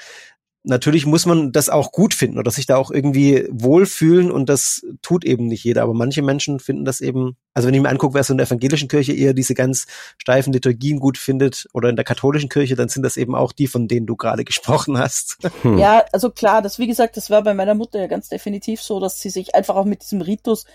natürlich 0.64 1.06
muss 1.06 1.26
man 1.26 1.52
das 1.52 1.70
auch 1.70 1.92
gut 1.92 2.14
finden 2.14 2.38
oder 2.38 2.52
sich 2.52 2.66
da 2.66 2.76
auch 2.76 2.92
irgendwie 2.92 3.48
wohlfühlen 3.50 4.32
und 4.32 4.48
das 4.48 4.86
tut 5.02 5.26
eben 5.26 5.48
nicht 5.48 5.64
jeder. 5.64 5.84
Aber 5.84 5.94
manche 5.94 6.22
Menschen 6.22 6.60
finden 6.60 6.86
das 6.86 7.02
eben, 7.02 7.36
also 7.54 7.68
wenn 7.68 7.74
ich 7.74 7.82
mir 7.82 7.90
angucke, 7.90 8.14
wer 8.14 8.24
so 8.24 8.34
in 8.34 8.38
der 8.38 8.46
evangelischen 8.46 8.88
Kirche 8.88 9.14
eher 9.14 9.34
diese 9.34 9.56
ganz 9.56 9.88
steifen 10.18 10.54
Liturgien 10.54 11.00
gut 11.00 11.18
findet 11.18 11.68
oder 11.74 11.90
in 11.90 11.96
der 11.96 12.06
katholischen 12.06 12.50
Kirche, 12.50 12.76
dann 12.76 12.90
sind 12.90 13.04
das 13.04 13.18
eben 13.18 13.34
auch 13.36 13.52
die, 13.52 13.68
von 13.68 13.88
denen 13.88 14.06
du 14.06 14.16
gerade 14.16 14.46
gesprochen 14.52 14.98
hast. 14.98 15.38
Hm. 15.64 15.78
Ja, 15.78 16.04
also 16.12 16.30
klar, 16.30 16.62
das 16.62 16.78
wie 16.78 16.88
gesagt, 16.88 17.18
das 17.18 17.30
war 17.30 17.44
bei 17.44 17.54
meiner 17.54 17.74
Mutter 17.74 18.00
ja 18.00 18.08
ganz 18.08 18.30
definitiv 18.30 18.82
so, 18.82 19.00
dass 19.00 19.20
sie 19.20 19.30
sich 19.30 19.56
einfach 19.56 19.76
auch 19.76 19.86
mit 19.86 20.04
diesem 20.04 20.22
Ritus, 20.22 20.66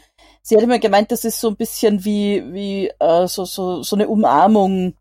sie 0.43 0.57
hat 0.57 0.64
immer 0.64 0.78
gemeint, 0.78 1.12
das 1.12 1.24
ist 1.24 1.41
so 1.41 1.49
ein 1.49 1.57
bisschen 1.57 2.05
wie, 2.05 2.43
wie 2.53 2.91
äh, 2.99 3.28
so, 3.28 3.45
so, 3.45 3.82
so 3.82 3.95
eine 3.95 4.09
Umarmung, 4.09 4.95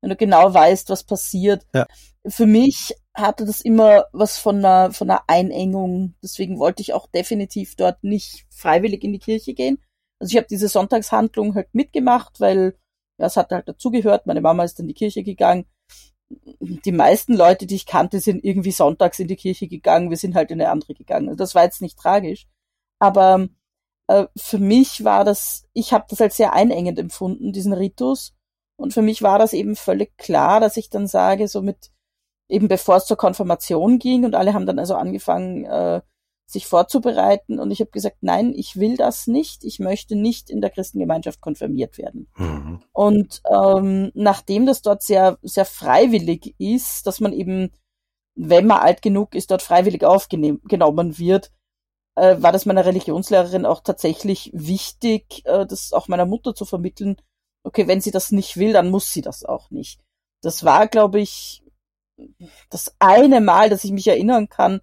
wenn 0.00 0.10
du 0.10 0.16
genau 0.16 0.52
weißt, 0.52 0.90
was 0.90 1.04
passiert. 1.04 1.62
Ja. 1.72 1.86
Für 2.26 2.46
mich 2.46 2.94
hatte 3.14 3.46
das 3.46 3.60
immer 3.60 4.06
was 4.12 4.38
von 4.38 4.58
einer, 4.58 4.92
von 4.92 5.08
einer 5.08 5.22
Einengung. 5.28 6.14
Deswegen 6.22 6.58
wollte 6.58 6.82
ich 6.82 6.92
auch 6.92 7.06
definitiv 7.06 7.76
dort 7.76 8.02
nicht 8.02 8.46
freiwillig 8.50 9.04
in 9.04 9.12
die 9.12 9.20
Kirche 9.20 9.54
gehen. 9.54 9.78
Also 10.18 10.32
ich 10.32 10.36
habe 10.36 10.48
diese 10.48 10.68
Sonntagshandlung 10.68 11.54
halt 11.54 11.68
mitgemacht, 11.72 12.40
weil 12.40 12.76
ja, 13.18 13.26
es 13.26 13.36
hat 13.36 13.52
halt 13.52 13.68
dazugehört. 13.68 14.26
Meine 14.26 14.40
Mama 14.40 14.64
ist 14.64 14.80
in 14.80 14.88
die 14.88 14.94
Kirche 14.94 15.22
gegangen. 15.22 15.66
Die 16.60 16.92
meisten 16.92 17.34
Leute, 17.34 17.66
die 17.66 17.76
ich 17.76 17.86
kannte, 17.86 18.18
sind 18.18 18.44
irgendwie 18.44 18.72
sonntags 18.72 19.18
in 19.20 19.28
die 19.28 19.36
Kirche 19.36 19.68
gegangen. 19.68 20.10
Wir 20.10 20.16
sind 20.16 20.34
halt 20.34 20.50
in 20.50 20.60
eine 20.60 20.70
andere 20.70 20.94
gegangen. 20.94 21.28
Also 21.28 21.38
das 21.38 21.54
war 21.54 21.64
jetzt 21.64 21.82
nicht 21.82 21.98
tragisch. 21.98 22.48
Aber 22.98 23.48
äh, 24.08 24.26
für 24.36 24.58
mich 24.58 25.04
war 25.04 25.24
das, 25.24 25.68
ich 25.72 25.92
habe 25.92 26.06
das 26.08 26.20
als 26.20 26.36
sehr 26.36 26.52
einengend 26.52 26.98
empfunden, 26.98 27.52
diesen 27.52 27.72
Ritus. 27.72 28.34
Und 28.76 28.92
für 28.92 29.02
mich 29.02 29.22
war 29.22 29.38
das 29.38 29.52
eben 29.52 29.76
völlig 29.76 30.16
klar, 30.16 30.58
dass 30.58 30.76
ich 30.76 30.90
dann 30.90 31.06
sage, 31.06 31.46
so 31.46 31.62
mit 31.62 31.92
eben 32.48 32.68
bevor 32.68 32.96
es 32.96 33.06
zur 33.06 33.16
Konfirmation 33.16 33.98
ging 33.98 34.24
und 34.24 34.34
alle 34.34 34.54
haben 34.54 34.66
dann 34.66 34.78
also 34.78 34.94
angefangen, 34.94 35.64
äh, 35.64 36.00
sich 36.46 36.66
vorzubereiten 36.66 37.58
und 37.58 37.70
ich 37.70 37.80
habe 37.80 37.90
gesagt, 37.90 38.18
nein, 38.20 38.52
ich 38.54 38.76
will 38.76 38.96
das 38.96 39.26
nicht, 39.26 39.64
ich 39.64 39.78
möchte 39.78 40.14
nicht 40.14 40.50
in 40.50 40.60
der 40.60 40.70
Christengemeinschaft 40.70 41.40
konfirmiert 41.40 41.96
werden. 41.96 42.28
Mhm. 42.36 42.82
Und 42.92 43.42
ähm, 43.50 44.10
nachdem 44.14 44.66
das 44.66 44.82
dort 44.82 45.02
sehr, 45.02 45.38
sehr 45.42 45.64
freiwillig 45.64 46.54
ist, 46.58 47.06
dass 47.06 47.20
man 47.20 47.32
eben, 47.32 47.72
wenn 48.34 48.66
man 48.66 48.80
alt 48.80 49.00
genug 49.00 49.34
ist, 49.34 49.50
dort 49.50 49.62
freiwillig 49.62 50.04
aufgenommen 50.04 51.18
wird, 51.18 51.50
äh, 52.14 52.36
war 52.40 52.52
das 52.52 52.66
meiner 52.66 52.84
Religionslehrerin 52.84 53.64
auch 53.64 53.80
tatsächlich 53.80 54.50
wichtig, 54.52 55.42
äh, 55.46 55.66
das 55.66 55.92
auch 55.92 56.08
meiner 56.08 56.26
Mutter 56.26 56.54
zu 56.54 56.66
vermitteln. 56.66 57.16
Okay, 57.64 57.88
wenn 57.88 58.02
sie 58.02 58.10
das 58.10 58.32
nicht 58.32 58.58
will, 58.58 58.74
dann 58.74 58.90
muss 58.90 59.12
sie 59.12 59.22
das 59.22 59.44
auch 59.44 59.70
nicht. 59.70 60.00
Das 60.42 60.62
war, 60.62 60.86
glaube 60.88 61.20
ich, 61.20 61.63
das 62.70 62.94
eine 62.98 63.40
Mal, 63.40 63.70
dass 63.70 63.84
ich 63.84 63.92
mich 63.92 64.06
erinnern 64.06 64.48
kann, 64.48 64.80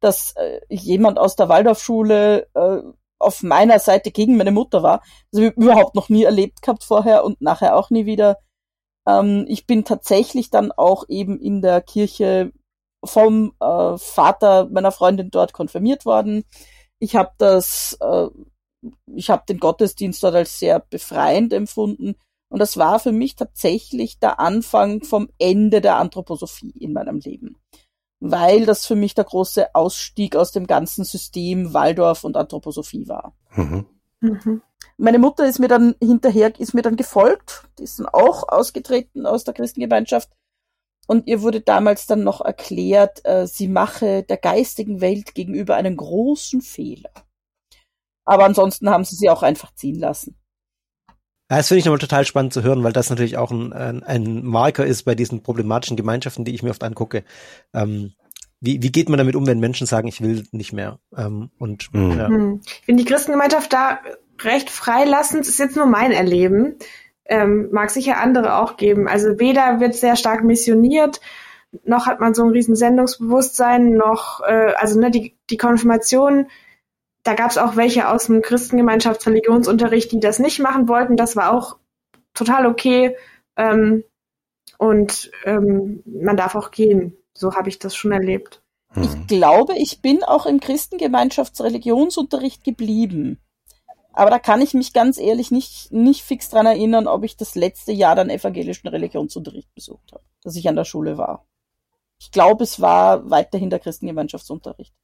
dass 0.00 0.34
äh, 0.36 0.60
jemand 0.70 1.18
aus 1.18 1.36
der 1.36 1.48
Waldorfschule 1.48 2.48
äh, 2.54 2.82
auf 3.18 3.42
meiner 3.42 3.78
Seite 3.78 4.10
gegen 4.10 4.36
meine 4.36 4.52
Mutter 4.52 4.82
war. 4.82 5.02
Das 5.30 5.40
habe 5.40 5.50
ich 5.50 5.56
überhaupt 5.56 5.94
noch 5.94 6.08
nie 6.08 6.24
erlebt 6.24 6.62
gehabt 6.62 6.84
vorher 6.84 7.24
und 7.24 7.40
nachher 7.40 7.76
auch 7.76 7.90
nie 7.90 8.06
wieder. 8.06 8.38
Ähm, 9.06 9.44
ich 9.48 9.66
bin 9.66 9.84
tatsächlich 9.84 10.50
dann 10.50 10.72
auch 10.72 11.04
eben 11.08 11.40
in 11.40 11.62
der 11.62 11.80
Kirche 11.80 12.52
vom 13.04 13.54
äh, 13.60 13.96
Vater 13.96 14.68
meiner 14.70 14.92
Freundin 14.92 15.30
dort 15.30 15.52
konfirmiert 15.52 16.04
worden. 16.04 16.44
Ich 17.00 17.16
habe 17.16 17.30
das, 17.38 17.96
äh, 18.00 18.28
ich 19.14 19.30
habe 19.30 19.44
den 19.48 19.58
Gottesdienst 19.58 20.22
dort 20.22 20.34
als 20.34 20.58
sehr 20.58 20.80
befreiend 20.80 21.52
empfunden. 21.52 22.16
Und 22.50 22.60
das 22.60 22.76
war 22.76 22.98
für 22.98 23.12
mich 23.12 23.36
tatsächlich 23.36 24.18
der 24.18 24.40
Anfang 24.40 25.02
vom 25.02 25.28
Ende 25.38 25.80
der 25.80 25.96
Anthroposophie 25.96 26.72
in 26.78 26.92
meinem 26.92 27.18
Leben. 27.18 27.56
Weil 28.20 28.66
das 28.66 28.86
für 28.86 28.96
mich 28.96 29.14
der 29.14 29.24
große 29.24 29.74
Ausstieg 29.74 30.34
aus 30.34 30.50
dem 30.50 30.66
ganzen 30.66 31.04
System 31.04 31.72
Waldorf 31.74 32.24
und 32.24 32.36
Anthroposophie 32.36 33.06
war. 33.06 33.34
Mhm. 33.54 33.86
Mhm. 34.20 34.62
Meine 34.96 35.18
Mutter 35.18 35.46
ist 35.46 35.60
mir 35.60 35.68
dann 35.68 35.94
hinterher, 36.02 36.58
ist 36.58 36.74
mir 36.74 36.82
dann 36.82 36.96
gefolgt, 36.96 37.68
die 37.78 37.84
ist 37.84 38.00
dann 38.00 38.06
auch 38.06 38.48
ausgetreten 38.48 39.26
aus 39.26 39.44
der 39.44 39.54
Christengemeinschaft. 39.54 40.30
Und 41.06 41.26
ihr 41.26 41.40
wurde 41.40 41.60
damals 41.60 42.06
dann 42.06 42.24
noch 42.24 42.40
erklärt, 42.40 43.24
äh, 43.24 43.46
sie 43.46 43.68
mache 43.68 44.24
der 44.24 44.36
geistigen 44.36 45.00
Welt 45.00 45.34
gegenüber 45.34 45.76
einen 45.76 45.96
großen 45.96 46.60
Fehler. 46.60 47.12
Aber 48.24 48.44
ansonsten 48.44 48.90
haben 48.90 49.04
sie 49.04 49.16
sie 49.16 49.30
auch 49.30 49.42
einfach 49.42 49.72
ziehen 49.74 49.98
lassen. 49.98 50.36
Ja, 51.50 51.56
das 51.56 51.68
finde 51.68 51.78
ich 51.78 51.84
nochmal 51.86 51.98
total 51.98 52.26
spannend 52.26 52.52
zu 52.52 52.62
hören, 52.62 52.84
weil 52.84 52.92
das 52.92 53.08
natürlich 53.08 53.38
auch 53.38 53.50
ein, 53.50 53.72
ein, 53.72 54.02
ein, 54.02 54.44
Marker 54.44 54.84
ist 54.84 55.04
bei 55.04 55.14
diesen 55.14 55.42
problematischen 55.42 55.96
Gemeinschaften, 55.96 56.44
die 56.44 56.54
ich 56.54 56.62
mir 56.62 56.70
oft 56.70 56.84
angucke. 56.84 57.24
Ähm, 57.72 58.12
wie, 58.60 58.82
wie 58.82 58.92
geht 58.92 59.08
man 59.08 59.18
damit 59.18 59.34
um, 59.34 59.46
wenn 59.46 59.60
Menschen 59.60 59.86
sagen, 59.86 60.08
ich 60.08 60.20
will 60.20 60.44
nicht 60.52 60.72
mehr? 60.72 60.98
Ähm, 61.16 61.50
und 61.58 61.92
mhm. 61.94 62.18
ja. 62.18 62.28
Hm. 62.28 62.60
Ich 62.64 62.84
finde 62.84 63.02
die 63.02 63.08
Christengemeinschaft 63.08 63.72
da 63.72 64.00
recht 64.42 64.68
freilassend, 64.68 65.46
ist 65.46 65.58
jetzt 65.58 65.76
nur 65.76 65.86
mein 65.86 66.12
Erleben. 66.12 66.76
Ähm, 67.24 67.68
mag 67.72 67.90
sicher 67.90 68.18
andere 68.18 68.56
auch 68.56 68.76
geben. 68.76 69.08
Also 69.08 69.38
weder 69.38 69.80
wird 69.80 69.94
sehr 69.94 70.16
stark 70.16 70.44
missioniert, 70.44 71.20
noch 71.84 72.06
hat 72.06 72.20
man 72.20 72.34
so 72.34 72.42
ein 72.42 72.50
riesen 72.50 72.76
Sendungsbewusstsein, 72.76 73.94
noch, 73.94 74.40
äh, 74.40 74.72
also 74.76 74.98
ne, 74.98 75.10
die, 75.10 75.36
die 75.50 75.58
Konfirmation 75.58 76.46
da 77.28 77.34
gab 77.34 77.50
es 77.50 77.58
auch 77.58 77.76
welche 77.76 78.08
aus 78.08 78.28
dem 78.28 78.40
Christengemeinschaftsreligionsunterricht, 78.40 80.10
die 80.12 80.20
das 80.20 80.38
nicht 80.38 80.60
machen 80.60 80.88
wollten. 80.88 81.18
Das 81.18 81.36
war 81.36 81.52
auch 81.52 81.76
total 82.32 82.64
okay. 82.64 83.14
Ähm, 83.54 84.02
und 84.78 85.30
ähm, 85.44 86.02
man 86.06 86.38
darf 86.38 86.54
auch 86.54 86.70
gehen. 86.70 87.18
So 87.34 87.54
habe 87.54 87.68
ich 87.68 87.78
das 87.78 87.94
schon 87.94 88.12
erlebt. 88.12 88.62
Hm. 88.92 89.02
Ich 89.02 89.26
glaube, 89.26 89.76
ich 89.76 90.00
bin 90.00 90.24
auch 90.24 90.46
im 90.46 90.58
Christengemeinschaftsreligionsunterricht 90.58 92.64
geblieben. 92.64 93.38
Aber 94.14 94.30
da 94.30 94.38
kann 94.38 94.62
ich 94.62 94.72
mich 94.72 94.94
ganz 94.94 95.18
ehrlich 95.18 95.50
nicht, 95.50 95.92
nicht 95.92 96.22
fix 96.22 96.48
dran 96.48 96.64
erinnern, 96.64 97.06
ob 97.06 97.24
ich 97.24 97.36
das 97.36 97.56
letzte 97.56 97.92
Jahr 97.92 98.16
dann 98.16 98.30
evangelischen 98.30 98.88
Religionsunterricht 98.88 99.74
besucht 99.74 100.12
habe, 100.12 100.24
dass 100.42 100.56
ich 100.56 100.66
an 100.66 100.76
der 100.76 100.86
Schule 100.86 101.18
war. 101.18 101.46
Ich 102.18 102.30
glaube, 102.30 102.64
es 102.64 102.80
war 102.80 103.28
weiterhin 103.28 103.68
der 103.68 103.80
Christengemeinschaftsunterricht. 103.80 104.94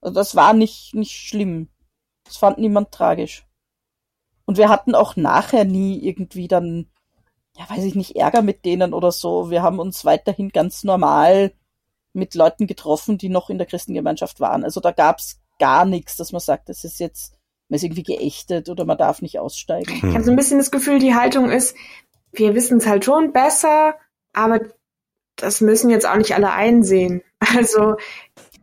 Also 0.00 0.14
das 0.14 0.36
war 0.36 0.52
nicht, 0.52 0.94
nicht 0.94 1.12
schlimm. 1.12 1.68
Das 2.24 2.36
fand 2.36 2.58
niemand 2.58 2.92
tragisch. 2.92 3.46
Und 4.44 4.56
wir 4.58 4.68
hatten 4.68 4.94
auch 4.94 5.16
nachher 5.16 5.64
nie 5.64 5.98
irgendwie 6.02 6.48
dann, 6.48 6.88
ja, 7.56 7.68
weiß 7.68 7.84
ich 7.84 7.94
nicht, 7.94 8.16
Ärger 8.16 8.42
mit 8.42 8.64
denen 8.64 8.94
oder 8.94 9.12
so. 9.12 9.50
Wir 9.50 9.62
haben 9.62 9.78
uns 9.78 10.04
weiterhin 10.04 10.50
ganz 10.50 10.84
normal 10.84 11.52
mit 12.12 12.34
Leuten 12.34 12.66
getroffen, 12.66 13.18
die 13.18 13.28
noch 13.28 13.50
in 13.50 13.58
der 13.58 13.66
Christengemeinschaft 13.66 14.40
waren. 14.40 14.64
Also 14.64 14.80
da 14.80 14.92
gab's 14.92 15.40
gar 15.58 15.84
nichts, 15.84 16.16
dass 16.16 16.32
man 16.32 16.40
sagt, 16.40 16.68
das 16.68 16.84
ist 16.84 17.00
jetzt, 17.00 17.34
man 17.68 17.76
ist 17.76 17.82
irgendwie 17.82 18.02
geächtet 18.02 18.68
oder 18.68 18.84
man 18.84 18.98
darf 18.98 19.22
nicht 19.22 19.38
aussteigen. 19.38 19.94
Ich 19.96 20.14
habe 20.14 20.24
so 20.24 20.30
ein 20.30 20.36
bisschen 20.36 20.58
das 20.58 20.70
Gefühl, 20.70 20.98
die 20.98 21.14
Haltung 21.14 21.50
ist, 21.50 21.76
wir 22.32 22.54
wissen 22.54 22.78
es 22.78 22.86
halt 22.86 23.04
schon 23.04 23.32
besser, 23.32 23.96
aber 24.32 24.60
das 25.36 25.60
müssen 25.60 25.90
jetzt 25.90 26.06
auch 26.06 26.16
nicht 26.16 26.34
alle 26.34 26.52
einsehen. 26.52 27.22
Also 27.54 27.96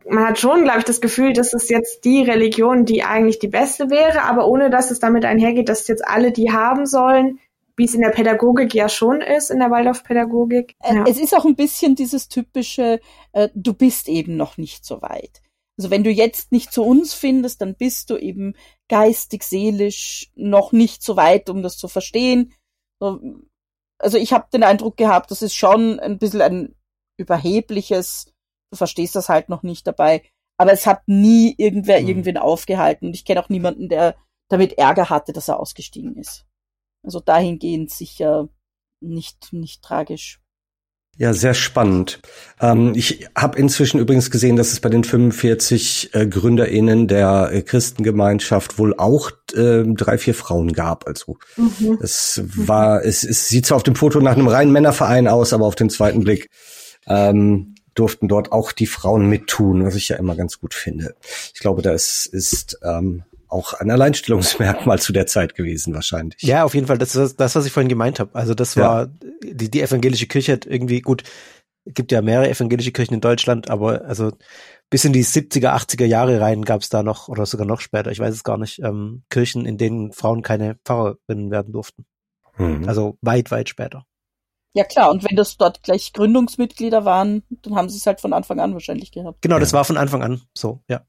man 0.08 0.26
hat 0.26 0.38
schon, 0.38 0.64
glaube 0.64 0.78
ich, 0.78 0.84
das 0.84 1.00
Gefühl, 1.00 1.32
dass 1.32 1.52
es 1.52 1.68
jetzt 1.68 2.04
die 2.04 2.22
Religion, 2.22 2.84
die 2.84 3.02
eigentlich 3.02 3.38
die 3.38 3.48
beste 3.48 3.90
wäre, 3.90 4.22
aber 4.22 4.46
ohne 4.46 4.70
dass 4.70 4.90
es 4.90 5.00
damit 5.00 5.24
einhergeht, 5.24 5.68
dass 5.68 5.88
jetzt 5.88 6.06
alle 6.06 6.32
die 6.32 6.52
haben 6.52 6.86
sollen, 6.86 7.40
wie 7.76 7.84
es 7.84 7.94
in 7.94 8.00
der 8.00 8.10
Pädagogik 8.10 8.74
ja 8.74 8.88
schon 8.88 9.20
ist, 9.20 9.50
in 9.50 9.58
der 9.58 9.70
Waldorfpädagogik. 9.70 10.74
Äh, 10.82 10.94
ja. 10.94 11.04
Es 11.08 11.18
ist 11.18 11.34
auch 11.34 11.44
ein 11.44 11.56
bisschen 11.56 11.94
dieses 11.94 12.28
typische, 12.28 13.00
äh, 13.32 13.48
du 13.54 13.74
bist 13.74 14.08
eben 14.08 14.36
noch 14.36 14.56
nicht 14.56 14.84
so 14.84 15.02
weit. 15.02 15.42
Also 15.78 15.90
wenn 15.90 16.04
du 16.04 16.10
jetzt 16.10 16.52
nicht 16.52 16.72
zu 16.72 16.82
uns 16.82 17.12
findest, 17.12 17.60
dann 17.60 17.74
bist 17.74 18.08
du 18.08 18.16
eben 18.16 18.54
geistig, 18.88 19.42
seelisch 19.42 20.30
noch 20.34 20.72
nicht 20.72 21.02
so 21.02 21.16
weit, 21.16 21.50
um 21.50 21.62
das 21.62 21.76
zu 21.76 21.86
verstehen. 21.88 22.54
Also 22.98 24.16
ich 24.16 24.32
habe 24.32 24.46
den 24.52 24.62
Eindruck 24.62 24.96
gehabt, 24.96 25.30
das 25.30 25.42
ist 25.42 25.54
schon 25.54 26.00
ein 26.00 26.18
bisschen 26.18 26.40
ein 26.40 26.74
überhebliches 27.18 28.32
du 28.70 28.76
verstehst 28.76 29.16
das 29.16 29.28
halt 29.28 29.48
noch 29.48 29.62
nicht 29.62 29.86
dabei. 29.86 30.22
Aber 30.58 30.72
es 30.72 30.86
hat 30.86 31.06
nie 31.06 31.54
irgendwer 31.58 32.00
mhm. 32.00 32.08
irgendwen 32.08 32.38
aufgehalten. 32.38 33.06
Und 33.06 33.14
ich 33.14 33.24
kenne 33.24 33.42
auch 33.42 33.48
niemanden, 33.48 33.88
der 33.88 34.16
damit 34.48 34.78
Ärger 34.78 35.10
hatte, 35.10 35.32
dass 35.32 35.48
er 35.48 35.60
ausgestiegen 35.60 36.16
ist. 36.16 36.46
Also 37.04 37.20
dahingehend 37.20 37.90
sicher 37.90 38.48
nicht, 39.00 39.52
nicht 39.52 39.82
tragisch. 39.82 40.40
Ja, 41.18 41.32
sehr 41.32 41.54
spannend. 41.54 42.20
Ähm, 42.60 42.92
ich 42.94 43.26
habe 43.34 43.58
inzwischen 43.58 43.98
übrigens 43.98 44.30
gesehen, 44.30 44.56
dass 44.56 44.72
es 44.72 44.80
bei 44.80 44.90
den 44.90 45.02
45 45.02 46.10
äh, 46.12 46.26
GründerInnen 46.26 47.08
der 47.08 47.50
äh, 47.52 47.62
Christengemeinschaft 47.62 48.78
wohl 48.78 48.94
auch 48.98 49.30
äh, 49.54 49.82
drei, 49.84 50.18
vier 50.18 50.34
Frauen 50.34 50.74
gab. 50.74 51.06
Also 51.06 51.38
mhm. 51.56 51.98
es 52.02 52.42
war, 52.54 53.02
es, 53.02 53.24
es 53.24 53.48
sieht 53.48 53.64
zwar 53.64 53.76
auf 53.76 53.82
dem 53.82 53.94
Foto 53.94 54.20
nach 54.20 54.34
einem 54.34 54.48
reinen 54.48 54.72
Männerverein 54.72 55.26
aus, 55.26 55.54
aber 55.54 55.64
auf 55.64 55.74
den 55.74 55.88
zweiten 55.88 56.20
Blick 56.20 56.50
ähm, 57.06 57.75
durften 57.96 58.28
dort 58.28 58.52
auch 58.52 58.72
die 58.72 58.86
Frauen 58.86 59.28
mittun, 59.28 59.84
was 59.84 59.96
ich 59.96 60.08
ja 60.08 60.16
immer 60.16 60.36
ganz 60.36 60.60
gut 60.60 60.74
finde. 60.74 61.16
Ich 61.54 61.60
glaube, 61.60 61.82
das 61.82 62.26
ist 62.26 62.78
ähm, 62.84 63.24
auch 63.48 63.74
ein 63.74 63.90
Alleinstellungsmerkmal 63.90 65.00
zu 65.00 65.12
der 65.12 65.26
Zeit 65.26 65.54
gewesen 65.54 65.94
wahrscheinlich. 65.94 66.42
Ja, 66.42 66.64
auf 66.64 66.74
jeden 66.74 66.86
Fall. 66.86 66.98
Das 66.98 67.16
ist 67.16 67.40
das, 67.40 67.56
was 67.56 67.66
ich 67.66 67.72
vorhin 67.72 67.88
gemeint 67.88 68.20
habe. 68.20 68.34
Also 68.34 68.54
das 68.54 68.76
war 68.76 69.08
die, 69.42 69.70
die 69.70 69.82
evangelische 69.82 70.26
Kirche 70.26 70.52
hat 70.52 70.66
irgendwie 70.66 71.00
gut. 71.00 71.24
Gibt 71.86 72.10
ja 72.10 72.20
mehrere 72.20 72.50
evangelische 72.50 72.90
Kirchen 72.90 73.14
in 73.14 73.20
Deutschland, 73.20 73.70
aber 73.70 74.04
also 74.06 74.32
bis 74.90 75.04
in 75.04 75.12
die 75.12 75.24
70er, 75.24 75.74
80er 75.74 76.04
Jahre 76.04 76.40
rein 76.40 76.64
gab 76.64 76.82
es 76.82 76.88
da 76.88 77.02
noch 77.02 77.28
oder 77.28 77.46
sogar 77.46 77.66
noch 77.66 77.80
später, 77.80 78.10
ich 78.10 78.18
weiß 78.18 78.34
es 78.34 78.44
gar 78.44 78.58
nicht, 78.58 78.80
ähm, 78.80 79.22
Kirchen, 79.30 79.66
in 79.66 79.78
denen 79.78 80.12
Frauen 80.12 80.42
keine 80.42 80.76
Pfarrerinnen 80.84 81.50
werden 81.50 81.72
durften. 81.72 82.04
Mhm. 82.56 82.88
Also 82.88 83.18
weit, 83.20 83.50
weit 83.50 83.68
später. 83.68 84.04
Ja 84.76 84.84
klar, 84.84 85.10
und 85.10 85.24
wenn 85.24 85.36
das 85.36 85.56
dort 85.56 85.82
gleich 85.82 86.12
Gründungsmitglieder 86.12 87.06
waren, 87.06 87.42
dann 87.62 87.76
haben 87.76 87.88
sie 87.88 87.96
es 87.96 88.06
halt 88.06 88.20
von 88.20 88.34
Anfang 88.34 88.60
an 88.60 88.74
wahrscheinlich 88.74 89.10
gehabt. 89.10 89.40
Genau, 89.40 89.58
das 89.58 89.72
war 89.72 89.86
von 89.86 89.96
Anfang 89.96 90.22
an 90.22 90.42
so, 90.52 90.80
ja. 90.86 91.00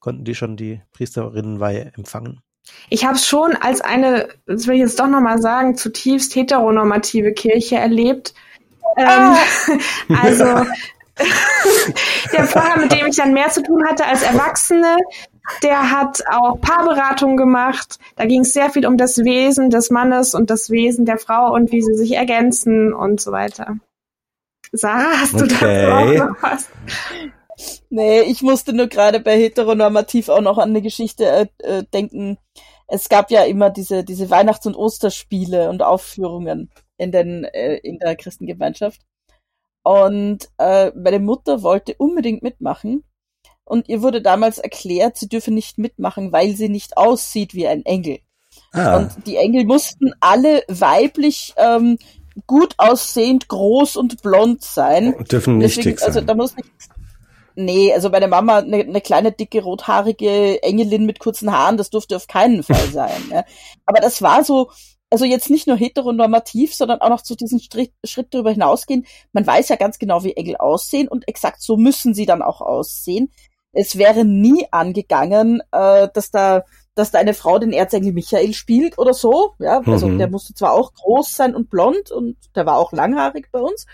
Konnten 0.00 0.24
die 0.24 0.34
schon 0.34 0.58
die 0.58 0.82
Priesterinnenweihe 0.92 1.92
empfangen. 1.96 2.42
Ich 2.90 3.06
habe 3.06 3.14
es 3.14 3.26
schon 3.26 3.56
als 3.56 3.80
eine, 3.80 4.28
das 4.44 4.66
will 4.66 4.74
ich 4.74 4.82
jetzt 4.82 5.00
doch 5.00 5.06
nochmal 5.06 5.40
sagen, 5.40 5.76
zutiefst 5.76 6.34
heteronormative 6.36 7.32
Kirche 7.32 7.76
erlebt. 7.76 8.34
Ah. 8.96 9.34
Ähm, 9.68 10.18
also 10.22 10.44
der 12.34 12.46
Pfarrer, 12.46 12.80
mit 12.80 12.92
dem 12.92 13.06
ich 13.06 13.16
dann 13.16 13.32
mehr 13.32 13.48
zu 13.48 13.62
tun 13.62 13.82
hatte 13.88 14.04
als 14.04 14.22
Erwachsene, 14.22 14.98
der 15.62 15.90
hat 15.90 16.22
auch 16.30 16.60
Paarberatung 16.60 17.36
gemacht. 17.36 17.98
Da 18.16 18.26
ging 18.26 18.42
es 18.42 18.52
sehr 18.52 18.70
viel 18.70 18.86
um 18.86 18.96
das 18.96 19.18
Wesen 19.18 19.70
des 19.70 19.90
Mannes 19.90 20.34
und 20.34 20.50
das 20.50 20.70
Wesen 20.70 21.04
der 21.04 21.18
Frau 21.18 21.52
und 21.52 21.72
wie 21.72 21.82
sie 21.82 21.94
sich 21.94 22.12
ergänzen 22.12 22.92
und 22.92 23.20
so 23.20 23.32
weiter. 23.32 23.76
Sarah, 24.72 25.20
hast 25.20 25.34
du 25.34 25.44
okay. 25.44 25.86
dazu 25.86 26.22
auch 26.22 26.28
noch 26.28 26.42
was? 26.42 26.70
Nee, 27.90 28.22
ich 28.22 28.42
musste 28.42 28.72
nur 28.72 28.86
gerade 28.86 29.20
bei 29.20 29.36
heteronormativ 29.36 30.28
auch 30.28 30.40
noch 30.40 30.58
an 30.58 30.70
eine 30.70 30.82
Geschichte 30.82 31.26
äh, 31.26 31.46
äh, 31.58 31.84
denken. 31.92 32.38
Es 32.86 33.08
gab 33.08 33.30
ja 33.30 33.44
immer 33.44 33.70
diese, 33.70 34.04
diese 34.04 34.30
Weihnachts- 34.30 34.66
und 34.66 34.76
Osterspiele 34.76 35.68
und 35.68 35.82
Aufführungen 35.82 36.70
in, 36.96 37.12
den, 37.12 37.44
äh, 37.44 37.76
in 37.76 37.98
der 37.98 38.16
Christengemeinschaft. 38.16 39.02
Und 39.82 40.48
äh, 40.58 40.90
meine 40.94 41.20
Mutter 41.20 41.62
wollte 41.62 41.94
unbedingt 41.98 42.42
mitmachen 42.42 43.04
und 43.70 43.88
ihr 43.88 44.02
wurde 44.02 44.20
damals 44.20 44.58
erklärt, 44.58 45.16
sie 45.16 45.28
dürfe 45.28 45.52
nicht 45.52 45.78
mitmachen, 45.78 46.32
weil 46.32 46.56
sie 46.56 46.68
nicht 46.68 46.96
aussieht 46.96 47.54
wie 47.54 47.68
ein 47.68 47.84
Engel. 47.84 48.18
Ah. 48.72 48.96
Und 48.96 49.26
die 49.26 49.36
Engel 49.36 49.64
mussten 49.64 50.12
alle 50.18 50.64
weiblich 50.66 51.54
ähm, 51.56 51.96
gut 52.48 52.74
aussehend, 52.78 53.46
groß 53.46 53.96
und 53.96 54.22
blond 54.22 54.62
sein. 54.62 55.14
Und 55.14 55.30
dürfen 55.30 55.58
nicht 55.58 55.76
Deswegen, 55.76 55.96
dick 55.96 56.02
also 56.02 56.14
sein. 56.14 56.22
Also 56.22 56.26
da 56.26 56.34
muss 56.34 56.56
nicht, 56.56 56.68
nee, 57.54 57.92
also 57.94 58.10
meine 58.10 58.26
Mama, 58.26 58.58
eine, 58.58 58.78
eine 58.78 59.00
kleine, 59.00 59.30
dicke, 59.30 59.62
rothaarige 59.62 60.60
Engelin 60.64 61.06
mit 61.06 61.20
kurzen 61.20 61.52
Haaren, 61.52 61.76
das 61.76 61.90
durfte 61.90 62.16
auf 62.16 62.26
keinen 62.26 62.64
Fall 62.64 62.88
sein. 62.92 63.22
ja. 63.30 63.44
Aber 63.86 64.00
das 64.00 64.20
war 64.20 64.42
so, 64.42 64.72
also 65.10 65.24
jetzt 65.24 65.48
nicht 65.48 65.68
nur 65.68 65.76
heteronormativ, 65.76 66.74
sondern 66.74 67.00
auch 67.02 67.08
noch 67.08 67.22
zu 67.22 67.36
diesem 67.36 67.60
Schritt, 67.60 67.92
Schritt 68.04 68.34
darüber 68.34 68.50
hinausgehen. 68.50 69.06
Man 69.32 69.46
weiß 69.46 69.68
ja 69.68 69.76
ganz 69.76 70.00
genau, 70.00 70.24
wie 70.24 70.32
Engel 70.32 70.56
aussehen 70.56 71.06
und 71.06 71.28
exakt 71.28 71.62
so 71.62 71.76
müssen 71.76 72.14
sie 72.14 72.26
dann 72.26 72.42
auch 72.42 72.60
aussehen 72.60 73.30
es 73.72 73.98
wäre 73.98 74.24
nie 74.24 74.66
angegangen, 74.70 75.62
äh, 75.72 76.08
dass 76.12 76.30
da 76.30 76.64
dass 76.96 77.12
da 77.12 77.18
eine 77.18 77.34
Frau 77.34 77.58
den 77.58 77.72
Erzengel 77.72 78.12
Michael 78.12 78.52
spielt 78.52 78.98
oder 78.98 79.14
so. 79.14 79.54
Ja, 79.58 79.80
also 79.86 80.08
mhm. 80.08 80.18
der 80.18 80.28
musste 80.28 80.54
zwar 80.54 80.72
auch 80.72 80.92
groß 80.92 81.32
sein 81.32 81.54
und 81.54 81.70
blond 81.70 82.10
und 82.10 82.36
der 82.56 82.66
war 82.66 82.76
auch 82.76 82.92
langhaarig 82.92 83.48
bei 83.52 83.60
uns, 83.60 83.86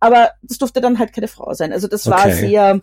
aber 0.00 0.30
das 0.42 0.58
durfte 0.58 0.80
dann 0.80 0.98
halt 0.98 1.12
keine 1.12 1.28
Frau 1.28 1.52
sein. 1.54 1.72
Also 1.72 1.88
das 1.88 2.06
okay. 2.06 2.16
war 2.16 2.30
sehr 2.30 2.80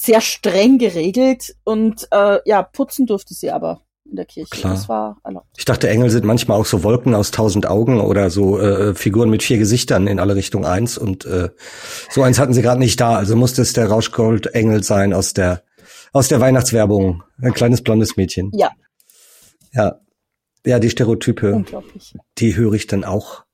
sehr 0.00 0.20
streng 0.20 0.78
geregelt 0.78 1.56
und 1.64 2.08
äh, 2.12 2.38
ja, 2.44 2.62
putzen 2.62 3.06
durfte 3.06 3.34
sie 3.34 3.50
aber 3.50 3.82
in 4.08 4.16
der 4.16 4.24
Kirche. 4.24 4.50
Klar. 4.50 4.74
Das 4.74 4.88
war 4.88 5.18
erlaubt. 5.24 5.46
Ich 5.56 5.64
dachte, 5.64 5.88
Engel 5.88 6.10
sind 6.10 6.24
manchmal 6.24 6.58
auch 6.58 6.66
so 6.66 6.82
Wolken 6.82 7.14
aus 7.14 7.30
tausend 7.30 7.66
Augen 7.66 8.00
oder 8.00 8.30
so 8.30 8.58
äh, 8.58 8.94
Figuren 8.94 9.30
mit 9.30 9.42
vier 9.42 9.58
Gesichtern 9.58 10.06
in 10.06 10.18
alle 10.18 10.34
Richtungen 10.34 10.64
eins. 10.64 10.98
Und 10.98 11.24
äh, 11.24 11.50
so 12.10 12.22
eins 12.22 12.38
hatten 12.38 12.52
sie 12.52 12.62
gerade 12.62 12.80
nicht 12.80 13.00
da. 13.00 13.16
Also 13.16 13.36
musste 13.36 13.62
es 13.62 13.72
der 13.72 13.88
Rauschgold-Engel 13.88 14.82
sein 14.82 15.12
aus 15.12 15.34
der 15.34 15.62
aus 16.12 16.28
der 16.28 16.40
Weihnachtswerbung. 16.40 17.22
Ein 17.40 17.52
kleines 17.52 17.82
blondes 17.82 18.16
Mädchen. 18.16 18.50
Ja. 18.54 18.70
Ja. 19.72 20.00
Ja, 20.64 20.78
die 20.78 20.90
Stereotype. 20.90 21.64
Die 22.38 22.56
höre 22.56 22.72
ich 22.74 22.86
dann 22.86 23.04
auch. 23.04 23.44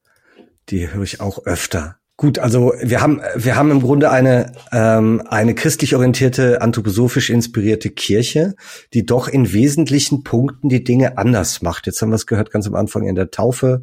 Die 0.70 0.92
höre 0.92 1.02
ich 1.02 1.20
auch 1.20 1.44
öfter. 1.44 1.98
Gut, 2.16 2.38
also 2.38 2.72
wir 2.80 3.00
haben 3.00 3.20
wir 3.34 3.56
haben 3.56 3.72
im 3.72 3.80
Grunde 3.80 4.08
eine 4.08 4.52
ähm, 4.70 5.20
eine 5.28 5.52
christlich 5.56 5.96
orientierte 5.96 6.62
anthroposophisch 6.62 7.28
inspirierte 7.28 7.90
Kirche, 7.90 8.54
die 8.92 9.04
doch 9.04 9.26
in 9.26 9.52
wesentlichen 9.52 10.22
Punkten 10.22 10.68
die 10.68 10.84
Dinge 10.84 11.18
anders 11.18 11.60
macht. 11.60 11.86
Jetzt 11.86 12.00
haben 12.00 12.10
wir 12.10 12.14
es 12.14 12.26
gehört 12.26 12.52
ganz 12.52 12.68
am 12.68 12.76
Anfang 12.76 13.08
in 13.08 13.16
der 13.16 13.32
Taufe 13.32 13.82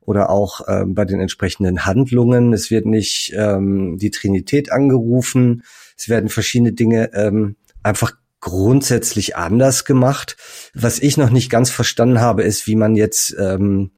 oder 0.00 0.30
auch 0.30 0.60
ähm, 0.68 0.94
bei 0.94 1.04
den 1.04 1.18
entsprechenden 1.18 1.84
Handlungen. 1.84 2.52
Es 2.52 2.70
wird 2.70 2.86
nicht 2.86 3.32
ähm, 3.36 3.98
die 3.98 4.12
Trinität 4.12 4.70
angerufen. 4.70 5.64
Es 5.98 6.08
werden 6.08 6.28
verschiedene 6.28 6.72
Dinge 6.72 7.10
ähm, 7.14 7.56
einfach 7.82 8.12
grundsätzlich 8.42 9.34
anders 9.36 9.84
gemacht. 9.84 10.36
Was 10.74 11.00
ich 11.00 11.16
noch 11.16 11.30
nicht 11.30 11.50
ganz 11.50 11.70
verstanden 11.70 12.20
habe, 12.20 12.42
ist, 12.42 12.68
wie 12.68 12.76
man 12.76 12.94
jetzt 12.94 13.34
ähm, 13.40 13.90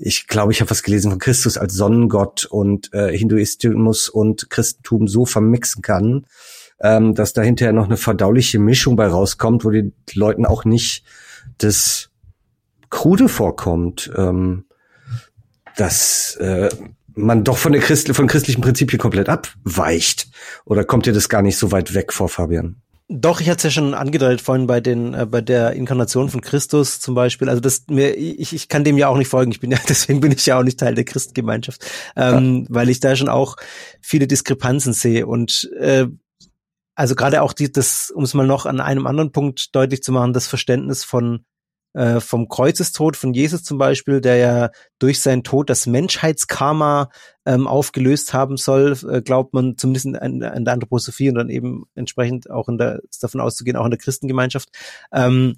ich 0.00 0.26
glaube, 0.26 0.52
ich 0.52 0.60
habe 0.60 0.70
was 0.70 0.82
gelesen 0.82 1.10
von 1.10 1.18
Christus 1.18 1.58
als 1.58 1.74
Sonnengott 1.74 2.44
und 2.46 2.92
äh, 2.92 3.16
Hinduismus 3.16 4.08
und 4.08 4.50
Christentum 4.50 5.08
so 5.08 5.26
vermixen 5.26 5.82
kann, 5.82 6.26
ähm, 6.80 7.14
dass 7.14 7.32
da 7.32 7.42
hinterher 7.42 7.72
noch 7.72 7.86
eine 7.86 7.96
verdauliche 7.96 8.58
Mischung 8.58 8.96
bei 8.96 9.06
rauskommt, 9.06 9.64
wo 9.64 9.70
den 9.70 9.94
Leuten 10.14 10.46
auch 10.46 10.64
nicht 10.64 11.04
das 11.58 12.10
Krude 12.90 13.28
vorkommt, 13.28 14.10
ähm, 14.16 14.64
dass 15.76 16.36
äh, 16.36 16.68
man 17.14 17.44
doch 17.44 17.58
von 17.58 17.72
der 17.72 17.82
Christ 17.82 18.08
von 18.14 18.28
christlichen 18.28 18.60
Prinzipien 18.62 19.00
komplett 19.00 19.28
abweicht. 19.28 20.28
Oder 20.64 20.84
kommt 20.84 21.06
dir 21.06 21.12
das 21.12 21.28
gar 21.28 21.42
nicht 21.42 21.58
so 21.58 21.72
weit 21.72 21.94
weg 21.94 22.12
vor, 22.12 22.28
Fabian? 22.28 22.76
Doch, 23.10 23.40
ich 23.40 23.48
hatte 23.48 23.56
es 23.56 23.62
ja 23.62 23.70
schon 23.70 23.94
angedeutet 23.94 24.42
vorhin 24.42 24.66
bei 24.66 24.82
den 24.82 25.14
äh, 25.14 25.24
bei 25.24 25.40
der 25.40 25.72
Inkarnation 25.72 26.28
von 26.28 26.42
Christus 26.42 27.00
zum 27.00 27.14
Beispiel. 27.14 27.48
Also 27.48 27.60
das 27.60 27.84
mir 27.88 28.14
ich, 28.14 28.52
ich 28.52 28.68
kann 28.68 28.84
dem 28.84 28.98
ja 28.98 29.08
auch 29.08 29.16
nicht 29.16 29.28
folgen. 29.28 29.50
Ich 29.50 29.60
bin 29.60 29.70
ja 29.70 29.78
deswegen 29.88 30.20
bin 30.20 30.30
ich 30.30 30.44
ja 30.44 30.58
auch 30.58 30.62
nicht 30.62 30.78
Teil 30.78 30.94
der 30.94 31.04
Christengemeinschaft, 31.04 31.84
ähm, 32.16 32.66
ja. 32.68 32.74
weil 32.74 32.90
ich 32.90 33.00
da 33.00 33.16
schon 33.16 33.30
auch 33.30 33.56
viele 34.02 34.26
Diskrepanzen 34.26 34.92
sehe 34.92 35.26
und 35.26 35.70
äh, 35.80 36.06
also 36.94 37.14
gerade 37.14 37.40
auch 37.40 37.54
die 37.54 37.72
das 37.72 38.10
um 38.10 38.24
es 38.24 38.34
mal 38.34 38.46
noch 38.46 38.66
an 38.66 38.80
einem 38.80 39.06
anderen 39.06 39.32
Punkt 39.32 39.74
deutlich 39.74 40.02
zu 40.02 40.12
machen, 40.12 40.34
das 40.34 40.46
Verständnis 40.46 41.02
von 41.02 41.46
äh, 41.94 42.20
vom 42.20 42.48
Kreuzestod 42.48 43.16
von 43.16 43.32
Jesus 43.32 43.62
zum 43.62 43.78
Beispiel, 43.78 44.20
der 44.20 44.36
ja 44.36 44.70
durch 44.98 45.20
seinen 45.20 45.42
Tod 45.42 45.70
das 45.70 45.86
Menschheitskarma 45.86 47.10
ähm, 47.46 47.66
aufgelöst 47.66 48.32
haben 48.32 48.56
soll, 48.56 48.96
äh, 49.10 49.22
glaubt 49.22 49.54
man 49.54 49.76
zumindest 49.76 50.06
in, 50.06 50.14
in, 50.14 50.42
in, 50.42 50.64
der 50.64 50.74
Anthroposophie 50.74 51.30
und 51.30 51.36
dann 51.36 51.48
eben 51.48 51.84
entsprechend 51.94 52.50
auch 52.50 52.68
in 52.68 52.78
der, 52.78 53.00
ist 53.10 53.22
davon 53.22 53.40
auszugehen, 53.40 53.76
auch 53.76 53.84
in 53.84 53.90
der 53.90 53.98
Christengemeinschaft. 53.98 54.68
Ähm, 55.12 55.56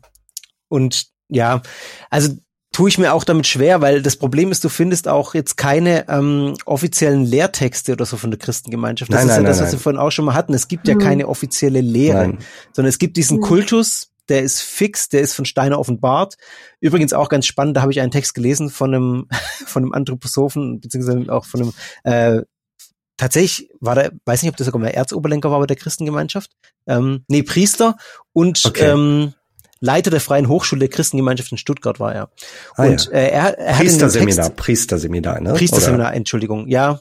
und 0.68 1.08
ja, 1.28 1.62
also 2.10 2.36
tue 2.72 2.88
ich 2.88 2.98
mir 2.98 3.12
auch 3.12 3.24
damit 3.24 3.46
schwer, 3.46 3.80
weil 3.80 4.02
das 4.02 4.16
Problem 4.16 4.52
ist, 4.52 4.62
du 4.62 4.68
findest 4.68 5.08
auch 5.08 5.34
jetzt 5.34 5.56
keine 5.56 6.08
ähm, 6.08 6.54
offiziellen 6.64 7.24
Lehrtexte 7.24 7.92
oder 7.92 8.06
so 8.06 8.16
von 8.16 8.30
der 8.30 8.38
Christengemeinschaft. 8.38 9.12
Das 9.12 9.18
nein, 9.18 9.28
ist 9.28 9.34
nein, 9.34 9.42
ja 9.42 9.48
das, 9.48 9.58
was 9.58 9.66
nein. 9.66 9.72
wir 9.72 9.78
vorhin 9.80 10.00
auch 10.00 10.10
schon 10.10 10.24
mal 10.24 10.34
hatten. 10.34 10.54
Es 10.54 10.68
gibt 10.68 10.86
ja 10.86 10.94
mhm. 10.94 11.00
keine 11.00 11.28
offizielle 11.28 11.80
Lehre, 11.80 12.38
sondern 12.72 12.88
es 12.88 12.98
gibt 12.98 13.16
diesen 13.16 13.38
mhm. 13.38 13.42
Kultus, 13.42 14.12
der 14.28 14.42
ist 14.42 14.60
fix, 14.60 15.08
der 15.08 15.20
ist 15.20 15.34
von 15.34 15.44
Steiner 15.44 15.78
offenbart. 15.78 16.36
Übrigens 16.80 17.12
auch 17.12 17.28
ganz 17.28 17.46
spannend, 17.46 17.76
da 17.76 17.82
habe 17.82 17.92
ich 17.92 18.00
einen 18.00 18.10
Text 18.10 18.34
gelesen 18.34 18.70
von 18.70 18.94
einem, 18.94 19.28
von 19.66 19.82
einem 19.82 19.92
Anthroposophen, 19.92 20.80
beziehungsweise 20.80 21.32
auch 21.32 21.44
von 21.44 21.62
einem, 21.62 21.72
äh, 22.04 22.42
tatsächlich 23.16 23.70
war 23.80 23.94
der, 23.94 24.12
weiß 24.24 24.42
nicht, 24.42 24.50
ob 24.50 24.56
das 24.56 24.66
sogar 24.66 24.80
mal 24.80 24.88
Erzoberlenker 24.88 25.50
war 25.50 25.60
bei 25.60 25.66
der 25.66 25.76
Christengemeinschaft, 25.76 26.52
ähm, 26.86 27.24
nee, 27.28 27.42
Priester 27.42 27.96
und 28.32 28.64
okay. 28.64 28.90
ähm, 28.90 29.34
Leiter 29.80 30.10
der 30.10 30.20
Freien 30.20 30.48
Hochschule 30.48 30.80
der 30.80 30.88
Christengemeinschaft 30.88 31.52
in 31.52 31.58
Stuttgart 31.58 31.98
war 32.00 32.14
er. 32.14 32.30
Ah, 32.76 32.84
und 32.84 33.06
ja. 33.06 33.12
äh, 33.12 33.30
er, 33.30 33.58
er 33.58 33.76
Priesterseminar, 33.76 34.50
Priesterseminar, 34.50 35.40
ne? 35.40 35.54
Priesterseminar, 35.54 36.14
Entschuldigung, 36.14 36.68
ja. 36.68 37.00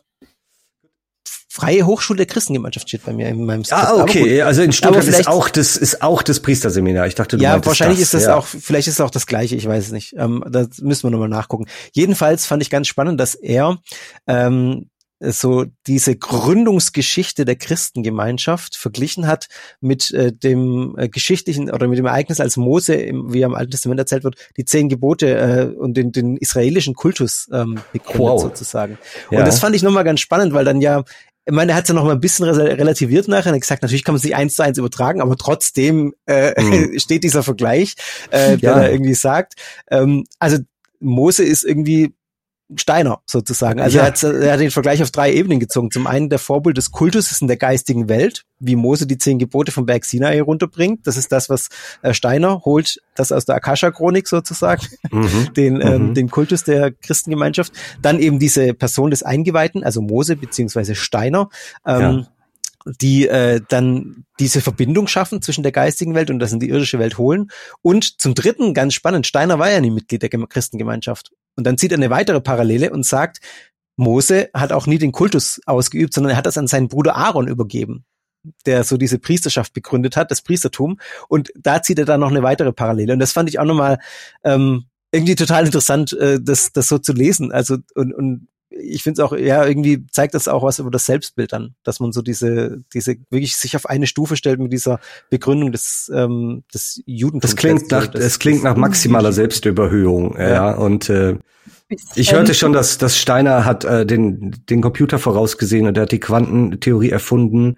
Freie 1.52 1.88
Hochschule 1.88 2.18
der 2.18 2.26
Christengemeinschaft 2.28 2.88
steht 2.88 3.04
bei 3.06 3.12
mir 3.12 3.28
in 3.28 3.43
meinem 3.43 3.66
Skript. 3.66 3.84
Ah, 3.84 3.95
okay. 3.95 4.43
Also 4.43 4.62
in 4.62 4.72
Stuttgart 4.72 5.04
ist 5.04 5.28
auch 5.28 5.50
das 5.50 5.78
ist 5.78 6.04
auch 6.04 6.22
das 6.22 6.41
Priesterseminar. 6.41 7.08
Ich 7.08 7.16
dachte, 7.16 7.38
du 7.38 7.43
Ja, 7.43 7.66
wahrscheinlich 7.66 8.00
das, 8.00 8.10
ist 8.10 8.14
das 8.14 8.24
ja. 8.26 8.36
auch, 8.36 8.45
vielleicht 8.45 8.88
ist 8.88 8.95
es 8.95 9.02
auch 9.02 9.10
das 9.10 9.26
gleiche, 9.26 9.56
ich 9.56 9.68
weiß 9.68 9.88
es 9.88 9.91
nicht. 9.91 10.14
Ähm, 10.16 10.43
da 10.47 10.68
müssen 10.80 11.08
wir 11.08 11.10
nochmal 11.10 11.28
nachgucken. 11.28 11.66
Jedenfalls 11.91 12.45
fand 12.45 12.62
ich 12.62 12.70
ganz 12.70 12.88
spannend, 12.88 13.20
dass 13.20 13.34
er 13.34 13.80
ähm, 14.28 14.89
so 15.20 15.66
diese 15.86 16.16
Gründungsgeschichte 16.16 17.43
der 17.43 17.58
Christengemeinschaft 17.58 18.78
verglichen 18.78 19.28
hat 19.28 19.47
mit 19.82 20.12
äh, 20.12 20.32
dem 20.32 20.95
äh, 20.97 21.10
geschichtlichen 21.10 21.70
oder 21.72 21.88
mit 21.88 21.97
dem 21.97 22.06
Ereignis, 22.06 22.39
als 22.39 22.58
Mose, 22.58 22.93
im, 22.95 23.34
wie 23.34 23.41
er 23.41 23.47
im 23.47 23.56
Alten 23.56 23.72
Testament 23.72 24.00
erzählt 24.00 24.24
wird, 24.24 24.36
die 24.56 24.66
zehn 24.66 24.88
Gebote 24.88 25.38
äh, 25.38 25.66
und 25.76 25.95
den, 25.95 26.12
den 26.12 26.38
israelischen 26.38 26.95
Kultus 26.95 27.50
ähm, 27.52 27.80
begründet 27.91 28.20
wow. 28.20 28.41
sozusagen. 28.41 28.97
Ja. 29.30 29.39
Und 29.39 29.45
das 29.47 29.60
fand 29.60 29.76
ich 29.76 29.84
nochmal 29.84 30.06
ganz 30.06 30.22
spannend, 30.22 30.54
weil 30.54 30.66
dann 30.66 30.80
ja 30.80 31.04
ich 31.50 31.56
meine, 31.56 31.72
er 31.72 31.76
hat 31.78 31.86
es 31.86 31.89
ja 31.89 31.95
noch 31.95 32.04
mal 32.04 32.12
ein 32.12 32.20
bisschen 32.20 32.45
relativiert 32.45 33.28
nachher. 33.28 33.47
Er 33.47 33.56
hat 33.56 33.62
gesagt, 33.62 33.82
natürlich 33.82 34.04
kann 34.04 34.14
man 34.14 34.18
es 34.18 34.24
nicht 34.24 34.36
eins 34.36 34.54
zu 34.54 34.62
eins 34.62 34.78
übertragen, 34.78 35.20
aber 35.20 35.36
trotzdem 35.36 36.14
äh, 36.28 36.54
mhm. 36.62 37.00
steht 37.00 37.24
dieser 37.24 37.41
Vergleich, 37.41 37.95
äh, 38.30 38.58
der 38.58 38.70
ja. 38.70 38.76
da 38.76 38.88
irgendwie 38.88 39.16
sagt. 39.16 39.56
Ähm, 39.89 40.26
also 40.38 40.60
Mose 41.00 41.43
ist 41.43 41.64
irgendwie 41.64 42.14
Steiner 42.76 43.22
sozusagen. 43.26 43.80
Also 43.80 43.97
ja. 43.97 44.03
er, 44.03 44.07
hat, 44.07 44.24
er 44.24 44.53
hat 44.53 44.59
den 44.59 44.72
Vergleich 44.72 45.01
auf 45.01 45.09
drei 45.09 45.34
Ebenen 45.34 45.59
gezogen. 45.59 45.89
Zum 45.89 46.05
einen 46.05 46.30
der 46.30 46.38
Vorbild 46.38 46.78
des 46.78 46.91
Kultus 46.91 47.32
ist 47.32 47.41
in 47.41 47.47
der 47.47 47.57
geistigen 47.57 48.09
Welt, 48.09 48.45
wie 48.59 48.76
Mose 48.76 49.07
die 49.07 49.17
zehn 49.17 49.39
Gebote 49.39 49.72
vom 49.72 49.86
Berg 49.86 50.05
Sinai 50.05 50.36
herunterbringt. 50.36 51.07
Das 51.07 51.17
ist 51.17 51.32
das, 51.32 51.49
was 51.49 51.70
äh, 52.03 52.13
Steiner 52.13 52.61
holt, 52.65 53.01
das 53.15 53.32
aus 53.32 53.45
der 53.45 53.55
Akasha-Chronik 53.55 54.28
sozusagen, 54.28 54.86
mhm. 55.11 55.53
den, 55.57 55.82
ähm, 55.82 56.09
mhm. 56.09 56.13
den 56.13 56.30
Kultus 56.30 56.63
der 56.63 56.91
Christengemeinschaft. 56.91 57.74
Dann 58.01 58.20
eben 58.20 58.38
diese 58.38 58.74
Person 58.74 59.09
des 59.09 59.24
Eingeweihten, 59.24 59.84
also 59.84 60.01
Mose 60.01 60.36
beziehungsweise 60.36 60.95
Steiner. 60.95 61.49
Ähm, 61.86 62.01
ja 62.01 62.28
die 62.86 63.28
äh, 63.28 63.61
dann 63.67 64.26
diese 64.39 64.61
Verbindung 64.61 65.07
schaffen 65.07 65.41
zwischen 65.41 65.63
der 65.63 65.72
geistigen 65.72 66.15
Welt 66.15 66.30
und 66.30 66.39
das 66.39 66.53
in 66.53 66.59
die 66.59 66.70
irdische 66.70 66.99
Welt 66.99 67.17
holen. 67.17 67.51
Und 67.82 68.20
zum 68.22 68.36
Dritten, 68.36 68.74
ganz 68.74 68.93
spannend, 68.93 69.28
Steiner 69.28 69.59
war 69.59 69.70
ja 69.70 69.82
nie 69.82 69.91
Mitglied 69.91 70.22
der 70.22 70.30
Christengemeinschaft. 70.30 71.32
Und 71.60 71.66
dann 71.66 71.78
zieht 71.78 71.91
er 71.91 71.97
eine 71.97 72.10
weitere 72.10 72.41
Parallele 72.41 72.89
und 72.91 73.05
sagt, 73.05 73.41
Mose 73.97 74.49
hat 74.53 74.72
auch 74.72 74.88
nie 74.88 74.97
den 74.97 75.12
Kultus 75.12 75.60
ausgeübt, 75.66 76.14
sondern 76.14 76.32
er 76.32 76.38
hat 76.38 76.45
das 76.45 76.57
an 76.57 76.68
seinen 76.68 76.88
Bruder 76.88 77.18
Aaron 77.18 77.47
übergeben, 77.47 78.05
der 78.66 78.86
so 78.86 78.95
diese 78.97 79.20
Priesterschaft 79.20 79.74
begründet 79.74 80.16
hat, 80.16 80.32
das 80.32 80.41
Priestertum. 80.41 80.99
Und 81.28 81.51
da 81.55 81.82
zieht 81.82 81.99
er 81.99 82.05
dann 82.05 82.22
noch 82.22 82.30
eine 82.30 82.41
weitere 82.41 82.72
Parallele. 82.72 83.14
Und 83.14 83.20
das 83.20 83.34
fand 83.34 83.49
ich 83.49 83.60
auch 83.60 83.66
nochmal 83.66 83.99
ähm, 84.43 84.86
irgendwie 85.12 85.36
total 85.36 85.66
interessant, 85.66 86.14
äh, 86.14 86.39
das, 86.41 86.72
das 86.72 86.88
so 86.88 86.97
zu 86.97 87.14
lesen. 87.14 87.51
Also 87.51 87.78
und, 87.93 88.14
und 88.14 88.47
ich 88.70 89.03
finde 89.03 89.22
es 89.22 89.26
auch, 89.26 89.36
ja, 89.36 89.65
irgendwie 89.65 90.05
zeigt 90.11 90.34
das 90.34 90.47
auch 90.47 90.63
was 90.63 90.80
über 90.80 90.91
das 90.91 91.05
Selbstbild 91.05 91.53
an, 91.53 91.76
dass 91.84 91.99
man 91.99 92.11
so 92.11 92.22
diese, 92.22 92.84
diese 92.93 93.15
wirklich 93.30 93.55
sich 93.55 93.76
auf 93.76 93.88
eine 93.88 94.07
Stufe 94.07 94.36
stellt 94.36 94.59
mit 94.59 94.72
dieser 94.72 94.99
Begründung 95.30 95.72
des, 95.72 96.11
ähm, 96.13 96.63
des 96.74 97.01
Judentums. 97.05 97.41
Das 97.41 97.55
klingt 97.55 97.91
nach, 97.91 98.07
das, 98.07 98.24
es 98.24 98.39
klingt 98.39 98.63
nach 98.63 98.76
maximaler 98.76 99.34
Selbstüberhöhung, 99.34 100.36
ja, 100.38 100.49
ja. 100.49 100.72
und 100.72 101.09
äh, 101.09 101.38
ich 102.13 102.34
hörte 102.34 102.53
schon, 102.53 102.72
dass, 102.72 102.99
dass 102.99 103.17
Steiner 103.17 103.65
hat 103.65 103.84
äh, 103.84 104.05
den, 104.05 104.55
den 104.70 104.82
Computer 104.82 105.17
vorausgesehen 105.17 105.87
und 105.87 105.97
er 105.97 106.04
hat 106.04 106.12
die 106.12 106.20
Quantentheorie 106.20 107.09
erfunden 107.09 107.78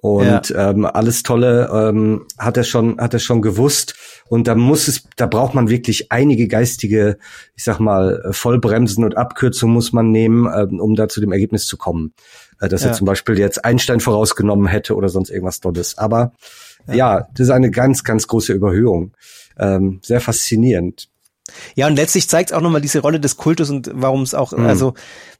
und 0.00 0.48
ja. 0.48 0.70
ähm, 0.70 0.86
alles 0.86 1.22
Tolle 1.22 1.68
ähm, 1.72 2.26
hat 2.38 2.56
er 2.56 2.64
schon 2.64 2.98
hat 2.98 3.12
er 3.12 3.20
schon 3.20 3.42
gewusst. 3.42 3.94
Und 4.28 4.46
da 4.46 4.54
muss 4.54 4.88
es 4.88 5.04
da 5.16 5.26
braucht 5.26 5.54
man 5.54 5.68
wirklich 5.68 6.10
einige 6.10 6.48
geistige 6.48 7.18
ich 7.54 7.64
sag 7.64 7.80
mal 7.80 8.22
Vollbremsen 8.30 9.04
und 9.04 9.18
Abkürzungen 9.18 9.74
muss 9.74 9.92
man 9.92 10.10
nehmen 10.10 10.48
ähm, 10.54 10.80
um 10.80 10.94
da 10.94 11.08
zu 11.08 11.20
dem 11.20 11.32
Ergebnis 11.32 11.66
zu 11.66 11.76
kommen. 11.76 12.14
Äh, 12.60 12.68
dass 12.68 12.82
ja. 12.82 12.88
er 12.88 12.94
zum 12.94 13.06
Beispiel 13.06 13.38
jetzt 13.38 13.64
Einstein 13.64 14.00
vorausgenommen 14.00 14.68
hätte 14.68 14.96
oder 14.96 15.10
sonst 15.10 15.28
irgendwas 15.28 15.60
Tolles. 15.60 15.98
Aber 15.98 16.32
ja, 16.86 16.94
ja 16.94 17.28
das 17.34 17.48
ist 17.48 17.50
eine 17.50 17.70
ganz 17.70 18.02
ganz 18.02 18.26
große 18.26 18.54
Überhöhung. 18.54 19.12
Ähm, 19.58 20.00
sehr 20.02 20.22
faszinierend 20.22 21.10
ja, 21.74 21.86
und 21.86 21.96
letztlich 21.96 22.28
zeigt 22.28 22.50
es 22.50 22.56
auch 22.56 22.60
nochmal 22.60 22.80
diese 22.80 23.00
Rolle 23.00 23.20
des 23.20 23.36
Kultus 23.36 23.70
und 23.70 23.90
warum 23.92 24.22
es 24.22 24.34
auch, 24.34 24.52
mhm. 24.52 24.66
also 24.66 24.94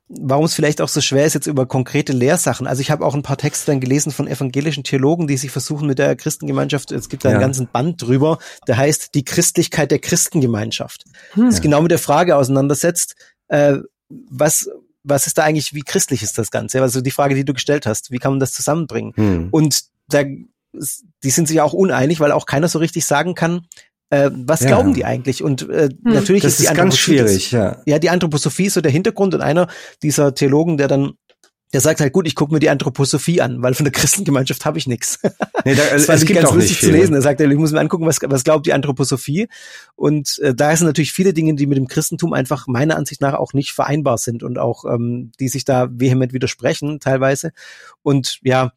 warum 0.09 0.45
es 0.45 0.55
vielleicht 0.55 0.81
auch 0.81 0.89
so 0.89 1.01
schwer 1.01 1.25
ist 1.25 1.35
jetzt 1.35 1.47
über 1.47 1.67
konkrete 1.67 2.13
Lehrsachen. 2.13 2.67
Also 2.67 2.81
ich 2.81 2.91
habe 2.91 3.05
auch 3.05 3.15
ein 3.15 3.23
paar 3.23 3.37
Texte 3.37 3.71
dann 3.71 3.81
gelesen 3.81 4.11
von 4.11 4.27
evangelischen 4.27 4.83
Theologen, 4.83 5.29
die 5.29 5.37
sich 5.37 5.51
versuchen 5.51 5.87
mit 5.87 5.99
der 5.99 6.17
Christengemeinschaft, 6.17 6.91
es 6.91 7.09
gibt 7.09 7.25
da 7.25 7.29
einen 7.29 7.41
ja. 7.41 7.47
ganzen 7.47 7.69
Band 7.69 8.03
drüber, 8.03 8.39
der 8.67 8.77
heißt 8.77 9.15
die 9.15 9.25
Christlichkeit 9.25 9.91
der 9.91 10.01
Christengemeinschaft. 10.01 11.05
Hm. 11.33 11.47
Das 11.47 11.61
genau 11.61 11.81
mit 11.81 11.93
der 11.93 12.01
Frage 12.01 12.37
auseinandersetzt, 12.37 13.15
äh, 13.49 13.79
was 14.09 14.69
was 15.03 15.27
ist 15.27 15.39
da 15.39 15.45
eigentlich, 15.45 15.75
wie 15.75 15.83
christlich 15.83 16.23
ist 16.23 16.37
das 16.37 16.51
Ganze? 16.51 16.83
Also 16.83 17.01
die 17.01 17.11
Frage, 17.11 17.35
die 17.35 17.45
du 17.45 17.55
gestellt 17.55 17.87
hast, 17.87 18.11
wie 18.11 18.19
kann 18.19 18.33
man 18.33 18.41
das 18.41 18.53
zusammenbringen? 18.53 19.13
Hm. 19.17 19.49
Und 19.51 19.85
da, 20.09 20.25
die 20.25 21.31
sind 21.31 21.49
sich 21.49 21.61
auch 21.61 21.73
uneinig, 21.73 22.21
weil 22.21 22.33
auch 22.33 22.47
keiner 22.47 22.69
so 22.69 22.79
richtig 22.79 23.07
sagen 23.07 23.35
kann, 23.35 23.67
äh, 24.11 24.31
was 24.33 24.61
ja. 24.61 24.69
glauben 24.69 24.95
die 24.95 25.05
eigentlich? 25.05 25.43
Und 25.43 25.69
äh, 25.69 25.89
hm. 25.89 26.13
natürlich 26.13 26.43
das 26.43 26.53
ist 26.53 26.61
die 26.61 26.65
ist 26.67 26.75
ganz 26.75 26.99
schwierig, 26.99 27.53
ja. 27.53 27.79
Ja, 27.87 27.99
die 27.99 28.11
Anthroposophie 28.11 28.67
ist 28.67 28.75
so 28.75 28.81
der 28.81 28.93
Hintergrund 28.93 29.35
und 29.35 29.41
einer 29.41 29.69
dieser 30.03 30.35
Theologen, 30.35 30.77
der 30.77 30.89
dann 30.89 31.15
der 31.73 31.81
sagt 31.81 32.01
halt, 32.01 32.13
gut, 32.13 32.27
ich 32.27 32.35
gucke 32.35 32.53
mir 32.53 32.59
die 32.59 32.69
Anthroposophie 32.69 33.41
an, 33.41 33.63
weil 33.63 33.75
von 33.75 33.85
der 33.85 33.93
Christengemeinschaft 34.01 34.65
habe 34.65 34.79
ich 34.79 34.87
nichts. 34.87 35.21
Nee, 35.65 35.75
da, 35.75 35.83
das 35.93 36.09
es 36.09 36.25
gibt 36.25 36.45
auch 36.45 36.55
nicht 36.57 36.77
viel. 36.77 36.91
zu 36.91 36.95
lesen. 36.95 37.15
Er 37.15 37.23
sagt, 37.23 37.41
ich 37.41 37.57
muss 37.57 37.71
mir 37.71 37.79
angucken, 37.79 38.07
was, 38.07 38.19
was 38.25 38.45
glaubt 38.45 38.67
die 38.67 38.73
Anthroposophie. 38.73 39.49
Und 39.95 40.39
äh, 40.41 40.55
da 40.55 40.75
sind 40.75 40.87
natürlich 40.87 41.13
viele 41.13 41.33
Dinge, 41.33 41.55
die 41.55 41.67
mit 41.67 41.79
dem 41.79 41.87
Christentum 41.87 42.33
einfach 42.33 42.67
meiner 42.67 42.97
Ansicht 42.97 43.21
nach 43.21 43.35
auch 43.35 43.53
nicht 43.53 43.73
vereinbar 43.73 44.19
sind 44.19 44.43
und 44.43 44.59
auch 44.59 44.85
ähm, 44.85 45.31
die 45.39 45.49
sich 45.49 45.65
da 45.65 45.89
vehement 45.93 46.33
widersprechen 46.33 46.99
teilweise. 46.99 47.53
Und 48.03 48.41
ja, 48.43 48.73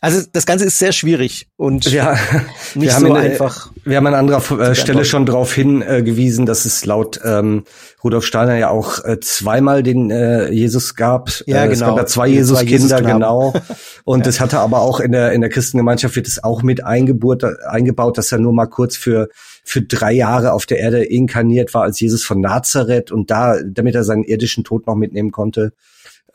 also 0.00 0.22
das 0.30 0.44
Ganze 0.44 0.66
ist 0.66 0.78
sehr 0.78 0.92
schwierig 0.92 1.48
und 1.56 1.90
ja, 1.90 2.16
nicht 2.74 2.92
so 2.92 3.06
eine, 3.06 3.18
einfach. 3.18 3.70
Wir 3.84 3.96
haben 3.96 4.06
an 4.06 4.14
anderer 4.14 4.60
äh, 4.60 4.74
Stelle 4.74 5.04
schon 5.04 5.24
darauf 5.24 5.54
hingewiesen, 5.54 6.44
äh, 6.44 6.46
dass 6.46 6.66
es 6.66 6.84
laut 6.84 7.20
ähm, 7.24 7.64
Rudolf 8.04 8.26
Steiner 8.26 8.56
ja 8.56 8.68
auch 8.68 9.04
äh, 9.04 9.20
zweimal 9.20 9.82
den 9.82 10.10
äh, 10.10 10.50
Jesus 10.50 10.96
gab. 10.96 11.30
Ja, 11.46 11.64
äh, 11.64 11.68
genau. 11.68 11.72
Es 11.72 11.80
gab 11.80 11.96
ja 11.96 12.06
zwei 12.06 12.28
Jesuskinder, 12.28 12.98
Jesus 12.98 13.12
genau. 13.12 13.54
Und 14.04 14.26
ja. 14.26 14.40
hatte 14.40 14.58
aber 14.58 14.80
auch 14.80 15.00
in 15.00 15.12
der 15.12 15.32
in 15.32 15.40
der 15.40 15.50
Christengemeinschaft 15.50 16.14
wird 16.14 16.28
es 16.28 16.44
auch 16.44 16.62
mit 16.62 16.84
eingebaut, 16.84 17.44
eingebaut, 17.66 18.18
dass 18.18 18.30
er 18.32 18.38
nur 18.38 18.52
mal 18.52 18.66
kurz 18.66 18.96
für 18.96 19.28
für 19.64 19.82
drei 19.82 20.12
Jahre 20.12 20.52
auf 20.52 20.66
der 20.66 20.78
Erde 20.78 21.04
inkarniert 21.04 21.72
war 21.74 21.82
als 21.82 21.98
Jesus 21.98 22.22
von 22.22 22.40
Nazareth 22.40 23.10
und 23.10 23.30
da, 23.30 23.56
damit 23.66 23.94
er 23.94 24.04
seinen 24.04 24.24
irdischen 24.24 24.62
Tod 24.62 24.86
noch 24.86 24.94
mitnehmen 24.94 25.32
konnte 25.32 25.72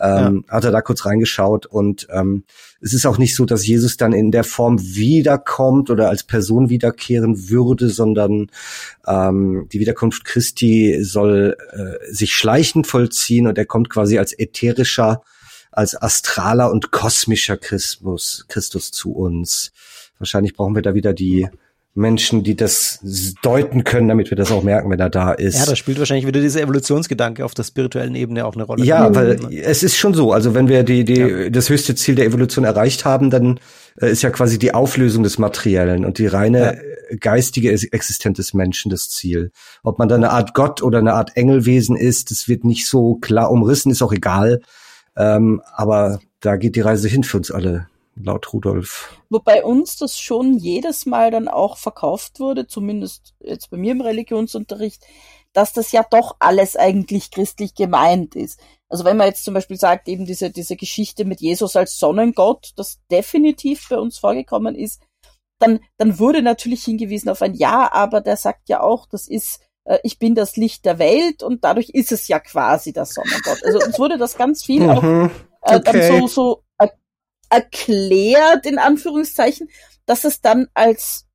ähm, 0.01 0.43
ja. 0.47 0.53
hat 0.55 0.63
er 0.63 0.71
da 0.71 0.81
kurz 0.81 1.05
reingeschaut 1.05 1.65
und 1.65 2.07
ähm, 2.11 2.43
es 2.81 2.93
ist 2.93 3.05
auch 3.05 3.17
nicht 3.17 3.35
so, 3.35 3.45
dass 3.45 3.65
Jesus 3.65 3.97
dann 3.97 4.13
in 4.13 4.31
der 4.31 4.43
Form 4.43 4.81
wiederkommt 4.81 5.89
oder 5.89 6.09
als 6.09 6.23
Person 6.23 6.69
wiederkehren 6.69 7.49
würde, 7.49 7.89
sondern 7.89 8.47
ähm, 9.07 9.67
die 9.71 9.79
Wiederkunft 9.79 10.25
Christi 10.25 11.03
soll 11.03 11.55
äh, 11.71 12.13
sich 12.13 12.33
schleichend 12.33 12.87
vollziehen 12.87 13.47
und 13.47 13.57
er 13.57 13.65
kommt 13.65 13.89
quasi 13.89 14.17
als 14.17 14.37
ätherischer, 14.37 15.21
als 15.71 15.95
astraler 15.95 16.71
und 16.71 16.91
kosmischer 16.91 17.57
Christus, 17.57 18.45
Christus 18.47 18.91
zu 18.91 19.13
uns. 19.13 19.71
Wahrscheinlich 20.17 20.55
brauchen 20.55 20.75
wir 20.75 20.81
da 20.81 20.93
wieder 20.93 21.13
die 21.13 21.47
Menschen, 21.93 22.43
die 22.43 22.55
das 22.55 22.99
deuten 23.43 23.83
können, 23.83 24.07
damit 24.07 24.29
wir 24.29 24.37
das 24.37 24.51
auch 24.51 24.63
merken, 24.63 24.89
wenn 24.89 24.99
er 24.99 25.09
da 25.09 25.33
ist. 25.33 25.59
Ja, 25.59 25.65
da 25.65 25.75
spielt 25.75 25.99
wahrscheinlich 25.99 26.25
wieder 26.25 26.39
dieser 26.39 26.61
Evolutionsgedanke 26.61 27.43
auf 27.43 27.53
der 27.53 27.63
spirituellen 27.63 28.15
Ebene 28.15 28.45
auch 28.45 28.55
eine 28.55 28.63
Rolle. 28.63 28.85
Ja, 28.85 29.13
weil 29.13 29.39
es 29.51 29.83
ist 29.83 29.97
schon 29.97 30.13
so. 30.13 30.31
Also 30.31 30.53
wenn 30.53 30.69
wir 30.69 30.83
die, 30.83 31.03
die, 31.03 31.19
ja. 31.19 31.49
das 31.49 31.69
höchste 31.69 31.93
Ziel 31.95 32.15
der 32.15 32.25
Evolution 32.25 32.63
erreicht 32.63 33.03
haben, 33.03 33.29
dann 33.29 33.59
äh, 33.99 34.09
ist 34.09 34.21
ja 34.21 34.29
quasi 34.29 34.57
die 34.57 34.73
Auflösung 34.73 35.23
des 35.23 35.37
Materiellen 35.37 36.05
und 36.05 36.17
die 36.17 36.27
reine 36.27 36.77
ja. 36.77 37.17
geistige 37.19 37.71
Existenz 37.71 38.37
des 38.37 38.53
Menschen 38.53 38.89
das 38.89 39.09
Ziel. 39.09 39.51
Ob 39.83 39.99
man 39.99 40.07
da 40.07 40.15
eine 40.15 40.31
Art 40.31 40.53
Gott 40.53 40.81
oder 40.81 40.99
eine 40.99 41.13
Art 41.13 41.35
Engelwesen 41.35 41.97
ist, 41.97 42.31
das 42.31 42.47
wird 42.47 42.63
nicht 42.63 42.87
so 42.87 43.15
klar 43.15 43.51
umrissen, 43.51 43.91
ist 43.91 44.01
auch 44.01 44.13
egal. 44.13 44.61
Ähm, 45.17 45.61
aber 45.75 46.21
da 46.39 46.55
geht 46.55 46.77
die 46.77 46.81
Reise 46.81 47.09
hin 47.09 47.25
für 47.25 47.35
uns 47.35 47.51
alle 47.51 47.87
laut 48.15 48.53
Rudolf. 48.53 49.17
Wobei 49.29 49.63
uns 49.63 49.97
das 49.97 50.19
schon 50.19 50.57
jedes 50.57 51.05
Mal 51.05 51.31
dann 51.31 51.47
auch 51.47 51.77
verkauft 51.77 52.39
wurde, 52.39 52.67
zumindest 52.67 53.33
jetzt 53.39 53.69
bei 53.69 53.77
mir 53.77 53.93
im 53.93 54.01
Religionsunterricht, 54.01 55.05
dass 55.53 55.73
das 55.73 55.91
ja 55.91 56.05
doch 56.09 56.35
alles 56.39 56.75
eigentlich 56.75 57.31
christlich 57.31 57.75
gemeint 57.75 58.35
ist. 58.35 58.59
Also 58.89 59.05
wenn 59.05 59.17
man 59.17 59.27
jetzt 59.27 59.43
zum 59.43 59.53
Beispiel 59.53 59.77
sagt, 59.77 60.07
eben 60.07 60.25
diese, 60.25 60.49
diese 60.49 60.75
Geschichte 60.75 61.25
mit 61.25 61.41
Jesus 61.41 61.75
als 61.75 61.97
Sonnengott, 61.97 62.71
das 62.75 62.99
definitiv 63.09 63.87
bei 63.89 63.97
uns 63.97 64.17
vorgekommen 64.17 64.75
ist, 64.75 65.01
dann, 65.59 65.79
dann 65.97 66.19
wurde 66.19 66.41
natürlich 66.41 66.83
hingewiesen 66.83 67.29
auf 67.29 67.41
ein 67.41 67.53
Ja, 67.53 67.91
aber 67.93 68.21
der 68.21 68.35
sagt 68.35 68.67
ja 68.67 68.81
auch, 68.81 69.05
das 69.05 69.27
ist, 69.27 69.61
äh, 69.85 69.99
ich 70.03 70.19
bin 70.19 70.35
das 70.35 70.57
Licht 70.57 70.85
der 70.85 70.99
Welt 70.99 71.43
und 71.43 71.63
dadurch 71.63 71.89
ist 71.89 72.11
es 72.11 72.27
ja 72.27 72.39
quasi 72.39 72.93
der 72.93 73.05
Sonnengott. 73.05 73.63
Also 73.63 73.79
uns 73.83 73.99
wurde 73.99 74.17
das 74.17 74.37
ganz 74.37 74.63
viel 74.63 74.89
auch 74.89 75.03
Mhm. 75.03 75.31
äh, 75.61 75.77
Okay. 75.77 75.81
dann 75.83 76.01
so, 76.01 76.27
so 76.27 76.63
erklärt, 77.51 78.65
in 78.65 78.79
Anführungszeichen, 78.79 79.69
dass 80.05 80.23
es 80.23 80.41
dann 80.41 80.67
als 80.73 81.27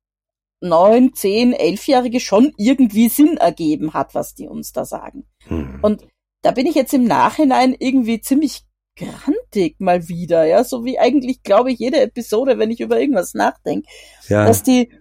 neun, 0.61 1.13
zehn, 1.13 1.53
elfjährige 1.53 2.19
schon 2.19 2.53
irgendwie 2.57 3.09
Sinn 3.09 3.37
ergeben 3.37 3.93
hat, 3.93 4.15
was 4.15 4.33
die 4.33 4.47
uns 4.47 4.71
da 4.73 4.85
sagen. 4.85 5.27
Hm. 5.43 5.79
Und 5.81 6.07
da 6.41 6.51
bin 6.51 6.65
ich 6.65 6.75
jetzt 6.75 6.93
im 6.93 7.05
Nachhinein 7.05 7.75
irgendwie 7.77 8.21
ziemlich 8.21 8.63
grantig 8.97 9.79
mal 9.79 10.07
wieder, 10.07 10.45
ja, 10.45 10.63
so 10.63 10.83
wie 10.83 10.97
eigentlich, 10.97 11.43
glaube 11.43 11.71
ich, 11.71 11.77
jede 11.77 12.01
Episode, 12.01 12.57
wenn 12.57 12.71
ich 12.71 12.79
über 12.79 12.99
irgendwas 12.99 13.35
nachdenke, 13.35 13.87
Ja. 14.27 14.45
dass 14.45 14.63
die, 14.63 14.91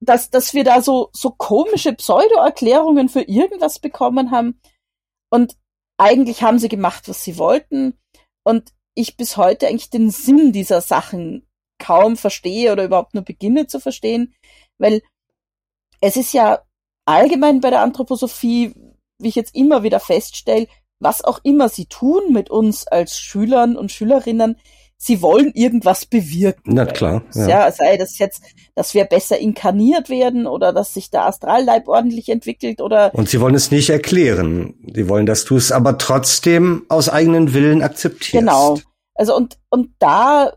dass, 0.00 0.30
dass 0.30 0.52
wir 0.52 0.64
da 0.64 0.82
so, 0.82 1.10
so 1.12 1.30
komische 1.30 1.92
Pseudo-Erklärungen 1.92 3.08
für 3.08 3.22
irgendwas 3.22 3.78
bekommen 3.78 4.32
haben. 4.32 4.60
Und 5.30 5.56
eigentlich 5.96 6.42
haben 6.42 6.58
sie 6.58 6.68
gemacht, 6.68 7.08
was 7.08 7.22
sie 7.22 7.38
wollten. 7.38 7.96
Und 8.42 8.72
ich 8.94 9.16
bis 9.16 9.36
heute 9.36 9.68
eigentlich 9.68 9.90
den 9.90 10.10
Sinn 10.10 10.52
dieser 10.52 10.80
Sachen 10.80 11.46
kaum 11.78 12.16
verstehe 12.16 12.72
oder 12.72 12.84
überhaupt 12.84 13.14
nur 13.14 13.24
beginne 13.24 13.66
zu 13.66 13.80
verstehen, 13.80 14.34
weil 14.78 15.02
es 16.00 16.16
ist 16.16 16.32
ja 16.32 16.62
allgemein 17.06 17.60
bei 17.60 17.70
der 17.70 17.82
Anthroposophie, 17.82 18.74
wie 19.18 19.28
ich 19.28 19.34
jetzt 19.34 19.54
immer 19.54 19.82
wieder 19.82 20.00
feststelle, 20.00 20.66
was 21.00 21.22
auch 21.22 21.40
immer 21.42 21.68
sie 21.68 21.86
tun 21.86 22.32
mit 22.32 22.50
uns 22.50 22.86
als 22.86 23.18
Schülern 23.18 23.76
und 23.76 23.90
Schülerinnen, 23.90 24.58
sie 25.02 25.22
wollen 25.22 25.50
irgendwas 25.54 26.04
bewirken. 26.04 26.74
Na 26.74 26.84
klar, 26.84 27.22
ja. 27.34 27.48
Ja. 27.48 27.72
sei 27.72 27.96
das 27.96 28.18
jetzt, 28.18 28.42
dass 28.74 28.92
wir 28.92 29.04
besser 29.06 29.38
inkarniert 29.38 30.10
werden 30.10 30.46
oder 30.46 30.74
dass 30.74 30.92
sich 30.92 31.10
der 31.10 31.24
Astralleib 31.24 31.88
ordentlich 31.88 32.28
entwickelt 32.28 32.82
oder 32.82 33.12
Und 33.14 33.28
sie 33.28 33.40
wollen 33.40 33.54
es 33.54 33.70
nicht 33.70 33.88
erklären. 33.88 34.74
Sie 34.94 35.08
wollen, 35.08 35.24
dass 35.24 35.46
du 35.46 35.56
es 35.56 35.72
aber 35.72 35.96
trotzdem 35.96 36.84
aus 36.90 37.08
eigenen 37.08 37.54
Willen 37.54 37.82
akzeptierst. 37.82 38.32
Genau. 38.32 38.78
Also 39.14 39.34
und, 39.34 39.58
und 39.70 39.90
da, 39.98 40.52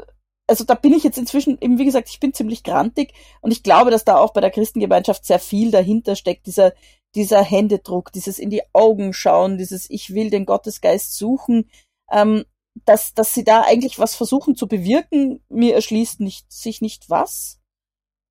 also 0.48 0.66
da 0.66 0.76
bin 0.76 0.94
ich 0.94 1.06
jetzt 1.06 1.18
inzwischen, 1.18 1.58
eben 1.62 1.80
wie 1.80 1.86
gesagt, 1.86 2.10
ich 2.10 2.20
bin 2.20 2.34
ziemlich 2.34 2.64
grantig 2.64 3.14
und 3.40 3.52
ich 3.52 3.64
glaube, 3.64 3.92
dass 3.92 4.04
da 4.04 4.18
auch 4.18 4.34
bei 4.34 4.42
der 4.42 4.52
Christengemeinschaft 4.52 5.26
sehr 5.26 5.40
viel 5.40 5.72
dahinter 5.72 6.18
steckt, 6.18 6.48
dieser, 6.48 6.74
dieser 7.16 7.42
Händedruck, 7.42 8.12
dieses 8.12 8.40
in 8.40 8.50
die 8.50 8.64
Augen 8.74 9.14
schauen, 9.14 9.58
dieses 9.58 9.90
Ich 9.90 10.14
will 10.14 10.30
den 10.30 10.46
Gottesgeist 10.46 11.18
suchen, 11.18 11.70
ähm, 12.12 12.44
dass, 12.86 13.14
dass 13.14 13.34
sie 13.34 13.44
da 13.44 13.62
eigentlich 13.62 14.00
was 14.00 14.16
versuchen 14.16 14.56
zu 14.56 14.68
bewirken, 14.68 15.44
mir 15.50 15.76
erschließt 15.76 16.20
nicht, 16.20 16.52
sich 16.52 16.82
nicht 16.82 17.10
was, 17.10 17.60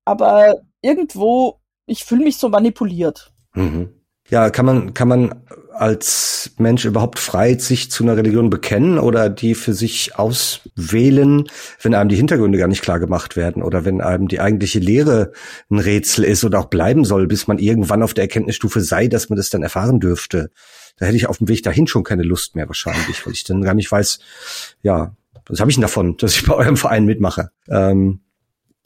aber 0.05 0.61
irgendwo, 0.81 1.59
ich 1.85 2.03
fühle 2.03 2.23
mich 2.23 2.37
so 2.37 2.49
manipuliert. 2.49 3.33
Mhm. 3.53 4.02
Ja, 4.29 4.49
kann 4.49 4.65
man, 4.65 4.93
kann 4.93 5.07
man 5.07 5.35
als 5.73 6.51
Mensch 6.57 6.85
überhaupt 6.85 7.19
frei 7.19 7.57
sich 7.57 7.89
zu 7.89 8.03
einer 8.03 8.15
Religion 8.15 8.49
bekennen 8.49 8.99
oder 8.99 9.29
die 9.29 9.55
für 9.55 9.73
sich 9.73 10.15
auswählen, 10.17 11.45
wenn 11.81 11.95
einem 11.95 12.09
die 12.09 12.15
Hintergründe 12.15 12.57
gar 12.57 12.67
nicht 12.67 12.83
klar 12.83 12.99
gemacht 12.99 13.35
werden 13.35 13.63
oder 13.63 13.83
wenn 13.83 13.99
einem 13.99 14.27
die 14.27 14.39
eigentliche 14.39 14.79
Lehre 14.79 15.31
ein 15.69 15.79
Rätsel 15.79 16.25
ist 16.25 16.43
oder 16.43 16.59
auch 16.59 16.65
bleiben 16.65 17.05
soll, 17.05 17.27
bis 17.27 17.47
man 17.47 17.57
irgendwann 17.57 18.03
auf 18.03 18.13
der 18.13 18.25
Erkenntnisstufe 18.25 18.81
sei, 18.81 19.07
dass 19.07 19.29
man 19.29 19.37
das 19.37 19.49
dann 19.49 19.63
erfahren 19.63 19.99
dürfte. 19.99 20.51
Da 20.97 21.07
hätte 21.07 21.17
ich 21.17 21.27
auf 21.27 21.39
dem 21.39 21.47
Weg 21.47 21.63
dahin 21.63 21.87
schon 21.87 22.03
keine 22.03 22.23
Lust 22.23 22.55
mehr 22.55 22.67
wahrscheinlich, 22.67 23.25
weil 23.25 23.33
ich 23.33 23.43
dann 23.43 23.63
gar 23.63 23.73
nicht 23.73 23.91
weiß, 23.91 24.19
ja, 24.83 25.15
was 25.47 25.59
habe 25.59 25.71
ich 25.71 25.75
denn 25.75 25.81
davon, 25.81 26.17
dass 26.17 26.35
ich 26.35 26.45
bei 26.45 26.53
eurem 26.53 26.77
Verein 26.77 27.05
mitmache? 27.05 27.49
Ähm, 27.67 28.21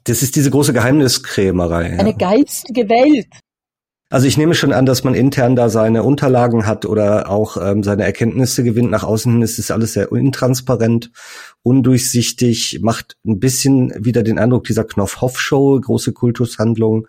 das 0.05 0.23
ist 0.23 0.37
diese 0.37 0.49
große 0.49 0.71
Geheimniskrämerei. 0.71 1.91
Ja. 1.91 1.99
Eine 1.99 2.15
geistige 2.15 2.87
Welt. 2.87 3.27
Also 4.09 4.25
ich 4.25 4.37
nehme 4.37 4.55
schon 4.55 4.71
an, 4.71 4.85
dass 4.85 5.03
man 5.03 5.13
intern 5.13 5.57
da 5.57 5.67
seine 5.67 6.01
Unterlagen 6.01 6.65
hat 6.65 6.85
oder 6.85 7.29
auch 7.29 7.57
ähm, 7.61 7.83
seine 7.83 8.05
Erkenntnisse 8.05 8.63
gewinnt. 8.63 8.89
Nach 8.89 9.03
außen 9.03 9.33
hin 9.33 9.41
ist 9.41 9.59
es 9.59 9.69
alles 9.69 9.91
sehr 9.93 10.09
intransparent, 10.13 11.11
undurchsichtig, 11.61 12.79
macht 12.81 13.17
ein 13.25 13.41
bisschen 13.41 13.93
wieder 13.99 14.23
den 14.23 14.39
Eindruck 14.39 14.63
dieser 14.63 14.85
Knopf-Hoff-Show, 14.85 15.81
große 15.81 16.13
Kultushandlung, 16.13 17.05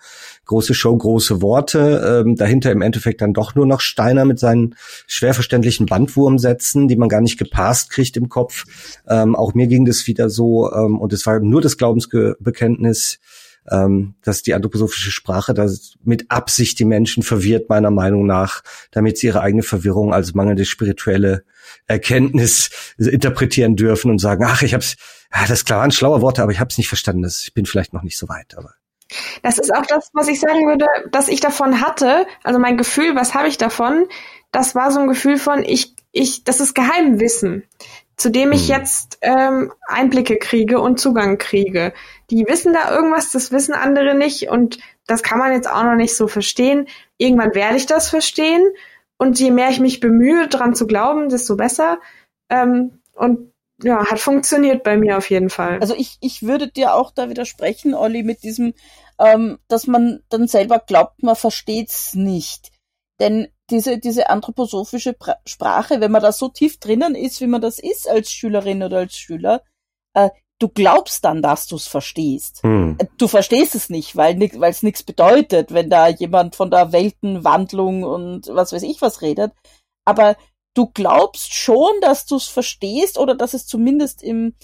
große 0.46 0.74
Show, 0.74 0.96
große 0.96 1.40
Worte. 1.40 2.24
Ähm, 2.26 2.34
dahinter 2.34 2.72
im 2.72 2.82
Endeffekt 2.82 3.20
dann 3.20 3.32
doch 3.32 3.54
nur 3.54 3.66
noch 3.66 3.80
Steiner 3.80 4.24
mit 4.24 4.40
seinen 4.40 4.74
schwer 5.06 5.34
verständlichen 5.34 5.86
Bandwurmsätzen, 5.86 6.88
die 6.88 6.96
man 6.96 7.08
gar 7.08 7.20
nicht 7.20 7.38
gepasst 7.38 7.90
kriegt 7.90 8.16
im 8.16 8.28
Kopf. 8.28 8.64
Ähm, 9.08 9.36
auch 9.36 9.54
mir 9.54 9.68
ging 9.68 9.84
das 9.84 10.08
wieder 10.08 10.28
so 10.30 10.72
ähm, 10.72 10.98
und 10.98 11.12
es 11.12 11.24
war 11.26 11.38
nur 11.38 11.60
das 11.60 11.76
Glaubensbekenntnis 11.76 13.20
ähm, 13.70 14.14
dass 14.22 14.42
die 14.42 14.54
anthroposophische 14.54 15.10
Sprache 15.10 15.54
da 15.54 15.68
mit 16.02 16.30
Absicht 16.30 16.78
die 16.78 16.84
Menschen 16.84 17.22
verwirrt, 17.22 17.68
meiner 17.68 17.90
Meinung 17.90 18.26
nach, 18.26 18.62
damit 18.90 19.18
sie 19.18 19.28
ihre 19.28 19.40
eigene 19.40 19.62
Verwirrung 19.62 20.12
als 20.12 20.34
mangelnde 20.34 20.64
spirituelle 20.64 21.44
Erkenntnis 21.86 22.70
interpretieren 22.98 23.76
dürfen 23.76 24.10
und 24.10 24.18
sagen, 24.18 24.44
ach, 24.46 24.62
ich 24.62 24.74
hab's, 24.74 24.96
ja, 25.34 25.46
das 25.46 25.68
waren 25.68 25.90
schlaue 25.90 26.22
Worte, 26.22 26.42
aber 26.42 26.52
ich 26.52 26.60
hab's 26.60 26.78
nicht 26.78 26.88
verstanden, 26.88 27.22
das, 27.22 27.42
ich 27.42 27.54
bin 27.54 27.66
vielleicht 27.66 27.92
noch 27.92 28.02
nicht 28.02 28.18
so 28.18 28.28
weit, 28.28 28.56
aber. 28.56 28.74
Das 29.42 29.58
ist 29.58 29.74
auch 29.74 29.86
das, 29.86 30.10
was 30.12 30.28
ich 30.28 30.38
sagen 30.38 30.66
würde, 30.66 30.84
dass 31.10 31.28
ich 31.28 31.40
davon 31.40 31.80
hatte. 31.80 32.26
Also 32.44 32.58
mein 32.58 32.76
Gefühl, 32.76 33.14
was 33.16 33.34
habe 33.34 33.48
ich 33.48 33.56
davon? 33.56 34.06
Das 34.52 34.74
war 34.74 34.90
so 34.90 35.00
ein 35.00 35.08
Gefühl 35.08 35.38
von, 35.38 35.64
ich, 35.64 35.94
ich, 36.12 36.44
das 36.44 36.60
ist 36.60 36.74
Geheimwissen, 36.74 37.64
zu 38.18 38.30
dem 38.30 38.52
ich 38.52 38.68
Hm. 38.68 38.76
jetzt 38.76 39.18
ähm, 39.22 39.72
Einblicke 39.86 40.36
kriege 40.38 40.80
und 40.80 41.00
Zugang 41.00 41.38
kriege. 41.38 41.94
Die 42.30 42.44
wissen 42.46 42.74
da 42.74 42.94
irgendwas, 42.94 43.30
das 43.30 43.52
wissen 43.52 43.72
andere 43.72 44.14
nicht 44.14 44.50
und 44.50 44.78
das 45.06 45.22
kann 45.22 45.38
man 45.38 45.52
jetzt 45.52 45.70
auch 45.70 45.84
noch 45.84 45.94
nicht 45.94 46.14
so 46.14 46.28
verstehen. 46.28 46.86
Irgendwann 47.16 47.54
werde 47.54 47.76
ich 47.76 47.86
das 47.86 48.10
verstehen 48.10 48.62
und 49.16 49.38
je 49.40 49.50
mehr 49.50 49.70
ich 49.70 49.80
mich 49.80 50.00
bemühe, 50.00 50.48
dran 50.48 50.74
zu 50.74 50.86
glauben, 50.86 51.28
desto 51.28 51.56
besser. 51.56 52.00
Ähm, 52.50 53.00
und 53.14 53.52
ja, 53.82 54.04
hat 54.06 54.18
funktioniert 54.18 54.82
bei 54.82 54.96
mir 54.96 55.16
auf 55.16 55.30
jeden 55.30 55.50
Fall. 55.50 55.78
Also 55.80 55.94
ich, 55.96 56.18
ich 56.20 56.42
würde 56.42 56.68
dir 56.68 56.94
auch 56.94 57.12
da 57.12 57.30
widersprechen, 57.30 57.94
Olli, 57.94 58.24
mit 58.24 58.42
diesem, 58.42 58.74
ähm, 59.20 59.58
dass 59.68 59.86
man 59.86 60.24
dann 60.28 60.48
selber 60.48 60.80
glaubt, 60.80 61.22
man 61.22 61.36
versteht's 61.36 62.14
nicht. 62.14 62.72
Denn 63.20 63.48
diese, 63.70 63.98
diese 63.98 64.30
anthroposophische 64.30 65.12
pra 65.12 65.36
Sprache, 65.44 66.00
wenn 66.00 66.10
man 66.10 66.22
da 66.22 66.32
so 66.32 66.48
tief 66.48 66.78
drinnen 66.78 67.14
ist, 67.14 67.40
wie 67.40 67.46
man 67.46 67.60
das 67.60 67.78
ist 67.78 68.08
als 68.08 68.32
Schülerin 68.32 68.82
oder 68.82 68.98
als 68.98 69.16
Schüler, 69.16 69.62
äh, 70.14 70.30
du 70.58 70.68
glaubst 70.68 71.24
dann, 71.24 71.42
dass 71.42 71.66
du 71.66 71.76
es 71.76 71.86
verstehst. 71.86 72.62
Hm. 72.62 72.96
Äh, 72.98 73.06
du 73.18 73.28
verstehst 73.28 73.74
es 73.74 73.90
nicht, 73.90 74.16
weil 74.16 74.42
es 74.42 74.82
nichts 74.82 75.02
bedeutet, 75.02 75.72
wenn 75.72 75.90
da 75.90 76.08
jemand 76.08 76.56
von 76.56 76.70
der 76.70 76.92
Weltenwandlung 76.92 78.02
und 78.04 78.48
was 78.48 78.72
weiß 78.72 78.82
ich 78.82 79.02
was 79.02 79.22
redet. 79.22 79.52
Aber 80.04 80.36
du 80.74 80.86
glaubst 80.86 81.54
schon, 81.54 82.00
dass 82.00 82.26
du 82.26 82.36
es 82.36 82.46
verstehst 82.46 83.18
oder 83.18 83.34
dass 83.34 83.54
es 83.54 83.66
zumindest 83.66 84.22
im, 84.22 84.54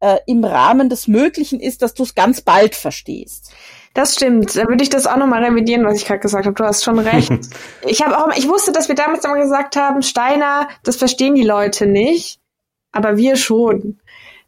äh, 0.00 0.18
im 0.26 0.44
Rahmen 0.44 0.88
des 0.88 1.06
Möglichen 1.08 1.60
ist, 1.60 1.82
dass 1.82 1.94
du 1.94 2.02
es 2.02 2.14
ganz 2.14 2.40
bald 2.40 2.74
verstehst. 2.74 3.52
Das 3.98 4.14
stimmt. 4.14 4.54
Da 4.54 4.68
würde 4.68 4.84
ich 4.84 4.90
das 4.90 5.08
auch 5.08 5.16
nochmal 5.16 5.42
revidieren, 5.42 5.84
was 5.84 5.96
ich 5.96 6.06
gerade 6.06 6.20
gesagt 6.20 6.46
habe. 6.46 6.54
Du 6.54 6.62
hast 6.62 6.84
schon 6.84 7.00
recht. 7.00 7.32
ich 7.84 8.00
habe 8.00 8.16
auch, 8.16 8.28
ich 8.36 8.48
wusste, 8.48 8.70
dass 8.70 8.86
wir 8.86 8.94
damals 8.94 9.24
immer 9.24 9.40
gesagt 9.40 9.74
haben, 9.74 10.02
Steiner, 10.02 10.68
das 10.84 10.94
verstehen 10.94 11.34
die 11.34 11.42
Leute 11.42 11.84
nicht, 11.86 12.38
aber 12.92 13.16
wir 13.16 13.34
schon. 13.34 13.98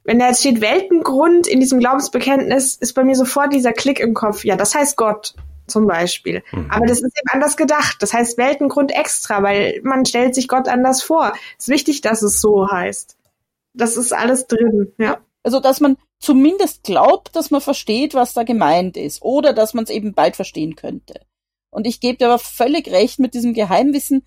Wenn 0.05 0.21
da 0.21 0.29
jetzt 0.29 0.39
steht 0.39 0.61
Weltengrund 0.61 1.49
in 1.49 1.59
diesem 1.59 1.81
Glaubensbekenntnis, 1.81 2.77
ist 2.77 2.93
bei 2.93 3.03
mir 3.03 3.17
sofort 3.17 3.53
dieser 3.53 3.73
Klick 3.73 3.99
im 3.99 4.15
Kopf. 4.15 4.45
Ja, 4.45 4.55
das 4.55 4.77
heißt 4.77 4.97
Gott 4.97 5.35
zum 5.67 5.89
Beispiel. 5.89 6.45
Mhm. 6.53 6.71
Aber 6.71 6.87
das 6.87 6.99
ist 6.99 7.19
eben 7.19 7.33
anders 7.33 7.57
gedacht. 7.57 7.97
Das 7.99 8.13
heißt 8.13 8.39
Weltengrund 8.39 8.93
extra, 8.93 9.43
weil 9.43 9.81
man 9.83 10.07
stellt 10.07 10.37
sich 10.37 10.47
Gott 10.47 10.69
anders 10.69 11.03
vor. 11.03 11.33
Es 11.59 11.67
ist 11.67 11.75
wichtig, 11.75 12.03
dass 12.03 12.23
es 12.23 12.41
so 12.41 12.71
heißt. 12.71 13.17
Das 13.75 13.97
ist 13.97 14.13
alles 14.13 14.47
drin, 14.47 14.93
ja. 14.97 15.19
Also, 15.43 15.61
dass 15.61 15.81
man 15.81 15.97
zumindest 16.19 16.83
glaubt, 16.83 17.35
dass 17.35 17.51
man 17.51 17.61
versteht, 17.61 18.15
was 18.15 18.35
da 18.35 18.43
gemeint 18.43 18.97
ist, 18.97 19.23
oder 19.23 19.53
dass 19.53 19.75
man 19.75 19.85
es 19.85 19.91
eben 19.91 20.13
bald 20.13 20.37
verstehen 20.37 20.77
könnte. 20.77 21.21
Und 21.71 21.87
ich 21.87 22.01
gebe 22.01 22.19
dir 22.19 22.27
aber 22.27 22.39
völlig 22.39 22.89
recht 22.89 23.19
mit 23.19 23.35
diesem 23.35 23.55
Geheimwissen. 23.55 24.27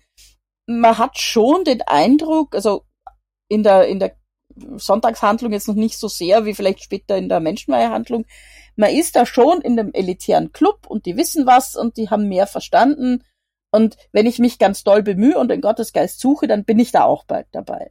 Man 0.66 0.98
hat 0.98 1.18
schon 1.18 1.64
den 1.64 1.82
Eindruck, 1.82 2.54
also 2.54 2.84
in 3.48 3.62
der, 3.62 3.86
in 3.86 4.00
der 4.00 4.16
Sonntagshandlung 4.76 5.52
jetzt 5.52 5.68
noch 5.68 5.74
nicht 5.74 5.98
so 5.98 6.08
sehr 6.08 6.44
wie 6.46 6.54
vielleicht 6.54 6.82
später 6.82 7.16
in 7.16 7.28
der 7.28 7.40
Menschenweihehandlung. 7.40 8.24
Man 8.76 8.90
ist 8.90 9.16
da 9.16 9.26
schon 9.26 9.60
in 9.60 9.76
dem 9.76 9.92
elitären 9.92 10.52
Club 10.52 10.86
und 10.88 11.06
die 11.06 11.16
wissen 11.16 11.46
was 11.46 11.76
und 11.76 11.96
die 11.96 12.10
haben 12.10 12.28
mehr 12.28 12.46
verstanden. 12.46 13.24
Und 13.70 13.96
wenn 14.12 14.26
ich 14.26 14.38
mich 14.38 14.58
ganz 14.58 14.84
doll 14.84 15.02
bemühe 15.02 15.38
und 15.38 15.48
den 15.48 15.60
Gottesgeist 15.60 16.20
suche, 16.20 16.46
dann 16.46 16.64
bin 16.64 16.78
ich 16.78 16.92
da 16.92 17.04
auch 17.04 17.24
bald 17.24 17.46
dabei. 17.52 17.90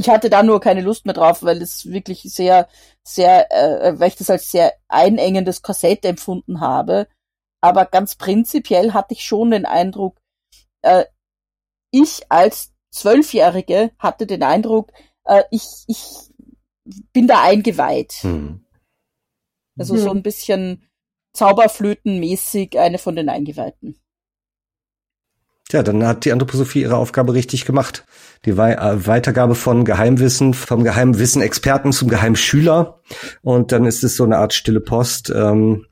Ich 0.00 0.08
hatte 0.08 0.30
da 0.30 0.42
nur 0.42 0.60
keine 0.60 0.80
Lust 0.80 1.06
mehr 1.06 1.14
drauf, 1.14 1.42
weil 1.42 1.60
es 1.60 1.86
wirklich 1.86 2.22
sehr, 2.22 2.68
sehr, 3.02 3.50
äh, 3.50 3.98
weil 3.98 4.08
ich 4.08 4.16
das 4.16 4.30
als 4.30 4.50
sehr 4.50 4.72
einengendes 4.86 5.62
Korsett 5.62 6.04
empfunden 6.04 6.60
habe. 6.60 7.08
Aber 7.60 7.84
ganz 7.84 8.14
prinzipiell 8.14 8.92
hatte 8.92 9.14
ich 9.14 9.24
schon 9.24 9.50
den 9.50 9.66
Eindruck, 9.66 10.20
äh, 10.82 11.04
ich 11.90 12.30
als 12.30 12.72
Zwölfjährige 12.90 13.90
hatte 13.98 14.26
den 14.26 14.42
Eindruck, 14.42 14.92
äh, 15.24 15.42
ich, 15.50 15.64
ich 15.88 16.30
bin 17.12 17.26
da 17.26 17.42
eingeweiht. 17.42 18.12
Hm. 18.20 18.64
Also 19.78 19.94
hm. 19.94 20.00
so 20.00 20.10
ein 20.10 20.22
bisschen 20.22 20.88
Zauberflötenmäßig 21.34 22.78
eine 22.78 22.98
von 22.98 23.16
den 23.16 23.28
Eingeweihten. 23.28 24.00
Ja, 25.70 25.82
dann 25.82 26.06
hat 26.06 26.24
die 26.24 26.32
Anthroposophie 26.32 26.80
ihre 26.80 26.96
Aufgabe 26.96 27.34
richtig 27.34 27.66
gemacht. 27.66 28.04
Die 28.46 28.52
äh, 28.52 29.06
Weitergabe 29.06 29.54
von 29.54 29.84
Geheimwissen, 29.84 30.54
vom 30.54 30.82
Geheimwissen-Experten 30.82 31.92
zum 31.92 32.08
Geheimschüler. 32.08 33.00
Und 33.42 33.72
dann 33.72 33.84
ist 33.84 34.02
es 34.02 34.16
so 34.16 34.24
eine 34.24 34.38
Art 34.38 34.54
stille 34.54 34.80
Post 34.80 35.30
ähm, 35.34 35.84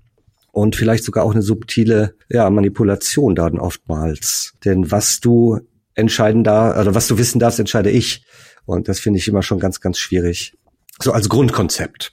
und 0.53 0.77
vielleicht 0.77 1.05
sogar 1.05 1.24
auch 1.24 1.32
eine 1.32 1.43
subtile 1.43 2.15
ja, 2.31 2.48
Manipulation 2.48 3.35
dann 3.35 3.59
oftmals. 3.59 4.55
Denn 4.65 4.90
was 4.90 5.20
du 5.20 5.61
entscheiden 5.94 6.43
da, 6.43 6.81
oder 6.81 6.94
was 6.94 7.07
du 7.09 7.19
wissen 7.19 7.39
darfst, 7.39 7.61
entscheide 7.61 7.90
ich. 7.90 8.24
Und 8.65 8.89
das 8.89 8.98
finde 8.98 9.19
ich 9.19 9.28
immer 9.28 9.43
schon 9.43 9.59
ganz, 9.59 9.81
ganz 9.81 9.98
schwierig. 9.98 10.55
So 11.01 11.12
als 11.12 11.28
Grundkonzept. 11.28 12.12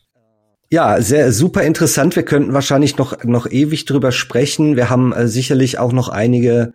Ja, 0.70 1.00
sehr 1.02 1.32
super 1.32 1.62
interessant. 1.62 2.16
Wir 2.16 2.24
könnten 2.24 2.54
wahrscheinlich 2.54 2.98
noch 2.98 3.24
noch 3.24 3.50
ewig 3.50 3.86
drüber 3.86 4.12
sprechen. 4.12 4.76
Wir 4.76 4.90
haben 4.90 5.14
äh, 5.14 5.28
sicherlich 5.28 5.78
auch 5.78 5.92
noch 5.94 6.10
einige 6.10 6.74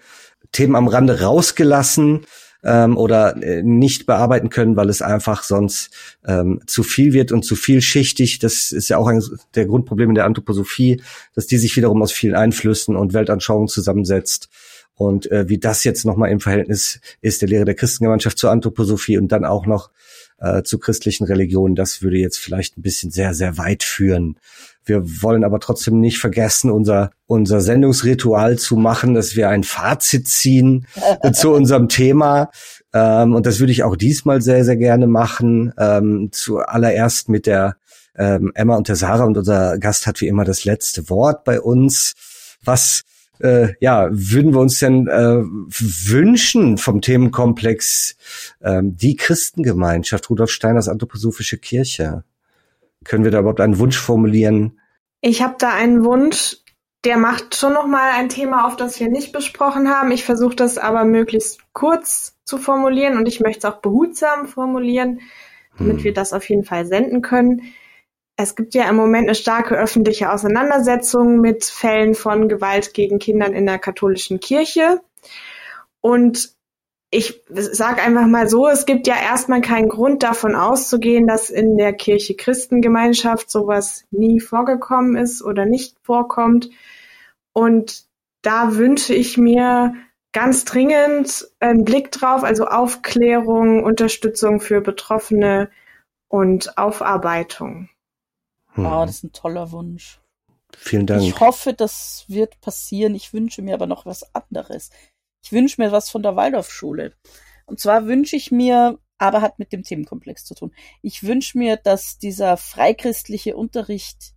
Themen 0.53 0.77
am 0.77 0.89
Rande 0.89 1.20
rausgelassen 1.20 2.27
ähm, 2.65 2.97
oder 2.97 3.41
äh, 3.43 3.62
nicht 3.62 4.07
bearbeiten 4.07 4.51
können, 4.51 4.77
weil 4.77 4.89
es 4.89 5.03
einfach 5.03 5.43
sonst 5.43 5.91
ähm, 6.27 6.61
zu 6.66 6.83
viel 6.83 7.12
wird 7.12 7.33
und 7.33 7.45
zu 7.45 7.57
vielschichtig. 7.57 8.39
Das 8.39 8.73
ist 8.73 8.89
ja 8.89 8.99
auch 8.99 9.07
ein 9.07 9.23
der 9.55 9.66
Grundproblem 9.66 10.11
in 10.11 10.15
der 10.15 10.25
Anthroposophie, 10.25 11.03
dass 11.35 11.47
die 11.47 11.59
sich 11.59 11.77
wiederum 11.77 12.03
aus 12.03 12.12
vielen 12.12 12.35
Einflüssen 12.35 12.97
und 12.97 13.15
Weltanschauungen 13.15 13.69
zusammensetzt. 13.69 14.49
Und 14.95 15.31
äh, 15.31 15.49
wie 15.49 15.59
das 15.59 15.85
jetzt 15.85 16.05
nochmal 16.05 16.31
im 16.31 16.41
Verhältnis 16.41 17.01
ist 17.20 17.41
der 17.41 17.49
Lehre 17.49 17.65
der 17.65 17.77
Christengemeinschaft 17.77 18.37
zur 18.37 18.51
Anthroposophie 18.51 19.19
und 19.19 19.31
dann 19.31 19.45
auch 19.45 19.65
noch 19.65 19.91
äh, 20.39 20.62
zu 20.62 20.79
christlichen 20.79 21.25
Religionen, 21.25 21.77
das 21.77 22.03
würde 22.03 22.19
jetzt 22.19 22.39
vielleicht 22.39 22.77
ein 22.77 22.83
bisschen 22.83 23.11
sehr, 23.11 23.35
sehr 23.35 23.59
weit 23.59 23.85
führen. 23.85 24.39
Wir 24.89 25.23
wollen 25.23 25.44
aber 25.44 25.60
trotzdem 25.60 26.01
nicht 26.01 26.19
vergessen, 26.19 26.70
unser, 26.70 27.10
unser 27.27 27.60
Sendungsritual 27.60 28.59
zu 28.59 28.77
machen, 28.77 29.15
dass 29.15 29.36
wir 29.36 29.48
ein 29.48 29.65
Fazit 29.65 30.28
ziehen 30.28 30.86
zu 31.32 31.52
unserem 31.52 31.89
Thema. 31.89 32.51
Ähm, 32.93 33.35
und 33.35 33.47
das 33.47 33.60
würde 33.60 33.73
ich 33.73 33.85
auch 33.85 33.97
diesmal 33.97 34.40
sehr, 34.40 34.65
sehr 34.65 34.77
gerne 34.77 35.06
machen. 35.06 35.73
Ähm, 35.78 36.31
zuallererst 36.32 37.28
mit 37.28 37.47
der 37.47 37.77
ähm, 38.16 38.52
Emma 38.55 38.77
und 38.77 38.89
der 38.89 38.97
Sarah 38.97 39.24
und 39.24 39.36
unser 39.36 39.78
Gast 39.78 40.06
hat 40.06 40.20
wie 40.20 40.27
immer 40.27 40.44
das 40.44 40.65
letzte 40.65 41.09
Wort 41.09 41.44
bei 41.44 41.60
uns. 41.60 42.15
Was 42.65 43.02
äh, 43.40 43.74
ja, 43.81 44.09
würden 44.10 44.52
wir 44.52 44.60
uns 44.60 44.81
denn 44.81 45.06
äh, 45.06 45.39
wünschen 45.39 46.78
vom 46.78 47.01
Themenkomplex 47.01 48.16
äh, 48.60 48.81
die 48.82 49.16
Christengemeinschaft, 49.16 50.28
Rudolf 50.31 50.51
Steiners 50.51 50.89
anthroposophische 50.89 51.59
Kirche? 51.59 52.24
Können 53.05 53.25
wir 53.25 53.31
da 53.31 53.41
überhaupt 53.41 53.61
einen 53.61 53.79
Wunsch 53.79 53.99
formulieren? 53.99 54.81
Ich 55.20 55.43
habe 55.43 55.57
da 55.59 55.73
einen 55.73 56.05
Wunsch, 56.05 56.59
der 57.05 57.16
macht 57.16 57.55
schon 57.55 57.73
noch 57.73 57.87
mal 57.87 58.12
ein 58.12 58.29
Thema 58.29 58.66
auf, 58.66 58.77
das 58.77 59.01
wir 59.01 59.09
nicht 59.09 59.33
besprochen 59.33 59.89
haben. 59.89 60.11
Ich 60.11 60.25
versuche 60.25 60.57
das 60.57 60.79
aber 60.79 61.05
möglichst 61.05 61.61
kurz 61.73 62.37
zu 62.45 62.59
formulieren 62.59 63.16
und 63.16 63.27
ich 63.27 63.41
möchte 63.41 63.66
es 63.66 63.73
auch 63.73 63.81
behutsam 63.81 64.47
formulieren, 64.47 65.20
damit 65.79 65.99
hm. 65.99 66.05
wir 66.05 66.12
das 66.12 66.33
auf 66.33 66.49
jeden 66.49 66.65
Fall 66.65 66.87
senden 66.87 67.23
können 67.23 67.73
es 68.41 68.55
gibt 68.55 68.73
ja 68.75 68.89
im 68.89 68.95
Moment 68.95 69.27
eine 69.27 69.35
starke 69.35 69.75
öffentliche 69.75 70.31
Auseinandersetzung 70.31 71.41
mit 71.41 71.65
Fällen 71.65 72.15
von 72.15 72.49
Gewalt 72.49 72.95
gegen 72.95 73.19
Kindern 73.19 73.53
in 73.53 73.66
der 73.66 73.81
katholischen 73.81 74.39
Kirche. 74.39 75.01
Und 76.01 76.53
ich 77.10 77.43
sage 77.48 78.02
einfach 78.02 78.26
mal 78.26 78.48
so, 78.48 78.68
es 78.68 78.85
gibt 78.85 79.06
ja 79.06 79.16
erstmal 79.16 79.62
keinen 79.62 79.89
Grund 79.89 80.22
davon 80.22 80.55
auszugehen, 80.55 81.26
dass 81.26 81.48
in 81.48 81.78
der 81.78 81.94
Kirche 81.94 82.35
Christengemeinschaft 82.35 83.51
sowas 83.51 84.05
nie 84.10 84.40
vorgekommen 84.40 85.16
ist 85.16 85.43
oder 85.43 85.64
nicht 85.64 85.97
vorkommt. 86.02 86.68
Und 87.55 88.05
da 88.43 88.76
wünsche 88.76 89.14
ich 89.14 89.39
mir 89.39 89.94
ganz 90.32 90.66
dringend 90.66 91.48
einen 91.60 91.85
Blick 91.85 92.12
drauf, 92.12 92.44
also 92.44 92.66
Aufklärung, 92.66 93.82
Unterstützung 93.85 94.60
für 94.60 94.82
Betroffene 94.82 95.70
und 96.28 96.76
Aufarbeitung. 96.76 97.89
Hm. 98.74 98.85
Oh, 98.85 99.06
das 99.06 99.16
ist 99.16 99.24
ein 99.24 99.32
toller 99.32 99.72
Wunsch. 99.72 100.20
Vielen 100.76 101.06
Dank. 101.06 101.22
Ich 101.22 101.40
hoffe, 101.40 101.72
das 101.72 102.26
wird 102.28 102.60
passieren. 102.60 103.14
Ich 103.14 103.32
wünsche 103.32 103.62
mir 103.62 103.74
aber 103.74 103.86
noch 103.86 104.05
was 104.05 104.35
anderes. 104.35 104.90
Ich 105.44 105.52
wünsche 105.52 105.81
mir 105.81 105.93
was 105.93 106.10
von 106.10 106.23
der 106.23 106.36
Waldorfschule. 106.36 107.15
Und 107.66 107.81
zwar 107.81 108.06
wünsche 108.06 108.36
ich 108.36 108.51
mir, 108.51 108.98
aber 109.19 109.40
hat 109.40 109.59
mit 109.59 109.73
dem 109.73 109.82
Themenkomplex 109.82 110.44
zu 110.44 110.55
tun. 110.55 110.74
Ich 111.02 111.23
wünsche 111.23 111.59
mir, 111.59 111.77
dass 111.77 112.19
dieser 112.19 112.56
freikristliche 112.56 113.56
Unterricht, 113.56 114.35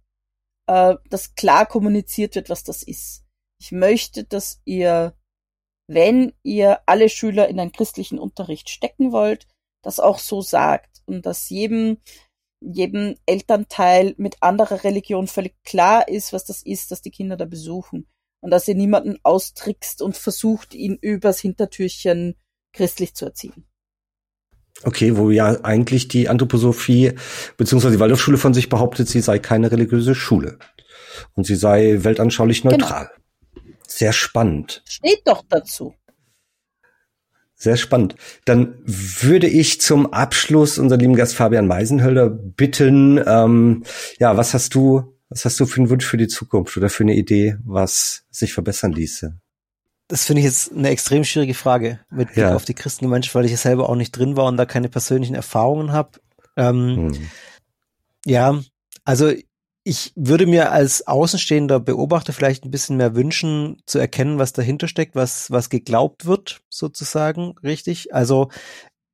äh, 0.68 0.96
dass 1.10 1.36
klar 1.36 1.66
kommuniziert 1.66 2.36
wird, 2.36 2.50
was 2.50 2.64
das 2.64 2.84
ist. 2.84 3.24
Ich 3.60 3.72
möchte, 3.72 4.24
dass 4.24 4.62
ihr, 4.66 5.16
wenn 5.88 6.34
ihr 6.44 6.82
alle 6.88 7.10
Schüler 7.10 7.48
in 7.48 7.60
einen 7.60 7.72
christlichen 7.72 8.20
Unterricht 8.20 8.70
stecken 8.70 9.12
wollt, 9.12 9.48
das 9.84 10.00
auch 10.00 10.20
so 10.20 10.42
sagt 10.42 11.02
und 11.06 11.26
dass 11.26 11.50
jedem 11.50 11.98
jedem 12.62 13.16
Elternteil 13.26 14.14
mit 14.18 14.38
anderer 14.42 14.84
Religion 14.84 15.28
völlig 15.28 15.56
klar 15.64 16.08
ist, 16.08 16.32
was 16.32 16.46
das 16.46 16.62
ist, 16.62 16.92
dass 16.92 17.02
die 17.02 17.12
Kinder 17.12 17.36
da 17.36 17.46
besuchen. 17.46 18.08
Und 18.42 18.52
dass 18.52 18.68
ihr 18.68 18.76
niemanden 18.76 19.18
austrickst 19.24 20.02
und 20.02 20.18
versucht, 20.18 20.74
ihn 20.74 20.98
übers 21.00 21.40
Hintertürchen 21.40 22.36
christlich 22.74 23.14
zu 23.14 23.26
erziehen. 23.26 23.66
Okay, 24.84 25.16
wo 25.16 25.30
ja 25.30 25.64
eigentlich 25.64 26.08
die 26.08 26.28
Anthroposophie 26.28 27.14
bzw. 27.58 27.92
die 27.92 28.00
Waldorfschule 28.00 28.38
von 28.38 28.54
sich 28.54 28.70
behauptet, 28.70 29.08
sie 29.08 29.22
sei 29.22 29.38
keine 29.38 29.72
religiöse 29.72 30.16
Schule. 30.16 30.58
Und 31.36 31.46
sie 31.46 31.56
sei 31.56 32.00
weltanschaulich 32.02 32.64
genau. 32.64 32.78
neutral. 32.78 33.10
Genau. 33.54 33.76
Sehr 33.88 34.14
spannend. 34.14 34.82
Steht 34.88 35.22
doch 35.26 35.44
dazu. 35.48 35.94
Sehr 37.54 37.78
spannend. 37.78 38.16
Dann 38.46 38.82
würde 38.86 39.46
ich 39.48 39.82
zum 39.82 40.12
Abschluss 40.12 40.80
unseren 40.80 41.00
lieben 41.00 41.16
Gast 41.16 41.36
Fabian 41.36 41.68
Meisenhölder 41.68 42.28
bitten, 42.28 43.22
ähm, 43.24 43.84
ja, 44.18 44.36
was 44.36 44.56
hast 44.56 44.74
du, 44.74 45.11
was 45.32 45.46
hast 45.46 45.60
du 45.60 45.66
für 45.66 45.78
einen 45.80 45.90
Wunsch 45.90 46.06
für 46.06 46.18
die 46.18 46.28
Zukunft 46.28 46.76
oder 46.78 46.90
für 46.90 47.04
eine 47.04 47.16
Idee, 47.16 47.58
was 47.64 48.26
sich 48.30 48.54
verbessern 48.54 48.92
ließe? 48.92 49.36
Das 50.10 50.26
finde 50.26 50.42
ich 50.42 50.46
jetzt 50.46 50.74
eine 50.74 50.90
extrem 50.90 51.24
schwierige 51.24 51.54
Frage 51.54 52.02
mit 52.10 52.34
Blick 52.34 52.44
Ja. 52.46 52.56
auf 52.56 52.66
die 52.66 52.74
Christengemeinschaft, 52.74 53.34
weil 53.34 53.46
ich 53.46 53.52
ja 53.52 53.58
selber 53.58 53.88
auch 53.90 53.96
nicht 53.96 54.12
drin 54.12 54.36
war 54.36 54.46
und 54.46 54.58
da 54.58 54.66
keine 54.66 54.90
persönlichen 54.90 55.36
Erfahrungen 55.36 55.94
habe. 55.94 56.20
Ähm, 56.58 57.14
Hm. 57.14 57.30
Ja, 58.26 58.60
also 59.06 59.32
ich 59.84 60.12
würde 60.16 60.46
mir 60.46 60.72
als 60.72 61.08
außenstehender 61.08 61.80
Beobachter 61.80 62.34
vielleicht 62.34 62.66
ein 62.66 62.72
bisschen 62.72 62.98
mehr 62.98 63.16
wünschen, 63.16 63.82
zu 63.86 63.98
erkennen, 64.00 64.38
was 64.38 64.54
dahinter 64.54 64.88
steckt, 64.88 65.16
was, 65.16 65.50
was 65.50 65.70
geglaubt 65.70 66.26
wird, 66.26 66.62
sozusagen, 66.70 67.56
richtig. 67.64 68.14
Also 68.14 68.50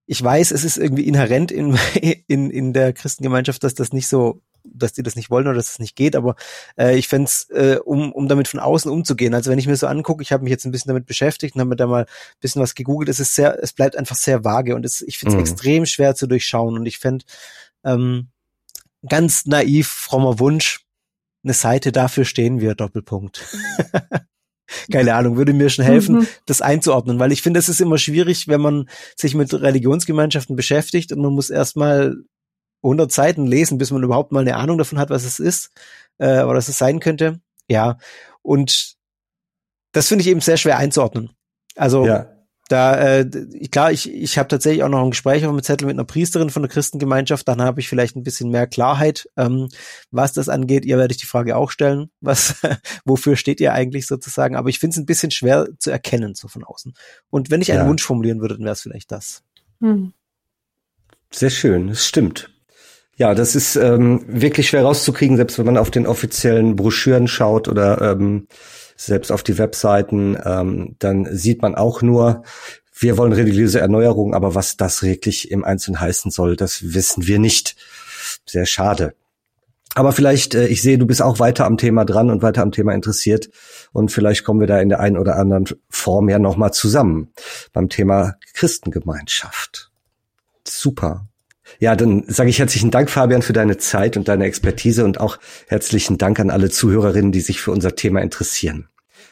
ich 0.07 0.23
weiß, 0.23 0.51
es 0.51 0.63
ist 0.63 0.77
irgendwie 0.77 1.05
inhärent 1.05 1.51
in, 1.51 1.77
in, 2.27 2.49
in 2.49 2.73
der 2.73 2.93
Christengemeinschaft, 2.93 3.63
dass 3.63 3.75
das 3.75 3.93
nicht 3.93 4.07
so, 4.07 4.41
dass 4.63 4.93
die 4.93 5.03
das 5.03 5.15
nicht 5.15 5.29
wollen 5.29 5.47
oder 5.47 5.55
dass 5.55 5.71
es 5.71 5.79
nicht 5.79 5.95
geht, 5.95 6.15
aber 6.15 6.35
äh, 6.77 6.97
ich 6.97 7.07
fände 7.07 7.25
es, 7.25 7.49
äh, 7.51 7.77
um, 7.83 8.11
um 8.11 8.27
damit 8.27 8.47
von 8.47 8.59
außen 8.59 8.89
umzugehen. 8.91 9.33
Also 9.33 9.51
wenn 9.51 9.59
ich 9.59 9.67
mir 9.67 9.75
so 9.75 9.87
angucke, 9.87 10.21
ich 10.23 10.31
habe 10.31 10.43
mich 10.43 10.51
jetzt 10.51 10.65
ein 10.65 10.71
bisschen 10.71 10.89
damit 10.89 11.05
beschäftigt 11.05 11.55
und 11.55 11.61
habe 11.61 11.69
mir 11.69 11.75
da 11.75 11.87
mal 11.87 12.03
ein 12.03 12.39
bisschen 12.39 12.61
was 12.61 12.73
gegoogelt, 12.75 13.09
es 13.09 13.19
ist 13.19 13.35
sehr, 13.35 13.61
es 13.61 13.73
bleibt 13.73 13.95
einfach 13.95 14.15
sehr 14.15 14.43
vage 14.43 14.75
und 14.75 14.85
es, 14.85 15.01
ich 15.01 15.17
finde 15.17 15.35
es 15.35 15.35
Mhm. 15.35 15.41
extrem 15.41 15.85
schwer 15.85 16.15
zu 16.15 16.27
durchschauen 16.27 16.75
und 16.77 16.85
ich 16.85 16.97
fände, 16.99 17.25
ähm, 17.83 18.29
ganz 19.07 19.45
naiv, 19.45 19.87
frommer 19.87 20.39
Wunsch, 20.39 20.81
eine 21.43 21.53
Seite 21.53 21.91
dafür 21.91 22.25
stehen 22.25 22.59
wir, 22.59 22.75
Doppelpunkt. 22.75 23.45
Keine 24.91 25.13
Ahnung, 25.15 25.37
würde 25.37 25.53
mir 25.53 25.69
schon 25.69 25.85
helfen, 25.85 26.15
Mhm. 26.19 26.27
das 26.45 26.61
einzuordnen, 26.61 27.19
weil 27.19 27.31
ich 27.31 27.41
finde, 27.41 27.59
es 27.59 27.69
ist 27.69 27.81
immer 27.81 27.97
schwierig, 27.97 28.47
wenn 28.47 28.61
man 28.61 28.89
sich 29.15 29.33
mit 29.35 29.53
Religionsgemeinschaften 29.53 30.55
beschäftigt 30.55 31.11
und 31.11 31.21
man 31.21 31.33
muss 31.33 31.49
erstmal 31.49 32.17
100 32.83 33.11
Seiten 33.11 33.47
lesen, 33.47 33.77
bis 33.77 33.91
man 33.91 34.03
überhaupt 34.03 34.31
mal 34.31 34.41
eine 34.41 34.55
Ahnung 34.55 34.77
davon 34.77 34.99
hat, 34.99 35.09
was 35.09 35.23
es 35.25 35.39
ist 35.39 35.71
äh, 36.19 36.43
oder 36.43 36.55
was 36.55 36.67
es 36.67 36.77
sein 36.77 36.99
könnte. 36.99 37.39
Ja, 37.69 37.97
und 38.41 38.95
das 39.93 40.07
finde 40.07 40.21
ich 40.21 40.27
eben 40.29 40.41
sehr 40.41 40.57
schwer 40.57 40.77
einzuordnen. 40.77 41.31
Also 41.75 42.05
Ja, 42.05 42.29
da, 42.67 43.19
äh, 43.19 43.25
klar, 43.71 43.91
ich, 43.91 44.11
ich 44.11 44.37
habe 44.37 44.47
tatsächlich 44.47 44.83
auch 44.83 44.89
noch 44.89 45.03
ein 45.03 45.11
Gespräch 45.11 45.45
auf 45.45 45.51
dem 45.55 45.63
Zettel 45.63 45.85
mit 45.87 45.95
einer 45.95 46.05
Priesterin 46.05 46.49
von 46.49 46.61
der 46.61 46.71
Christengemeinschaft, 46.71 47.47
dann 47.47 47.61
habe 47.61 47.79
ich 47.79 47.89
vielleicht 47.89 48.15
ein 48.15 48.23
bisschen 48.23 48.49
mehr 48.49 48.67
Klarheit, 48.67 49.29
ähm, 49.37 49.69
was 50.11 50.33
das 50.33 50.49
angeht. 50.49 50.85
Ihr 50.85 50.97
werde 50.97 51.11
ich 51.13 51.19
die 51.19 51.25
Frage 51.25 51.55
auch 51.55 51.71
stellen, 51.71 52.09
was, 52.21 52.55
wofür 53.05 53.35
steht 53.35 53.61
ihr 53.61 53.73
eigentlich 53.73 54.07
sozusagen? 54.07 54.55
Aber 54.55 54.69
ich 54.69 54.79
finde 54.79 54.95
es 54.95 54.97
ein 54.97 55.05
bisschen 55.05 55.31
schwer 55.31 55.67
zu 55.79 55.91
erkennen, 55.91 56.35
so 56.35 56.47
von 56.47 56.63
außen. 56.63 56.93
Und 57.29 57.49
wenn 57.49 57.61
ich 57.61 57.71
einen 57.71 57.83
Ja. 57.83 57.87
Wunsch 57.87 58.03
formulieren 58.03 58.41
würde, 58.41 58.55
dann 58.55 58.63
wäre 58.63 58.73
es 58.73 58.81
vielleicht 58.81 59.11
das. 59.11 59.43
Hm. 59.79 60.13
sehr 61.31 61.51
schön, 61.51 61.87
das 61.89 62.05
stimmt. 62.05 62.49
Ja, 63.17 63.33
das 63.33 63.55
ist 63.55 63.75
ähm, 63.75 64.23
wirklich 64.27 64.69
schwer 64.69 64.83
rauszukriegen, 64.83 65.37
selbst 65.37 65.57
wenn 65.57 65.65
man 65.65 65.77
auf 65.77 65.89
den 65.89 66.05
offiziellen 66.05 66.75
Broschüren 66.75 67.27
schaut 67.27 67.67
oder 67.67 68.01
ähm, 68.01 68.47
selbst 68.97 69.31
auf 69.31 69.43
die 69.43 69.57
Webseiten, 69.57 70.37
ähm, 70.43 70.95
dann 70.99 71.27
sieht 71.31 71.61
man 71.61 71.75
auch 71.75 72.01
nur, 72.01 72.43
wir 72.99 73.17
wollen 73.17 73.31
religiöse 73.31 73.79
Erneuerung, 73.79 74.33
aber 74.33 74.55
was 74.55 74.75
das 74.75 75.03
wirklich 75.03 75.51
im 75.51 75.63
Einzelnen 75.63 75.99
heißen 75.99 76.31
soll, 76.31 76.55
das 76.55 76.93
wissen 76.93 77.27
wir 77.27 77.39
nicht. 77.39 77.75
Sehr 78.45 78.65
schade. 78.65 79.13
Aber 79.95 80.11
vielleicht, 80.11 80.53
äh, 80.55 80.67
ich 80.67 80.81
sehe, 80.81 80.97
du 80.97 81.05
bist 81.05 81.21
auch 81.21 81.39
weiter 81.39 81.65
am 81.65 81.77
Thema 81.77 82.05
dran 82.05 82.29
und 82.29 82.41
weiter 82.41 82.61
am 82.61 82.71
Thema 82.71 82.93
interessiert. 82.93 83.49
Und 83.93 84.11
vielleicht 84.11 84.43
kommen 84.43 84.59
wir 84.59 84.67
da 84.67 84.79
in 84.79 84.89
der 84.89 84.99
einen 84.99 85.17
oder 85.17 85.37
anderen 85.37 85.65
Form 85.89 86.29
ja 86.29 86.39
nochmal 86.39 86.73
zusammen 86.73 87.31
beim 87.73 87.89
Thema 87.89 88.35
Christengemeinschaft. 88.53 89.91
Super. 90.67 91.26
Ja, 91.79 91.95
dann 91.95 92.23
sage 92.27 92.49
ich 92.49 92.59
herzlichen 92.59 92.91
Dank, 92.91 93.09
Fabian, 93.09 93.41
für 93.41 93.53
deine 93.53 93.77
Zeit 93.77 94.17
und 94.17 94.27
deine 94.27 94.45
Expertise 94.45 95.05
und 95.05 95.19
auch 95.19 95.37
herzlichen 95.67 96.17
Dank 96.17 96.39
an 96.39 96.49
alle 96.49 96.69
Zuhörerinnen, 96.69 97.31
die 97.31 97.41
sich 97.41 97.61
für 97.61 97.71
unser 97.71 97.95
Thema 97.95 98.21
interessieren. 98.21 98.87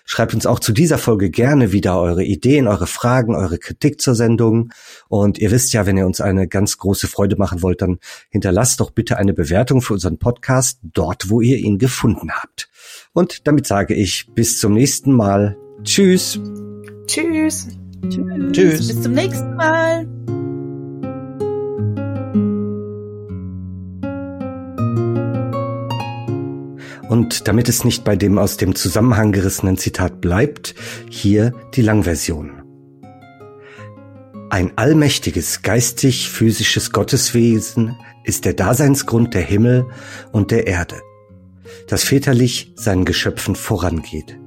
Schreibt 0.08 0.36
uns 0.36 0.46
auch 0.46 0.60
zu 0.60 0.72
dieser 0.72 1.00
Folge 1.00 1.32
gerne 1.32 1.72
wieder 1.72 2.00
eure 2.00 2.24
Ideen, 2.24 2.68
eure 2.68 2.86
Fragen, 2.86 3.36
eure 3.36 3.58
Kritik 3.58 4.00
zur 4.00 4.14
Sendung. 4.14 4.70
Und 5.08 5.40
ihr 5.40 5.50
wisst 5.50 5.74
ja, 5.74 5.88
wenn 5.88 5.98
ihr 5.98 6.06
uns 6.06 6.22
eine 6.22 6.48
ganz 6.48 6.78
große 6.78 7.08
Freude 7.08 7.38
machen 7.38 7.64
wollt, 7.64 7.82
dann 7.82 7.98
hinterlasst 8.30 8.80
doch 8.80 8.92
bitte 8.92 9.18
eine 9.18 9.34
Bewertung 9.34 9.82
für 9.82 9.94
unseren 9.94 10.20
Podcast 10.20 10.80
dort, 10.84 11.32
wo 11.32 11.42
ihr 11.42 11.58
ihn 11.58 11.80
gefunden 11.80 12.32
habt. 12.32 12.70
Und 13.14 13.48
damit 13.48 13.66
sage 13.66 13.96
ich 13.96 14.28
bis 14.36 14.60
zum 14.60 14.74
nächsten 14.74 15.12
Mal. 15.12 15.58
Tschüss. 15.84 16.40
Tschüss. 17.08 17.68
Tschüss. 18.08 18.52
Tschüss. 18.52 18.88
Bis 18.88 19.02
zum 19.02 19.14
nächsten 19.14 19.56
Mal. 19.56 20.15
Und 27.10 27.48
damit 27.48 27.70
es 27.70 27.84
nicht 27.84 28.04
bei 28.04 28.16
dem 28.16 28.38
aus 28.38 28.58
dem 28.58 28.76
Zusammenhang 28.76 29.32
gerissenen 29.32 29.78
Zitat 29.78 30.22
bleibt, 30.22 30.76
hier 31.10 31.54
die 31.76 31.82
Langversion. 31.82 32.64
Ein 34.50 34.72
allmächtiges, 34.76 35.62
geistig-physisches 35.64 36.92
Gotteswesen 36.92 37.96
ist 38.24 38.46
der 38.46 38.54
Daseinsgrund 38.54 39.34
der 39.34 39.42
Himmel 39.42 39.88
und 40.32 40.52
der 40.52 40.68
Erde, 40.68 41.02
das 41.88 42.04
väterlich 42.04 42.72
seinen 42.76 43.06
Geschöpfen 43.06 43.56
vorangeht. 43.56 44.40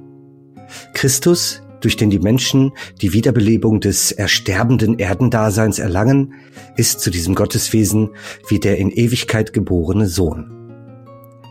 Christus, 0.93 1.61
durch 1.81 1.95
den 1.95 2.09
die 2.09 2.19
Menschen 2.19 2.71
die 3.01 3.13
Wiederbelebung 3.13 3.79
des 3.79 4.11
ersterbenden 4.11 4.99
Erdendaseins 4.99 5.79
erlangen, 5.79 6.33
ist 6.75 6.99
zu 6.99 7.09
diesem 7.09 7.35
Gotteswesen 7.35 8.09
wie 8.47 8.59
der 8.59 8.77
in 8.77 8.89
Ewigkeit 8.89 9.53
geborene 9.53 10.07
Sohn. 10.07 10.58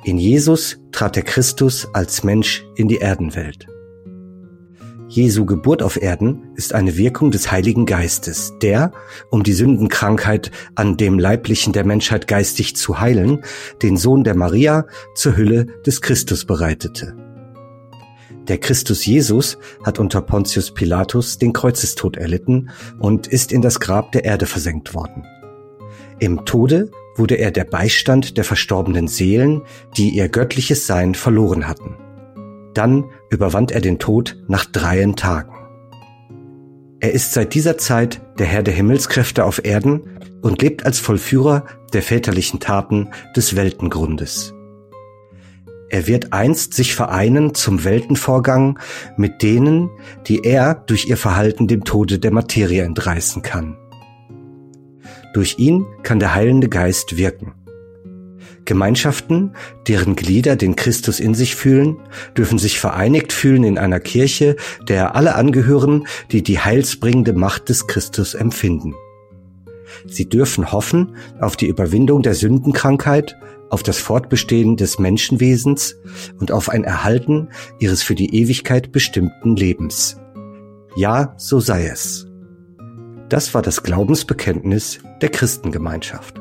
In 0.04 0.18
Jesus 0.18 0.78
trat 0.92 1.16
der 1.16 1.24
Christus 1.24 1.88
als 1.92 2.22
Mensch 2.22 2.64
in 2.76 2.88
die 2.88 2.98
Erdenwelt. 2.98 3.66
Jesu 5.08 5.46
Geburt 5.46 5.82
auf 5.82 6.00
Erden 6.00 6.52
ist 6.54 6.74
eine 6.74 6.96
Wirkung 6.96 7.30
des 7.30 7.50
Heiligen 7.50 7.86
Geistes, 7.86 8.52
der, 8.62 8.92
um 9.30 9.42
die 9.42 9.54
Sündenkrankheit 9.54 10.50
an 10.74 10.96
dem 10.96 11.18
Leiblichen 11.18 11.72
der 11.72 11.84
Menschheit 11.84 12.28
geistig 12.28 12.76
zu 12.76 13.00
heilen, 13.00 13.42
den 13.82 13.96
Sohn 13.96 14.22
der 14.22 14.34
Maria 14.36 14.86
zur 15.14 15.36
Hülle 15.36 15.66
des 15.86 16.02
Christus 16.02 16.44
bereitete. 16.44 17.16
Der 18.48 18.58
Christus 18.58 19.04
Jesus 19.04 19.58
hat 19.84 19.98
unter 19.98 20.20
Pontius 20.20 20.72
Pilatus 20.72 21.38
den 21.38 21.52
Kreuzestod 21.52 22.16
erlitten 22.16 22.70
und 22.98 23.26
ist 23.26 23.50
in 23.50 23.62
das 23.62 23.80
Grab 23.80 24.12
der 24.12 24.24
Erde 24.24 24.46
versenkt 24.46 24.94
worden. 24.94 25.24
Im 26.18 26.44
Tode 26.44 26.90
wurde 27.18 27.34
er 27.36 27.50
der 27.50 27.64
Beistand 27.64 28.36
der 28.36 28.44
verstorbenen 28.44 29.08
Seelen, 29.08 29.62
die 29.96 30.10
ihr 30.10 30.28
göttliches 30.28 30.86
Sein 30.86 31.14
verloren 31.14 31.66
hatten. 31.66 31.96
Dann 32.74 33.06
überwand 33.30 33.72
er 33.72 33.80
den 33.80 33.98
Tod 33.98 34.36
nach 34.46 34.64
dreien 34.64 35.16
Tagen. 35.16 35.54
Er 37.00 37.12
ist 37.12 37.32
seit 37.32 37.54
dieser 37.54 37.78
Zeit 37.78 38.20
der 38.38 38.46
Herr 38.46 38.62
der 38.62 38.74
Himmelskräfte 38.74 39.44
auf 39.44 39.64
Erden 39.64 40.02
und 40.42 40.62
lebt 40.62 40.84
als 40.84 40.98
Vollführer 40.98 41.64
der 41.92 42.02
väterlichen 42.02 42.60
Taten 42.60 43.10
des 43.36 43.56
Weltengrundes. 43.56 44.54
Er 45.90 46.06
wird 46.06 46.32
einst 46.32 46.74
sich 46.74 46.94
vereinen 46.94 47.54
zum 47.54 47.84
Weltenvorgang 47.84 48.78
mit 49.16 49.42
denen, 49.42 49.90
die 50.26 50.44
er 50.44 50.74
durch 50.74 51.08
ihr 51.08 51.16
Verhalten 51.16 51.66
dem 51.66 51.84
Tode 51.84 52.18
der 52.18 52.30
Materie 52.30 52.82
entreißen 52.82 53.42
kann. 53.42 53.78
Durch 55.34 55.58
ihn 55.58 55.86
kann 56.02 56.18
der 56.18 56.34
heilende 56.34 56.68
Geist 56.68 57.16
wirken. 57.16 57.54
Gemeinschaften, 58.68 59.54
deren 59.86 60.14
Glieder 60.14 60.54
den 60.54 60.76
Christus 60.76 61.20
in 61.20 61.34
sich 61.34 61.56
fühlen, 61.56 61.96
dürfen 62.36 62.58
sich 62.58 62.78
vereinigt 62.78 63.32
fühlen 63.32 63.64
in 63.64 63.78
einer 63.78 63.98
Kirche, 63.98 64.56
der 64.86 65.16
alle 65.16 65.34
angehören, 65.36 66.06
die 66.32 66.42
die 66.42 66.58
heilsbringende 66.58 67.32
Macht 67.32 67.70
des 67.70 67.86
Christus 67.86 68.34
empfinden. 68.34 68.94
Sie 70.06 70.28
dürfen 70.28 70.70
hoffen 70.70 71.16
auf 71.40 71.56
die 71.56 71.66
Überwindung 71.66 72.22
der 72.22 72.34
Sündenkrankheit, 72.34 73.36
auf 73.70 73.82
das 73.82 73.98
Fortbestehen 73.98 74.76
des 74.76 74.98
Menschenwesens 74.98 75.96
und 76.38 76.52
auf 76.52 76.68
ein 76.68 76.84
Erhalten 76.84 77.48
ihres 77.78 78.02
für 78.02 78.14
die 78.14 78.34
Ewigkeit 78.34 78.92
bestimmten 78.92 79.56
Lebens. 79.56 80.18
Ja, 80.94 81.34
so 81.38 81.58
sei 81.58 81.86
es. 81.86 82.27
Das 83.28 83.52
war 83.52 83.60
das 83.60 83.82
Glaubensbekenntnis 83.82 85.00
der 85.20 85.28
Christengemeinschaft. 85.28 86.40